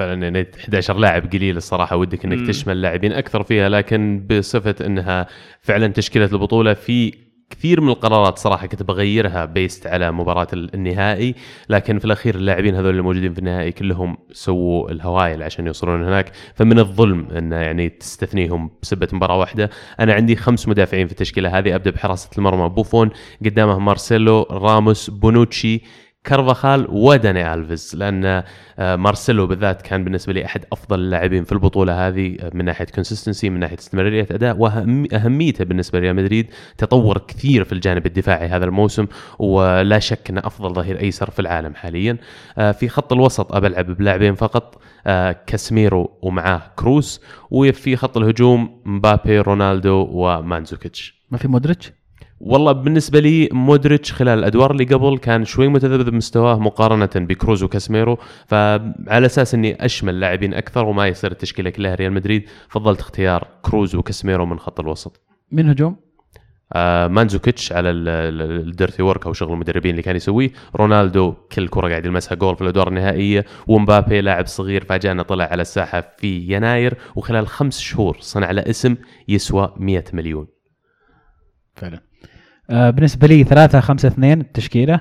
فعلا 0.00 0.22
يعني 0.22 0.46
11 0.60 0.96
لاعب 0.98 1.32
قليل 1.32 1.56
الصراحة 1.56 1.96
ودك 1.96 2.24
إنك 2.24 2.38
مم. 2.38 2.46
تشمل 2.46 2.82
لاعبين 2.82 3.12
أكثر 3.12 3.42
فيها 3.42 3.68
لكن 3.68 4.26
بصفة 4.30 4.74
إنها 4.86 5.26
فعلا 5.60 5.86
تشكيلة 5.86 6.28
البطولة 6.32 6.74
في 6.74 7.12
كثير 7.50 7.80
من 7.80 7.88
القرارات 7.88 8.38
صراحة 8.38 8.66
كنت 8.66 8.82
بغيرها 8.82 9.44
based 9.44 9.86
على 9.86 10.10
مباراة 10.12 10.46
ال- 10.52 10.74
النهائي 10.74 11.34
لكن 11.68 11.98
في 11.98 12.04
الأخير 12.04 12.34
اللاعبين 12.34 12.74
هذول 12.74 12.90
اللي 12.90 13.02
موجودين 13.02 13.32
في 13.32 13.38
النهائي 13.38 13.72
كلهم 13.72 14.16
سووا 14.32 14.90
الهوايل 14.90 15.42
عشان 15.42 15.66
يوصلون 15.66 16.04
هناك 16.04 16.32
فمن 16.54 16.78
الظلم 16.78 17.28
انه 17.38 17.56
يعني 17.56 17.88
تستثنيهم 17.88 18.70
بسبة 18.82 19.08
مباراة 19.12 19.38
واحدة 19.38 19.70
أنا 20.00 20.12
عندي 20.14 20.36
خمس 20.36 20.68
مدافعين 20.68 21.06
في 21.06 21.12
التشكيلة 21.12 21.58
هذه 21.58 21.74
أبدأ 21.74 21.90
بحراسة 21.90 22.30
المرمى 22.38 22.68
بوفون 22.68 23.10
قدامه 23.44 23.78
مارسيلو 23.78 24.42
راموس 24.50 25.10
بونوتشي 25.10 25.80
كارفاخال 26.24 26.86
وداني 26.90 27.54
الفيز 27.54 27.96
لأن 27.96 28.42
آه، 28.78 28.96
مارسيلو 28.96 29.46
بالذات 29.46 29.82
كان 29.82 30.04
بالنسبة 30.04 30.32
لي 30.32 30.44
أحد 30.44 30.64
أفضل 30.72 30.98
اللاعبين 30.98 31.44
في 31.44 31.52
البطولة 31.52 32.08
هذه 32.08 32.36
آه، 32.40 32.50
من 32.54 32.64
ناحية 32.64 32.84
consistency 32.84 33.50
من 33.50 33.60
ناحية 33.60 33.78
استمرارية 33.78 34.26
أداء 34.30 34.56
واهميته 34.56 35.64
بالنسبة 35.64 35.98
لريال 35.98 36.16
مدريد 36.16 36.46
تطور 36.78 37.18
كثير 37.18 37.64
في 37.64 37.72
الجانب 37.72 38.06
الدفاعي 38.06 38.48
هذا 38.48 38.64
الموسم 38.64 39.06
ولا 39.38 39.98
شك 39.98 40.30
أنه 40.30 40.40
أفضل 40.44 40.74
ظهير 40.74 41.00
أيسر 41.00 41.30
في 41.30 41.38
العالم 41.40 41.74
حاليا. 41.74 42.16
آه، 42.58 42.72
في 42.72 42.88
خط 42.88 43.12
الوسط 43.12 43.52
أبلعب 43.54 43.86
بلاعبين 43.86 44.34
فقط 44.34 44.82
كاسميرو 45.46 46.18
ومعاه 46.22 46.62
كروس 46.76 47.20
وفي 47.50 47.96
خط 47.96 48.16
الهجوم 48.16 48.82
مبابي 48.84 49.40
رونالدو 49.40 50.08
ومانزوكيتش. 50.10 51.20
ما 51.30 51.38
في 51.38 51.48
مودريتش؟ 51.48 51.92
والله 52.40 52.72
بالنسبة 52.72 53.20
لي 53.20 53.48
مودريتش 53.52 54.12
خلال 54.12 54.38
الأدوار 54.38 54.70
اللي 54.70 54.84
قبل 54.84 55.18
كان 55.18 55.44
شوي 55.44 55.68
متذبذب 55.68 56.14
مستواه 56.14 56.58
مقارنة 56.58 57.10
بكروز 57.16 57.62
وكاسميرو 57.62 58.18
فعلى 58.46 59.26
أساس 59.26 59.54
أني 59.54 59.84
أشمل 59.84 60.20
لاعبين 60.20 60.54
أكثر 60.54 60.84
وما 60.86 61.06
يصير 61.06 61.32
التشكيلة 61.32 61.70
كلها 61.70 61.94
ريال 61.94 62.12
مدريد 62.12 62.48
فضلت 62.68 63.00
اختيار 63.00 63.48
كروز 63.62 63.94
وكاسميرو 63.94 64.46
من 64.46 64.58
خط 64.58 64.80
الوسط. 64.80 65.20
من 65.52 65.68
هجوم؟ 65.68 65.96
آه 66.72 67.06
مانزوكيتش 67.06 67.72
على 67.72 67.90
ال- 67.90 68.08
ال- 68.08 68.68
ال 68.68 68.74
dirty 68.74 69.02
work 69.02 69.26
أو 69.26 69.32
شغل 69.32 69.52
المدربين 69.52 69.90
اللي 69.90 70.02
كان 70.02 70.16
يسويه. 70.16 70.50
رونالدو 70.76 71.32
كل 71.32 71.68
كرة 71.68 71.88
قاعد 71.88 72.06
يلمسها 72.06 72.34
جول 72.34 72.56
في 72.56 72.62
الأدوار 72.62 72.88
النهائية. 72.88 73.44
ومبابي 73.66 74.20
لاعب 74.20 74.46
صغير 74.46 74.84
فاجأنا 74.84 75.22
طلع 75.22 75.44
على 75.44 75.62
الساحة 75.62 76.14
في 76.18 76.54
يناير. 76.54 76.94
وخلال 77.16 77.46
خمس 77.46 77.80
شهور 77.80 78.16
صنع 78.20 78.50
له 78.50 78.62
اسم 78.62 78.96
يسوى 79.28 79.74
100 79.76 80.04
مليون. 80.12 80.46
فعلا. 81.74 82.09
آه 82.70 82.90
بالنسبة 82.90 83.26
لي 83.26 83.44
3 83.44 83.80
5 83.80 84.08
2 84.08 84.40
التشكيله 84.40 85.00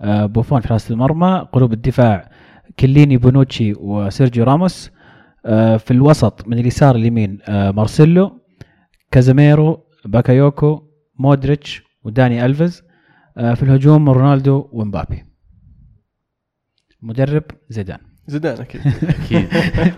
آه 0.00 0.26
بوفون 0.26 0.60
في 0.60 0.68
حراسه 0.68 0.92
المرمى 0.92 1.48
قلوب 1.52 1.72
الدفاع 1.72 2.30
كليني 2.78 3.16
بونوتشي 3.16 3.72
وسيرجيو 3.76 4.44
راموس. 4.44 4.90
آه 5.46 5.76
في 5.76 5.90
الوسط 5.90 6.48
من 6.48 6.58
اليسار 6.58 6.96
اليمين 6.96 7.38
آه 7.48 7.70
مارسيلو 7.70 8.40
كازاميرو 9.10 9.80
باكايوكو، 10.04 10.82
مودريتش 11.18 11.82
وداني 12.04 12.46
ألفيز. 12.46 12.82
آه 13.36 13.54
في 13.54 13.62
الهجوم 13.62 14.10
رونالدو 14.10 14.68
ومبابي. 14.72 15.24
مدرب 17.02 17.42
زيدان. 17.68 17.98
زيدان 18.26 18.60
أكيد. 18.60 18.80
أكيد. 19.08 19.48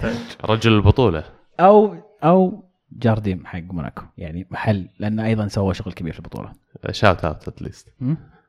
رجل 0.51 0.73
البطولة. 0.73 1.25
أو 1.61 1.95
أو 2.25 2.65
جارديم 2.93 3.47
حق 3.47 3.59
موناكو. 3.59 4.03
يعني 4.19 4.47
محل 4.51 4.89
لأنه 4.99 5.25
أيضا 5.25 5.49
سوى 5.49 5.75
شغل 5.75 5.93
كبير 5.93 6.13
في 6.13 6.19
البطولة. 6.19 6.53
shout 6.91 7.25
out 7.25 7.49
at 7.49 7.59
least? 7.59 7.89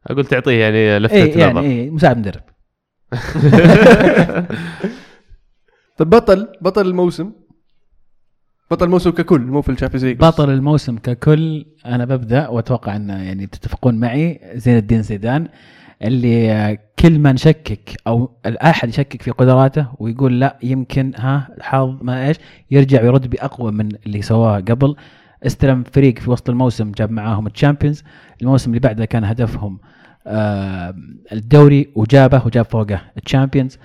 أقول 0.08 0.26
تعطيه 0.26 0.62
يعني 0.62 1.00
لفته 1.00 1.16
اي 1.16 1.30
يعني 1.30 1.54
نظر. 1.54 1.68
اي 1.68 1.90
مساعد 1.90 2.18
مدرب. 2.18 2.42
طيب 5.98 6.10
بطل 6.10 6.48
بطل 6.62 6.88
الموسم. 6.88 7.32
بطل 8.72 8.86
الموسم 8.86 9.10
ككل 9.10 9.42
مو 9.42 9.62
في 9.62 9.72
ال 9.72 9.75
Champions 9.75 10.06
League. 10.06 10.18
بطل 10.18 10.50
الموسم 10.50 10.98
ككل 10.98 11.66
أنا 11.86 12.06
ببدأ 12.06 12.48
وأتوقع 12.48 12.96
أن 12.96 13.10
يعني 13.10 13.48
تتفقون 13.48 13.96
معي 13.96 14.40
زين 14.54 14.78
الدين 14.78 15.02
زيدان. 15.02 15.48
اللي 16.02 16.52
آه، 16.52 16.78
كل 17.00 17.20
ما 17.20 17.32
نشكك 17.32 17.98
أو 18.08 18.32
الأحد 18.46 18.90
يشكك 18.90 19.22
في 19.22 19.32
قدراته 19.32 19.88
ويقول 20.00 20.40
لا 20.40 20.58
يمكن 20.64 21.12
ها 21.18 21.48
الحظ 21.58 21.98
ما 22.02 22.28
إيش 22.28 22.38
يرجع 22.72 23.02
ويرد 23.02 23.30
بأقوى 23.30 23.72
من 23.72 23.90
اللي 24.06 24.22
سواه 24.22 24.60
قبل. 24.60 24.96
استلم 25.46 25.84
فريق 25.84 26.20
في 26.20 26.30
وسط 26.32 26.50
الموسم 26.50 26.92
جاب 26.92 27.12
معاهم 27.12 27.48
ال 27.48 27.53
Champions. 27.53 28.04
الموسم 28.42 28.70
اللي 28.70 28.80
بعده 28.80 29.06
كان 29.06 29.24
هدفهم 29.24 29.80
آه 30.28 30.96
الدوري 31.32 31.92
وجابه 31.96 32.42
وجاب 32.46 32.66
فوقه 32.66 33.02
ال 33.18 33.23
Champions. 33.23 33.78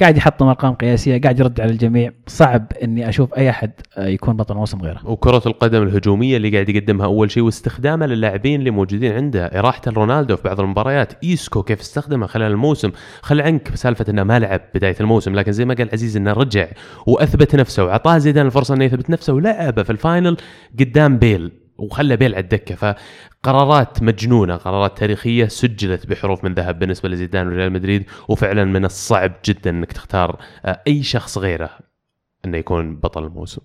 قاعد 0.00 0.16
يحطم 0.16 0.46
ارقام 0.46 0.74
قياسية 0.74 1.20
قاعد 1.20 1.40
يرد 1.40 1.60
على 1.60 1.70
الجميع. 1.70 2.12
صعب 2.26 2.72
إني 2.82 3.08
أشوف 3.08 3.34
أي 3.34 3.50
أحد 3.50 3.70
آه 3.96 4.06
يكون 4.06 4.36
بطل 4.36 4.54
موسم 4.54 4.80
غيره. 4.82 5.00
وكرة 5.04 5.42
القدم 5.46 5.82
الهجومية 5.82 6.36
اللي 6.36 6.50
قاعد 6.50 6.68
يقدمها 6.68 7.06
أول 7.06 7.30
شيء 7.30 7.42
واستخدامه 7.42 8.06
للاعبين 8.06 8.60
اللي 8.60 8.70
موجودين 8.70 9.12
عنده 9.12 9.46
إراحته 9.46 9.90
لرونالدو 9.90 10.36
في 10.36 10.42
بعض 10.42 10.60
المباريات. 10.60 11.12
إيسكو 11.24 11.62
كيف 11.62 11.80
استخدمه 11.80 12.26
خلال 12.26 12.52
الموسم؟ 12.52 12.90
خل 13.22 13.40
عنك 13.40 13.74
سالفة 13.74 14.04
أنه 14.08 14.22
ما 14.22 14.38
لعب 14.38 14.60
بداية 14.74 14.96
الموسم 15.00 15.34
لكن 15.34 15.52
زي 15.52 15.64
ما 15.64 15.74
قال 15.74 15.88
عزيز 15.92 16.16
أنه 16.16 16.32
رجع 16.32 16.66
وأثبت 17.06 17.56
نفسه 17.56 17.84
وعطاه 17.84 18.18
زيدان 18.18 18.46
الفرصة 18.46 18.74
أنه 18.74 18.84
يثبت 18.84 19.10
نفسه 19.10 19.32
ولعبه 19.32 19.82
في 19.82 19.90
ال 19.90 19.98
final 19.98 20.36
قدام 20.80 21.18
بيل 21.18 21.52
وخلى 21.78 22.16
بيل 22.16 22.34
على 22.34 22.42
الدكة. 22.42 22.96
فقرارات 23.44 24.02
مجنونة 24.02 24.56
قرارات 24.56 24.98
تاريخية 24.98 25.46
سجلت 25.46 26.06
بحروف 26.06 26.44
من 26.44 26.54
ذهب 26.54 26.78
بالنسبة 26.78 27.08
لزيدان 27.08 27.46
وريال 27.46 27.72
مدريد 27.72 28.04
وفعلا 28.28 28.64
من 28.64 28.84
الصعب 28.84 29.32
جدا 29.44 29.70
أنك 29.70 29.92
تختار 29.92 30.38
آه، 30.64 30.82
أي 30.86 31.02
شخص 31.02 31.38
غيره 31.38 31.70
أنه 32.44 32.58
يكون 32.58 32.96
بطل 32.96 33.24
الموسم 33.24 33.62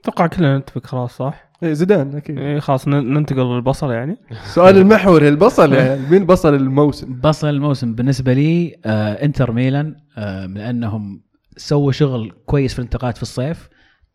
أتوقع 0.00 0.26
كلنا 0.26 0.58
نتفق 0.58 0.86
خلاص 0.86 1.16
صح؟ 1.16 1.50
إيه 1.62 1.72
زيدان 1.72 2.16
أكيد 2.16 2.38
إيه 2.38 2.58
خلاص 2.58 2.88
ننتقل 2.88 3.54
للبصل 3.54 3.90
يعني 3.90 4.16
سؤال 4.54 4.76
المحوري 4.76 5.28
البصل 5.28 5.72
يعني 5.72 6.00
مين 6.10 6.26
بصل 6.26 6.54
الموسم؟ 6.54 7.20
بصل 7.20 7.48
الموسم 7.48 7.94
بالنسبة 7.94 8.32
لي 8.32 8.76
آه 8.84 9.24
إنتر 9.24 9.52
ميلان 9.52 9.96
آه 10.18 10.46
لانهم 10.46 11.22
سووا 11.56 11.92
شغل 11.92 12.32
كويس 12.46 12.72
في 12.72 12.78
الانتقالات 12.78 13.16
في 13.16 13.22
الصيف 13.22 13.68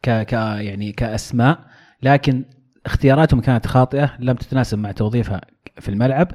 ك, 0.04 0.10
ك 0.10 0.34
يعني 0.34 0.92
كأسماء 0.92 1.60
لكن 2.04 2.46
اختياراتهم 2.86 3.41
كانت 3.41 3.67
خاطئة 3.67 4.11
لم 4.19 4.36
تتناسب 4.36 4.77
مع 4.79 4.91
توظيفها 4.91 5.41
في 5.79 5.89
الملعب. 5.89 6.27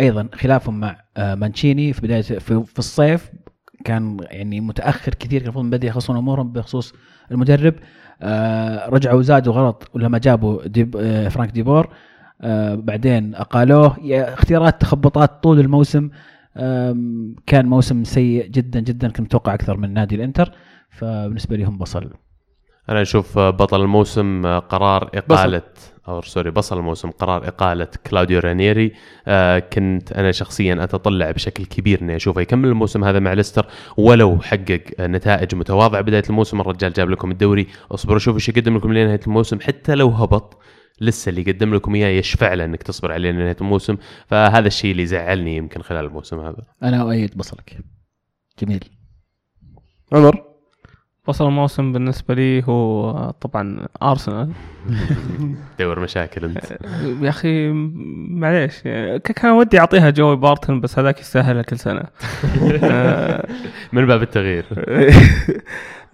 أيضا 0.00 0.28
خلافهم 0.34 0.80
مع 0.80 0.96
آه 1.16 1.34
مانشيني 1.34 1.92
في 1.92 2.00
بداية 2.00 2.22
في, 2.22 2.64
في 2.64 2.78
الصيف 2.78 3.30
كان 3.84 4.16
يعني 4.22 4.60
متأخر 4.60 5.14
كثير 5.14 5.38
كان 5.38 5.44
المفروض 5.46 5.64
من 5.64 5.70
بدري 5.70 5.88
يخلصون 5.88 6.16
أمورهم 6.16 6.52
بخصوص 6.52 6.94
المدرب. 7.30 7.74
آه 8.22 8.88
رجعوا 8.88 9.22
زادوا 9.22 9.52
غلط 9.52 9.90
ولما 9.94 10.18
جابوا 10.18 10.66
ديب 10.66 10.96
آه 10.96 11.28
فرانك 11.28 11.50
ديبور. 11.50 11.88
بعدين 12.74 13.34
أقالوه. 13.34 13.96
يا- 14.02 14.34
اختيارات 14.34 14.80
تخبطات 14.80 15.42
طول 15.42 15.60
الموسم. 15.60 16.10
كان 17.46 17.66
موسم 17.66 18.04
سيء 18.04 18.46
جدا 18.46 18.80
جدا 18.80 19.08
كنت 19.08 19.20
متوقع 19.20 19.54
أكثر 19.54 19.76
من 19.76 19.92
نادي 19.94 20.14
الإنتر. 20.14 20.52
فبالنسبة 20.90 21.56
لي 21.56 21.64
هم 21.64 21.78
بصل. 21.78 22.10
أنا 22.88 23.02
أشوف 23.02 23.38
بطل 23.38 23.80
الموسم 23.80 24.58
قرار 24.58 25.10
اقاله 25.14 25.62
أو 26.08 26.22
sorry 26.22 26.50
بصل 26.50 26.78
الموسم 26.78 27.10
قرار 27.10 27.48
إقالة 27.48 27.88
كلاوديو 28.06 28.38
رانيري 28.38 28.92
آه 29.26 29.58
كنت 29.58 30.12
أنا 30.12 30.32
شخصيا 30.32 30.84
أتطلع 30.84 31.30
بشكل 31.30 31.64
كبير 31.64 32.02
إني 32.02 32.16
أشوفه 32.16 32.40
يكمل 32.40 32.68
الموسم 32.68 33.04
هذا 33.04 33.18
مع 33.18 33.32
ليستر 33.32 33.66
ولو 33.96 34.38
حقق 34.40 34.80
نتائج 35.00 35.54
متواضعة 35.54 36.00
بداية 36.00 36.22
الموسم. 36.30 36.60
الرجال 36.60 36.92
جاب 36.92 37.10
لكم 37.10 37.30
الدوري. 37.30 37.66
اصبروا 37.90 38.18
شوفوا 38.18 38.38
إيش 38.38 38.48
يقدم 38.48 38.76
لكم 38.76 38.92
لنهاية 38.92 39.20
الموسم. 39.26 39.60
حتى 39.60 39.94
لو 39.94 40.08
هبط 40.08 40.58
لسه 41.00 41.30
اللي 41.30 41.40
يقدم 41.40 41.74
لكم 41.74 41.94
إياه 41.94 42.08
يشفع 42.08 42.54
له 42.54 42.64
إنك 42.64 42.82
تصبر 42.82 43.12
عليه 43.12 43.30
لنهاية 43.30 43.56
الموسم. 43.60 43.96
فهذا 44.26 44.66
الشيء 44.66 44.90
اللي 44.90 45.06
زعلني 45.06 45.56
يمكن 45.56 45.82
خلال 45.82 46.04
الموسم 46.04 46.40
هذا. 46.40 46.62
أنا 46.82 47.02
أؤيد 47.02 47.36
بصلك. 47.36 47.78
جميل. 48.62 48.84
عمر؟ 50.12 50.47
فصل 51.28 51.46
الموسم 51.46 51.92
بالنسبة 51.92 52.34
لي 52.34 52.64
هو 52.68 53.12
طبعا 53.30 53.86
ارسنال 54.02 54.52
دور 55.78 56.00
مشاكل 56.00 56.44
أنت. 56.44 56.78
يا 57.24 57.28
أخي 57.28 57.70
معليش. 58.30 58.82
كان 59.24 59.50
ودي 59.50 59.80
أعطيها 59.80 60.10
جوي 60.10 60.36
بارتن 60.36 60.80
بس 60.80 60.98
هذاك 60.98 61.20
يستاهلها 61.20 61.62
كل 61.62 61.78
سنة. 61.78 62.02
آه، 62.84 63.48
من 63.92 64.06
باب 64.06 64.22
التغيير. 64.22 64.64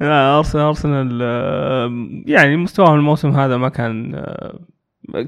لا 0.00 0.38
ارسنال 0.38 0.64
ارسنال 0.64 1.18
آه، 1.22 1.90
يعني 2.26 2.56
مستواهم 2.56 2.94
الموسم 2.94 3.30
هذا 3.30 3.56
ما 3.56 3.68
كان 3.68 4.14
آه، 4.14 4.58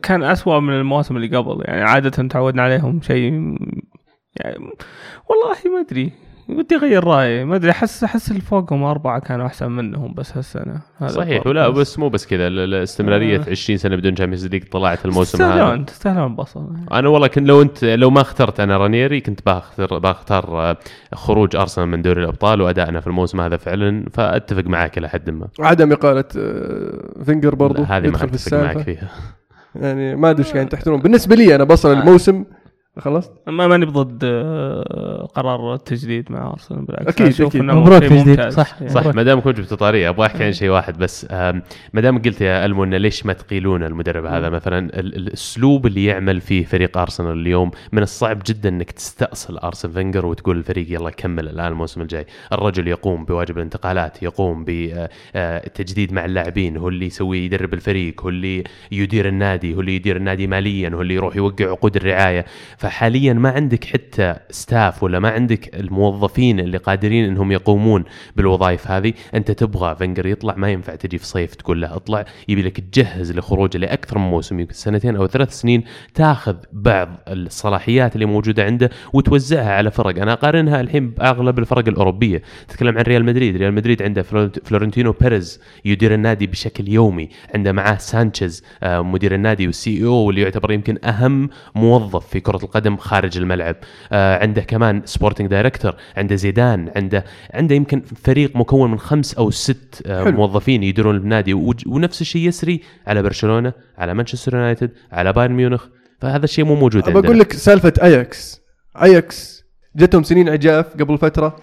كان 0.03 0.23
أسوأ 0.23 0.61
من 0.61 0.73
المواسم 0.73 1.17
اللي 1.17 1.37
قبل. 1.37 1.63
يعني 1.65 1.83
عادة 1.83 2.29
تعودنا 2.29 2.63
عليهم 2.63 3.01
شيء 3.03 3.33
يعني 4.37 4.71
والله 5.29 5.57
ما 5.75 5.81
أدري. 5.81 6.26
ودي 6.49 6.77
اغير 6.77 7.05
رأيي. 7.05 7.45
ما 7.45 7.57
أدري 7.57 7.71
أحس 7.71 8.05
أحس 8.05 8.31
اللي 8.31 8.41
فوقهم 8.41 8.83
أربعة 8.83 9.19
كانوا 9.21 9.47
أحسن 9.47 9.71
منهم 9.73 10.15
بس 10.15 10.37
هالسنة. 10.37 10.81
هذا 10.99 11.09
صحيح 11.09 11.47
ولا 11.47 11.69
بس. 11.69 11.79
بس 11.79 11.99
مو 11.99 12.09
بس 12.09 12.27
كذا 12.27 12.47
ال- 12.47 12.59
الاستمرارية 12.59 13.39
آه. 13.41 13.51
20 13.51 13.77
سنة 13.79 13.97
بدون 13.97 14.17
Champions 14.17 14.47
League 14.47 14.65
طلعت 14.65 15.05
الموسم 15.07 15.43
هذا. 15.43 15.53
تستاهلون 15.53 15.87
تستاهلون 15.87 16.35
بصل. 16.37 16.67
أنا 16.93 17.09
والله 17.09 17.27
كنت 17.29 17.49
لو 17.49 17.63
أنت 17.63 17.85
لو 17.85 18.11
ما 18.11 18.21
اخترت 18.21 18.61
أنا 18.61 18.77
رانيري 18.77 19.21
كنت 19.21 19.41
باختار 19.47 19.99
باختار 19.99 20.71
آه، 20.71 20.77
خروج 21.15 21.57
أرسنال 21.57 21.89
من 21.89 22.03
دوري 22.03 22.23
الأبطال 22.23 22.61
وادائنا 22.61 23.01
في 23.01 23.07
الموسم 23.07 23.41
هذا 23.41 23.57
فعلا 23.57 24.05
فأتفق 24.13 24.65
معاك 24.65 24.99
إلى 24.99 25.09
حد 25.09 25.31
ما. 25.31 25.49
عدم 25.61 25.93
إقالة 25.93 26.25
آه، 26.39 27.23
فينجر 27.25 27.55
برضو 27.55 27.83
هذه 27.83 28.09
ما 28.11 28.25
أتفق 28.25 28.59
معك 28.59 28.79
فيها. 28.79 29.09
يعني 29.75 30.17
ما 30.17 30.31
أدري 30.31 30.45
إيش 30.45 30.53
قاعدين 30.53 30.69
تحترون 30.79 31.01
بالنسبة 31.01 31.37
لي 31.37 31.55
أنا 31.55 31.65
بصل 31.65 31.89
آه. 31.97 32.01
الموسم 32.01 32.45
خلصت؟ 32.99 33.33
ما 33.47 33.67
ماني 33.67 33.87
بضد 33.87 34.21
آه، 34.25 35.29
قرار 35.35 35.75
التجديد 35.75 36.33
مع 36.33 36.51
أرسنال 36.51 36.85
بالعكس. 36.85 37.09
أكيد، 37.09 37.27
أشوف 37.27 37.49
أكيد. 37.49 37.61
إنه 37.61 37.75
مبروك 37.81 38.01
تجديد، 38.01 38.29
ممتاز. 38.29 38.55
صح، 38.55 38.77
يعني. 38.81 38.93
صح. 38.93 39.07
ما 39.07 39.23
دام 39.23 39.41
كنت 39.41 39.61
جبت 39.61 39.75
طاري 39.75 40.09
أبغى 40.09 40.27
أحكي 40.27 40.45
عن 40.45 40.53
شيء 40.53 40.71
واحد 40.71 40.99
بس. 40.99 41.27
آم، 41.31 41.63
ما 41.93 42.01
دام 42.01 42.23
قلت 42.23 42.41
يا 42.41 42.65
المو 42.65 42.85
انه 42.85 42.97
ليش 42.97 43.27
ما 43.27 43.33
تقيلون 43.33 43.85
المدرب 43.85 44.25
هذا؟ 44.25 44.49
مثلا 44.49 44.79
ال- 44.79 45.17
الأسلوب 45.17 45.87
اللي 45.87 46.05
يعمل 46.05 46.41
فيه 46.41 46.65
فريق 46.65 46.99
أرسنال 46.99 47.33
اليوم 47.41 47.71
من 47.93 48.03
الصعب 48.03 48.43
جدا 48.47 48.69
إنك 48.69 48.91
تستأصل 48.91 49.59
أرسن 49.59 49.91
فينجر 49.91 50.27
وتقول 50.27 50.57
الفريق 50.57 50.93
يلا 50.93 51.11
كمل 51.11 51.49
الآن 51.49 51.67
الموسم 51.67 52.01
الجاي، 52.01 52.27
الرجل 52.53 52.89
يقوم 52.89 53.25
بواجب 53.25 53.57
الانتقالات، 53.57 54.23
يقوم 54.23 54.65
بالتجديد 54.65 56.13
مع 56.13 56.25
اللاعبين، 56.25 56.77
هو 56.77 56.89
اللي 56.89 57.07
يسوي 57.07 57.39
يدرب 57.45 57.75
الفريق، 57.75 58.23
هو 58.23 58.29
اللي 58.29 58.65
يدير 58.93 59.29
النادي، 59.29 59.75
هو 59.75 59.81
اللي 59.81 59.97
يدير 59.97 60.17
النادي 60.17 60.47
ماليا، 60.47 60.91
هو 60.95 61.03
اللي 61.03 61.15
يروح 61.15 61.37
يوقع 61.37 61.71
عقود 61.71 61.97
الرعاية، 61.97 62.45
فحاليا 62.87 63.33
ما 63.33 63.51
عندك 63.51 63.85
حتى 63.85 64.35
ستاف 64.51 65.03
ولا 65.03 65.19
ما 65.19 65.31
عندك 65.31 65.75
الموظفين 65.81 66.61
اللي 66.61 66.79
قادرين 66.79 67.25
إنهم 67.25 67.53
يقومون 67.53 68.05
بالوظائف 68.37 68.91
هذه. 68.91 69.13
أنت 69.35 69.51
تبغى 69.51 69.97
فنجر 69.97 70.27
يطلع 70.27 70.55
ما 70.57 70.71
ينفع 70.71 70.95
تجي 70.95 71.19
في 71.19 71.27
صيف 71.27 71.55
تقول 71.55 71.83
له 71.83 71.97
اطلع. 71.97 72.25
يبي 72.49 72.63
لك 72.63 72.81
تجهز 72.81 73.33
لخروجه 73.33 73.79
لأكثر 73.79 74.19
من 74.19 74.25
موسم 74.25 74.61
يمكن 74.61 74.73
سنتين 74.73 75.17
أو 75.17 75.27
ثلاث 75.27 75.61
سنين 75.61 75.85
تاخذ 76.15 76.57
بعض 76.73 77.09
الصلاحيات 77.29 78.15
اللي 78.15 78.27
موجودة 78.27 78.65
عنده 78.65 78.91
وتوزعها 79.13 79.73
على 79.73 79.91
فرق. 79.91 80.21
أنا 80.23 80.33
أقارنها 80.33 80.81
الحين 80.81 81.11
بأغلب 81.11 81.59
الفرق 81.59 81.89
الأوروبية. 81.89 82.43
تتكلم 82.69 82.99
عن 82.99 83.05
ريال 83.05 83.25
مدريد. 83.25 83.57
ريال 83.57 83.75
مدريد 83.75 84.03
عنده 84.03 84.23
فلورنت- 84.23 84.69
فلورنتينو 84.69 85.13
بيريز 85.13 85.61
يدير 85.85 86.15
النادي 86.15 86.47
بشكل 86.47 86.89
يومي. 86.89 87.29
عنده 87.55 87.73
معاه 87.73 87.97
سانشيز 87.97 88.65
آه، 88.83 89.01
مدير 89.03 89.35
النادي 89.35 89.67
وال 89.67 90.05
CEO 90.05 90.13
واللي 90.15 90.41
يعتبر 90.41 90.73
يمكن 90.73 90.99
أهم 91.05 91.49
موظف 91.75 92.27
في 92.27 92.41
كرة 92.41 92.57
القدم. 92.57 92.76
خارج 92.99 93.39
الملعب. 93.39 93.77
آه، 94.13 94.43
عنده 94.43 94.63
كمان 94.63 95.03
sporting 95.05 95.49
director 95.51 95.95
عنده 96.17 96.37
زيدان 96.37 96.91
عنده 96.97 97.25
عنده 97.55 97.75
يمكن 97.75 98.03
فريق 98.25 98.57
مكون 98.57 98.91
من 98.91 98.99
خمس 98.99 99.35
أو 99.35 99.51
ست 99.51 100.03
آه، 100.07 100.25
حلو. 100.25 100.37
موظفين 100.37 100.83
يديرون 100.83 101.17
النادي 101.17 101.55
ونفس 101.87 102.21
الشيء 102.21 102.49
يسري 102.49 102.81
على 103.07 103.23
برشلونة 103.23 103.73
على 103.99 104.15
مانشستر 104.15 104.55
يونايتد 104.55 104.91
على 105.13 105.33
بايرن 105.33 105.53
ميونخ. 105.53 105.87
فهذا 106.21 106.45
الشيء 106.45 106.65
مو 106.65 106.75
موجود 106.75 107.09
عندنا 107.09 107.25
أقول 107.25 107.39
لك 107.39 107.53
سالفة 107.53 107.93
اياكس 108.03 108.61
اياكس 109.03 109.65
جتهم 109.97 110.23
سنين 110.23 110.49
عجاف 110.49 110.87
قبل 110.87 111.19
فترة. 111.19 111.57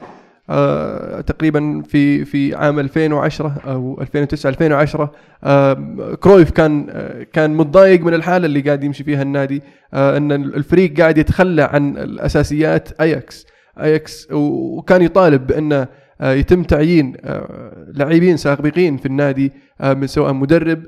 آه 0.50 1.22
تقريبا 1.22 1.82
في 1.88 2.26
في 2.26 2.56
عام 2.56 2.80
2010 2.80 3.56
أو 3.66 4.02
2009 4.02 4.50
2010 4.50 5.12
آه 5.44 5.74
كرويف 6.20 6.52
كان 6.52 6.88
آه 6.90 7.24
كان 7.34 7.54
متضايق 7.58 8.02
من 8.02 8.14
الحالة 8.14 8.46
اللي 8.46 8.62
قاعد 8.62 8.84
يمشي 8.84 9.04
فيها 9.04 9.22
النادي 9.22 9.62
آه 9.94 10.18
إن 10.18 10.32
الفريق 10.32 11.00
قاعد 11.00 11.18
يتخلى 11.18 11.62
عن 11.62 11.98
الأساسيات 11.98 13.02
أياكس. 13.02 13.46
أياكس 13.82 14.28
وكان 14.32 15.02
يطالب 15.02 15.48
بانه 15.48 15.88
آه 16.22 16.34
يتم 16.34 16.64
تعيين 16.64 17.14
آه 17.24 17.86
لاعبين 17.94 18.38
سابقين 18.38 18.98
في 18.98 19.06
النادي 19.06 19.52
من 19.84 20.08
سواء 20.08 20.34
مدرب 20.34 20.84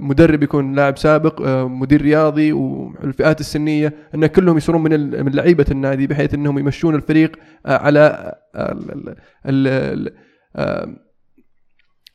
مدرب 0.00 0.42
يكون 0.42 0.74
لاعب 0.74 0.98
سابق 0.98 1.42
آه، 1.42 1.68
مدير 1.68 2.02
رياضي 2.02 2.52
والفئات 2.52 3.40
السنية 3.40 3.94
إن 4.14 4.26
كلهم 4.26 4.56
يصيرون 4.56 4.82
من 4.82 5.24
من 5.24 5.32
لعيبة 5.32 5.64
النادي 5.70 6.06
بحيث 6.06 6.34
إنهم 6.34 6.58
يمشون 6.58 6.94
الفريق 6.94 7.36
آه، 7.66 7.78
على 7.78 8.34
آه، 8.54 8.72
ال- 8.72 8.90
ال- 8.92 9.08
ال- 9.46 9.68
ال- 10.08 10.14
آه، 10.56 10.88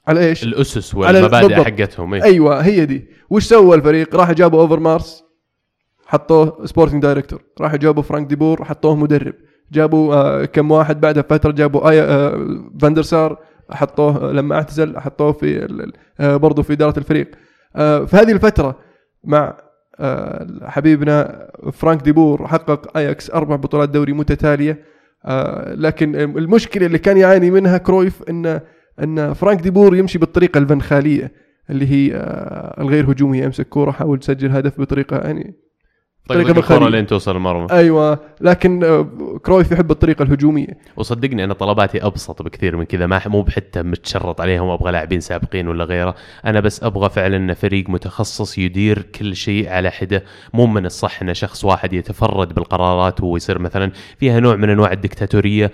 على 0.08 0.20
إيش؟ 0.28 0.44
الأسس 0.44 0.96
والمبادئ. 0.96 1.56
حقتهم 1.64 2.14
إيه. 2.14 2.24
أيوه 2.24 2.62
هي 2.62 2.86
دي 2.86 3.08
وش 3.30 3.44
سوى 3.44 3.76
الفريق؟ 3.76 4.16
راح 4.16 4.32
جابوا 4.32 4.62
أوفر 4.62 4.80
مارس 4.80 5.24
حطوه 6.06 6.66
sporting 6.66 7.02
director 7.02 7.44
راح 7.62 7.76
جابوا 7.76 8.04
فرانك 8.04 8.28
ديبور 8.28 8.64
حطوه 8.66 8.96
مدرب 8.96 9.34
جابوا 9.72 10.16
آه 10.16 10.46
كم 10.46 10.72
واحد 10.72 11.02
بعدها 11.02 11.24
فترة 11.24 11.52
جابوا 11.52 11.90
آيا 11.90 12.04
آه 12.10 12.48
فاندرسار 12.82 13.38
حطوه 13.72 14.32
لما 14.32 14.56
أعتزل 14.56 15.00
حطوه 15.00 15.32
في 15.32 15.68
آه 16.20 16.38
برضه 16.38 16.64
في 16.64 16.74
إدارة 16.74 17.00
الفريق. 17.00 17.32
آه 17.76 18.06
في 18.06 18.18
هذه 18.18 18.32
الفترة 18.32 18.80
مع 19.24 19.58
آه 20.00 20.48
حبيبنا 20.64 21.48
فرانك 21.74 22.02
ديبور 22.04 22.48
حقق 22.48 22.98
اياكس 22.98 23.32
أربع 23.32 23.56
بطولات 23.56 23.90
دوري 23.90 24.14
متتالية. 24.14 24.94
لكن 25.68 26.16
المشكلة 26.16 26.86
اللي 26.86 26.98
كان 27.00 27.18
يعاني 27.18 27.52
منها 27.52 27.78
كرويف 27.78 28.24
إن 28.30 28.60
إن 29.04 29.34
فرانك 29.34 29.62
ديبور 29.62 29.96
يمشي 29.96 30.18
بالطريقة 30.20 30.58
الفنخالية 30.58 31.32
اللي 31.70 31.88
هي 31.88 32.12
الغير 32.80 33.12
هجومية 33.12 33.44
يمسك 33.44 33.68
كورة 33.68 33.92
حاول 33.92 34.20
تسجل 34.20 34.52
هدف 34.52 34.82
بطريقة 34.82 35.18
يعني 35.18 35.56
طيب 36.28 36.44
طريقة 36.44 36.60
الكره. 36.60 36.90
لين 36.90 37.08
توصل 37.08 37.36
المرمى. 37.36 37.68
أيوه 37.72 38.20
لكن 38.42 38.84
آه 38.84 39.08
كرويف 39.46 39.72
يحب 39.72 39.92
الطريقة 39.92 40.24
الهجومية. 40.24 40.78
وصدقني 40.98 41.44
أنا 41.44 41.54
طلباتي 41.54 42.06
أبسط 42.06 42.42
بكثير 42.42 42.78
من 42.78 42.84
كذا 42.84 43.06
ما 43.06 43.22
مو 43.26 43.42
بحتى 43.42 43.84
متشرط 43.84 44.42
عليهم 44.42 44.70
أبغى 44.70 44.92
لاعبين 44.92 45.20
سابقين 45.20 45.68
ولا 45.68 45.84
غيره. 45.84 46.16
أنا 46.46 46.60
بس 46.60 46.84
أبغى 46.84 47.10
فعلا 47.10 47.54
فريق 47.54 47.90
متخصص 47.90 48.58
يدير 48.58 49.02
كل 49.02 49.36
شيء 49.36 49.70
على 49.70 49.92
حدة 49.92 50.24
مو 50.54 50.66
من 50.66 50.86
الصح 50.86 51.22
إن 51.22 51.34
شخص 51.34 51.66
واحد 51.66 51.94
يتفرد 51.94 52.54
بالقرارات 52.54 53.24
ويصير 53.24 53.60
مثلا 53.60 53.92
فيها 54.18 54.40
نوع 54.40 54.56
من 54.56 54.70
أنواع 54.70 54.92
الدكتاتورية. 54.92 55.72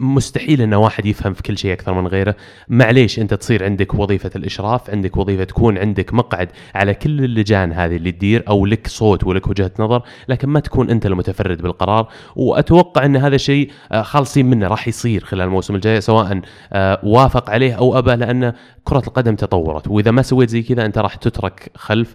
مستحيل 0.00 0.62
إن 0.62 0.74
واحد 0.74 1.06
يفهم 1.06 1.32
في 1.32 1.42
كل 1.42 1.58
شيء 1.58 1.72
أكثر 1.72 1.94
من 1.94 2.06
غيره. 2.06 2.36
معليش 2.68 3.18
أنت 3.18 3.34
تصير 3.34 3.64
عندك 3.64 3.94
وظيفة 3.94 4.30
الإشراف 4.36 4.90
عندك 4.90 5.16
وظيفة 5.16 5.44
تكون 5.44 5.78
عندك 5.78 6.14
مقعد 6.14 6.48
على 6.74 6.94
كل 6.94 7.24
اللجان 7.24 7.72
هذه 7.72 7.96
اللي 7.96 8.12
تدير 8.12 8.44
أو 8.48 8.66
لك 8.66 8.86
صوت 8.86 9.24
ولك 9.24 9.57
وجهة 9.58 9.72
نظر 9.78 10.02
لكن 10.28 10.48
ما 10.48 10.60
تكون 10.60 10.90
أنت 10.90 11.06
المتفرد 11.06 11.62
بالقرار. 11.62 12.08
وأتوقع 12.36 13.04
أن 13.04 13.16
هذا 13.16 13.36
شيء 13.36 13.70
آه، 13.92 14.02
خالصين 14.02 14.46
منه 14.46 14.68
راح 14.68 14.88
يصير 14.88 15.24
خلال 15.24 15.46
الموسم 15.46 15.74
الجاي 15.74 16.00
سواء 16.00 16.40
آه، 16.72 17.00
وافق 17.02 17.50
عليه 17.50 17.74
أو 17.74 17.98
أبى 17.98 18.14
لأن 18.14 18.52
كرة 18.84 19.02
القدم 19.06 19.34
تطورت. 19.34 19.88
وإذا 19.88 20.10
ما 20.10 20.22
سويت 20.22 20.48
زي 20.50 20.62
كذا 20.62 20.86
أنت 20.86 20.98
راح 20.98 21.14
تترك 21.14 21.70
خلف. 21.76 22.14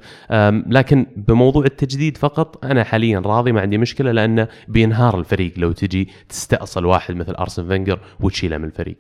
لكن 0.67 1.05
بموضوع 1.15 1.65
التجديد 1.65 2.17
فقط 2.17 2.65
أنا 2.65 2.83
حاليا 2.83 3.19
راضي 3.19 3.51
ما 3.51 3.61
عندي 3.61 3.77
مشكلة 3.77 4.11
لأنه 4.11 4.47
بينهار 4.67 5.19
الفريق 5.19 5.53
لو 5.57 5.71
تجي 5.71 6.09
تستأصل 6.29 6.85
واحد 6.85 7.15
مثل 7.15 7.33
أرسن 7.35 7.67
فينجر 7.67 7.99
وتشيله 8.19 8.57
من 8.57 8.65
الفريق. 8.65 8.97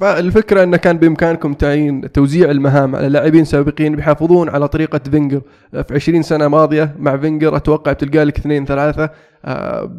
فالفكرة 0.00 0.62
انه 0.62 0.76
كان 0.76 0.98
بإمكانكم 0.98 1.54
تعيين 1.54 2.12
توزيع 2.12 2.50
المهام 2.50 2.96
على 2.96 3.08
لاعبين 3.08 3.44
سابقين 3.44 3.96
بيحافظون 3.96 4.48
على 4.48 4.68
طريقة 4.68 5.00
فينجر. 5.10 5.40
في 5.72 5.94
20 5.94 6.22
سنة 6.22 6.48
ماضية 6.48 6.94
مع 6.98 7.16
فينجر 7.16 7.56
أتوقع 7.56 7.92
بتلقى 7.92 8.24
لك 8.24 8.38
اثنين 8.38 8.64
ثلاثة. 8.64 9.10
آه، 9.44 9.90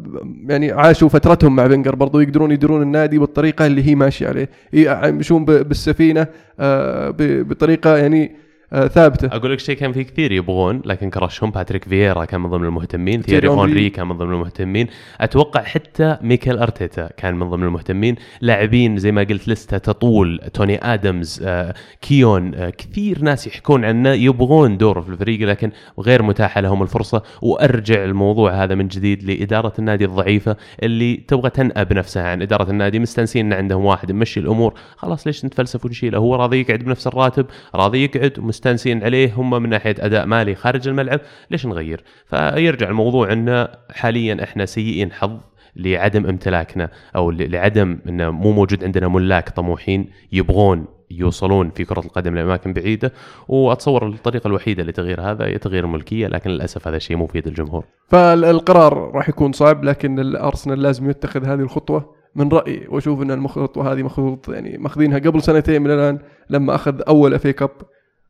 يعني 0.46 0.72
عاشوا 0.72 1.08
فترتهم 1.08 1.56
مع 1.56 1.68
فينجر 1.68 1.94
برضو 1.94 2.20
يقدرون 2.20 2.50
يديرون 2.52 2.82
النادي 2.82 3.18
بالطريقة 3.18 3.66
اللي 3.66 3.86
هي 3.86 3.94
ماشية 3.94 4.28
عليه. 4.28 4.48
يمشون 4.72 5.44
بالسفينة 5.44 6.26
آه، 6.60 7.14
بطريقة 7.18 7.96
يعني 7.96 8.47
ثابتة. 8.72 9.26
أقول 9.36 9.52
لك 9.52 9.58
شيء 9.58 9.76
كان 9.76 9.92
في 9.92 10.04
كثير 10.04 10.32
يبغون 10.32 10.82
لكن 10.84 11.10
كرسيهم 11.10 11.50
باتريك 11.50 11.84
فييرا 11.84 12.24
كان 12.24 12.40
من 12.40 12.50
ضمن 12.50 12.64
المهتمين 12.64 13.22
تييري 13.22 13.48
أونري. 13.48 13.60
اونري 13.60 13.90
كان 13.90 14.06
من 14.08 14.16
ضمن 14.16 14.34
المهتمين. 14.34 14.86
أتوقع 15.20 15.62
حتى 15.62 16.16
ميكيل 16.22 16.58
أرتيتا 16.58 17.10
كان 17.16 17.34
من 17.34 17.50
ضمن 17.50 17.64
المهتمين. 17.64 18.16
لاعبين 18.40 18.96
زي 18.96 19.12
ما 19.12 19.22
قلت 19.22 19.48
الليستة 19.48 19.78
تطول 19.78 20.40
توني 20.54 20.94
آدمز 20.94 21.42
آه، 21.44 21.74
كيون 22.02 22.54
آه، 22.54 22.70
كثير 22.70 23.22
ناس 23.22 23.46
يحكون 23.46 23.84
عنه 23.84 24.10
يبغون 24.10 24.76
دور 24.76 25.02
في 25.02 25.08
الفريق 25.08 25.48
لكن 25.48 25.70
غير 25.98 26.22
متاحة 26.22 26.60
لهم 26.60 26.82
الفرصة. 26.82 27.22
وأرجع 27.42 28.04
الموضوع 28.04 28.64
هذا 28.64 28.74
من 28.74 28.88
جديد 28.88 29.22
لإدارة 29.22 29.72
النادي 29.78 30.04
الضعيفة 30.04 30.56
اللي 30.82 31.16
تبغى 31.16 31.50
تنأب 31.50 31.92
نفسها 31.92 32.28
عن 32.28 32.42
إدارة 32.42 32.70
النادي. 32.70 32.98
مستانسين 32.98 33.46
إن 33.46 33.52
عندهم 33.52 33.84
واحد 33.84 34.10
يمشي 34.10 34.40
الأمور. 34.40 34.74
خلاص 34.96 35.26
ليش 35.26 35.44
نتفلسف 35.44 35.84
ونشيله؟ 35.84 36.18
هو 36.18 36.34
راضي 36.34 36.60
يقعد 36.60 36.78
بنفس 36.78 37.06
الراتب 37.06 37.46
راضي 37.74 38.04
يقعد 38.04 38.32
ومستانسين 38.58 39.04
عليه 39.04 39.32
هم 39.34 39.50
من 39.62 39.68
ناحية 39.68 39.94
أداء 39.98 40.26
مالي 40.26 40.54
خارج 40.54 40.88
الملعب. 40.88 41.20
ليش 41.50 41.66
نغير؟ 41.66 42.04
فيرجع 42.26 42.88
الموضوع 42.88 43.32
إنه 43.32 43.68
حاليا 43.90 44.44
إحنا 44.44 44.66
سيئين 44.66 45.12
حظ 45.12 45.40
لعدم 45.76 46.26
امتلاكنا 46.26 46.88
أو 47.16 47.30
لعدم 47.30 47.98
إنه 48.08 48.30
مو 48.30 48.52
موجود 48.52 48.84
عندنا 48.84 49.08
ملاك 49.08 49.48
طموحين 49.48 50.10
يبغون 50.32 50.86
يوصلون 51.10 51.70
في 51.70 51.84
كرة 51.84 52.00
القدم 52.00 52.34
لأماكن 52.34 52.72
بعيدة. 52.72 53.12
وأتصور 53.48 54.06
الطريقة 54.06 54.48
الوحيدة 54.48 54.82
لتغيير 54.82 55.20
هذا 55.20 55.44
هي 55.44 55.58
تغيير 55.58 55.84
الملكية 55.84 56.26
لكن 56.26 56.50
للأسف 56.50 56.88
هذا 56.88 56.96
الشيء 56.96 57.16
مو 57.16 57.28
بيد 57.34 57.46
الجمهور. 57.46 57.84
فالقرار 58.08 59.10
راح 59.14 59.28
يكون 59.28 59.52
صعب 59.52 59.84
لكن 59.84 60.18
الأرسنال 60.20 60.82
لازم 60.82 61.10
يتخذ 61.10 61.44
هذه 61.44 61.60
الخطوة 61.60 62.14
من 62.34 62.48
رأيي. 62.48 62.86
وأشوف 62.88 63.22
إن 63.22 63.30
الخطوه 63.30 63.92
هذه 63.92 64.02
المفروض 64.02 64.48
يعني 64.48 64.78
ماخذينها 64.78 65.18
قبل 65.18 65.42
سنتين 65.42 65.82
من 65.82 65.90
الآن 65.90 66.18
لما 66.50 66.74
أخذ 66.74 67.00
أول 67.08 67.34
FA 67.34 67.46
Cup 67.46 67.70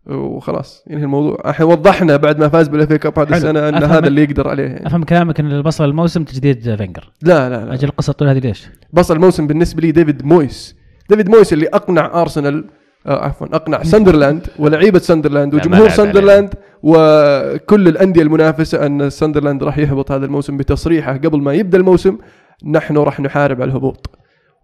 وخلاص. 0.08 0.84
ينهي 0.90 1.04
الموضوع 1.04 1.42
الحين 1.46 1.66
وضحنا 1.66 2.16
بعد 2.16 2.38
ما 2.38 2.48
فاز 2.48 2.68
بال 2.68 2.80
FA 2.80 2.92
Cup 2.92 3.18
هذه. 3.18 3.36
السنة 3.36 3.68
إن 3.68 3.74
هذا 3.74 3.98
ال- 3.98 4.06
اللي 4.06 4.22
يقدر 4.22 4.48
عليه. 4.48 4.62
يعني. 4.64 4.86
أفهم 4.86 5.04
كلامك 5.04 5.40
إن 5.40 5.52
بصل 5.52 5.84
الموسم 5.84 6.24
تجديد 6.24 6.76
فينجر. 6.76 7.10
لا 7.22 7.48
لا 7.48 7.64
لا. 7.64 7.74
أجل 7.74 7.88
القصة 7.88 8.10
الطويلة 8.10 8.32
هذه 8.34 8.40
ليش؟ 8.40 8.68
بصل 8.92 9.16
الموسم 9.16 9.46
بالنسبة 9.46 9.80
لي 9.82 9.92
ديفيد 9.92 10.24
مويس. 10.26 10.76
ديفيد 11.10 11.30
مويس 11.30 11.52
اللي 11.52 11.66
أقنع 11.66 12.22
أرسنال 12.22 12.64
آه 13.06 13.24
عفوا 13.24 13.46
أقنع 13.46 13.82
ساندرلاند 13.82 14.46
ولعيبة 14.58 14.98
ساندرلاند 14.98 15.54
وجمهور 15.54 15.88
ساندرلاند 15.88 16.54
وكل 16.82 17.88
الأندية 17.88 18.22
المنافسة 18.22 18.86
أن 18.86 19.10
ساندرلاند 19.10 19.62
راح 19.62 19.78
يهبط 19.78 20.12
هذا 20.12 20.26
الموسم 20.26 20.56
بتصريحه 20.56 21.12
قبل 21.12 21.40
ما 21.40 21.52
يبدأ 21.52 21.78
الموسم. 21.78 22.18
نحن 22.64 22.96
راح 22.96 23.20
نحارب 23.20 23.62
على 23.62 23.70
الهبوط. 23.70 24.10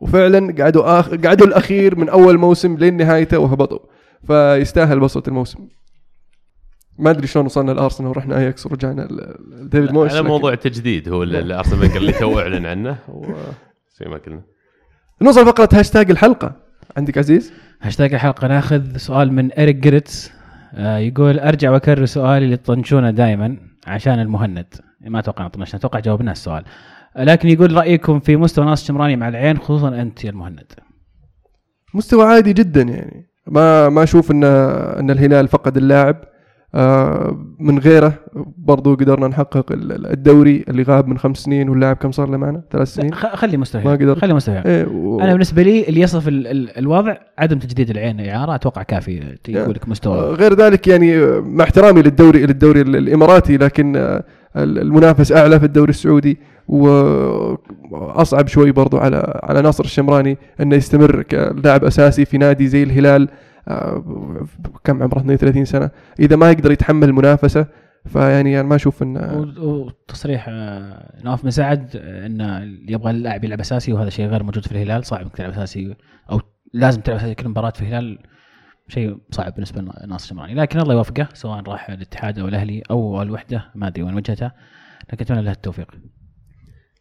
وفعلا 0.00 0.54
قعدوا 0.58 1.00
آخ... 1.00 1.08
قعدوا 1.14 1.46
الأخير 1.46 1.98
من 1.98 2.08
أول 2.08 2.38
موسم 2.38 2.76
لين 2.76 2.96
نهايته 2.96 3.38
وهبطوا. 3.38 3.78
فيستاهل 4.26 5.00
بصل 5.00 5.28
الموسم. 5.28 5.68
ما 6.98 7.10
أدري 7.10 7.26
شلون 7.26 7.44
وصلنا 7.46 7.72
لأرسنال 7.72 8.08
ورحنا 8.10 8.38
أياكس 8.38 8.66
ورجعنا 8.66 9.08
لديفيد 9.50 9.92
مويس 9.92 10.12
هذا 10.12 10.22
موضوع 10.22 10.52
التجديد 10.52 11.08
هو 11.08 11.22
اللي 11.22 11.38
اللي 11.38 11.54
ارسنال 11.54 11.78
فينجر 11.80 11.96
اللي 11.96 12.12
تو 12.12 12.40
أعلن 12.40 12.66
عنه 12.66 12.98
و- 13.08 13.32
زي 14.00 14.06
ما 14.10 14.16
قلنا. 14.16 14.42
نوصل 15.22 15.46
فقرة 15.46 15.68
هاشتاج 15.72 16.10
الحلقة. 16.10 16.56
عندك 16.96 17.18
عزيز؟ 17.18 17.52
هاشتاج 17.82 18.14
الحلقة. 18.14 18.48
ناخذ 18.48 18.96
سؤال 18.96 19.32
من 19.32 19.58
إريك 19.58 19.76
جريتس. 19.76 20.30
آه 20.74 20.98
يقول 20.98 21.38
أرجع 21.38 21.70
وأكرر 21.70 22.04
سؤالي 22.04 22.44
اللي 22.44 22.56
تطنشونه 22.56 23.10
دائما 23.10 23.56
عشان 23.86 24.20
المهند. 24.20 24.66
ما 25.00 25.18
أتوقع 25.18 25.48
طنشنا 25.48 25.80
أتوقع 25.80 26.00
جاوبنا 26.00 26.32
السؤال. 26.32 26.64
لكن 27.16 27.48
يقول 27.48 27.72
رأيكم 27.76 28.20
في 28.20 28.36
مستوى 28.36 28.64
ناصر 28.64 28.86
شمراني 28.86 29.16
مع 29.16 29.28
العين 29.28 29.58
خصوصا 29.58 29.88
أنت 29.88 30.24
يا 30.24 30.30
المهند؟ 30.30 30.72
مستوى 31.94 32.24
عادي 32.24 32.52
جدا 32.52 32.82
يعني. 32.82 33.26
ما 33.46 33.88
ما 33.88 34.02
أشوف 34.02 34.30
إن 34.30 34.44
إن 34.44 35.10
الهلال 35.10 35.48
فقد 35.48 35.76
اللاعب. 35.76 36.16
آه، 36.76 37.38
من 37.60 37.78
غيره 37.78 38.14
برضو 38.58 38.94
قدرنا 38.94 39.28
نحقق 39.28 39.72
ال- 39.72 39.92
ال- 39.92 40.06
الدوري 40.12 40.64
اللي 40.68 40.82
غاب 40.82 41.08
من 41.08 41.18
خمس 41.18 41.36
سنين 41.38 41.68
واللاعب 41.68 41.96
كم 41.96 42.12
صار 42.12 42.28
له 42.30 42.36
معنا؟ 42.36 42.62
ثلاث 42.72 42.88
سنين؟ 42.94 43.14
خلي 43.14 43.56
مستوى 43.56 43.84
ما 43.84 43.92
قدرت. 43.92 44.18
خلي 44.18 44.34
مستوى 44.34 44.62
إيه 44.66 44.86
و... 44.86 45.20
أنا 45.20 45.32
بالنسبة 45.32 45.62
لي 45.62 45.88
اللي 45.88 46.00
يصف 46.00 46.28
ال 46.28 46.46
ال 46.46 46.78
الوضع 46.78 47.16
عدم 47.38 47.58
تجديد 47.58 47.90
العين 47.90 48.20
اعاره 48.20 48.54
أتوقع 48.54 48.82
كافي 48.82 49.36
يقول 49.48 49.74
لك 49.74 49.88
مستوى. 49.88 50.18
آه، 50.18 50.32
غير 50.34 50.54
ذلك 50.54 50.88
يعني 50.88 51.16
آه، 51.18 51.40
مع 51.40 51.64
احترامي 51.64 52.02
للدوري 52.02 52.46
للدوري 52.46 52.80
ال- 52.80 52.96
الإماراتي 52.96 53.56
لكن 53.56 53.96
ال- 53.96 54.78
المنافس 54.78 55.32
أعلى 55.32 55.58
في 55.60 55.66
الدوري 55.66 55.90
السعودي. 55.90 56.38
وأصعب 56.68 58.48
شوي 58.48 58.72
برضو 58.72 58.98
على 58.98 59.40
على 59.42 59.62
ناصر 59.62 59.84
الشمراني 59.84 60.38
إنه 60.60 60.76
يستمر 60.76 61.22
كلاعب 61.22 61.84
أساسي 61.84 62.24
في 62.24 62.38
نادي 62.38 62.66
زي 62.66 62.82
الهلال 62.82 63.28
آه، 63.68 64.46
كم 64.84 65.02
عمره؟ 65.02 65.18
32 65.18 65.64
سنة. 65.64 65.90
إذا 66.20 66.36
ما 66.36 66.50
يقدر 66.50 66.72
يتحمل 66.72 67.08
المنافسه 67.08 67.66
فيعني 68.06 68.60
أنا 68.60 68.68
ما 68.68 68.76
أشوف 68.76 69.02
إنه 69.02 69.54
وتصريح 69.58 70.46
آه، 70.48 71.20
نواف 71.24 71.44
مساعد 71.44 71.96
آه، 71.96 72.26
إنه 72.26 72.62
يبغى 72.88 73.10
اللاعب 73.10 73.44
يلعب 73.44 73.60
أساسي 73.60 73.92
وهذا 73.92 74.10
شيء 74.10 74.26
غير 74.26 74.42
موجود 74.42 74.66
في 74.66 74.72
الهلال 74.72 75.04
صعب 75.04 75.20
إنك 75.20 75.36
تلعب 75.36 75.50
أساسي 75.50 75.96
أو 76.30 76.40
لازم 76.72 77.00
تلعب 77.00 77.18
أساسي 77.18 77.34
كل 77.34 77.48
مباراة 77.48 77.70
في 77.70 77.82
الهلال 77.82 78.18
شيء 78.88 79.18
صعب 79.30 79.54
بالنسبة 79.54 79.80
لناصر 79.80 80.24
الشمراني. 80.24 80.54
لكن 80.54 80.80
الله 80.80 80.94
يوفقه 80.94 81.28
سواء 81.34 81.62
راح 81.62 81.90
الاتحاد 81.90 82.38
أو 82.38 82.48
الأهلي 82.48 82.82
أو 82.90 83.22
الوحدة 83.22 83.64
ما 83.74 83.86
أدري 83.86 84.02
وين 84.02 84.14
وجهته 84.14 84.50
لكن 85.12 85.24
أتمنى 85.24 85.42
له 85.42 85.50
التوفيق. 85.50 85.90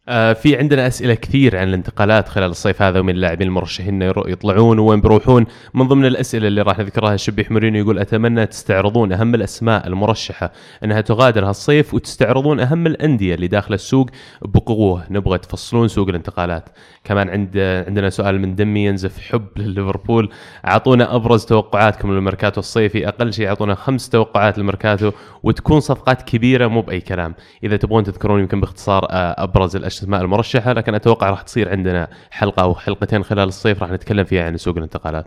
آه، 0.08 0.32
في 0.32 0.56
عندنا 0.56 0.86
أسئلة 0.86 1.14
كثير 1.14 1.56
عن 1.56 1.68
الانتقالات 1.68 2.28
خلال 2.28 2.50
الصيف 2.50 2.82
هذا 2.82 3.00
ومن 3.00 3.14
اللاعبين 3.14 3.46
المرشحين 3.46 4.02
يطلعون 4.02 4.78
وين 4.78 5.00
بيروحون. 5.00 5.46
من 5.74 5.88
ضمن 5.88 6.04
الأسئلة 6.04 6.48
اللي 6.48 6.62
راح 6.62 6.78
نذكرها 6.78 7.14
الشبيح 7.14 7.50
مورينيو 7.50 7.84
يقول 7.84 7.98
أتمنى 7.98 8.46
تستعرضون 8.46 9.12
أهم 9.12 9.34
الأسماء 9.34 9.86
المرشحة 9.86 10.52
إنها 10.84 11.00
تغادر 11.00 11.48
هالصيف 11.48 11.94
وتستعرضون 11.94 12.60
أهم 12.60 12.86
الأندية 12.86 13.34
اللي 13.34 13.46
داخل 13.46 13.74
السوق 13.74 14.10
بقوة. 14.42 15.04
نبغى 15.10 15.38
تفصلون 15.38 15.88
سوق 15.88 16.08
الانتقالات. 16.08 16.68
كمان 17.04 17.30
عند 17.30 17.58
عندنا 17.58 18.10
سؤال 18.10 18.40
من 18.40 18.54
دمي 18.54 18.84
ينزف 18.84 19.18
حب 19.20 19.46
لليفربول. 19.56 20.30
أعطونا 20.66 21.14
أبرز 21.16 21.44
توقعاتكم 21.44 22.12
للميركاتو 22.12 22.60
الصيفي. 22.60 23.08
أقل 23.08 23.32
شيء 23.32 23.48
أعطونا 23.48 23.74
خمس 23.74 24.08
توقعات 24.08 24.58
للميركاتو 24.58 25.12
وتكون 25.42 25.80
صفقات 25.80 26.22
كبيرة 26.22 26.66
مو 26.66 26.80
بأي 26.80 27.00
كلام. 27.00 27.34
إذا 27.64 27.76
تبغون 27.76 28.04
تذكرون 28.04 28.40
يمكن 28.40 28.60
باختصار 28.60 29.04
آه، 29.10 29.42
أبرز 29.42 29.76
الاسماء 29.76 30.22
المرشحة 30.22 30.72
لكن 30.72 30.94
أتوقع 30.94 31.30
راح 31.30 31.42
تصير 31.42 31.70
عندنا 31.70 32.08
حلقة 32.30 32.62
أو 32.62 32.74
حلقتين 32.74 33.24
خلال 33.24 33.48
الصيف 33.48 33.82
راح 33.82 33.90
نتكلم 33.90 34.24
فيها 34.24 34.44
عن 34.44 34.56
سوق 34.56 34.76
الانتقالات. 34.76 35.26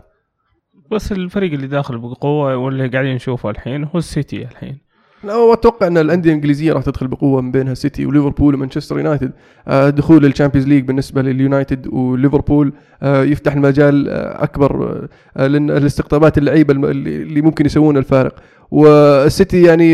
بس 0.90 1.12
الفريق 1.12 1.52
اللي 1.52 1.66
داخل 1.66 1.98
بقوة 1.98 2.56
واللي 2.56 2.88
قاعدين 2.88 3.14
نشوفه 3.14 3.50
الحين 3.50 3.84
هو 3.84 3.98
السيتي 3.98 4.42
الحين. 4.42 4.87
لا 5.24 5.36
وأتوقع 5.36 5.86
أن 5.86 5.98
الأندية 5.98 6.30
الإنجليزية 6.30 6.72
راح 6.72 6.82
تدخل 6.82 7.06
بقوة 7.06 7.40
من 7.40 7.50
بينها 7.50 7.74
سيتي 7.74 8.06
وليفربول 8.06 8.54
ومانشستر 8.54 8.98
يونايتد. 8.98 9.32
آه، 9.68 9.90
دخول 9.90 10.24
ال 10.24 10.28
Champions 10.28 10.68
League 10.68 10.84
بالنسبة 10.84 11.22
لليونايتد 11.22 11.86
وليفربول 11.86 12.72
آه، 13.02 13.22
يفتح 13.22 13.52
المجال 13.52 14.08
آه، 14.08 14.44
أكبر 14.44 15.00
لاستقطابات 15.36 16.38
اللعيبة 16.38 16.74
اللي 16.74 17.40
ممكن 17.40 17.66
يسوون 17.66 17.96
الفارق. 17.96 18.34
والسيتي 18.70 19.62
يعني 19.62 19.92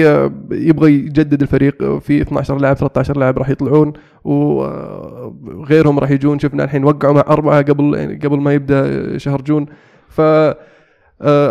يبغى 0.51 0.93
يجدد 0.93 1.43
الفريق 1.43 1.99
في 1.99 2.23
12 2.23 2.59
لاعب 2.59 2.77
13 2.77 3.17
لاعب 3.19 3.39
راح 3.39 3.49
يطلعون 3.49 3.93
وغيرهم 4.25 5.99
راح 5.99 6.11
يجون. 6.11 6.39
شفنا 6.39 6.65
الحين 6.65 6.85
وقعوا 6.85 7.15
مع 7.15 7.25
أربعة 7.29 7.63
قبل 7.63 7.95
يعني 7.95 8.15
قبل 8.25 8.41
ما 8.41 8.55
يبدأ 8.55 9.19
شهر 9.19 9.43
جون. 9.43 9.67
ف 10.09 10.21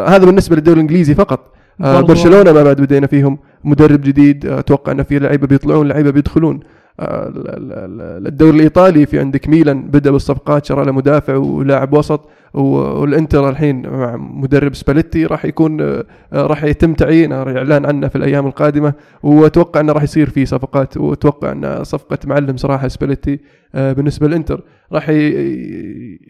هذا 0.09 0.25
بالنسبة 0.25 0.55
للدوري 0.55 0.75
الإنجليزي 0.75 1.15
فقط. 1.15 1.53
آه، 1.81 2.01
برشلونة 2.01 2.51
ما 2.51 2.63
بعد 2.63 2.81
بدينا 2.81 3.07
فيهم 3.07 3.37
مدرب 3.63 4.01
جديد 4.01 4.45
آه، 4.45 4.59
أتوقع 4.59 4.91
ان 4.91 5.03
في 5.03 5.19
لعيبة 5.19 5.47
بيطلعون 5.47 5.87
لعيبة 5.87 6.09
بيدخلون. 6.11 6.59
آه، 6.99 7.27
ال- 7.27 7.47
ال- 7.47 7.71
ال- 7.73 8.27
الدوري 8.27 8.55
الإيطالي 8.57 9.05
في 9.05 9.19
عندك 9.19 9.49
ميلان 9.49 9.81
بدأ 9.81 10.11
بالصفقات 10.11 10.65
شرى 10.65 10.85
له 10.85 10.91
مدافع 10.91 11.35
ولاعب 11.35 11.93
وسط 11.93 12.29
والإنتر 12.53 13.49
الحين 13.49 13.89
مع 13.89 14.15
مدرب 14.17 14.75
سباليتي 14.75 15.25
راح 15.25 15.45
يكون 15.45 16.01
راح 16.33 16.63
يتم 16.63 16.93
تعيينه 16.93 17.35
اعلان 17.35 17.85
عنه 17.85 18.07
في 18.07 18.15
الأيام 18.15 18.47
القادمة. 18.47 18.93
وأتوقع 19.23 19.79
إنه 19.79 19.93
راح 19.93 20.03
يصير 20.03 20.29
في 20.29 20.45
صفقات 20.45 20.97
وأتوقع 20.97 21.51
إن 21.51 21.83
صفقة 21.83 22.17
معلم 22.25 22.57
صراحة 22.57 22.87
سباليتي 22.87 23.39
بالنسبة 23.73 24.27
للإنتر. 24.27 24.61
راح 24.93 25.09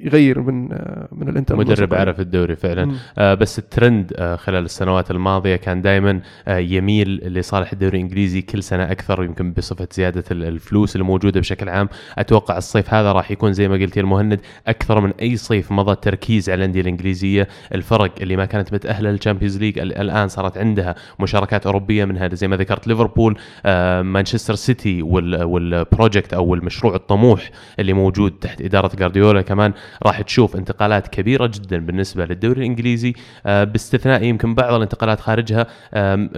يغير 0.04 0.42
من 0.42 0.64
من 1.12 1.30
الإنتر. 1.30 1.56
مدرب 1.56 1.94
عرف 1.94 2.20
الدوري 2.20 2.56
فعلا. 2.56 2.86
مم. 2.86 2.96
آه 3.18 3.34
بس 3.34 3.60
الترند 3.60 4.14
آه 4.16 4.36
خلال 4.36 4.66
السنوات 4.66 5.12
الماضية 5.12 5.56
كان 5.56 5.82
دائما 5.82 6.22
آه 6.48 6.58
يميل 6.58 7.08
لصالح 7.34 7.72
الدوري 7.72 7.98
الإنجليزي 7.98 8.42
كل 8.42 8.64
سنة 8.64 8.92
أكثر 8.92 9.24
يمكن 9.24 9.52
بصفة 9.54 9.88
زيادة 9.92 10.24
ال- 10.32 10.44
الفلوس 10.44 10.96
اللي 10.96 11.04
موجوده 11.06 11.40
بشكل 11.40 11.70
عام. 11.70 11.90
أتوقع 12.18 12.58
الصيف 12.58 12.94
هذا 12.94 13.12
راح 13.12 13.32
يكون 13.32 13.54
زي 13.54 13.68
ما 13.68 13.76
قلت 13.76 13.98
يا 13.98 14.02
المهند 14.02 14.40
أكثر 14.68 15.02
من 15.02 15.12
أي 15.22 15.38
صيف 15.38 15.72
مضى 15.72 15.92
التركيز 15.92 16.50
على 16.50 16.58
الأندية 16.60 16.82
الإنجليزية. 16.82 17.48
الفرق 17.74 18.12
اللي 18.22 18.36
ما 18.36 18.46
كانت 18.46 18.74
متأهلة 18.74 19.12
لل 19.12 19.20
Champions 19.20 19.58
League 19.58 19.80
ال- 19.80 19.94
الآن 19.98 20.28
صارت 20.28 20.58
عندها 20.58 20.96
مشاركات 21.20 21.66
أوروبية 21.66 22.06
منها 22.06 22.30
زي 22.34 22.48
ما 22.48 22.58
ذكرت 22.58 22.88
ليفربول 22.88 23.38
آه 23.66 24.02
مانشستر 24.02 24.56
سيتي 24.56 25.02
وال- 25.02 25.44
وال 25.44 25.64
project 25.64 26.34
أو 26.34 26.54
المشروع 26.54 26.96
الطموح 26.96 27.50
اللي 27.80 27.94
موجود 27.94 28.34
تحت 28.54 28.62
إدارة 28.62 28.96
جارديولا 28.96 29.42
كمان 29.42 29.74
راح 30.06 30.22
تشوف 30.22 30.56
انتقالات 30.56 31.08
كبيرة 31.08 31.48
جدا 31.48 31.78
بالنسبة 31.78 32.26
للدوري 32.26 32.60
الإنجليزي. 32.60 33.14
آه، 33.46 33.64
باستثناء 33.64 34.24
يمكن 34.24 34.56
بعض 34.56 34.74
الانتقالات 34.74 35.20
خارجها 35.20 35.68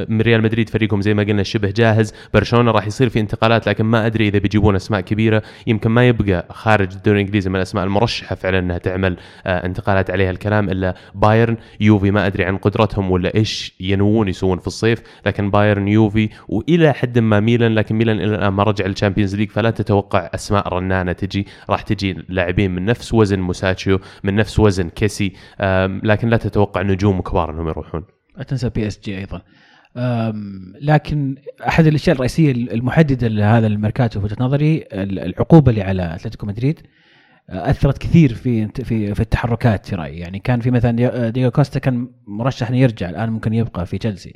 من 0.10 0.22
ريال 0.22 0.42
مدريد 0.42 0.70
فريقهم 0.70 1.02
زي 1.02 1.14
ما 1.14 1.24
قلنا 1.24 1.44
شبه 1.44 1.70
جاهز. 1.70 2.14
برشلونة 2.34 2.72
راح 2.72 2.88
يصير 2.88 3.10
في 3.10 3.20
انتقالات 3.20 3.68
لكن 3.68 3.86
ما 3.86 4.06
أدري 4.06 4.28
إذا 4.28 4.40
بيجيبون 4.40 4.76
أسماء 4.76 5.02
كبيرة. 5.02 5.44
يمكن 5.68 5.90
ما 5.92 6.08
يبقى 6.08 6.46
خارج 6.50 6.94
الدوري 6.94 7.20
الإنجليزي 7.22 7.50
من 7.50 7.56
الأسماء 7.56 7.84
المرشحة 7.84 8.36
فعلا 8.36 8.60
إنها 8.60 8.78
تعمل 8.78 9.18
آه، 9.46 9.66
انتقالات 9.66 10.12
عليها 10.12 10.32
الكلام 10.32 10.70
إلا 10.70 10.96
بايرن. 11.16 11.58
يوفي 11.80 12.12
ما 12.12 12.28
أدري 12.28 12.46
عن 12.46 12.58
قدرتهم 12.58 13.12
ولا 13.12 13.36
إيش 13.36 13.74
ينوون 13.80 14.28
يسوون 14.28 14.60
في 14.60 14.68
الصيف 14.68 15.02
لكن 15.26 15.52
بايرن 15.52 15.88
يوفي 15.88 16.30
وإلى 16.48 16.94
حد 16.94 17.20
ما 17.20 17.40
ميلان 17.40 17.76
لكن 17.76 17.96
ميلان 17.96 18.18
إلى 18.18 18.36
الآن 18.36 18.54
ما 18.54 18.64
رجع 18.64 18.86
لل 18.86 18.95
Champions 18.95 19.36
League 19.36 19.50
فلا 19.50 19.70
تتوقع 19.70 20.30
أسماء 20.36 20.68
رنانة 20.74 21.12
تجي 21.12 21.48
راح 21.70 21.82
تجي 21.82 22.05
لاعبين 22.14 22.72
من 22.72 22.86
نفس 22.86 23.14
وزن 23.14 23.40
موساكيو 23.40 24.00
من 24.24 24.36
نفس 24.36 24.60
وزن 24.60 24.90
كيسي 24.90 25.34
لكن 26.04 26.30
لا 26.30 26.38
تتوقع 26.38 26.82
نجوم 26.82 27.22
كبار 27.22 27.52
انهم 27.52 27.68
يروحون. 27.68 28.04
لا 28.38 28.44
تنسى 28.44 28.70
بي 28.70 28.88
إس 28.88 29.00
جي 29.04 29.18
أيضا. 29.18 29.42
لكن 30.82 31.36
أحد 31.68 31.88
الأشياء 31.88 32.16
الرئيسية 32.16 32.52
المحددة 32.52 33.28
لهذا 33.28 33.68
الميركاتو 33.68 34.20
في 34.20 34.26
وجهة 34.26 34.38
نظري 34.40 34.78
ال- 34.94 35.20
العقوبة 35.20 35.70
اللي 35.72 35.82
على 35.82 36.16
أتلتيكو 36.16 36.46
مدريد 36.48 36.80
أه، 37.50 37.70
أثرت 37.70 37.98
كثير 37.98 38.34
في 38.34 38.68
في 38.68 39.14
في 39.14 39.20
التحركات 39.20 39.86
في 39.86 39.96
رأيي. 39.96 40.20
يعني 40.20 40.40
كان 40.40 40.60
في 40.60 40.72
مثلا 40.72 40.92
دي- 40.92 41.32
ديجو 41.32 41.52
كوستا 41.52 41.80
كان 41.80 42.08
مرشح 42.28 42.70
إنه 42.70 42.78
يرجع 42.78 43.10
الآن 43.10 43.30
ممكن 43.30 43.54
يبقى 43.54 43.86
في 43.86 43.98
تشيلسي. 43.98 44.34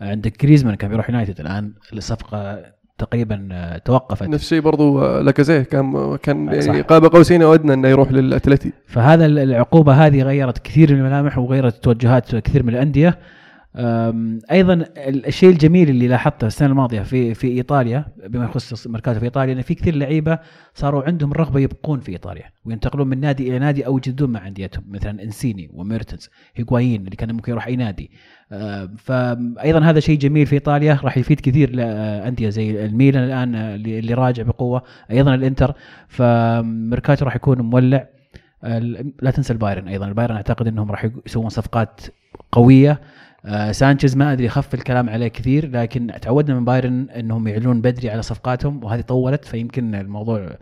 عندك 0.00 0.42
جريزمان 0.42 0.74
كان 0.74 0.90
بيروح 0.90 1.10
يونايتد 1.10 1.40
الآن 1.40 1.72
الصفقه 1.92 2.64
تقريبا 3.04 3.48
أه، 3.52 3.78
توقفت. 3.78 4.22
نفس 4.28 4.44
الشيء 4.44 4.60
برضو 4.60 5.04
آه، 5.04 5.20
لاكازيت 5.20 5.60
كان 5.62 6.16
كان 6.16 6.60
صح. 6.60 6.66
يعني 6.66 6.80
قاب 6.80 7.04
قوسين 7.04 7.42
أو 7.42 7.54
ادنى 7.54 7.74
إنه 7.74 7.88
يروح 7.88 8.12
للأتلتي. 8.12 8.72
فهذا 8.86 9.26
ال- 9.26 9.38
العقوبة 9.38 9.92
هذه 10.06 10.22
غيرت 10.22 10.58
كثير 10.58 10.92
من 10.94 10.98
الملامح 11.00 11.38
وغيرت 11.38 11.84
توجهات 11.84 12.36
كثير 12.36 12.62
من 12.62 12.68
الأندية. 12.68 13.08
أم، 13.08 13.14
أيضا 13.76 14.74
ال- 14.74 15.26
الشيء 15.26 15.50
الجميل 15.50 15.88
اللي 15.88 16.08
لاحظته 16.08 16.46
السنة 16.46 16.68
الماضية 16.68 17.02
في 17.02 17.34
في 17.34 17.48
إيطاليا 17.48 18.06
بما 18.26 18.44
يخص 18.44 18.86
ميركاتو 18.86 19.18
في 19.18 19.24
إيطاليا 19.24 19.54
إن 19.54 19.62
في 19.62 19.74
كثير 19.74 19.96
لعيبة 19.96 20.38
صاروا 20.74 21.02
عندهم 21.02 21.32
الرغبه 21.32 21.60
يبقون 21.60 22.00
في 22.00 22.12
إيطاليا 22.12 22.44
وينتقلون 22.64 23.08
من 23.08 23.20
نادي 23.20 23.48
إلى 23.48 23.58
نادي 23.58 23.86
أو 23.86 23.96
يجددون 23.98 24.30
مع 24.30 24.46
أنديتهم 24.48 24.84
مثلا 24.88 25.22
إنسيني 25.22 25.70
وميرتنز 25.72 26.30
هيغوايين 26.54 27.00
اللي 27.04 27.16
كان 27.16 27.32
ممكن 27.32 27.52
يروح 27.52 27.66
أي 27.66 27.76
نادي. 27.76 28.10
فايضا 28.98 29.80
هذا 29.80 30.00
شيء 30.00 30.18
جميل 30.18 30.46
في 30.46 30.52
إيطاليا 30.54 30.98
راح 31.04 31.18
يفيد 31.18 31.40
كثير 31.40 31.70
لأندية 31.74 32.48
زي 32.48 32.84
الميلان 32.84 33.24
الآن 33.24 33.54
اللي 33.54 34.14
راجع 34.14 34.42
بقوة. 34.42 34.82
أيضا 35.10 35.34
الإنتر 35.34 35.74
فميركاتو 36.08 37.24
راح 37.24 37.36
يكون 37.36 37.60
مولع. 37.60 38.08
لا 39.22 39.30
تنسى 39.30 39.52
البايرن 39.52 39.88
أيضا 39.88 40.08
البايرن 40.08 40.36
أعتقد 40.36 40.66
إنهم 40.66 40.90
راح 40.90 41.08
يسوون 41.26 41.48
صفقات 41.48 42.00
قوية. 42.52 43.00
آه 43.44 43.72
سانشيز 43.72 44.16
ما 44.16 44.32
أدري 44.32 44.48
خف 44.48 44.74
الكلام 44.74 45.10
عليه 45.10 45.28
كثير 45.28 45.70
لكن 45.70 46.12
تعودنا 46.22 46.54
من 46.54 46.64
بايرن 46.64 47.10
إنهم 47.10 47.48
يعلنون 47.48 47.80
بدري 47.80 48.10
على 48.10 48.22
صفقاتهم 48.22 48.84
وهذه 48.84 49.00
طولت 49.00 49.44
فيمكن 49.44 49.94
الموضوع 49.94 50.56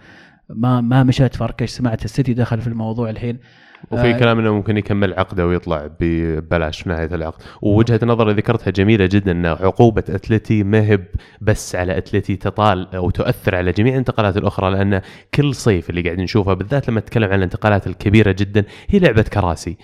ما 0.55 0.81
ما 0.81 1.03
مشت 1.03 1.37
فركش 1.37 1.71
سمعت 1.71 2.05
السيتي 2.05 2.35
دخل 2.35 2.61
في 2.61 2.67
الموضوع 2.67 3.11
الحين. 3.11 3.39
وفي 3.91 4.15
آه، 4.15 4.19
كلام 4.19 4.39
إنه 4.39 4.53
ممكن 4.53 4.77
يكمل 4.77 5.15
عقده 5.15 5.47
ويطلع 5.47 5.91
ببلاش 6.01 6.83
في 6.83 6.89
نهايه 6.89 7.15
العقد. 7.15 7.43
ووجهة 7.63 8.01
اللي 8.03 8.33
ذكرتها 8.33 8.71
جميلة 8.71 9.07
جدا 9.07 9.33
إن 9.33 9.47
عقوبة 9.47 10.05
أتلتي 10.09 10.63
ما 10.63 10.81
هي 10.81 10.99
بس 11.41 11.77
على 11.77 11.99
أتلتي 11.99 12.37
تطال 12.37 12.95
أو 12.95 13.11
تؤثر 13.11 13.57
على 13.57 13.73
جميع 13.73 13.93
الانتقالات 13.93 14.37
الأخرى 14.37 14.71
لأن 14.71 15.01
كل 15.35 15.55
صيف 15.55 15.91
اللي 15.91 16.03
قاعدين 16.03 16.25
نشوفها 16.25 16.55
بالذات 16.55 16.89
لما 16.89 17.01
نتكلم 17.01 17.31
عن 17.31 17.39
الانتقالات 17.39 17.87
الكبيرة 17.87 18.33
جدا 18.39 18.65
هي 18.89 18.99
لعبة 18.99 19.23
كراسي. 19.23 19.77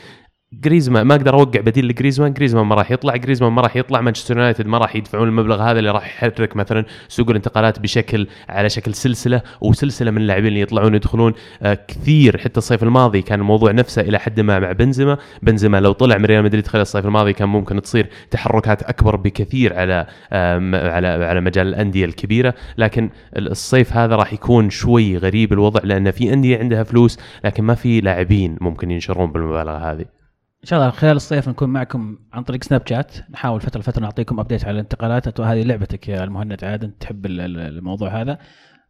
جريزمان 0.53 1.07
ما 1.07 1.15
أقدر 1.15 1.35
أوقع 1.35 1.61
بديل 1.61 1.89
لجريزمان. 1.89 2.33
جريزمان 2.33 2.67
ما 2.67 2.75
راح 2.75 2.91
يطلع 2.91 3.17
جريزمان 3.17 3.53
ما 3.53 3.63
راح 3.63 3.77
يطلع 3.77 4.01
مانشستر 4.01 4.37
يونايتد 4.37 4.67
ما 4.67 4.79
راح 4.79 4.97
يدفعون 4.97 5.29
المبلغ 5.29 5.63
هذا 5.63 5.79
اللي 5.79 5.91
راح 5.91 6.07
يحرك 6.07 6.57
مثلا 6.57 6.85
سوق 7.09 7.31
الانتقالات 7.31 7.79
بشكل 7.81 8.27
على 8.49 8.69
شكل 8.69 8.95
سلسلة 8.95 9.43
وسلسلة 9.61 10.11
من 10.11 10.19
اللاعبين 10.19 10.47
اللي 10.47 10.61
يطلعون 10.61 10.95
يدخلون 10.95 11.33
آه 11.63 11.79
كثير 11.89 12.39
حتى 12.39 12.59
الصيف 12.59 12.83
الماضي 12.83 13.23
كان 13.23 13.41
الموضوع 13.41 13.73
نفسه 13.73 14.03
إلى 14.03 14.19
حد 14.19 14.41
ما 14.41 14.59
مع 14.59 14.73
بنزيما. 14.73 15.19
بنزيما 15.43 15.81
لو 15.81 15.93
طلع 15.93 16.19
من 16.19 16.25
ريال 16.25 16.45
مدريد 16.45 16.67
خلال 16.67 16.83
الصيف 16.83 17.07
الماضي 17.07 17.33
كان 17.33 17.49
ممكن 17.49 17.83
تصير 17.83 18.09
تحركات 18.31 18.83
أكبر 18.83 19.17
بكثير 19.17 19.75
على 19.79 20.07
آم، 20.33 20.75
على 20.75 21.07
على 21.09 21.41
مجال 21.41 21.67
الأندية 21.67 22.05
الكبيرة. 22.05 22.55
لكن 22.79 23.11
الصيف 23.37 23.93
هذا 23.93 24.17
راح 24.17 24.33
يكون 24.33 24.71
شوي 24.71 25.17
غريب 25.17 25.53
الوضع 25.53 25.81
لأن 25.85 26.11
في 26.11 26.33
أندية 26.33 26.59
عندها 26.59 26.83
فلوس 26.83 27.19
لكن 27.45 27.65
ما 27.65 27.75
في 27.75 28.01
لاعبين 28.01 28.57
ممكن 28.61 28.91
ينشرون 28.91 29.33
بالمبالغ 29.33 29.77
هذه. 29.77 30.26
إن 30.65 30.69
شاء 30.69 30.79
الله 30.79 30.91
خلال 30.91 31.17
الصيف 31.17 31.49
نكون 31.49 31.69
معكم 31.69 32.19
عن 32.33 32.43
طريق 32.43 32.65
سناب 32.65 32.83
شات. 32.89 33.31
نحاول 33.31 33.61
فترة 33.61 33.81
لفترة 33.81 34.03
نعطيكم 34.03 34.41
ابديت 34.41 34.65
على 34.65 34.75
الانتقالات. 34.75 35.41
هذه 35.41 35.63
لعبتك 35.63 36.09
يا 36.09 36.25
المهند 36.25 36.65
عاد 36.65 36.85
انت 36.85 37.01
تحب 37.03 37.27
ال- 37.27 37.41
ال- 37.41 37.59
الموضوع 37.59 38.21
هذا. 38.21 38.39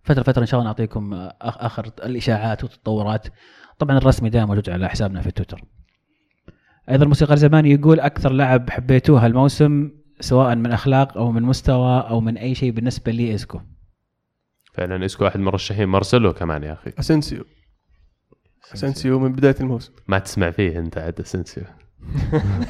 فترة 0.03 0.23
فتره 0.23 0.41
إن 0.43 0.47
شاء 0.47 0.61
الله 0.61 0.71
نعطيكم 0.71 1.29
أخ- 1.29 1.33
آخر 1.43 1.91
الإشاعات 2.05 2.65
والتطورات. 2.65 3.27
طبعا 3.79 3.99
الرسمي 3.99 4.31
دائما 4.31 4.47
موجود 4.47 4.71
على 4.71 4.89
حسابنا 4.89 5.21
في 5.21 5.31
تويتر. 5.31 5.61
أيضا 6.91 7.03
الموسيقار 7.05 7.37
زماني 7.37 7.71
يقول 7.71 8.01
أكثر 8.01 8.33
لاعب 8.33 8.71
حبيتوه 8.71 9.25
هالموسم 9.25 9.91
سواء 10.21 10.57
من 10.57 10.73
أخلاق 10.73 11.17
أو 11.17 11.33
من 11.33 11.43
مستوى 11.43 12.01
أو 12.09 12.21
من 12.21 12.37
أي 12.37 12.55
شيء 12.55 12.71
بالنسبة 12.71 13.13
لي 13.13 13.35
اسكو 13.35 13.61
فعلا 14.73 15.05
اسكو 15.05 15.25
واحد 15.25 15.37
من 15.37 15.43
المرشحين 15.47 15.89
مارسيلو 15.89 16.33
كمان 16.33 16.63
يا 16.63 16.73
أخي. 16.73 16.93
اسنسيو 16.99 17.45
اسنسيو 18.75 19.19
من 19.19 19.33
بداية 19.33 19.57
الموسم. 19.61 19.93
ما 20.09 20.19
تسمع 20.19 20.51
فيه 20.51 20.79
انت 20.79 20.99
عاد 20.99 21.21
اسنسيو 21.21 21.65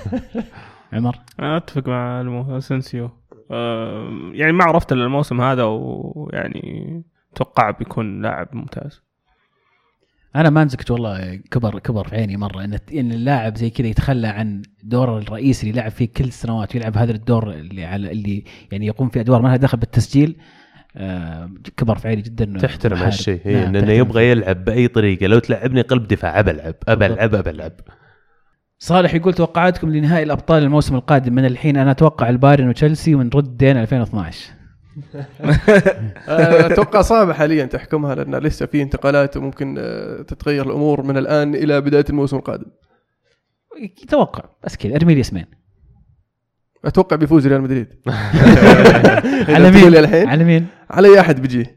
عمر؟ 0.93 1.19
أنا 1.41 1.57
أتفق 1.57 1.89
مع 1.89 2.57
اسنسيو 2.59 3.11
آه، 3.51 4.31
يعني 4.33 4.53
ما 4.53 4.65
عرفت 4.65 4.93
إلا 4.93 5.05
الموسم 5.05 5.41
هذا 5.41 5.65
ويعني 5.65 7.05
أتوقع 7.33 7.71
بيكون 7.71 8.23
لاعب 8.23 8.49
ممتاز. 8.53 9.03
أنا 10.37 10.51
ما 10.51 10.65
نزكت 10.65 10.91
والله 10.91 11.37
كبر 11.37 11.79
كبر 11.79 12.09
في 12.09 12.17
عيني 12.17 12.37
مرة 12.37 12.65
إن 12.65 12.79
إن 12.93 13.13
اللاعب 13.13 13.57
زي 13.57 13.71
كذا 13.71 13.87
يتخلى 13.87 14.27
عن 14.27 14.63
دوره 14.83 15.19
الرئيسي 15.19 15.67
اللي 15.71 15.81
لعب 15.81 15.91
فيه 15.91 16.09
كل 16.17 16.25
السنوات 16.25 16.75
ويلعب 16.75 16.97
هذا 16.97 17.13
الدور 17.13 17.51
اللي 17.51 17.85
على 17.85 18.13
اللي 18.13 18.45
يعني 18.73 18.87
يقوم 18.87 19.09
في 19.09 19.21
أدوار 19.21 19.43
ما 19.43 19.49
لها 19.49 19.57
دخل 19.57 19.79
بالتسجيل. 19.79 20.37
كبر 21.77 21.99
في 21.99 22.09
عيني 22.09 22.23
جدا 22.23 22.59
تحترم. 22.59 22.97
هالشيء 22.97 23.41
نعم، 23.45 23.57
إنه 23.57 23.81
تحترم. 23.81 23.97
يبغى 23.97 24.31
يلعب 24.31 24.65
بأي 24.65 24.89
طريقة. 24.89 25.27
لو 25.27 25.39
تلعبني 25.39 25.81
قلب 25.81 26.09
دفاع 26.09 26.41
ابى 26.41 26.51
العب 26.51 26.75
ابى 26.89 27.07
العب 27.07 27.35
ابى 27.35 27.51
العب 27.51 27.73
صالح 28.79 29.15
يقول 29.15 29.35
توقعاتكم 29.35 29.91
لنهائي 29.91 30.23
الأبطال 30.23 30.63
الموسم 30.63 30.95
القادم. 30.95 31.35
من 31.35 31.45
الحين 31.45 31.77
أنا 31.77 31.91
أتوقع 31.91 32.29
البايرن 32.29 32.69
وتشيلسي 32.69 33.15
ونرد 33.15 33.57
دين 33.57 33.77
2012 33.77 34.57
آه، 36.29 36.67
أتوقع 36.73 37.03
صعبة 37.03 37.33
حاليا 37.33 37.65
تحكمها 37.65 38.15
لأن 38.15 38.35
لسه 38.35 38.67
في 38.67 38.83
انتقالات 38.83 39.37
وممكن 39.37 39.77
آه، 39.79 40.23
تتغير 40.23 40.67
الأمور 40.67 41.03
من 41.03 41.17
الآن 41.17 41.55
إلى 41.55 41.81
بداية 41.81 42.05
الموسم 42.11 42.37
القادم. 42.37 42.71
توقع 44.09 44.45
بس 44.65 44.77
كذا. 44.77 44.97
ارمي 44.97 45.15
لي 45.15 45.21
اسمين 45.21 45.47
أتوقع 46.87 47.17
بيفوز 47.17 47.47
ريال 47.47 47.61
مدريد. 47.63 47.87
على 49.55 49.71
مين؟ 49.71 49.97
الحين 49.97 50.29
على 50.29 50.45
مين؟ 50.45 50.67
على 50.91 51.09
أي 51.09 51.21
أحد 51.21 51.43
بيجيه 51.43 51.77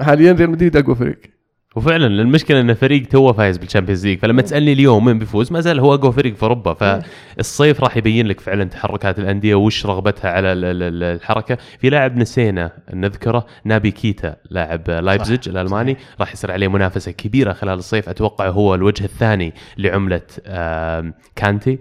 حاليا 0.00 0.32
ريال 0.32 0.50
مدريد 0.50 0.76
أقوى 0.76 0.94
فريق. 0.96 1.18
وفعلا 1.76 2.06
المشكلة 2.06 2.60
إن 2.60 2.74
فريق 2.74 3.06
توه 3.06 3.32
فايز 3.32 3.58
بال 3.58 3.67
Champions 3.67 4.06
League 4.06 4.18
فلما 4.18 4.42
تسألني 4.42 4.72
اليوم 4.72 5.04
مين 5.04 5.18
بيفوز 5.18 5.52
ما 5.52 5.60
زال 5.60 5.80
هو 5.80 5.94
أقوى 5.94 6.12
فريق 6.12 6.34
في 6.34 6.42
أوروبا. 6.42 6.74
فالصيف 6.74 7.80
راح 7.80 7.96
يبين 7.96 8.26
لك 8.26 8.40
فعلا 8.40 8.64
تحركات 8.64 9.18
الأندية 9.18 9.54
وش 9.54 9.86
رغبتها 9.86 10.30
على 10.30 10.52
ال- 10.52 10.64
ال- 10.64 10.82
ال- 10.82 11.02
الحركة. 11.04 11.58
في 11.80 11.90
لاعب 11.90 12.16
نسينا 12.16 12.72
نذكره 12.94 13.46
نابي 13.64 13.90
كيتا 13.90 14.36
لاعب 14.50 14.90
لايبزيج 14.90 15.48
الألماني 15.48 15.96
راح 16.20 16.32
يصير 16.32 16.50
عليه 16.52 16.68
منافسة 16.68 17.10
كبيرة 17.12 17.52
خلال 17.52 17.78
الصيف. 17.78 18.08
أتوقع 18.08 18.48
هو 18.48 18.74
الوجه 18.74 19.04
الثاني 19.04 19.54
لعملة 19.78 20.20
كانتي. 21.36 21.78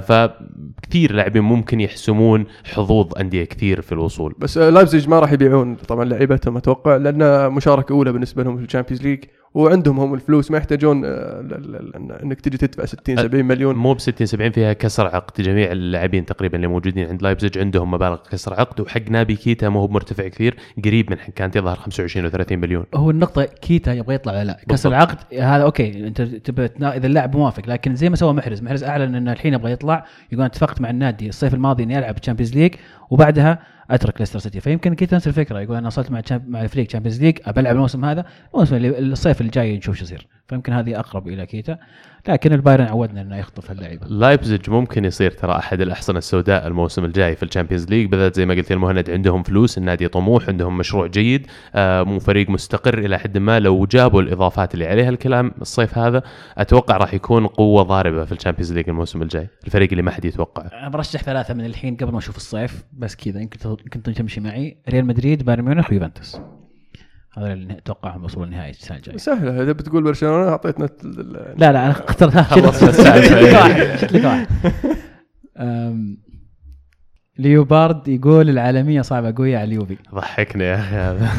فكثير 0.00 1.12
لاعبين 1.12 1.42
ممكن 1.42 1.80
يحسمون 1.80 2.44
حظوظ 2.64 3.18
أندية 3.20 3.44
كثير 3.44 3.80
في 3.80 3.92
الوصول. 3.92 4.34
بس 4.38 4.58
آه، 4.58 4.70
لايبزيج 4.70 5.08
ما 5.08 5.18
راح 5.18 5.32
يبيعون 5.32 5.74
طبعا 5.74 6.04
لعيبتهم 6.04 6.56
أتوقع 6.56 6.96
لأن 6.96 7.52
مشاركة 7.52 7.92
أولى 7.92 8.12
بالنسبة 8.12 8.42
لهم 8.42 8.56
في 8.56 8.64
ال 8.64 8.68
Champions 8.68 9.02
League. 9.02 9.24
وعندهم 9.54 10.00
هم 10.00 10.14
الفلوس 10.14 10.50
ما 10.50 10.58
يحتاجون 10.58 11.02
آه، 11.04 12.20
إنك 12.22 12.40
تجي 12.40 12.56
تدفع 12.56 12.84
60 12.84 13.16
70 13.16 13.44
مليون. 13.44 13.74
مو 13.74 13.94
ب 13.94 14.00
60 14.00 14.26
70 14.26 14.50
فيها 14.50 14.72
كسر 14.72 15.06
عقد. 15.06 15.44
جميع 15.44 15.72
اللاعبين 15.72 16.26
تقريبا 16.26 16.56
اللي 16.56 16.66
موجودين 16.66 17.08
عند 17.08 17.22
لايبزيج 17.22 17.58
عندهم 17.58 17.90
مبالغ 17.90 18.16
كسر 18.30 18.54
عقد 18.54 18.80
وحق 18.80 19.10
نابي 19.10 19.36
كيتا 19.36 19.68
مو 19.68 19.80
هو 19.80 19.88
مرتفع 19.88 20.28
كثير 20.28 20.56
قريب 20.84 21.10
من 21.10 21.16
كانت 21.16 21.56
يظهر 21.56 21.76
25 21.76 22.30
و30 22.30 22.52
مليون. 22.52 22.84
هو 22.94 23.10
النقطة 23.10 23.44
كيتا 23.44 23.92
يبغى 23.92 24.14
يطلع 24.14 24.32
ولا 24.32 24.44
لا؟ 24.44 24.52
كسر 24.52 24.66
بالضبط. 24.68 24.86
العقد 24.86 25.18
هذا 25.34 25.62
okay 25.62 26.06
أنت 26.06 26.22
تبى 26.22 26.64
إذا 26.82 27.06
اللاعب 27.06 27.36
موافق 27.36 27.68
لكن 27.68 27.94
زي 27.94 28.10
ما 28.10 28.16
سوى 28.16 28.32
محرز 28.32 28.62
محرز 28.62 28.84
أعلن 28.84 29.14
انه 29.14 29.32
الحين 29.32 29.54
يبغى 29.54 29.72
يطلع 29.72 30.06
يقول 30.32 30.44
اتفقت 30.44 30.80
مع 30.80 30.90
النادي 30.90 31.28
الصيف 31.28 31.54
الماضي 31.54 31.82
إني 31.82 31.98
ألعب 31.98 32.14
Champions 32.14 32.54
League 32.54 32.74
وبعدها 33.10 33.58
أترك 33.94 34.20
ليستر 34.20 34.38
سيتي. 34.38 34.60
فيمكن 34.60 34.94
كيتا 34.94 35.16
نفس 35.16 35.28
الفكرة؟ 35.28 35.60
يقول 35.60 35.76
أنا 35.76 35.86
وصلت 35.86 36.10
مع 36.10 36.22
مع 36.46 36.62
الفريق 36.62 36.86
Champions 36.86 37.22
League 37.22 37.38
ابى 37.44 37.60
العب 37.60 37.74
الموسم 37.74 38.04
هذا 38.04 38.24
الموسم 38.54 38.76
الصيف 38.84 39.40
اللي 39.40 39.50
جاي 39.50 39.76
نشوف 39.76 39.96
شو 39.96 40.04
يصير. 40.04 40.26
فيمكن 40.48 40.72
هذه 40.72 40.98
أقرب 40.98 41.28
إلى 41.28 41.46
كيتا. 41.46 41.78
لكن 42.28 42.52
البايرن 42.52 42.84
عودنا 42.84 43.20
إنه 43.20 43.36
يخطف 43.36 43.70
اللعيبة. 43.70 44.06
لايبزيج 44.06 44.70
ممكن 44.70 45.04
يصير 45.04 45.30
ترى 45.30 45.52
أحد 45.52 45.80
الأحصنة 45.80 46.18
السوداء 46.18 46.66
الموسم 46.66 47.04
الجاي 47.04 47.36
في 47.36 47.42
ال 47.42 47.47
Champions 47.47 47.88
League. 47.88 48.06
بالذات 48.06 48.36
زي 48.36 48.46
ما 48.46 48.54
قلت 48.54 48.70
يا 48.70 48.74
المهند 48.74 49.10
عندهم 49.10 49.42
فلوس 49.42 49.78
النادي 49.78 50.08
طموح 50.08 50.48
عندهم 50.48 50.78
مشروع 50.78 51.06
جيد 51.06 51.46
آه 51.74 52.02
مو 52.02 52.18
فريق 52.18 52.50
مستقر 52.50 52.98
إلى 52.98 53.18
حد 53.18 53.38
ما. 53.38 53.60
لو 53.60 53.86
جابوا 53.86 54.22
الإضافات 54.22 54.74
اللي 54.74 54.86
عليها 54.86 55.08
الكلام 55.08 55.52
الصيف 55.60 55.98
هذا 55.98 56.22
أتوقع 56.58 56.96
راح 56.96 57.14
يكون 57.14 57.46
قوة 57.46 57.82
ضاربة 57.82 58.24
في 58.24 58.32
ال 58.32 58.36
Champions 58.36 58.72
League 58.72 58.88
الموسم 58.88 59.22
الجاي. 59.22 59.48
الفريق 59.66 59.90
اللي 59.90 60.02
ما 60.02 60.10
حد 60.10 60.24
يتوقعه. 60.24 60.70
أنا 60.72 60.88
برشح 60.88 61.22
ثلاثة 61.22 61.54
من 61.54 61.64
الحين 61.64 61.96
قبل 61.96 62.12
ما 62.12 62.18
أشوف 62.18 62.36
الصيف 62.36 62.84
بس 62.92 63.16
كذا 63.16 63.40
يمكن 63.40 63.70
يمكن 63.70 64.14
تمشي 64.14 64.40
معي. 64.40 64.76
ريال 64.88 65.06
مدريد 65.06 65.42
بايرن 65.42 65.64
ميونخ 65.64 65.90
ويوفنتوس 65.90 66.40
هذا 67.38 67.52
اللي 67.52 67.78
اتوقعهم 67.78 68.22
يوصلون 68.22 68.46
النهائي 68.46 68.70
السنة 68.70 68.96
الجاية. 68.96 69.16
سهلة 69.16 69.62
إذا 69.62 69.72
بتقول 69.72 70.02
برشلونة 70.02 70.48
أعطيتنا 70.48 70.88
لا 71.56 71.72
لا 71.72 71.84
أنا 71.84 71.90
اخترتها 71.90 72.42
خلصنا. 72.42 72.92
شلت 72.92 73.00
السالفة. 73.00 74.06
لك 74.06 74.24
واحد 74.24 74.46
ليوبارد 77.38 78.08
يقول 78.08 78.50
العالمية 78.50 79.00
صعبة 79.00 79.34
قوية 79.36 79.58
على 79.58 79.64
اليوفي. 79.64 79.96
ضحكنا 80.14 80.64
يا 80.64 80.74
أخي 80.74 80.96
هذا. 80.96 81.30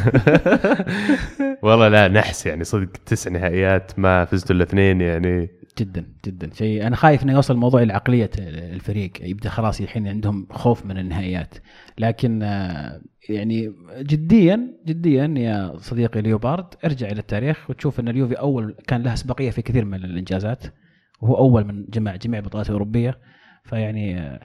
والله 1.64 1.88
لا 1.88 2.08
نحس 2.08 2.46
يعني 2.46 2.64
صدق 2.64 2.90
تسع 3.06 3.32
نهائيات 3.32 3.92
ما 3.98 4.26
فزتوا 4.26 4.56
الاثنين 4.56 5.02
يعني. 5.02 5.50
جدا 5.78 6.06
جدا. 6.26 6.50
شيء 6.54 6.88
أنا 6.88 6.96
خايف 6.96 7.24
إنه 7.24 7.34
يوصل 7.34 7.54
الموضوع 7.54 7.82
إلى 7.82 7.94
عقليه 7.94 8.30
الفريق. 8.38 9.12
يبدأ 9.22 9.50
خلاص 9.50 9.82
الحين 9.82 10.08
عندهم 10.08 10.48
خوف 10.52 10.86
من 10.86 10.98
النهائيات. 10.98 11.56
لكن 11.98 12.44
آه، 12.44 13.02
يعني 13.30 13.74
جديا 14.00 14.78
جديا 14.86 15.34
يا 15.38 15.78
صديقي 15.78 16.22
ليوبارد 16.22 16.66
ارجع 16.86 17.08
إلى 17.08 17.20
التاريخ 17.20 17.70
وتشوف 17.70 18.00
إن 18.00 18.08
اليوفي 18.08 18.34
أول 18.34 18.76
كان 18.88 19.04
له 19.04 19.16
سبقيه 19.16 19.50
في 19.50 19.62
كثير 19.62 19.86
من 19.86 20.04
الإنجازات 20.04 20.64
وهو 21.22 21.38
أول 21.38 21.64
من 21.64 21.86
جمع 21.90 22.16
جميع 22.16 22.40
البطولات 22.40 22.68
الاوروبيه 22.68 23.20
فيعني 23.64 24.20
آه، 24.20 24.40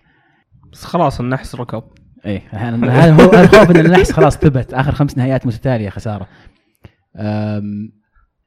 بس 0.73 0.85
خلاص 0.85 1.21
النحس 1.21 1.55
ركب 1.55 1.83
إيه 2.27 2.43
هذا 2.51 3.13
هو 3.13 3.31
الخوف 3.31 3.71
إن 3.71 3.87
النحس 3.87 4.13
خلاص 4.13 4.39
ثبت 4.39 4.75
آخر 4.75 4.93
خمس 4.93 5.19
نهائيات 5.19 5.47
متتالية 5.47 5.91
خسارة. 5.91 6.29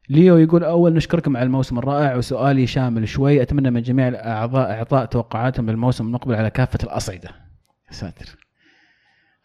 ليو 0.09 0.37
يقول 0.37 0.63
أول 0.63 0.93
نشكركم 0.93 1.37
على 1.37 1.45
الموسم 1.45 1.77
الرائع 1.77 2.15
وسؤالي 2.15 2.67
شامل 2.67 3.07
شوي 3.07 3.41
أتمنى 3.41 3.71
من 3.71 3.81
جميع 3.81 4.07
الأعضاء 4.07 4.71
اعطاء 4.71 5.05
توقعاتهم 5.05 5.69
للموسم 5.69 6.05
المقبل 6.05 6.35
على 6.35 6.49
كافة 6.49 6.79
الأصعدة. 6.83 7.29
ساتر. 7.89 8.40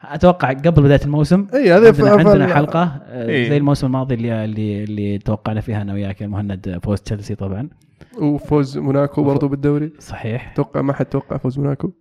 أتوقع 0.03 0.53
قبل 0.53 0.82
بداية 0.82 1.01
الموسم 1.05 1.47
إي 1.55 1.72
هذا 1.72 1.86
عندنا, 1.86 2.11
عندنا 2.11 2.55
حلقة 2.55 3.03
إيه. 3.12 3.49
زي 3.49 3.57
الموسم 3.57 3.86
الماضي 3.86 4.14
اللي 4.14 4.44
اللي 4.44 4.84
اللي 4.84 5.18
توقعنا 5.18 5.61
فيها 5.61 5.82
أنا 5.82 5.92
وياك 5.92 6.20
يا 6.20 6.26
مهند 6.26 6.78
فوز 6.82 7.01
تشيلسي 7.01 7.34
طبعا. 7.34 7.68
وفوز 8.18 8.78
موناكو 8.78 9.22
برضو 9.22 9.49
بالدوري. 9.49 9.92
صحيح. 9.99 10.53
أتوقع 10.53 10.82
ما 10.82 10.92
حد 10.92 11.07
توقع 11.07 11.36
فوز 11.36 11.59
موناكو. 11.59 11.92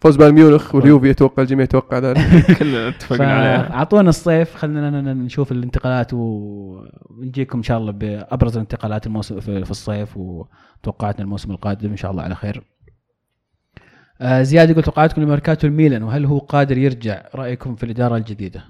فوز 0.00 0.16
بايرن 0.16 0.34
ميونخ 0.34 0.74
واليوفي 0.74 1.10
أتوقع 1.10 1.42
الجميع 1.42 1.64
يتوقع 1.64 1.98
ذلك. 1.98 2.18
كلنا 2.58 2.88
اتفقنا 2.88 3.32
عليها. 3.32 3.68
فاعطونا 3.68 4.08
الصيف 4.08 4.54
خلينا 4.54 5.14
نشوف 5.14 5.52
الانتقالات 5.52 6.10
ونجيكم 6.14 7.58
إن 7.58 7.62
شاء 7.62 7.78
الله 7.78 7.92
بأبرز 7.92 8.56
الانتقالات 8.56 9.06
الموسم 9.06 9.40
في 9.40 9.64
في 9.64 9.70
الصيف 9.70 10.16
وتوقعاتنا 10.16 11.24
الموسم 11.24 11.50
القادم 11.50 11.90
إن 11.90 11.96
شاء 11.96 12.10
الله 12.10 12.22
على 12.22 12.34
خير. 12.34 12.75
آه 14.20 14.42
زياد 14.42 14.70
يقول 14.70 14.82
توقعاتكم 14.82 15.22
لميركاتو 15.22 15.66
الميلان 15.66 16.02
وهل 16.02 16.24
هو 16.24 16.38
قادر 16.38 16.78
يرجع؟ 16.78 17.22
رأيكم 17.34 17.74
في 17.76 17.84
الإدارة 17.84 18.16
الجديدة؟ 18.16 18.64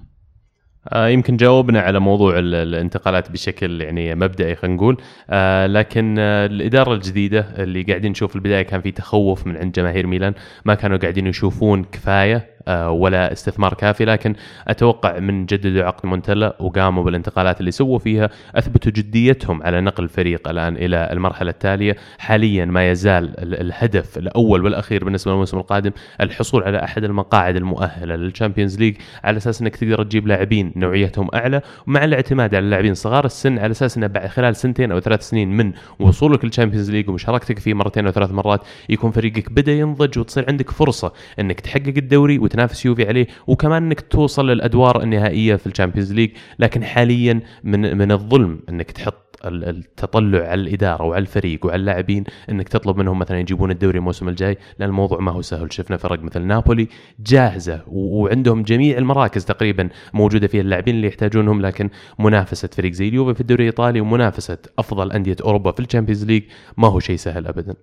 آه، 0.93 1.07
يمكن 1.07 1.37
جاوبنا 1.37 1.79
على 1.81 1.99
موضوع 1.99 2.39
ال- 2.39 2.55
الانتقالات 2.55 3.31
بشكل 3.31 3.81
يعني 3.81 4.15
مبدئي 4.15 4.55
خلينا 4.55 4.75
نقول. 4.77 4.97
آه، 5.29 5.67
لكن 5.67 6.19
الإدارة 6.19 6.93
الجديدة 6.93 7.39
اللي 7.57 7.83
قاعدين 7.83 8.11
نشوف 8.11 8.29
في 8.29 8.35
البداية 8.35 8.61
كان 8.61 8.81
في 8.81 8.91
تخوف 8.91 9.47
من 9.47 9.57
عند 9.57 9.71
جماهير 9.71 10.07
ميلان 10.07 10.33
ما 10.65 10.73
كانوا 10.73 10.97
قاعدين 10.97 11.27
يشوفون 11.27 11.83
كفاية. 11.83 12.56
ولا 12.71 13.31
استثمار 13.31 13.73
كافي 13.73 14.05
لكن 14.05 14.35
أتوقع 14.67 15.19
من 15.19 15.45
جددوا 15.45 15.83
عقد 15.83 16.05
مونتلا 16.05 16.55
وقاموا 16.59 17.03
بالانتقالات 17.03 17.59
اللي 17.59 17.71
سووا 17.71 17.99
فيها 17.99 18.29
أثبتوا 18.55 18.91
جديتهم 18.91 19.63
على 19.63 19.81
نقل 19.81 20.03
الفريق 20.03 20.47
الآن 20.49 20.75
إلى 20.77 21.09
المرحلة 21.11 21.49
التالية. 21.51 21.95
حاليا 22.19 22.65
ما 22.65 22.91
يزال 22.91 23.39
ال- 23.39 23.61
الهدف 23.61 24.17
الأول 24.17 24.63
والأخير 24.63 25.03
بالنسبة 25.03 25.31
للموسم 25.31 25.57
القادم 25.57 25.91
الحصول 26.21 26.63
على 26.63 26.83
أحد 26.83 27.03
المقاعد 27.03 27.55
المؤهلة 27.55 28.15
لل 28.15 28.27
Champions 28.27 28.79
League 28.79 28.95
على 29.23 29.37
أساس 29.37 29.61
إنك 29.61 29.75
تقدر 29.75 30.03
تجيب 30.03 30.27
لاعبين 30.27 30.71
نوعيتهم 30.75 31.27
أعلى 31.33 31.61
ومع 31.87 32.03
الاعتماد 32.03 32.55
على 32.55 32.65
اللاعبين 32.65 32.93
صغار 32.93 33.25
السن 33.25 33.59
على 33.59 33.71
أساس 33.71 33.97
إنه 33.97 34.07
بعد 34.07 34.27
خلال 34.27 34.55
سنتين 34.55 34.91
أو 34.91 34.99
ثلاث 34.99 35.29
سنين 35.29 35.57
من 35.57 35.71
وصولك 35.99 36.45
لل 36.45 36.53
Champions 36.53 36.91
League 36.91 37.09
ومشاركتك 37.09 37.59
فيه 37.59 37.73
مرتين 37.73 38.05
أو 38.05 38.11
ثلاث 38.11 38.31
مرات 38.31 38.61
يكون 38.89 39.11
فريقك 39.11 39.51
بدأ 39.51 39.71
ينضج 39.71 40.19
وتصير 40.19 40.45
عندك 40.47 40.71
فرصة 40.71 41.13
إنك 41.39 41.59
تحقق 41.59 41.93
الدوري 41.97 42.37
وتنافس 42.57 42.85
يوفي 42.85 43.07
عليه 43.07 43.27
وكمان 43.47 43.83
إنك 43.83 44.01
توصل 44.01 44.49
للأدوار 44.49 45.03
النهائية 45.03 45.55
في 45.55 45.67
ال 45.67 45.72
Champions 45.72 46.13
League. 46.13 46.29
لكن 46.59 46.83
حاليا 46.83 47.41
من 47.63 47.97
من 47.97 48.11
الظلم 48.11 48.59
إنك 48.69 48.91
تحط 48.91 49.39
ال- 49.45 49.63
التطلع 49.69 50.39
على 50.47 50.61
الإدارة 50.61 51.03
وعلى 51.03 51.21
الفريق 51.21 51.65
وعلى 51.65 51.79
اللاعبين 51.79 52.23
إنك 52.49 52.69
تطلب 52.69 52.97
منهم 52.97 53.19
مثلا 53.19 53.39
يجيبون 53.39 53.71
الدوري 53.71 53.97
الموسم 53.97 54.29
الجاي. 54.29 54.57
لأن 54.79 54.89
الموضوع 54.89 55.19
ما 55.19 55.31
هو 55.31 55.41
سهل. 55.41 55.73
شفنا 55.73 55.97
فرق 55.97 56.23
مثل 56.23 56.41
نابولي 56.41 56.87
جاهزة 57.19 57.81
وعندهم 57.87 58.63
جميع 58.63 58.97
المراكز 58.97 59.45
تقريبا 59.45 59.89
موجودة 60.13 60.47
فيها 60.47 60.61
اللاعبين 60.61 60.95
اللي 60.95 61.07
يحتاجونهم. 61.07 61.61
لكن 61.61 61.89
منافسة 62.19 62.67
فريق 62.67 62.91
زي 62.91 63.07
اليوفي 63.07 63.33
في 63.33 63.41
الدوري 63.41 63.63
الإيطالي 63.63 64.01
ومنافسة 64.01 64.57
أفضل 64.79 65.11
أندية 65.11 65.35
أوروبا 65.43 65.71
في 65.71 65.79
ال 65.79 65.84
Champions 65.84 66.25
League 66.25 66.43
ما 66.77 66.87
هو 66.87 66.99
شيء 66.99 67.15
سهل 67.15 67.47
ابدا. 67.47 67.75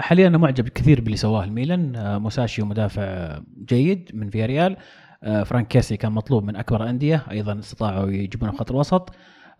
حاليا 0.00 0.26
أنا 0.26 0.38
معجب 0.38 0.68
كثير 0.68 1.00
باللي 1.00 1.16
سواه 1.16 1.44
الميلان. 1.44 1.96
آه، 1.96 2.18
موساشيو 2.18 2.66
مدافع 2.66 3.38
جيد 3.68 4.10
من 4.14 4.30
فياريال. 4.30 4.76
آه، 5.22 5.42
فرانك 5.42 5.68
كيسي 5.68 5.96
كان 5.96 6.12
مطلوب 6.12 6.44
من 6.44 6.56
أكبر 6.56 6.88
أندية 6.90 7.24
أيضا 7.30 7.58
استطاعوا 7.58 8.10
يجيبونه 8.10 8.52
خط 8.52 8.70
الوسط. 8.70 9.10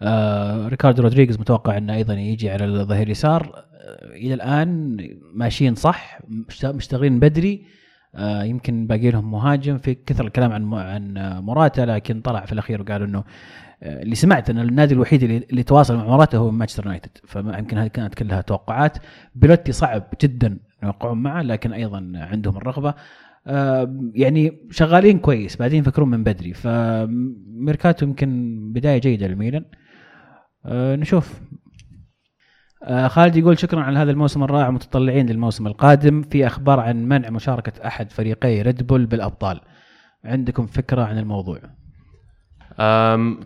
آه، 0.02 0.68
ريكاردو 0.68 1.02
رودريغيز 1.02 1.38
متوقع 1.40 1.76
إنه 1.76 1.94
أيضا 1.94 2.14
يجي 2.14 2.50
على 2.50 2.64
الظهير 2.64 3.08
يسار 3.08 3.52
آه، 3.54 4.16
إلى 4.16 4.34
الآن 4.34 4.96
ماشيين 5.34 5.74
صح 5.74 6.18
مشت- 6.28 6.66
مشتغلين 6.66 7.20
بدري. 7.20 7.64
آه، 8.14 8.42
يمكن 8.42 8.86
باقي 8.86 9.10
لهم 9.10 9.30
مهاجم. 9.30 9.78
في 9.78 9.94
كثر 9.94 10.26
الكلام 10.26 10.52
عن 10.52 10.74
عن 10.74 11.16
آه، 11.16 11.40
موراتا 11.40 11.80
لكن 11.80 12.20
طلع 12.20 12.44
في 12.44 12.52
الأخير 12.52 12.80
وقال 12.82 13.02
إنه 13.02 13.18
آه، 13.18 13.24
اللي 13.82 14.14
سمعت 14.14 14.50
أن 14.50 14.58
النادي 14.58 14.94
الوحيد 14.94 15.22
اللي, 15.22 15.36
اللي 15.50 15.62
تواصل 15.62 15.96
مع 15.96 16.04
موراتا 16.04 16.38
هو 16.38 16.50
مانشستر 16.50 16.84
يونايتد. 16.84 17.10
فيمكن 17.24 17.78
هذه 17.78 17.88
كانت 17.88 18.14
كلها 18.14 18.40
توقعات. 18.40 18.98
بيلوتي 19.34 19.72
صعب 19.72 20.04
جدا 20.22 20.58
يوقعون 20.82 21.22
معه 21.22 21.42
لكن 21.42 21.72
أيضا 21.72 22.12
عندهم 22.14 22.56
الرغبة. 22.56 22.94
آه، 23.46 24.10
يعني 24.14 24.68
شغالين 24.70 25.18
كويس 25.18 25.56
بعدين 25.56 25.80
يفكرون 25.80 26.10
من 26.10 26.24
بدري. 26.24 26.54
فميركاتو 26.54 28.06
يمكن 28.06 28.58
بداية 28.72 28.98
جيدة 28.98 29.26
للميلان 29.26 29.64
آه، 30.66 30.96
نشوف. 30.96 31.40
آه، 32.82 33.08
خالد 33.08 33.36
يقول 33.36 33.58
شكرا 33.58 33.80
على 33.80 33.98
هذا 33.98 34.10
الموسم 34.10 34.42
الرائع 34.42 34.70
متطلعين 34.70 35.26
للموسم 35.26 35.66
القادم. 35.66 36.22
في 36.22 36.46
أخبار 36.46 36.80
عن 36.80 37.04
منع 37.04 37.30
مشاركة 37.30 37.86
أحد 37.86 38.12
فريقي 38.12 38.62
ريد 38.62 38.86
بول 38.86 39.06
بالأبطال. 39.06 39.60
عندكم 40.24 40.66
فكرة 40.66 41.02
عن 41.02 41.18
الموضوع؟ 41.18 41.79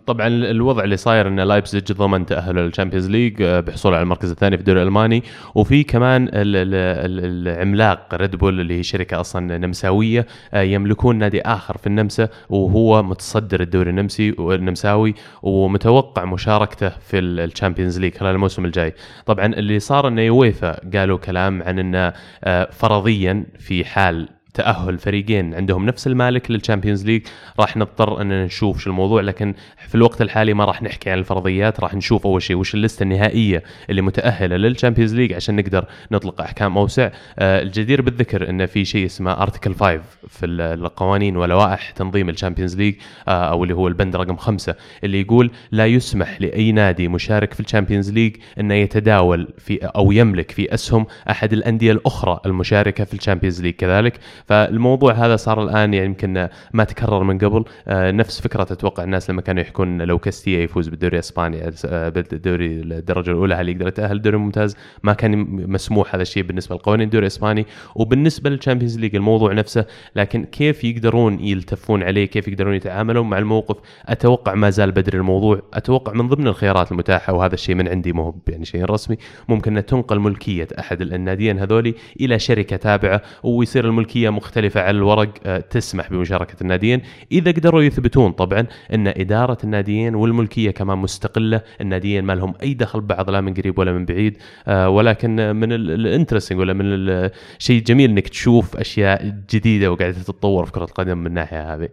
طبعا 0.07 0.27
الوضع 0.27 0.83
اللي 0.83 0.97
صاير 0.97 1.27
إن 1.27 1.39
لايبزيج 1.39 1.91
ضمن 1.91 2.25
تاهله 2.25 2.61
لل 2.61 2.70
Champions 2.70 3.09
League 3.09 3.41
أه، 3.41 3.59
بحصول 3.59 3.93
على 3.93 4.03
المركز 4.03 4.31
الثاني 4.31 4.57
في 4.57 4.61
الدوري 4.61 4.81
الألماني. 4.81 5.23
وفي 5.55 5.83
كمان 5.83 6.23
ال- 6.27 6.31
ال- 6.33 6.75
ال- 6.75 7.47
العملاق 7.47 8.15
ريد 8.15 8.35
بول 8.35 8.59
اللي 8.59 8.77
هي 8.79 8.83
شركة 8.83 9.19
أصلا 9.19 9.57
نمساوية 9.57 10.25
أه، 10.53 10.61
يملكون 10.61 11.15
نادي 11.15 11.41
آخر 11.41 11.77
في 11.77 11.87
النمسا 11.87 12.29
وهو 12.49 13.03
متصدر 13.03 13.61
الدوري 13.61 13.89
النمسي 13.89 14.35
والنمساوي 14.37 15.15
ومتوقع 15.43 16.25
مشاركته 16.25 16.89
في 16.89 17.19
ال- 17.19 17.39
ال 17.39 17.45
Champions 17.45 17.99
League 17.99 18.15
خلال 18.17 18.35
الموسم 18.35 18.65
الجاي. 18.65 18.93
طبعا 19.25 19.45
اللي 19.45 19.79
صار 19.79 20.07
إن 20.07 20.19
يويفا 20.19 20.89
قالوا 20.97 21.17
كلام 21.17 21.63
عن 21.63 21.79
إنه 21.79 22.13
أه، 22.43 22.69
فرضيا 22.71 23.45
في 23.59 23.85
حال 23.85 24.27
تأهل 24.55 24.97
فريقين 24.97 25.53
عندهم 25.55 25.85
نفس 25.85 26.07
المالك 26.07 26.51
لل 26.51 26.61
Champions 26.61 27.05
League 27.05 27.21
راح 27.59 27.77
نضطر 27.77 28.21
أن 28.21 28.45
نشوف 28.45 28.79
شو 28.79 28.89
الموضوع 28.89 29.21
لكن 29.21 29.53
في 29.87 29.95
الوقت 29.95 30.21
الحالي 30.21 30.53
ما 30.53 30.65
راح 30.65 30.83
نحكي 30.83 31.09
عن 31.09 31.17
الفرضيات 31.19 31.79
راح 31.79 31.93
نشوف 31.93 32.25
أول 32.27 32.41
شيء 32.41 32.55
وش 32.55 32.75
اللسته 32.75 33.03
النهائية 33.03 33.63
اللي 33.89 34.01
متأهلة 34.01 34.55
لل 34.57 34.67
Champions 34.67 35.15
League 35.15 35.33
عشان 35.33 35.55
نقدر 35.55 35.85
نطلق 36.11 36.41
أحكام 36.41 36.77
أوسع. 36.77 37.09
آه، 37.39 37.61
الجدير 37.61 38.01
بالذكر 38.01 38.49
إن 38.49 38.65
في 38.65 38.85
شيء 38.85 39.05
اسمه 39.05 39.31
article 39.31 39.73
5 39.75 40.01
في 40.27 40.45
ال- 40.45 40.61
القوانين 40.61 41.37
ولوائح 41.37 41.89
تنظيم 41.91 42.29
ال 42.29 42.34
Champions 42.34 42.75
League 42.77 42.95
آه، 43.27 43.31
أو 43.49 43.63
اللي 43.63 43.75
هو 43.75 43.87
البند 43.87 44.15
رقم 44.15 44.35
خمسة 44.37 44.75
اللي 45.03 45.21
يقول 45.21 45.51
لا 45.71 45.85
يسمح 45.85 46.41
لأي 46.41 46.71
نادي 46.71 47.07
مشارك 47.07 47.53
في 47.53 47.59
ال 47.59 47.64
Champions 47.64 48.11
League 48.11 48.35
إنه 48.59 48.73
يتداول 48.73 49.47
في 49.57 49.77
أو 49.85 50.11
يملك 50.11 50.51
في 50.51 50.73
أسهم 50.73 51.05
أحد 51.29 51.53
الأندية 51.53 51.91
الأخرى 51.91 52.39
المشاركة 52.45 53.03
في 53.03 53.13
ال 53.13 53.18
Champions 53.18 53.61
League. 53.61 53.73
كذلك 53.73 54.19
فالموضوع 54.45 55.13
هذا 55.13 55.35
صار 55.35 55.63
الآن 55.63 55.93
يعني 55.93 56.05
يمكن 56.05 56.47
ما 56.73 56.83
تكرر 56.83 57.23
من 57.23 57.37
قبل. 57.37 57.65
آه، 57.87 58.11
نفس 58.11 58.41
فكرة 58.41 58.61
أتوقع 58.61 59.03
الناس 59.03 59.29
لما 59.29 59.41
كانوا 59.41 59.61
يحكون 59.61 60.01
لو 60.01 60.19
كاستيا 60.19 60.59
يفوز 60.59 60.87
بالدوري 60.87 61.13
الإسباني 61.13 61.71
آه، 61.85 62.09
بالدوري 62.09 62.65
الدرجة 62.65 63.31
الأولى 63.31 63.55
هل 63.55 63.69
يقدر 63.69 63.87
يتأهل 63.87 64.15
الدوري 64.15 64.35
الممتاز؟ 64.37 64.77
ما 65.03 65.13
كان 65.13 65.37
مسموح 65.71 66.15
هذا 66.15 66.21
الشيء 66.21 66.43
بالنسبة 66.43 66.75
لقوانين 66.75 67.05
الدوري 67.05 67.23
الإسباني. 67.23 67.65
وبالنسبة 67.95 68.49
لل 68.49 68.58
Champions 68.58 68.99
League 68.99 69.15
الموضوع 69.15 69.53
نفسه 69.53 69.85
لكن 70.15 70.45
كيف 70.45 70.83
يقدرون 70.83 71.39
يلتفون 71.39 72.03
عليه؟ 72.03 72.25
كيف 72.25 72.47
يقدرون 72.47 72.75
يتعاملون 72.75 73.29
مع 73.29 73.37
الموقف؟ 73.37 73.77
أتوقع 74.05 74.53
ما 74.53 74.69
زال 74.69 74.91
بدري 74.91 75.17
الموضوع. 75.17 75.61
أتوقع 75.73 76.13
من 76.13 76.27
ضمن 76.27 76.47
الخيارات 76.47 76.91
المتاحة 76.91 77.33
وهذا 77.33 77.53
الشيء 77.53 77.75
من 77.75 77.87
عندي 77.87 78.13
مو 78.13 78.35
يعني 78.47 78.65
شيء 78.65 78.85
رسمي 78.85 79.17
ممكن 79.49 79.77
أن 79.77 79.85
تنقل 79.85 80.19
ملكية 80.19 80.67
أحد 80.79 81.01
الناديين 81.01 81.59
هذولي 81.59 81.95
إلى 82.21 82.39
شركة 82.39 82.75
تابعة 82.75 83.21
ويصير 83.43 83.85
الملكية 83.85 84.29
مختلفة 84.35 84.81
على 84.81 84.97
الورق 84.97 85.33
آه، 85.45 85.59
تسمح 85.59 86.09
بمشاركة 86.09 86.55
الناديين. 86.61 87.01
إذا 87.31 87.51
قدروا 87.51 87.81
يثبتون 87.81 88.31
طبعا 88.31 88.67
أن 88.93 89.07
إدارة 89.07 89.57
الناديين 89.63 90.15
والملكية 90.15 90.71
كمان 90.71 90.97
مستقلة 90.97 91.61
الناديين 91.81 92.23
ما 92.23 92.33
لهم 92.33 92.53
أي 92.63 92.73
دخل 92.73 93.01
ببعض 93.01 93.29
لا 93.29 93.41
من 93.41 93.53
قريب 93.53 93.79
ولا 93.79 93.91
من 93.91 94.05
بعيد 94.05 94.37
آه، 94.67 94.89
ولكن 94.89 95.55
من 95.55 95.73
ال 95.73 95.80
interesting 95.80 96.59
ولا 96.59 96.73
من 96.73 96.85
الشيء 96.85 97.79
الجميل 97.79 98.09
إنك 98.09 98.27
تشوف 98.27 98.77
أشياء 98.77 99.43
جديدة 99.53 99.91
وقاعدة 99.91 100.17
تتطور 100.17 100.65
في 100.65 100.71
كرة 100.71 100.83
القدم 100.83 101.17
من 101.17 101.27
الناحية 101.27 101.73
هذه. 101.73 101.89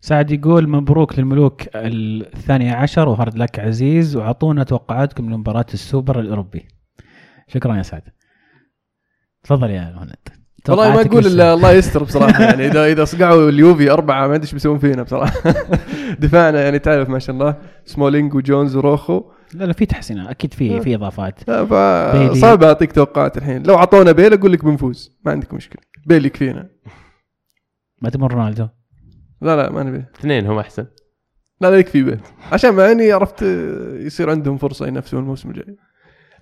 سعد 0.00 0.30
يقول 0.30 0.68
مبروك 0.68 1.18
للملوك 1.18 1.62
الثانية 1.74 2.72
عشر 2.72 3.08
و 3.08 3.14
hard 3.14 3.38
luck 3.38 3.58
عزيز 3.58 4.16
وأعطونا 4.16 4.64
توقعاتكم 4.64 5.30
لمباراة 5.30 5.66
السوبر 5.74 6.20
الأوروبي. 6.20 6.68
شكرا 7.48 7.76
يا 7.76 7.82
سعد. 7.82 8.02
تفضل 9.42 9.70
يا 9.70 9.92
مهند. 9.96 10.37
والله 10.68 10.96
ما 10.96 11.02
للس- 11.02 11.26
إلا 11.26 11.54
الله 11.54 11.72
يستر 11.72 12.02
بصراحة. 12.04 12.42
يعني 12.44 12.66
اذا 12.66 12.84
إذا 12.86 13.04
صقعوا 13.04 13.48
اليوفي 13.48 13.90
أربعة 13.90 14.26
ما 14.28 14.34
أدري 14.34 14.42
إيش 14.44 14.52
بيسوون 14.52 14.78
فينا 14.78 15.02
بصراحة. 15.02 15.52
دفاعنا 16.20 16.62
يعني 16.62 16.78
تعرف 16.78 17.08
ما 17.08 17.18
شاء 17.18 17.34
الله 17.34 17.56
سمولينج 17.84 18.34
وجونز 18.34 18.76
وروخو. 18.76 19.22
لا 19.54 19.64
لا 19.64 19.72
في 19.72 19.86
تحسينات 19.86 20.26
أكيد 20.28 20.54
في 20.54 20.80
في 20.80 20.94
إضافات. 20.94 21.50
فصعب 21.50 22.62
أعطيك 22.62 22.92
توقعات 22.92 23.36
الحين. 23.36 23.62
لو 23.62 23.74
أعطونا 23.76 24.12
بيل 24.12 24.32
أقول 24.32 24.52
لك 24.52 24.64
بنفوز. 24.64 25.18
ما 25.24 25.32
عندك 25.32 25.54
مشكلة. 25.54 25.82
بيل 26.06 26.26
يكفينا. 26.26 26.68
ما 28.02 28.10
تمر 28.10 28.32
رونالدو. 28.32 28.66
لا 29.42 29.56
لا 29.56 29.70
ما 29.72 29.82
نبي. 29.82 30.04
اثنين 30.20 30.46
هم 30.46 30.58
أحسن. 30.58 30.86
لا 31.60 31.70
لا 31.70 31.76
يكفي 31.76 32.02
بيل. 32.02 32.20
عشان 32.52 32.74
مع 32.74 32.92
إني 32.92 33.12
عرفت 33.12 33.42
يصير 34.00 34.30
عندهم 34.30 34.56
فرصة 34.56 34.86
ينافسون 34.86 35.20
الموسم 35.20 35.50
الجاي. 35.50 35.76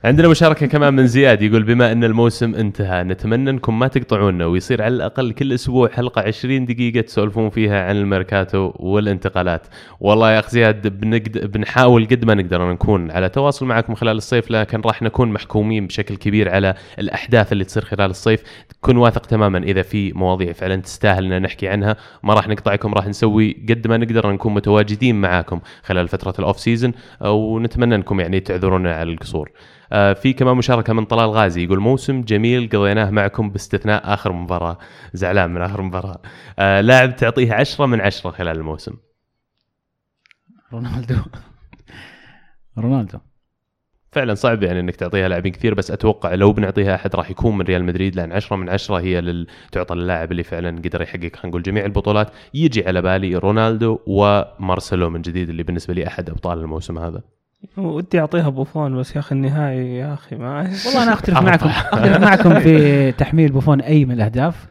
عندنا 0.07 0.29
مشاركة 0.29 0.67
كمان 0.67 0.95
من 0.95 1.07
زياد 1.07 1.43
يقول 1.43 1.63
بما 1.63 1.93
أن 1.93 2.05
الموسم 2.05 2.55
انتهى 2.55 3.03
نتمنى 3.03 3.51
أنكم 3.51 3.79
ما 3.79 3.89
تقطعونا 3.89 4.47
ويصير 4.47 4.83
على 4.83 4.95
الأقل 4.95 5.33
كل 5.33 5.53
أسبوع 5.53 5.89
حلقة 5.89 6.23
20 6.23 6.67
دقيقة 6.67 7.01
تسولفون 7.01 7.51
فيها 7.51 7.85
عن 7.85 7.97
الميركاتو 7.97 8.73
والانتقالات. 8.77 9.67
والله 10.01 10.33
يا 10.33 10.39
أخ 10.39 10.51
زياد 10.51 11.01
بنقد... 11.01 11.53
بنحاول 11.53 12.07
قد 12.07 12.25
ما 12.25 12.35
نقدر 12.35 12.73
نكون 12.73 13.11
على 13.11 13.29
تواصل 13.29 13.67
معكم 13.67 13.95
خلال 13.95 14.17
الصيف 14.17 14.51
لكن 14.51 14.81
راح 14.81 15.03
نكون 15.03 15.33
محكومين 15.33 15.87
بشكل 15.87 16.17
كبير 16.17 16.55
على 16.55 16.75
الأحداث 16.99 17.53
اللي 17.53 17.65
تصير 17.65 17.85
خلال 17.85 18.11
الصيف، 18.11 18.43
كن 18.81 18.97
واثق 18.97 19.27
تماما 19.27 19.59
إذا 19.59 19.83
في 19.83 20.13
مواضيع 20.13 20.53
فعلا 20.53 20.77
تستاهل 20.77 21.33
ان 21.33 21.43
نحكي 21.43 21.69
عنها 21.69 21.97
ما 22.23 22.35
راح 22.35 22.49
نقطعكم 22.49 22.95
راح 22.95 23.07
نسوي 23.07 23.57
قد 23.69 23.87
ما 23.87 23.97
نقدر 23.97 24.33
نكون 24.33 24.55
متواجدين 24.55 25.21
معاكم 25.21 25.61
خلال 25.83 26.09
فترة 26.09 26.35
ال 26.39 26.44
off 26.44 26.61
season 26.61 26.93
ونتمنى 27.21 27.95
أنكم 27.95 28.21
يعني 28.21 28.41
تعذرونا 28.41 28.95
على 28.95 29.13
القصور. 29.13 29.51
آه، 29.97 30.13
في 30.13 30.33
كمان 30.33 30.57
مشاركة 30.57 30.93
من 30.93 31.05
طلال 31.05 31.31
غازي 31.31 31.65
يقول 31.65 31.81
موسم 31.81 32.23
جميل 32.23 32.69
قضيناه 32.69 33.11
معكم 33.11 33.51
باستثناء 33.51 34.15
آخر 34.15 34.33
مباراة. 34.33 34.79
زعلان 35.13 35.51
من 35.51 35.63
آخر 35.63 35.83
مباراة. 35.83 36.23
آه، 36.59 36.81
لاعب 36.81 37.17
تعطيه 37.17 37.53
عشرة 37.53 37.87
من 37.87 38.01
عشرة 38.01 38.31
خلال 38.31 38.57
الموسم. 38.57 38.93
رونالدو. 40.73 41.17
رونالدو. 42.79 43.19
فعلا 44.13 44.35
صعب 44.35 44.63
يعني 44.63 44.81
إنك 44.81 44.97
تعطيها 44.97 45.29
لاعبين 45.29 45.53
كثير 45.53 45.75
بس 45.75 45.91
أتوقع 45.91 46.35
لو 46.35 46.53
بنعطيها 46.53 46.95
أحد 46.95 47.17
راح 47.17 47.31
يكون 47.31 47.59
من 47.59 47.65
ريال 47.65 47.85
مدريد 47.85 48.17
لأن 48.17 48.33
10 48.33 48.57
من 48.57 48.69
10 48.69 48.97
هي 48.97 49.21
لل... 49.21 49.47
تعطى 49.73 49.95
للاعب 49.95 50.33
اللي 50.33 50.43
فعلا 50.43 50.79
قدر 50.79 51.03
يحقق 51.03 51.37
خلينا 51.37 51.49
نقول 51.49 51.63
جميع 51.63 51.85
البطولات. 51.85 52.31
يجي 52.55 52.87
على 52.87 53.03
بالي 53.03 53.37
رونالدو 53.37 53.99
ومارسيلو 54.07 55.11
من 55.11 55.23
جديد 55.23 55.49
اللي 55.49 55.63
بالنسبة 55.63 55.95
لي 55.95 56.07
أحد 56.07 56.31
أبطال 56.31 56.59
الموسم 56.59 56.99
هذا. 56.99 57.36
ودي 57.77 58.21
أعطيها 58.21 58.49
بوفون 58.49 58.97
بس 58.99 59.15
يا 59.15 59.21
أخي 59.21 59.35
النهائي 59.35 59.97
يا 59.97 60.15
أخي 60.15 60.37
ما 60.37 60.59
والله 60.87 61.03
أنا 61.03 61.13
أختلف 61.13 61.39
معكم. 61.49 61.67
أختلف 61.69 62.17
معكم 62.17 62.61
في 62.61 63.13
تحميل 63.19 63.53
بوفون 63.53 63.81
أي 63.81 64.05
من 64.05 64.13
الأهداف. 64.15 64.67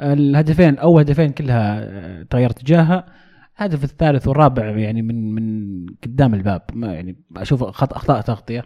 الهدفين 0.00 0.78
أول 0.78 1.00
هدفين 1.02 1.28
كلها 1.28 1.80
آه، 1.82 2.22
تغيرت 2.22 2.58
تجاهها. 2.58 3.06
الهدف 3.60 3.84
الثالث 3.84 4.28
والرابع 4.28 4.64
يعني 4.66 5.02
من 5.02 5.34
من 5.34 5.86
قدام 6.04 6.34
الباب. 6.34 6.62
ما 6.72 6.94
يعني 6.94 7.16
أشوف 7.36 7.64
خط 7.64 7.92
أخطاء 7.94 8.20
تغطية. 8.20 8.64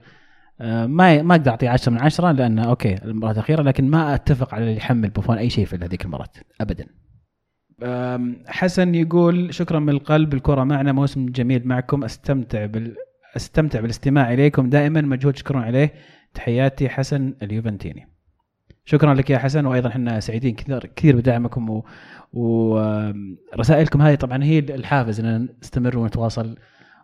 آه، 0.60 0.86
ما 0.86 1.22
ما 1.22 1.34
أقدر 1.34 1.50
أعطيه 1.50 1.68
10 1.70 1.92
من 1.92 1.98
10 1.98 2.32
لأن 2.32 2.58
okay 2.58 2.94
المباراه 3.04 3.32
الأخيرة 3.32 3.62
لكن 3.62 3.90
ما 3.90 4.14
أتفق 4.14 4.54
على 4.54 4.64
اللي 4.64 4.76
يحمل 4.76 5.10
بوفون 5.10 5.38
أي 5.38 5.50
شيء 5.50 5.64
في 5.66 5.76
هذيك 5.76 6.04
المباراة. 6.04 6.28
ابدا. 6.60 6.86
حسن 8.48 8.94
يقول 8.94 9.54
شكرا 9.54 9.78
من 9.78 9.88
القلب 9.88 10.34
الكرة 10.34 10.64
معنا 10.64 10.92
موسم 10.92 11.26
جميل 11.26 11.68
معكم. 11.68 12.04
أستمتع 12.04 12.66
بال 12.66 12.94
أستمتع 13.36 13.80
بالاستماع 13.80 14.32
إليكم 14.32 14.70
دائما 14.70 15.00
مجهود 15.00 15.34
تشكرون 15.34 15.62
عليه 15.62 15.92
تحياتي 16.34 16.88
حسن 16.88 17.34
اليوفنتيني 17.42 18.08
شكرا 18.84 19.14
لك 19.14 19.30
يا 19.30 19.38
حسن 19.38 19.66
وأيضا 19.66 19.88
إحنا 19.88 20.20
سعيدين 20.20 20.54
كثير 20.54 20.86
كثير 20.96 21.16
بدعمكم. 21.16 21.82
ورسائلكم 22.32 24.02
هذه 24.02 24.14
طبعا 24.14 24.44
هي 24.44 24.58
الحافز 24.58 25.20
إن 25.20 25.48
نستمر 25.62 25.98
ونتواصل 25.98 26.56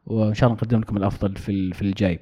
وإن 0.07 0.35
شاء 0.35 0.49
الله 0.49 0.59
نقدم 0.63 0.81
لكم 0.81 0.97
الأفضل 0.97 1.37
في 1.37 1.73
في 1.73 1.83
الجاي. 1.83 2.21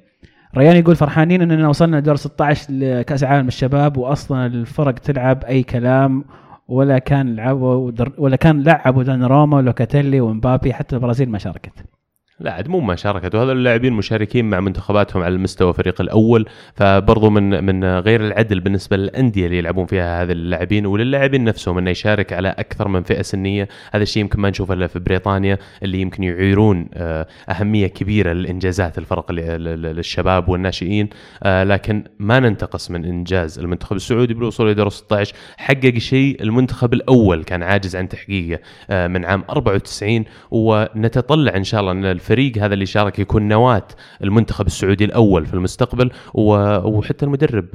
ريان 0.57 0.75
يقول 0.75 0.95
فرحانين 0.95 1.41
إننا 1.41 1.67
وصلنا 1.67 1.99
دور 1.99 2.15
16 2.15 2.73
لكأس 2.73 3.23
العالم 3.23 3.47
الشباب 3.47 3.97
واصلا 3.97 4.45
الفرق 4.45 4.93
تلعب 4.93 5.43
أي 5.43 5.63
كلام 5.63 6.25
ولا 6.67 6.99
كان 6.99 7.35
لعبوا 7.35 7.91
ولا 8.17 8.35
كان 8.35 8.63
لعبوا 8.63 9.03
دوناروما 9.03 9.57
ولوكاتيلي 9.57 10.21
ومبابي 10.21 10.73
حتى 10.73 10.95
البرازيل 10.95 11.29
ما 11.29 11.37
شاركت. 11.37 11.83
لا 12.39 12.51
عاد 12.51 12.67
مو 12.67 12.79
ما 12.79 12.95
شاركت 12.95 13.35
وهذول 13.35 13.57
اللاعبين 13.57 13.93
مشاركين 13.93 14.49
مع 14.49 14.59
منتخباتهم 14.59 15.23
على 15.23 15.35
المستوى 15.35 15.69
الفريق 15.69 16.01
الأول. 16.01 16.45
فبرضو 16.73 17.29
من 17.29 17.63
من 17.63 17.99
غير 17.99 18.21
العدل 18.21 18.59
بالنسبة 18.59 18.97
للأندية 18.97 19.45
اللي 19.45 19.57
يلعبون 19.57 19.85
فيها 19.85 20.23
هذا 20.23 20.31
اللاعبين 20.31 20.85
وللاعبين 20.85 21.43
نفسهم 21.43 21.77
إنه 21.77 21.91
يشارك 21.91 22.33
على 22.33 22.49
أكثر 22.49 22.87
من 22.87 23.03
فئة 23.03 23.21
سنية. 23.21 23.67
هذا 23.91 24.03
الشيء 24.03 24.21
يمكن 24.21 24.39
ما 24.39 24.49
نشوفه 24.49 24.73
إلا 24.73 24.87
في 24.87 24.99
بريطانيا 24.99 25.57
اللي 25.83 26.01
يمكن 26.01 26.23
يعيرون 26.23 26.89
آه، 26.93 27.27
أهمية 27.49 27.87
كبيرة 27.87 28.33
للانجازات 28.33 28.97
الفرق 28.97 29.31
للشباب 29.31 30.49
والناشئين. 30.49 31.09
آه، 31.43 31.63
لكن 31.63 32.03
ما 32.19 32.39
ننتقص 32.39 32.91
من 32.91 33.05
إنجاز 33.05 33.59
المنتخب 33.59 33.95
السعودي 33.95 34.33
بالوصول 34.33 34.65
إلى 34.65 34.75
دور 34.75 34.89
16 34.89 35.35
حقق 35.57 35.97
شيء 35.97 36.43
المنتخب 36.43 36.93
الأول 36.93 37.43
كان 37.43 37.63
عاجز 37.63 37.95
عن 37.95 38.09
تحقيقه 38.09 38.59
آه، 38.89 39.07
من 39.07 39.25
عام 39.25 39.43
94 39.49 40.25
ونتطلع 40.51 41.55
إن 41.55 41.63
شاء 41.63 41.81
الله 41.81 41.91
ان 41.91 42.05
الفريق 42.29 42.57
هذا 42.57 42.73
اللي 42.73 42.85
شارك 42.85 43.19
يكون 43.19 43.47
نواة 43.47 43.87
المنتخب 44.23 44.67
السعودي 44.67 45.05
الأول 45.05 45.45
في 45.45 45.53
المستقبل 45.53 46.11
وحتى 46.33 47.25
المدرب 47.25 47.65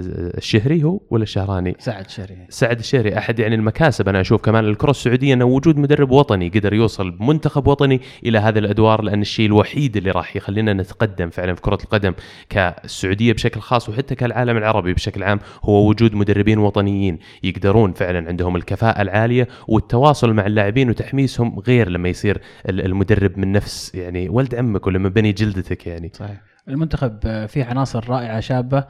الشهري 0.00 0.84
هو 0.84 1.00
ولا 1.10 1.22
الشهراني؟ 1.22 1.76
سعد 1.78 2.10
شهري. 2.10 2.36
سعد 2.48 2.78
الشهري 2.78 3.18
أحد 3.18 3.38
يعني 3.38 3.54
المكاسب 3.54 4.08
أنا 4.08 4.20
أشوف 4.20 4.40
كمان 4.42 4.64
للكره 4.64 4.90
السعودية 4.90 5.34
أنه 5.34 5.44
وجود 5.44 5.76
مدرب 5.78 6.10
وطني 6.10 6.48
قدر 6.48 6.74
يوصل 6.74 7.10
بمنتخب 7.10 7.66
وطني 7.66 8.00
إلى 8.26 8.38
هذه 8.38 8.58
الأدوار 8.58 9.02
لأن 9.02 9.20
الشيء 9.20 9.46
الوحيد 9.46 9.96
اللي 9.96 10.10
راح 10.10 10.36
يخلينا 10.36 10.72
نتقدم 10.72 11.30
فعلا 11.30 11.54
في 11.54 11.60
كرة 11.62 11.78
القدم 11.84 12.14
كالسعودية 12.48 13.32
بشكل 13.32 13.60
خاص 13.60 13.88
وحتى 13.88 14.14
كالعالم 14.14 14.56
العربي 14.56 14.94
بشكل 14.94 15.22
عام 15.22 15.40
هو 15.64 15.88
وجود 15.88 16.14
مدربين 16.14 16.58
وطنيين 16.58 17.18
يقدرون 17.42 17.92
فعلا 17.92 18.28
عندهم 18.28 18.56
الكفاءة 18.56 19.02
العالية 19.02 19.48
والتواصل 19.68 20.32
مع 20.32 20.46
اللاعبين 20.46 20.90
وتحميسهم 20.90 21.58
غير 21.58 21.88
لما 21.88 22.08
يصير 22.08 22.40
ال- 22.68 22.84
المدرب 22.84 23.38
من 23.38 23.52
نفس 23.52 23.94
يعني 23.94 24.28
ولد 24.28 24.54
عمك 24.54 24.86
ولا 24.86 24.98
من 24.98 25.08
بني 25.10 25.32
جلدتك 25.32 25.86
يعني. 25.86 26.10
صحيح. 26.14 26.40
المنتخب 26.68 27.46
فيه 27.46 27.64
عناصر 27.64 28.08
رائعة 28.10 28.40
شابة 28.40 28.84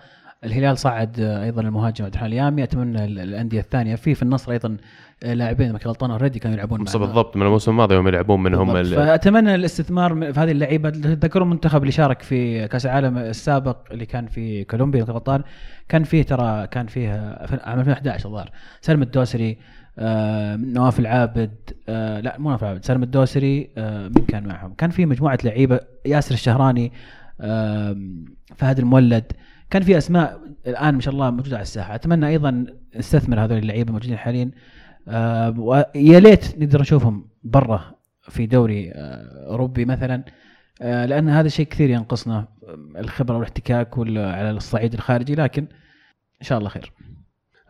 الهلال 0.45 0.79
صعد 0.79 1.21
آه، 1.21 1.45
أيضا 1.45 1.63
المهاجم 1.63 2.05
عبد 2.05 2.15
الرحمن 2.15 2.29
اليامي 2.33 2.63
أتمنى 2.63 3.05
ال- 3.05 3.19
الأندية 3.19 3.61
الثانية. 3.61 3.95
في 3.95 4.15
في 4.15 4.23
النصر 4.23 4.53
أيضا 4.53 4.77
آه، 5.25 5.35
لاعبين 5.35 5.73
ما 5.73 5.79
كنت 5.79 5.87
غلطان 5.87 6.11
أوريدي 6.11 6.39
كانوا 6.39 6.57
يلعبون 6.57 6.79
معنا. 6.85 6.99
بالضبط 6.99 7.37
من 7.37 7.43
الموسم 7.43 7.71
الماضي 7.71 7.95
يوم 7.95 8.09
يلعبون 8.09 8.43
منهم 8.43 8.85
فأتمنى 8.85 9.55
الاستثمار 9.55 10.33
في 10.33 10.41
هذه 10.41 10.51
اللعيبة. 10.51 10.91
تذكرون 10.91 11.47
المنتخب 11.49 11.81
اللي 11.81 11.93
شارك 11.93 12.23
في 12.23 12.69
كأس 12.69 12.87
العالم 12.87 13.19
السابق 13.19 13.77
اللي 13.93 14.07
كان 14.07 14.27
في 14.27 14.65
كولومبيا 14.65 15.05
غلطان 15.05 15.43
كان 15.89 16.05
فيه 16.05 16.23
ترى 16.23 16.67
كان 16.67 16.87
فيه 16.87 17.09
في 17.47 17.59
عام 17.65 17.79
2011 17.81 18.27
الظاهر 18.27 18.51
سلم 18.81 19.03
الدوسري 19.03 19.59
آه 19.99 20.57
نواف 20.57 21.01
العابد 21.01 21.55
آه 21.89 22.21
لا 22.21 22.37
مو 22.39 22.49
نواف 22.49 22.63
العابد 22.63 22.85
سلم 22.85 23.03
الدوسري 23.03 23.71
آه 23.79 24.09
مين 24.09 24.25
كان 24.29 24.47
معهم؟ 24.47 24.75
كان 24.75 24.91
في 24.91 25.07
مجموعة 25.07 25.39
لعيبة 25.45 25.81
ياسر 26.07 26.35
الشهراني 26.35 26.93
آه 27.41 27.97
فهد 28.57 28.79
المولد 28.79 29.33
كان 29.73 29.83
في 29.83 29.99
أسماء 29.99 30.41
الآن 30.67 30.95
ما 30.95 31.01
شاء 31.01 31.15
الله 31.15 31.31
موجودة 31.31 31.57
على 31.57 31.63
الساحة. 31.63 31.95
أتمنى 31.95 32.29
أيضا 32.29 32.67
نستثمر 32.97 33.45
هذول 33.45 33.59
اللعيبة 33.59 33.89
الموجودين 33.89 34.17
حاليا. 34.17 34.51
آه 35.09 35.61
ويا 35.61 36.21
ليت 36.21 36.59
نقدر 36.59 36.81
نشوفهم 36.81 37.29
برا 37.45 37.95
في 38.29 38.47
دوري 38.47 38.91
آه 38.91 39.47
أوروبي 39.51 39.85
مثلا. 39.85 40.25
آه 40.83 41.07
لأن 41.07 41.29
هذا 41.29 41.47
الشيء 41.47 41.67
كثير 41.67 41.91
ينقصنا 41.91 42.49
الخبرة 42.97 43.35
والاحتكاك 43.35 43.99
وال- 43.99 44.19
على 44.19 44.51
الصعيد 44.51 44.95
الخارجي. 44.95 45.35
لكن 45.35 45.63
إن 46.43 46.47
شاء 46.47 46.59
الله 46.59 46.69
خير. 46.69 46.93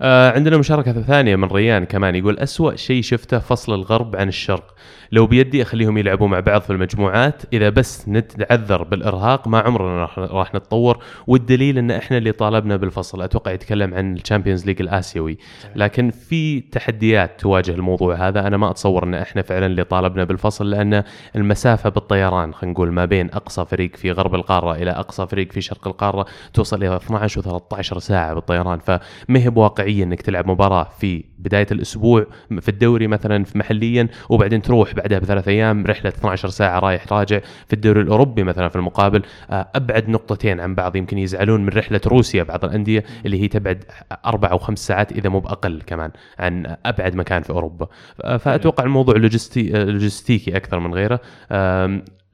آه 0.04 0.30
عندنا 0.32 0.56
مشاركة 0.56 1.02
ثانية 1.02 1.36
من 1.36 1.48
ريان 1.48 1.84
كمان 1.84 2.14
يقول 2.14 2.38
أسوأ 2.38 2.76
شيء 2.76 3.02
شفته 3.02 3.38
فصل 3.38 3.74
الغرب 3.74 4.16
عن 4.16 4.28
الشرق. 4.28 4.74
لو 5.12 5.26
بيدي 5.26 5.62
أخليهم 5.62 5.98
يلعبوا 5.98 6.28
مع 6.28 6.40
بعض 6.40 6.60
في 6.60 6.70
المجموعات 6.70 7.42
إذا 7.52 7.68
بس 7.68 8.08
نتعذر 8.08 8.82
بالإرهاق 8.82 9.48
ما 9.48 9.58
عمرنا 9.58 10.08
راح, 10.18 10.54
نتطور. 10.54 10.98
والدليل 11.26 11.78
أن 11.78 11.90
إحنا 11.90 12.18
اللي 12.18 12.32
طالبنا 12.32 12.76
بالفصل 12.76 13.22
أتوقع 13.22 13.52
يتكلم 13.52 13.94
عن 13.94 14.14
ال 14.14 14.19
Champions 14.19 14.66
League 14.66 14.80
الآسيوي. 14.82 15.38
لكن 15.76 16.10
في 16.10 16.60
تحديات 16.60 17.40
تواجه 17.40 17.70
الموضوع 17.70 18.28
هذا 18.28 18.46
أنا 18.46 18.56
ما 18.56 18.70
أتصور 18.70 19.04
أن 19.04 19.14
إحنا 19.14 19.42
فعلا 19.42 19.66
اللي 19.66 19.84
طالبنا 19.84 20.24
بالفصل 20.24 20.70
لأن 20.70 21.02
المسافة 21.36 21.90
بالطيران 21.90 22.54
خلينا 22.54 22.72
نقول 22.72 22.92
ما 22.92 23.04
بين 23.04 23.30
أقصى 23.30 23.64
فريق 23.64 23.96
في 23.96 24.12
غرب 24.12 24.34
القارة 24.34 24.74
إلى 24.74 24.90
أقصى 24.90 25.26
فريق 25.26 25.52
في 25.52 25.60
شرق 25.60 25.88
القارة 25.88 26.26
توصل 26.54 26.84
إلى 26.84 26.96
12 26.96 27.42
و13 27.42 27.98
ساعة 27.98 28.34
بالطيران. 28.34 28.78
فما 28.78 28.98
هي 29.28 29.50
بواقعية 29.50 29.91
أنك 30.00 30.22
تلعب 30.22 30.50
مباراة 30.50 30.88
في 30.98 31.24
بداية 31.38 31.66
الأسبوع 31.72 32.26
في 32.60 32.68
الدوري 32.68 33.06
مثلا 33.06 33.44
في 33.44 33.58
محليا 33.58 34.08
وبعدين 34.28 34.62
تروح 34.62 34.94
بعدها 34.94 35.18
بثلاث 35.18 35.48
أيام 35.48 35.86
رحلة 35.86 36.08
12 36.10 36.48
ساعة 36.48 36.78
رايح 36.78 37.12
راجع 37.12 37.38
في 37.66 37.72
الدوري 37.72 38.00
الأوروبي 38.00 38.42
مثلا 38.42 38.68
في 38.68 38.76
المقابل. 38.76 39.22
آه، 39.50 39.68
أبعد 39.74 40.08
نقطتين 40.08 40.60
عن 40.60 40.74
بعض 40.74 40.96
يمكن 40.96 41.18
يزعلون 41.18 41.60
من 41.62 41.68
رحلة 41.68 42.00
روسيا 42.06 42.42
بعض 42.42 42.64
الأندية 42.64 43.04
اللي 43.26 43.42
هي 43.42 43.48
تبعد 43.48 43.84
أربع 44.26 44.50
أو 44.50 44.58
خمس 44.58 44.78
ساعات 44.86 45.12
إذا 45.12 45.28
مو 45.28 45.40
بأقل 45.40 45.82
كمان 45.86 46.10
عن 46.38 46.76
أبعد 46.86 47.14
مكان 47.14 47.42
في 47.42 47.50
أوروبا. 47.50 47.86
ف- 48.16 48.26
فأتوقع 48.26 48.84
الموضوع 48.84 49.16
لوجستي 49.16 49.76
آه، 49.76 49.84
لوجستيكي 49.84 50.56
أكثر 50.56 50.78
من 50.80 50.94
غيره. 50.94 51.20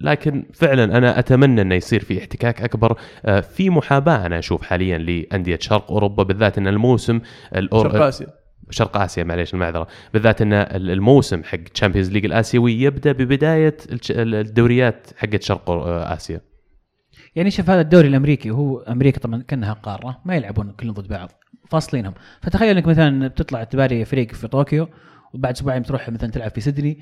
لكن 0.00 0.46
فعلا 0.54 0.84
أنا 0.84 1.18
أتمنى 1.18 1.62
إنه 1.62 1.74
يصير 1.74 2.00
في 2.00 2.18
احتكاك 2.18 2.62
أكبر 2.62 2.98
آه، 3.26 3.40
في 3.40 3.70
محاباة 3.70 4.26
أنا 4.26 4.38
أشوف 4.38 4.62
حاليا 4.62 4.98
لأندية 4.98 5.58
شرق 5.60 5.92
أوروبا 5.92 6.22
بالذات 6.22 6.58
إن 6.58 6.68
الموسم 6.68 7.20
الأور... 7.56 7.90
شرق 7.90 8.02
آسيا. 8.02 8.26
شرق 8.70 8.96
آسيا 8.96 9.24
معليش 9.24 9.54
المعذرة. 9.54 9.86
بالذات 10.12 10.42
إن 10.42 10.52
الموسم 10.52 11.44
حق 11.44 11.58
Champions 11.58 12.10
League 12.10 12.24
الآسيوي 12.24 12.80
يبدأ 12.80 13.12
ببداية 13.12 13.76
الدوريات 14.10 15.06
حقت 15.16 15.42
شرق 15.42 15.70
آه، 15.70 16.14
آسيا. 16.14 16.40
يعني 17.36 17.50
شوف 17.50 17.70
هذا 17.70 17.80
الدوري 17.80 18.08
الأمريكي 18.08 18.50
وهو 18.50 18.78
أمريكا 18.78 19.20
طبعا 19.20 19.42
كأنها 19.42 19.72
قارة 19.72 20.20
ما 20.24 20.36
يلعبون 20.36 20.70
كلهم 20.80 20.94
ضد 20.94 21.08
بعض 21.08 21.32
فاصلينهم. 21.70 22.14
فتخيل 22.42 22.76
إنك 22.76 22.86
مثلا 22.86 23.28
بتطلع 23.28 23.64
تباري 23.64 24.04
فريق 24.04 24.32
في 24.32 24.48
طوكيو 24.48 24.88
وبعد 25.34 25.54
أسبوعين 25.54 25.82
بتروح 25.82 26.08
مثلا 26.08 26.30
تلعب 26.30 26.50
في 26.50 26.60
سيدني 26.60 26.98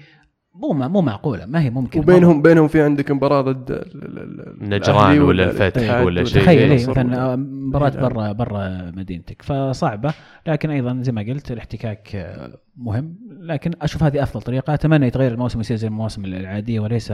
مو 0.60 0.72
مع 0.72 0.88
مو 0.88 1.00
معقولة 1.00 1.46
ما 1.46 1.60
هي 1.60 1.70
ممكن 1.70 2.00
وبينهم 2.00 2.42
بينهم 2.42 2.68
في 2.68 2.82
عندك 2.82 3.10
مباراة 3.10 3.40
ضد 3.40 3.70
ال- 3.70 4.04
ال- 4.04 4.40
ال- 4.62 4.68
نجران 4.68 4.96
الأهلي 4.96 5.18
ولا 5.20 5.44
الفتح 5.44 6.00
ولا 6.00 6.24
شيء. 6.24 6.42
تخيل 6.42 6.70
إيه 6.72 6.86
مثلا 6.88 7.02
ولا- 7.26 7.36
مباراة 7.36 7.90
إيه، 7.90 8.00
برا 8.00 8.32
برا 8.32 8.90
مدينتك. 8.90 9.42
فصعبة 9.42 10.14
لكن 10.46 10.70
أيضا 10.70 11.02
زي 11.02 11.12
ما 11.12 11.22
قلت 11.22 11.52
الاحتكاك 11.52 12.16
آه، 12.16 12.58
مهم. 12.76 13.16
لكن 13.40 13.70
أشوف 13.82 14.02
هذه 14.02 14.22
أفضل 14.22 14.42
طريقة. 14.42 14.74
أتمنى 14.74 15.06
يتغير 15.06 15.32
الموسم 15.32 15.60
يصير 15.60 15.76
زي 15.76 15.86
المواسم 15.88 16.24
العادية 16.24 16.80
وليس 16.80 17.12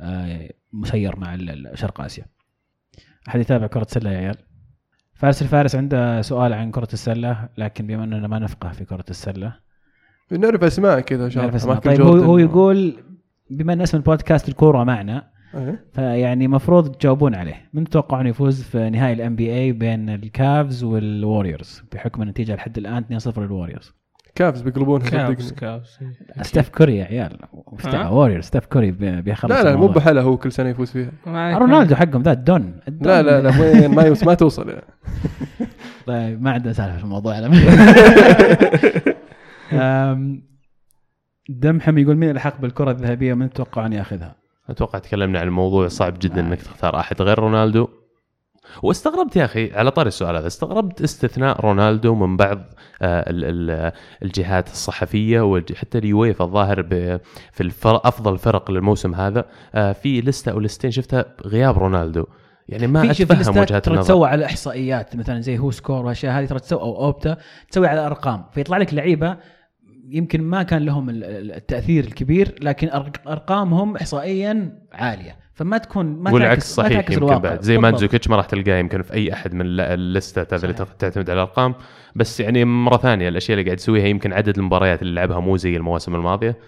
آه، 0.00 0.50
مسير 0.72 1.16
مع 1.16 1.36
شرق 1.74 2.00
آسيا. 2.00 2.24
أحد 3.28 3.40
يتابع 3.40 3.66
كرة 3.66 3.86
سله 3.90 4.10
يا 4.10 4.18
عيال؟ 4.18 4.36
فارس 5.14 5.42
الفارس 5.42 5.76
عنده 5.76 6.22
سؤال 6.22 6.52
عن 6.52 6.70
كرة 6.70 6.88
السلة 6.92 7.48
لكن 7.58 7.86
بما 7.86 8.04
أننا 8.04 8.28
ما 8.28 8.38
نفقه 8.38 8.68
في 8.68 8.84
كرة 8.84 9.04
السلة 9.10 9.52
نعرف 10.40 10.64
أسماء 10.64 11.00
كذا 11.00 11.28
نعرف 11.36 11.54
اسمه. 11.54 11.72
مايكل 11.72 11.90
طيب 11.96 12.00
هو, 12.06 12.16
هو 12.16 12.38
يقول 12.38 12.96
بما 13.50 13.72
إن 13.72 13.80
اسم 13.80 13.96
البودكاست 13.96 14.48
الكورة 14.48 14.84
معنا 14.84 15.32
إيه. 15.54 15.84
فيعني 15.92 16.48
مفروض 16.48 16.92
تجاوبون 16.94 17.34
عليه 17.34 17.54
من 17.74 17.84
تتوقعون 17.84 18.26
يفوز 18.26 18.62
في 18.62 18.90
نهائي 18.90 19.12
ال 19.12 19.36
NBA 19.36 19.72
بين 19.72 20.10
ال 20.10 20.25
Cavs 20.25 20.84
وال 20.84 21.04
Warriors 21.04 21.82
بحكم 21.92 22.22
النتيجة 22.22 22.54
لحد 22.54 22.78
الآن 22.78 23.04
2-0 23.20 23.38
لل 23.38 23.49
Warriors 23.49 23.92
Cavs 24.34 24.60
بيقلبونها 24.62 25.08
Cavs 25.10 25.42
صدقني 25.42 25.60
Cavs 25.60 25.98
ستيف 26.42 26.68
كوري 26.68 26.96
يا 26.96 27.04
عيال 27.04 27.38
ها؟ 27.84 28.08
Warriors 28.08 28.44
ستيف 28.44 28.66
كوري 28.66 28.90
بي- 28.90 29.20
بيخلص 29.22 29.52
لا 29.52 29.62
لا 29.62 29.76
مو. 29.76 29.86
بحالة 29.88 30.22
هو 30.22 30.36
كل 30.36 30.52
سنة 30.52 30.68
يفوز 30.68 30.90
فيها 30.90 31.58
رونالدو 31.58 31.94
حقهم 31.94 32.22
ذا 32.22 32.32
الدون. 32.32 32.74
لا 33.00 33.22
لا 33.22 33.40
لا 33.40 33.60
وين 33.60 33.94
ما 33.94 34.02
يوصل 34.02 34.26
ما 34.26 34.34
توصل 34.34 34.68
يعني. 34.68 34.82
طيب 36.06 36.42
ما 36.42 36.50
عندنا 36.50 36.72
سالفة 36.72 36.96
في 36.98 37.04
الموضوع 37.04 37.38
دمحم 41.48 41.98
يقول 41.98 42.16
مين 42.16 42.30
الحق 42.30 42.60
بالكرة 42.60 42.90
الذهبية؟ 42.90 43.32
ومن 43.32 43.50
تتوقعون 43.50 43.92
ياخذها؟ 43.92 44.34
أتوقع 44.70 44.98
تكلمنا 44.98 45.40
عن 45.40 45.46
الموضوع 45.46 45.88
صعب 45.88 46.14
جدا 46.20 46.42
نعم. 46.42 46.46
إنك 46.46 46.62
تختار 46.62 46.98
أحد 47.00 47.22
غير 47.22 47.38
رونالدو. 47.38 47.88
واستغربت 48.82 49.36
يا 49.36 49.44
أخي 49.44 49.72
على 49.74 49.90
طاري 49.90 50.08
السؤال 50.08 50.36
هذا 50.36 50.46
استغربت 50.46 51.02
استثناء 51.02 51.60
رونالدو 51.60 52.14
من 52.14 52.36
بعض 52.36 52.58
آه، 53.02 53.30
ال- 53.30 53.70
ال- 53.70 53.92
الجهات 54.22 54.68
الصحفية 54.68 55.40
وحتى 55.40 55.98
اليويفا 55.98 56.44
الظاهر 56.44 56.82
في 57.52 57.60
الفرق 57.60 58.06
أفضل 58.06 58.38
فرق 58.38 58.70
للموسم 58.70 59.14
هذا 59.14 59.44
آه، 59.74 59.92
في 59.92 60.20
لستة 60.20 60.52
أو 60.52 60.60
لستين 60.60 60.90
شفتها 60.90 61.24
غياب 61.46 61.78
رونالدو. 61.78 62.24
يعني 62.68 62.86
ما 62.86 63.10
أتفهم 63.10 63.64
ترى 63.64 63.80
النظر 63.86 64.02
تسوى 64.02 64.28
على 64.28 64.44
إحصائيات 64.44 65.16
مثلا 65.16 65.40
زي 65.40 65.58
WhoScored 65.58 66.06
واشياء 66.06 66.38
هذه 66.40 66.46
ترى 66.46 66.58
تسوى 66.58 66.80
أو 66.80 67.04
Opta 67.04 67.36
تسوي 67.70 67.86
على 67.86 68.06
أرقام. 68.06 68.44
فيطلع 68.52 68.76
لك 68.76 68.94
لعيبة 68.94 69.36
يمكن 70.08 70.42
ما 70.42 70.62
كان 70.62 70.84
لهم 70.84 71.10
ال- 71.10 71.24
ال- 71.24 71.52
التأثير 71.52 72.04
الكبير 72.04 72.54
لكن 72.62 72.88
أرق- 72.90 73.28
أرقامهم 73.28 73.96
احصائيا 73.96 74.78
عالية. 74.92 75.36
فما 75.54 75.78
تكون 75.78 76.06
ما 76.06 76.32
والعكس 76.32 76.76
تعكس 76.76 76.78
ما 76.78 76.84
صحيح 76.84 77.00
تعكس 77.00 77.12
يمكن 77.12 77.24
الواقع. 77.26 77.38
بعد. 77.38 77.62
زي. 77.62 77.78
مانزوكيتش 77.78 78.28
ما 78.28 78.36
راح 78.36 78.46
تلقاه 78.46 78.76
يمكن 78.78 79.02
في 79.02 79.12
أي 79.12 79.32
أحد 79.32 79.54
من 79.54 79.60
ال- 79.66 79.80
الليستات 79.80 80.54
هذه 80.54 80.62
اللي. 80.62 80.74
تعتمد 80.98 81.30
على 81.30 81.42
الأرقام. 81.42 81.74
بس 82.16 82.40
يعني 82.40 82.64
مرة 82.64 82.96
ثانية 82.96 83.28
الأشياء 83.28 83.58
اللي 83.58 83.64
قاعد 83.68 83.78
يسويها 83.78 84.06
يمكن 84.06 84.32
عدد 84.32 84.58
المباريات 84.58 85.02
اللي 85.02 85.14
لعبها 85.14 85.40
مو 85.40 85.56
زي 85.56 85.76
المواسم 85.76 86.14
الماضية. 86.14 86.58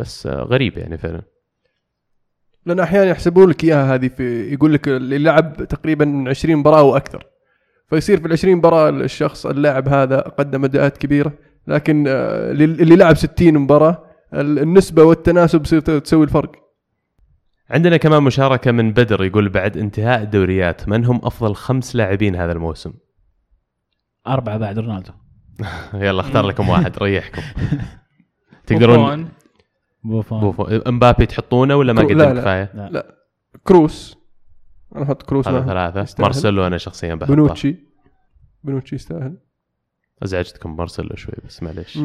بس 0.00 0.26
غريب 0.26 0.78
يعني 0.78 0.98
فعلا. 0.98 1.22
لأن 2.66 2.80
أحيانا 2.80 3.10
يحسبون 3.10 3.48
لك 3.50 3.64
إياها 3.64 3.94
هذه 3.94 4.08
في 4.08 4.52
يقول 4.52 4.72
لك 4.74 4.88
اللي 4.88 5.18
لعب 5.18 5.64
تقريبا 5.64 6.24
20 6.28 6.56
مباراة 6.56 6.82
وأكثر 6.82 7.26
فيصير 7.90 8.20
في 8.20 8.26
ال 8.26 8.32
20 8.32 8.56
مباراة 8.56 8.88
الشخص 8.90 9.46
اللاعب 9.46 9.88
هذا 9.88 10.18
قدم 10.20 10.64
أداءات 10.64 10.96
كبيرة. 10.98 11.32
لكن 11.66 12.04
آه، 12.08 12.50
اللي 12.52 12.96
لعب 12.96 13.16
60 13.16 13.58
مباراة 13.58 14.04
ال- 14.34 14.58
النسبة 14.58 15.02
والتناسب 15.04 15.62
يصير 15.62 15.80
تسوي 15.80 16.24
الفرق. 16.24 16.52
عندنا 17.70 17.96
كمان 17.96 18.22
مشاركة 18.22 18.70
من 18.72 18.92
بدر 18.92 19.24
يقول 19.24 19.48
بعد 19.48 19.76
انتهاء 19.76 20.22
الدوريات 20.22 20.88
من 20.88 21.04
هم 21.04 21.20
أفضل 21.24 21.54
خمس 21.54 21.96
لاعبين 21.96 22.36
هذا 22.36 22.52
الموسم؟ 22.52 22.92
أربعة 24.26 24.58
بعد 24.58 24.78
رونالدو. 24.78 25.12
يلا 25.94 26.20
اختار 26.20 26.46
لكم 26.46 26.68
واحد 26.68 26.98
ريحكم. 26.98 27.42
تقدرون 28.66 28.98
بوفون. 30.04 30.40
بوفون. 30.40 30.40
بوفو 30.40 30.62
امبابي 30.64 31.26
تحطونه 31.26 31.76
ولا 31.76 31.92
ما 31.92 32.02
قدم 32.02 32.18
لا، 32.18 32.32
لا. 32.34 32.40
كفاية؟ 32.40 33.04
كروس. 33.64 34.16
أنا 34.96 35.04
أحط 35.04 35.22
كروس 35.22 35.48
هذا. 35.48 35.90
ثلاثة. 35.90 36.22
مارسيلو 36.22 36.66
أنا 36.66 36.78
شخصيا 36.78 37.14
بحطه. 37.14 37.34
بنوتشي. 37.34 37.76
بنوتشي 38.64 38.94
يستاهل. 38.94 39.36
أزعجتكم 40.22 40.76
مارسيلو 40.76 41.16
شوي 41.16 41.34
بس 41.44 41.62
معليش. 41.62 41.98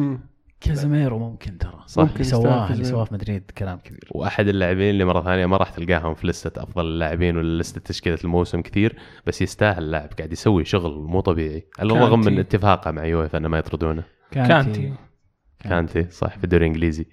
كازيميرو 0.60 1.18
ممكن 1.18 1.58
ترى 1.58 1.82
صح. 1.86 2.02
اللي 2.12 2.24
سواه 2.24 2.72
اللي. 2.72 2.84
سواه 2.84 3.04
في 3.04 3.14
مدريد 3.14 3.50
كلام 3.58 3.78
كبير 3.78 4.08
وأحد 4.10 4.48
اللاعبين 4.48 4.90
اللي 4.90 5.04
مرة 5.04 5.22
ثانية 5.22 5.46
ما 5.46 5.56
راح 5.56 5.70
تلقاهم 5.70 6.14
في 6.14 6.26
لستة 6.26 6.62
أفضل 6.62 6.84
اللاعبين 6.86 7.36
ولا 7.36 7.62
لسته 7.62 7.80
تشكيلة 7.80 8.18
الموسم 8.24 8.62
كثير 8.62 8.96
بس 9.26 9.42
يستاهل 9.42 9.82
اللاعب 9.82 10.08
قاعد 10.18 10.32
يسوي 10.32 10.64
شغل 10.64 10.98
مو 10.98 11.20
طبيعي 11.20 11.66
على 11.78 11.92
الرغم 11.92 12.20
من. 12.20 12.38
اتفاقه 12.38 12.90
مع 12.90 13.04
يويفا 13.04 13.38
إنه 13.38 13.48
ما 13.48 13.58
يطردونه 13.58 14.04
كانتي 14.30 14.92
كانتي 15.60 16.10
صح 16.10 16.38
في 16.38 16.44
الدوري 16.44 16.66
الإنجليزي 16.66 17.06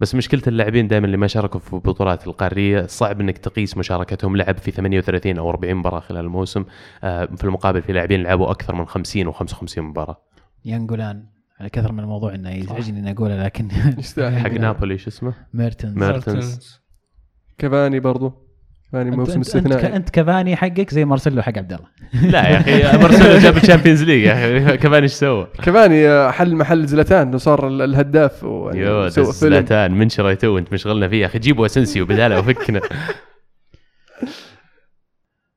بس 0.00 0.14
مشكلة 0.14 0.42
اللاعبين 0.46 0.88
دائما 0.88 1.06
اللي 1.06 1.16
ما 1.16 1.26
شاركوا 1.26 1.60
في 1.60 1.72
البطولات 1.72 2.26
القارية 2.26 2.86
صعب 2.86 3.20
إنك 3.20 3.38
تقيس 3.38 3.76
مشاركتهم 3.76 4.36
لعب 4.36 4.58
في 4.58 4.70
38 4.70 5.38
أو 5.38 5.50
40 5.50 5.74
مباراة 5.74 6.00
خلال 6.00 6.24
الموسم. 6.24 6.64
آه، 7.04 7.24
في 7.24 7.44
المقابل 7.44 7.82
في 7.82 7.92
لاعبين 7.92 8.22
لعبوا 8.22 8.50
أكثر 8.50 8.74
من 8.74 8.84
50 8.84 9.32
و55 9.32 9.78
مباراة. 9.78 10.22
ينقلان 10.64 11.26
على 11.60 11.70
كثر 11.70 11.92
من 11.92 12.00
الموضوع 12.00 12.34
إنه 12.34 12.50
يزعجني 12.50 13.00
إني 13.00 13.10
أقوله 13.10 13.44
لكن 13.44 13.68
يستاهل. 13.98 14.40
حق 14.44 14.50
نابولي 14.50 14.98
شو 14.98 15.08
اسمه؟ 15.08 15.34
ميرتنز. 15.54 15.98
ميرتنز. 15.98 16.80
كافاني 17.58 18.00
برضو. 18.00 18.45
انت, 18.94 19.14
موسم 19.14 19.32
انت, 19.32 19.56
أنت, 19.56 19.66
استثنائي 19.66 19.96
انت 19.96 20.10
كفاني 20.10 20.56
حقك 20.56 20.90
زي 20.94 21.04
مارسيلو 21.04 21.42
حق 21.42 21.58
عبد 21.58 21.72
الله. 21.72 21.86
لا 22.32 22.48
يا 22.48 22.56
أخي 22.60 22.98
مارسيلو 22.98 23.38
جاب 23.38 23.56
ال 23.56 23.61
Champions 23.61 24.02
League 24.02 24.22
يا 24.24 24.32
أخي. 24.66 24.76
كمان 24.82 25.02
إيش 25.02 25.12
سوى؟ 25.12 25.46
كافاني 25.62 26.08
آه، 26.08 26.30
حل 26.30 26.54
محل 26.56 26.86
زلتان 26.86 27.34
وصار 27.34 27.68
ال- 27.68 27.82
الهداف 27.82 28.42
يو 28.42 29.08
سوى 29.08 29.24
فيلم. 29.24 29.32
زلاتان 29.32 29.92
من 29.94 30.08
شريته 30.08 30.48
وانت 30.48 30.72
مشغلنا 30.72 31.08
فيه 31.08 31.20
يا 31.20 31.26
أخي؟ 31.26 31.38
جيبوا 31.38 31.66
اسنسيو 31.66 32.06
بداله 32.06 32.38
وفكنا 32.38 32.80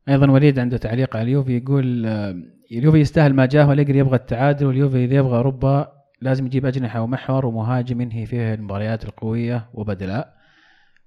أيضا 0.10 0.32
وليد 0.32 0.60
عنده 0.60 0.78
تعليق 0.78 1.16
على 1.16 1.24
اليوفي 1.24 1.58
يقول 1.58 2.06
آه، 2.06 2.36
اليوفي 2.72 2.98
يستاهل 3.00 3.34
ما 3.34 3.46
جاه 3.46 3.70
واليجري 3.70 3.98
يبغى 4.00 4.16
التعادل 4.16 4.66
واليوفي 4.66 5.06
إذا 5.06 5.16
يبغى 5.16 5.38
أوروبا 5.38 5.92
لازم 6.22 6.46
يجيب 6.46 6.66
أجنحة 6.66 7.02
ومحور 7.02 7.46
ومهاجم 7.46 8.02
ينهي 8.02 8.26
فيه 8.26 8.54
المباريات 8.54 9.06
القوية 9.06 9.70
وبدلاء. 9.74 10.39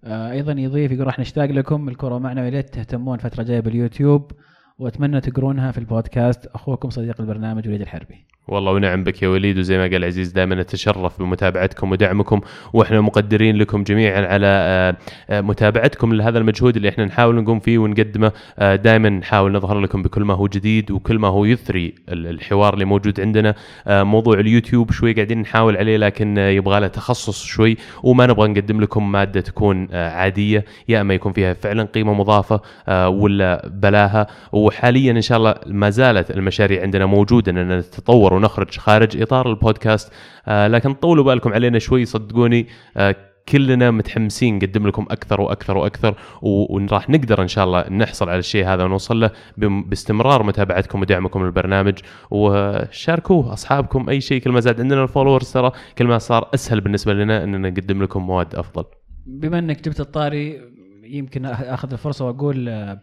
أيضا 0.05 0.53
يضيف 0.53 0.93
يقول 0.93 1.07
راح 1.07 1.19
نشتاق 1.19 1.51
لكم 1.51 1.89
الكرة 1.89 2.19
معنا 2.19 2.43
ويا 2.43 2.51
ريت 2.51 2.75
تهتمون 2.75 3.19
فتره 3.19 3.43
جاية 3.43 3.61
باليوتيوب 3.61 4.33
وأتمنى 4.79 5.21
تقرونها 5.21 5.73
في 5.73 5.79
البودكاست. 5.79 6.47
أخوكم 6.47 6.91
صديق 6.91 7.21
البرنامج 7.21 7.69
وليد 7.69 7.81
الحربي. 7.81 8.27
والله 8.49 8.73
ونعم 8.73 9.05
بك 9.05 9.23
يا 9.23 9.29
وليد 9.29 9.59
وزي 9.59 9.79
ما 9.79 9.83
قال 9.87 10.05
عزيز 10.05 10.33
دائما 10.33 10.55
نتشرف 10.55 11.19
بمتابعتكم 11.23 11.93
ودعمكم 11.93 12.41
وإحنا 12.73 13.01
مقدرين 13.01 13.57
لكم 13.57 13.83
جميعا 13.83 14.27
على 14.27 14.47
آه، 14.47 14.97
آه، 15.31 15.41
متابعتكم 15.41 16.15
لهذا 16.15 16.39
المجهود 16.39 16.77
اللي 16.77 16.89
إحنا 16.89 17.05
نحاول 17.05 17.35
نقوم 17.35 17.61
فيه 17.61 17.79
ونقدمه. 17.79 18.33
آه، 18.59 18.77
دائما 18.77 19.09
نحاول 19.09 19.53
نظهر 19.53 19.81
لكم 19.81 20.03
بكل 20.03 20.23
ما 20.25 20.35
هو 20.35 20.47
جديد 20.47 20.91
وكل 20.91 21.19
ما 21.19 21.29
هو 21.29 21.45
يثري 21.45 21.95
ال- 22.09 22.27
الحوار 22.27 22.75
اللي 22.75 22.85
موجود 22.85 23.21
عندنا. 23.21 23.55
موضوع 23.89 24.39
اليوتيوب 24.41 24.91
شوي 24.93 25.13
قاعدين 25.13 25.39
نحاول 25.41 25.77
عليه 25.77 25.97
لكن 25.97 26.39
يبغى 26.39 26.81
له 26.81 26.87
تخصص 26.87 27.45
شوي 27.45 27.77
وما 28.03 28.27
نبغى 28.27 28.49
نقدم 28.49 28.81
لكم 28.81 29.13
مادة 29.13 29.41
تكون 29.41 29.89
عادية 29.95 30.65
يا 30.89 31.01
أما 31.01 31.15
يكون 31.15 31.33
فيها 31.33 31.55
فعلا 31.55 31.83
قيمة 31.85 32.15
مضافة 32.15 32.61
ولا 33.09 33.69
بلاها. 33.69 34.27
وحاليا 34.53 35.13
إن 35.13 35.21
شاء 35.21 35.39
الله 35.39 35.55
ما 35.67 35.91
زالت 35.91 36.31
المشاريع 36.31 36.83
عندنا 36.83 37.07
موجودة 37.07 37.53
إننا 37.53 37.79
نتطور 37.79 38.32
ونخرج 38.33 38.79
خارج 38.79 39.23
إطار 39.23 39.51
البودكاست 39.51 40.13
آه، 40.47 40.69
لكن 40.69 40.95
طولوا 40.95 41.25
بالكم 41.25 41.53
علينا 41.53 41.79
شوي 41.79 42.05
صدقوني 42.05 42.67
آه، 42.97 43.17
كلنا 43.49 43.91
متحمسين 43.91 44.57
نقدم 44.57 44.87
لكم 44.87 45.07
أكثر 45.11 45.41
وأكثر 45.41 45.77
وأكثر 45.79 46.15
وراح 46.43 47.11
نقدر 47.11 47.43
إن 47.43 47.49
شاء 47.49 47.65
الله 47.65 47.89
نحصل 47.89 48.29
على 48.29 48.39
الشيء 48.39 48.67
هذا 48.67 48.85
ونوصل 48.85 49.21
له 49.21 49.31
باستمرار 49.57 50.43
متابعتكم 50.43 51.01
ودعمكم 51.01 51.45
للبرنامج 51.45 51.99
وشاركوه 52.31 53.53
أصحابكم 53.53 54.09
أي 54.09 54.21
شيء 54.21 54.41
كل 54.41 54.51
ما 54.51 54.61
زاد 54.61 54.81
عندنا 54.81 55.03
الفولورز 55.03 55.53
ترى 55.53 55.73
كل 55.99 56.07
ما 56.07 56.19
صار 56.19 56.51
أسهل 56.55 56.81
بالنسبة 56.81 57.13
لنا 57.13 57.45
إننا 57.45 57.71
نقدم 57.71 58.03
لكم 58.03 58.27
مواد 58.27 58.55
أفضل. 58.55 58.85
بما 59.27 59.59
إنك 59.59 59.85
جبت 59.85 60.01
الطاري 60.01 60.61
يمكن 61.05 61.47
أخذ 61.47 61.93
الفرصة 61.93 62.27
وأقول 62.27 62.69
آه، 62.69 63.03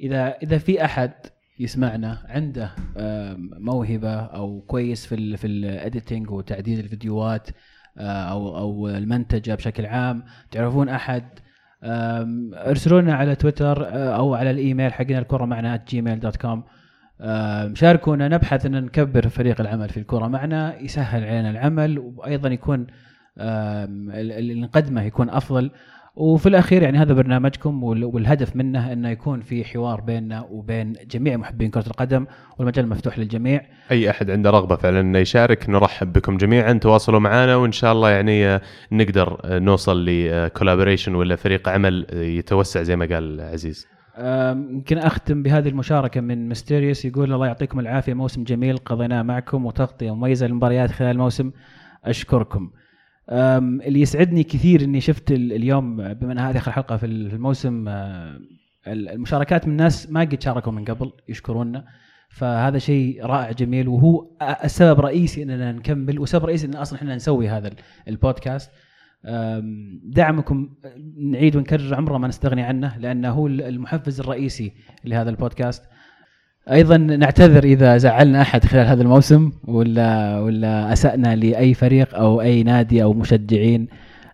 اذا 0.00 0.36
إذا 0.42 0.58
في 0.58 0.84
أحد 0.84 1.12
يسمعنا 1.58 2.18
عنده 2.28 2.70
موهبة 3.58 4.14
أو 4.14 4.60
كويس 4.60 5.06
في 5.06 5.36
في 5.36 5.46
ال 5.46 5.57
editing 5.57 6.30
وتعديل 6.30 6.80
الفيديوهات 6.80 7.48
آه، 7.98 8.22
أو 8.22 8.58
أو 8.58 8.88
المنتجة 8.88 9.54
بشكل 9.54 9.86
عام. 9.86 10.22
تعرفون 10.50 10.88
أحد؟ 10.88 11.24
ارسلوا 11.84 13.00
لنا 13.00 13.14
على 13.14 13.34
تويتر 13.34 13.86
آه، 13.86 14.16
أو 14.16 14.34
على 14.34 14.50
الإيميل 14.50 14.92
حقنا 14.92 15.18
الكره 15.18 15.44
معنا 15.44 15.84
Gmail 15.88 16.20
dot 16.20 16.36
com 16.36 16.64
شاركونا 17.74 18.28
نبحث 18.28 18.66
إن 18.66 18.84
نكبر 18.84 19.28
فريق 19.28 19.60
العمل 19.60 19.88
في 19.88 19.96
الكره 19.96 20.26
معنا 20.26 20.80
يسهل 20.80 21.24
علينا 21.24 21.50
العمل 21.50 21.98
وأيضا 21.98 22.48
يكون 22.48 22.86
اللي 23.38 24.60
نقدمه 24.60 25.02
يكون 25.02 25.30
أفضل. 25.30 25.70
وفي 26.20 26.48
الأخير 26.48 26.82
يعني 26.82 26.98
هذا 26.98 27.12
برنامجكم 27.14 27.82
وال- 27.84 28.04
والهدف 28.04 28.56
منه 28.56 28.92
إنه 28.92 29.08
يكون 29.10 29.40
في 29.40 29.64
حوار 29.64 30.00
بيننا 30.00 30.46
وبين 30.50 30.92
جميع 31.10 31.36
محبين 31.36 31.70
كرة 31.70 31.86
القدم 31.86 32.26
والمجال 32.58 32.88
مفتوح 32.88 33.18
للجميع 33.18 33.60
أي 33.90 34.10
أحد 34.10 34.30
عنده 34.30 34.50
رغبة 34.50 34.76
فعلا 34.76 35.00
إنه 35.00 35.18
يشارك 35.18 35.70
نرحب 35.70 36.12
بكم 36.12 36.36
جميعا 36.36 36.72
تواصلوا 36.72 37.20
معنا 37.20 37.56
وإن 37.56 37.72
شاء 37.72 37.92
الله 37.92 38.10
يعني 38.10 38.46
آه، 38.46 38.60
نقدر 38.92 39.40
آه، 39.44 39.58
نوصل 39.58 40.04
ل 40.06 40.14
collaboration 40.14 41.14
ولا 41.14 41.36
فريق 41.36 41.68
عمل 41.68 42.06
آه، 42.10 42.22
يتوسع 42.22 42.82
زي 42.82 42.96
ما 42.96 43.06
قال 43.06 43.40
عزيز. 43.40 43.86
يمكن 44.70 44.98
أختم 44.98 45.42
بهذه 45.42 45.68
المشاركة 45.68 46.20
من 46.20 46.48
ميستيريوس 46.48 47.04
يقول 47.04 47.32
الله 47.32 47.46
يعطيكم 47.46 47.80
العافية 47.80 48.14
موسم 48.14 48.44
جميل 48.44 48.76
قضيناه 48.76 49.22
معكم 49.22 49.66
وتغطية 49.66 50.14
مميزة 50.14 50.46
للمباريات 50.46 50.90
خلال 50.90 51.10
الموسم 51.10 51.50
أشكركم. 52.04 52.70
اللي 53.30 54.00
يسعدني 54.00 54.42
كثير 54.42 54.80
إني 54.84 55.00
شفت 55.00 55.32
ال- 55.32 55.52
اليوم 55.52 56.12
بما 56.14 56.32
إن 56.32 56.38
هذه 56.38 56.56
آخر 56.56 56.72
حلقة 56.72 56.96
في 56.96 57.06
ال- 57.06 57.30
في 57.30 57.36
الموسم 57.36 57.88
ال- 57.88 58.48
المشاركات 58.86 59.68
من 59.68 59.76
ناس 59.76 60.10
ما 60.10 60.20
قد 60.20 60.42
شاركوا 60.42 60.72
من 60.72 60.84
قبل 60.84 61.12
يشكرونا 61.28 61.84
فهذا 62.30 62.78
شيء 62.78 63.24
رائع 63.26 63.50
جميل 63.52 63.88
وهو 63.88 64.26
السبب 64.64 64.98
الرئيسي 64.98 65.42
إننا 65.42 65.72
نكمل 65.72 66.18
والسبب 66.18 66.42
الرئيسي 66.44 66.66
إن 66.66 66.74
أصلا 66.74 66.98
إحنا 66.98 67.16
نسوي 67.16 67.48
هذا 67.48 67.68
ال- 67.68 67.74
البودكاست. 68.08 68.70
دعمكم 70.04 70.70
نعيد 71.16 71.56
ونكرر 71.56 71.94
عمره 71.94 72.18
ما 72.18 72.28
نستغني 72.28 72.62
عنه 72.62 72.98
لأنه 72.98 73.30
هو 73.30 73.46
المحفز 73.46 74.20
الرئيسي 74.20 74.72
لهذا 75.04 75.30
البودكاست. 75.30 75.84
أيضا 76.72 76.96
نعتذر 76.96 77.64
إذا 77.64 77.96
زعلنا 77.96 78.42
أحد 78.42 78.64
خلال 78.64 78.86
هذا 78.86 79.02
الموسم 79.02 79.52
ولا 79.64 80.40
ولا 80.40 80.92
أسأنا 80.92 81.36
لأي 81.36 81.74
فريق 81.74 82.14
أو 82.14 82.40
أي 82.40 82.62
نادي 82.62 83.02
أو 83.02 83.12
مشجعين 83.12 83.88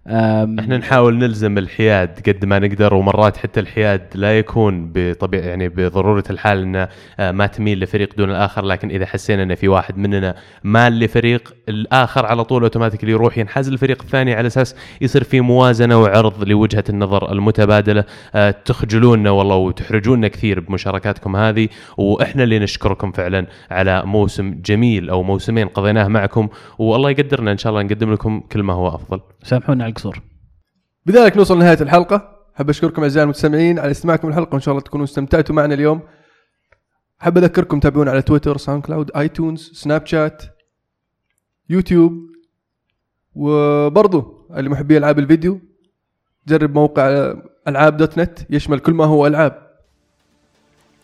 إحنا 0.07 0.77
نحاول 0.77 1.19
نلزم 1.19 1.59
الحياد 1.59 2.29
قد 2.29 2.45
ما 2.45 2.59
نقدر 2.59 2.95
ومرات 2.95 3.37
حتى 3.37 3.61
الحياد 3.61 4.03
لا 4.15 4.39
يكون 4.39 4.93
بطبيعة 4.95 5.43
يعني 5.43 5.69
بضرورة 5.69 6.25
الحال 6.31 6.63
إنه 6.63 6.89
آه، 7.19 7.31
ما 7.33 7.47
تميل 7.47 7.81
لفريق 7.81 8.15
دون 8.17 8.31
الآخر 8.31 8.65
لكن 8.65 8.91
إذا 8.91 9.07
حسينا 9.07 9.43
ان 9.43 9.55
في 9.55 9.69
واحد 9.69 9.99
مننا 9.99 10.35
مال 10.65 10.99
لفريق 10.99 11.55
الآخر 11.69 12.27
على 12.27 12.45
طول 12.45 12.63
أوتوماتيكلي 12.63 13.11
يروح 13.11 13.39
ينحاز 13.39 13.71
للفريق 13.71 14.03
الثاني 14.03 14.35
على 14.35 14.47
أساس 14.47 14.77
يصير 15.01 15.25
في 15.25 15.41
موازنة 15.41 16.03
وعرض 16.03 16.49
لوجهة 16.49 16.85
النظر 16.89 17.33
المتبادلة 17.33 18.05
آه، 18.35 18.51
تخجلونا 18.51 19.31
والله 19.31 19.57
وتحرجونا 19.57 20.29
كثير 20.29 20.61
بمشاركاتكم 20.61 21.37
هذه 21.37 21.69
وإحنا 21.97 22.43
اللي 22.43 22.59
نشكركم 22.59 23.13
فعلا 23.13 23.47
على 23.71 24.03
موسم 24.07 24.61
جميل 24.65 25.11
أو 25.11 25.23
موسمين 25.23 25.69
قضيناه 25.69 26.09
معكم 26.09 26.49
والله 26.79 27.11
يقدرنا 27.11 27.53
إن 27.53 27.59
شاء 27.59 27.71
الله 27.73 27.83
نقدم 27.83 28.13
لكم 28.13 28.41
كل 28.53 28.63
ما 28.63 28.73
هو 28.73 28.89
أفضل. 28.89 29.21
سامحونا 29.45 29.85
على 29.85 29.91
القصور. 29.91 30.23
بذلك 31.07 31.37
نوصل 31.37 31.57
لنهاية 31.57 31.81
الحلقة. 31.81 32.47
حاب 32.55 32.69
أشكركم 32.69 33.03
أعزائي 33.03 33.25
المستمعين 33.25 33.79
على 33.79 33.91
استماعكم 33.91 34.29
الحلقة 34.29 34.53
وإن 34.53 34.61
شاء 34.61 34.73
الله 34.73 34.83
تكونوا 34.83 35.05
استمتعتوا 35.05 35.55
معنا 35.55 35.75
اليوم. 35.75 36.01
حاب 37.19 37.39
أذكركم 37.39 37.81
تابعونا 37.81 38.11
على 38.11 38.23
تويتر 38.23 38.57
SoundCloud 38.57 39.11
iTunes 39.17 39.71
Snapchat 39.75 40.43
يوتيوب 41.71 42.13
وبرضو 43.35 44.49
اللي 44.57 44.71
محبي 44.71 44.99
ألعاب 44.99 45.19
الفيديو 45.19 45.61
جرب 46.49 46.75
موقع 46.75 47.35
ألعاب 47.69 47.97
dot 47.97 48.19
net 48.19 48.39
يشمل 48.51 48.79
كل 48.79 48.93
ما 48.93 49.05
هو 49.05 49.27
ألعاب. 49.27 49.71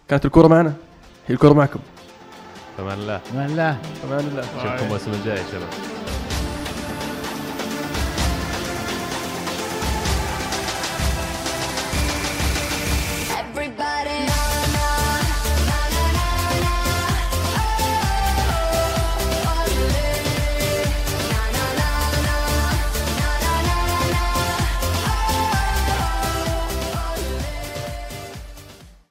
كانت 0.09 0.25
الكره 0.25 0.49
معنا. 0.49 0.73
هي 1.27 1.35
الكره 1.35 1.53
معكم. 1.53 1.81
فمان 2.77 2.99
الله 2.99 3.21
أمان 3.33 3.51
الله 3.51 3.79
أمان 4.05 4.25
الله 4.27 4.41
نشوفكم 4.41 4.85
الموسم 4.85 5.11
الجاي 5.12 5.37
يا 5.37 5.43
شباب. 5.43 6.00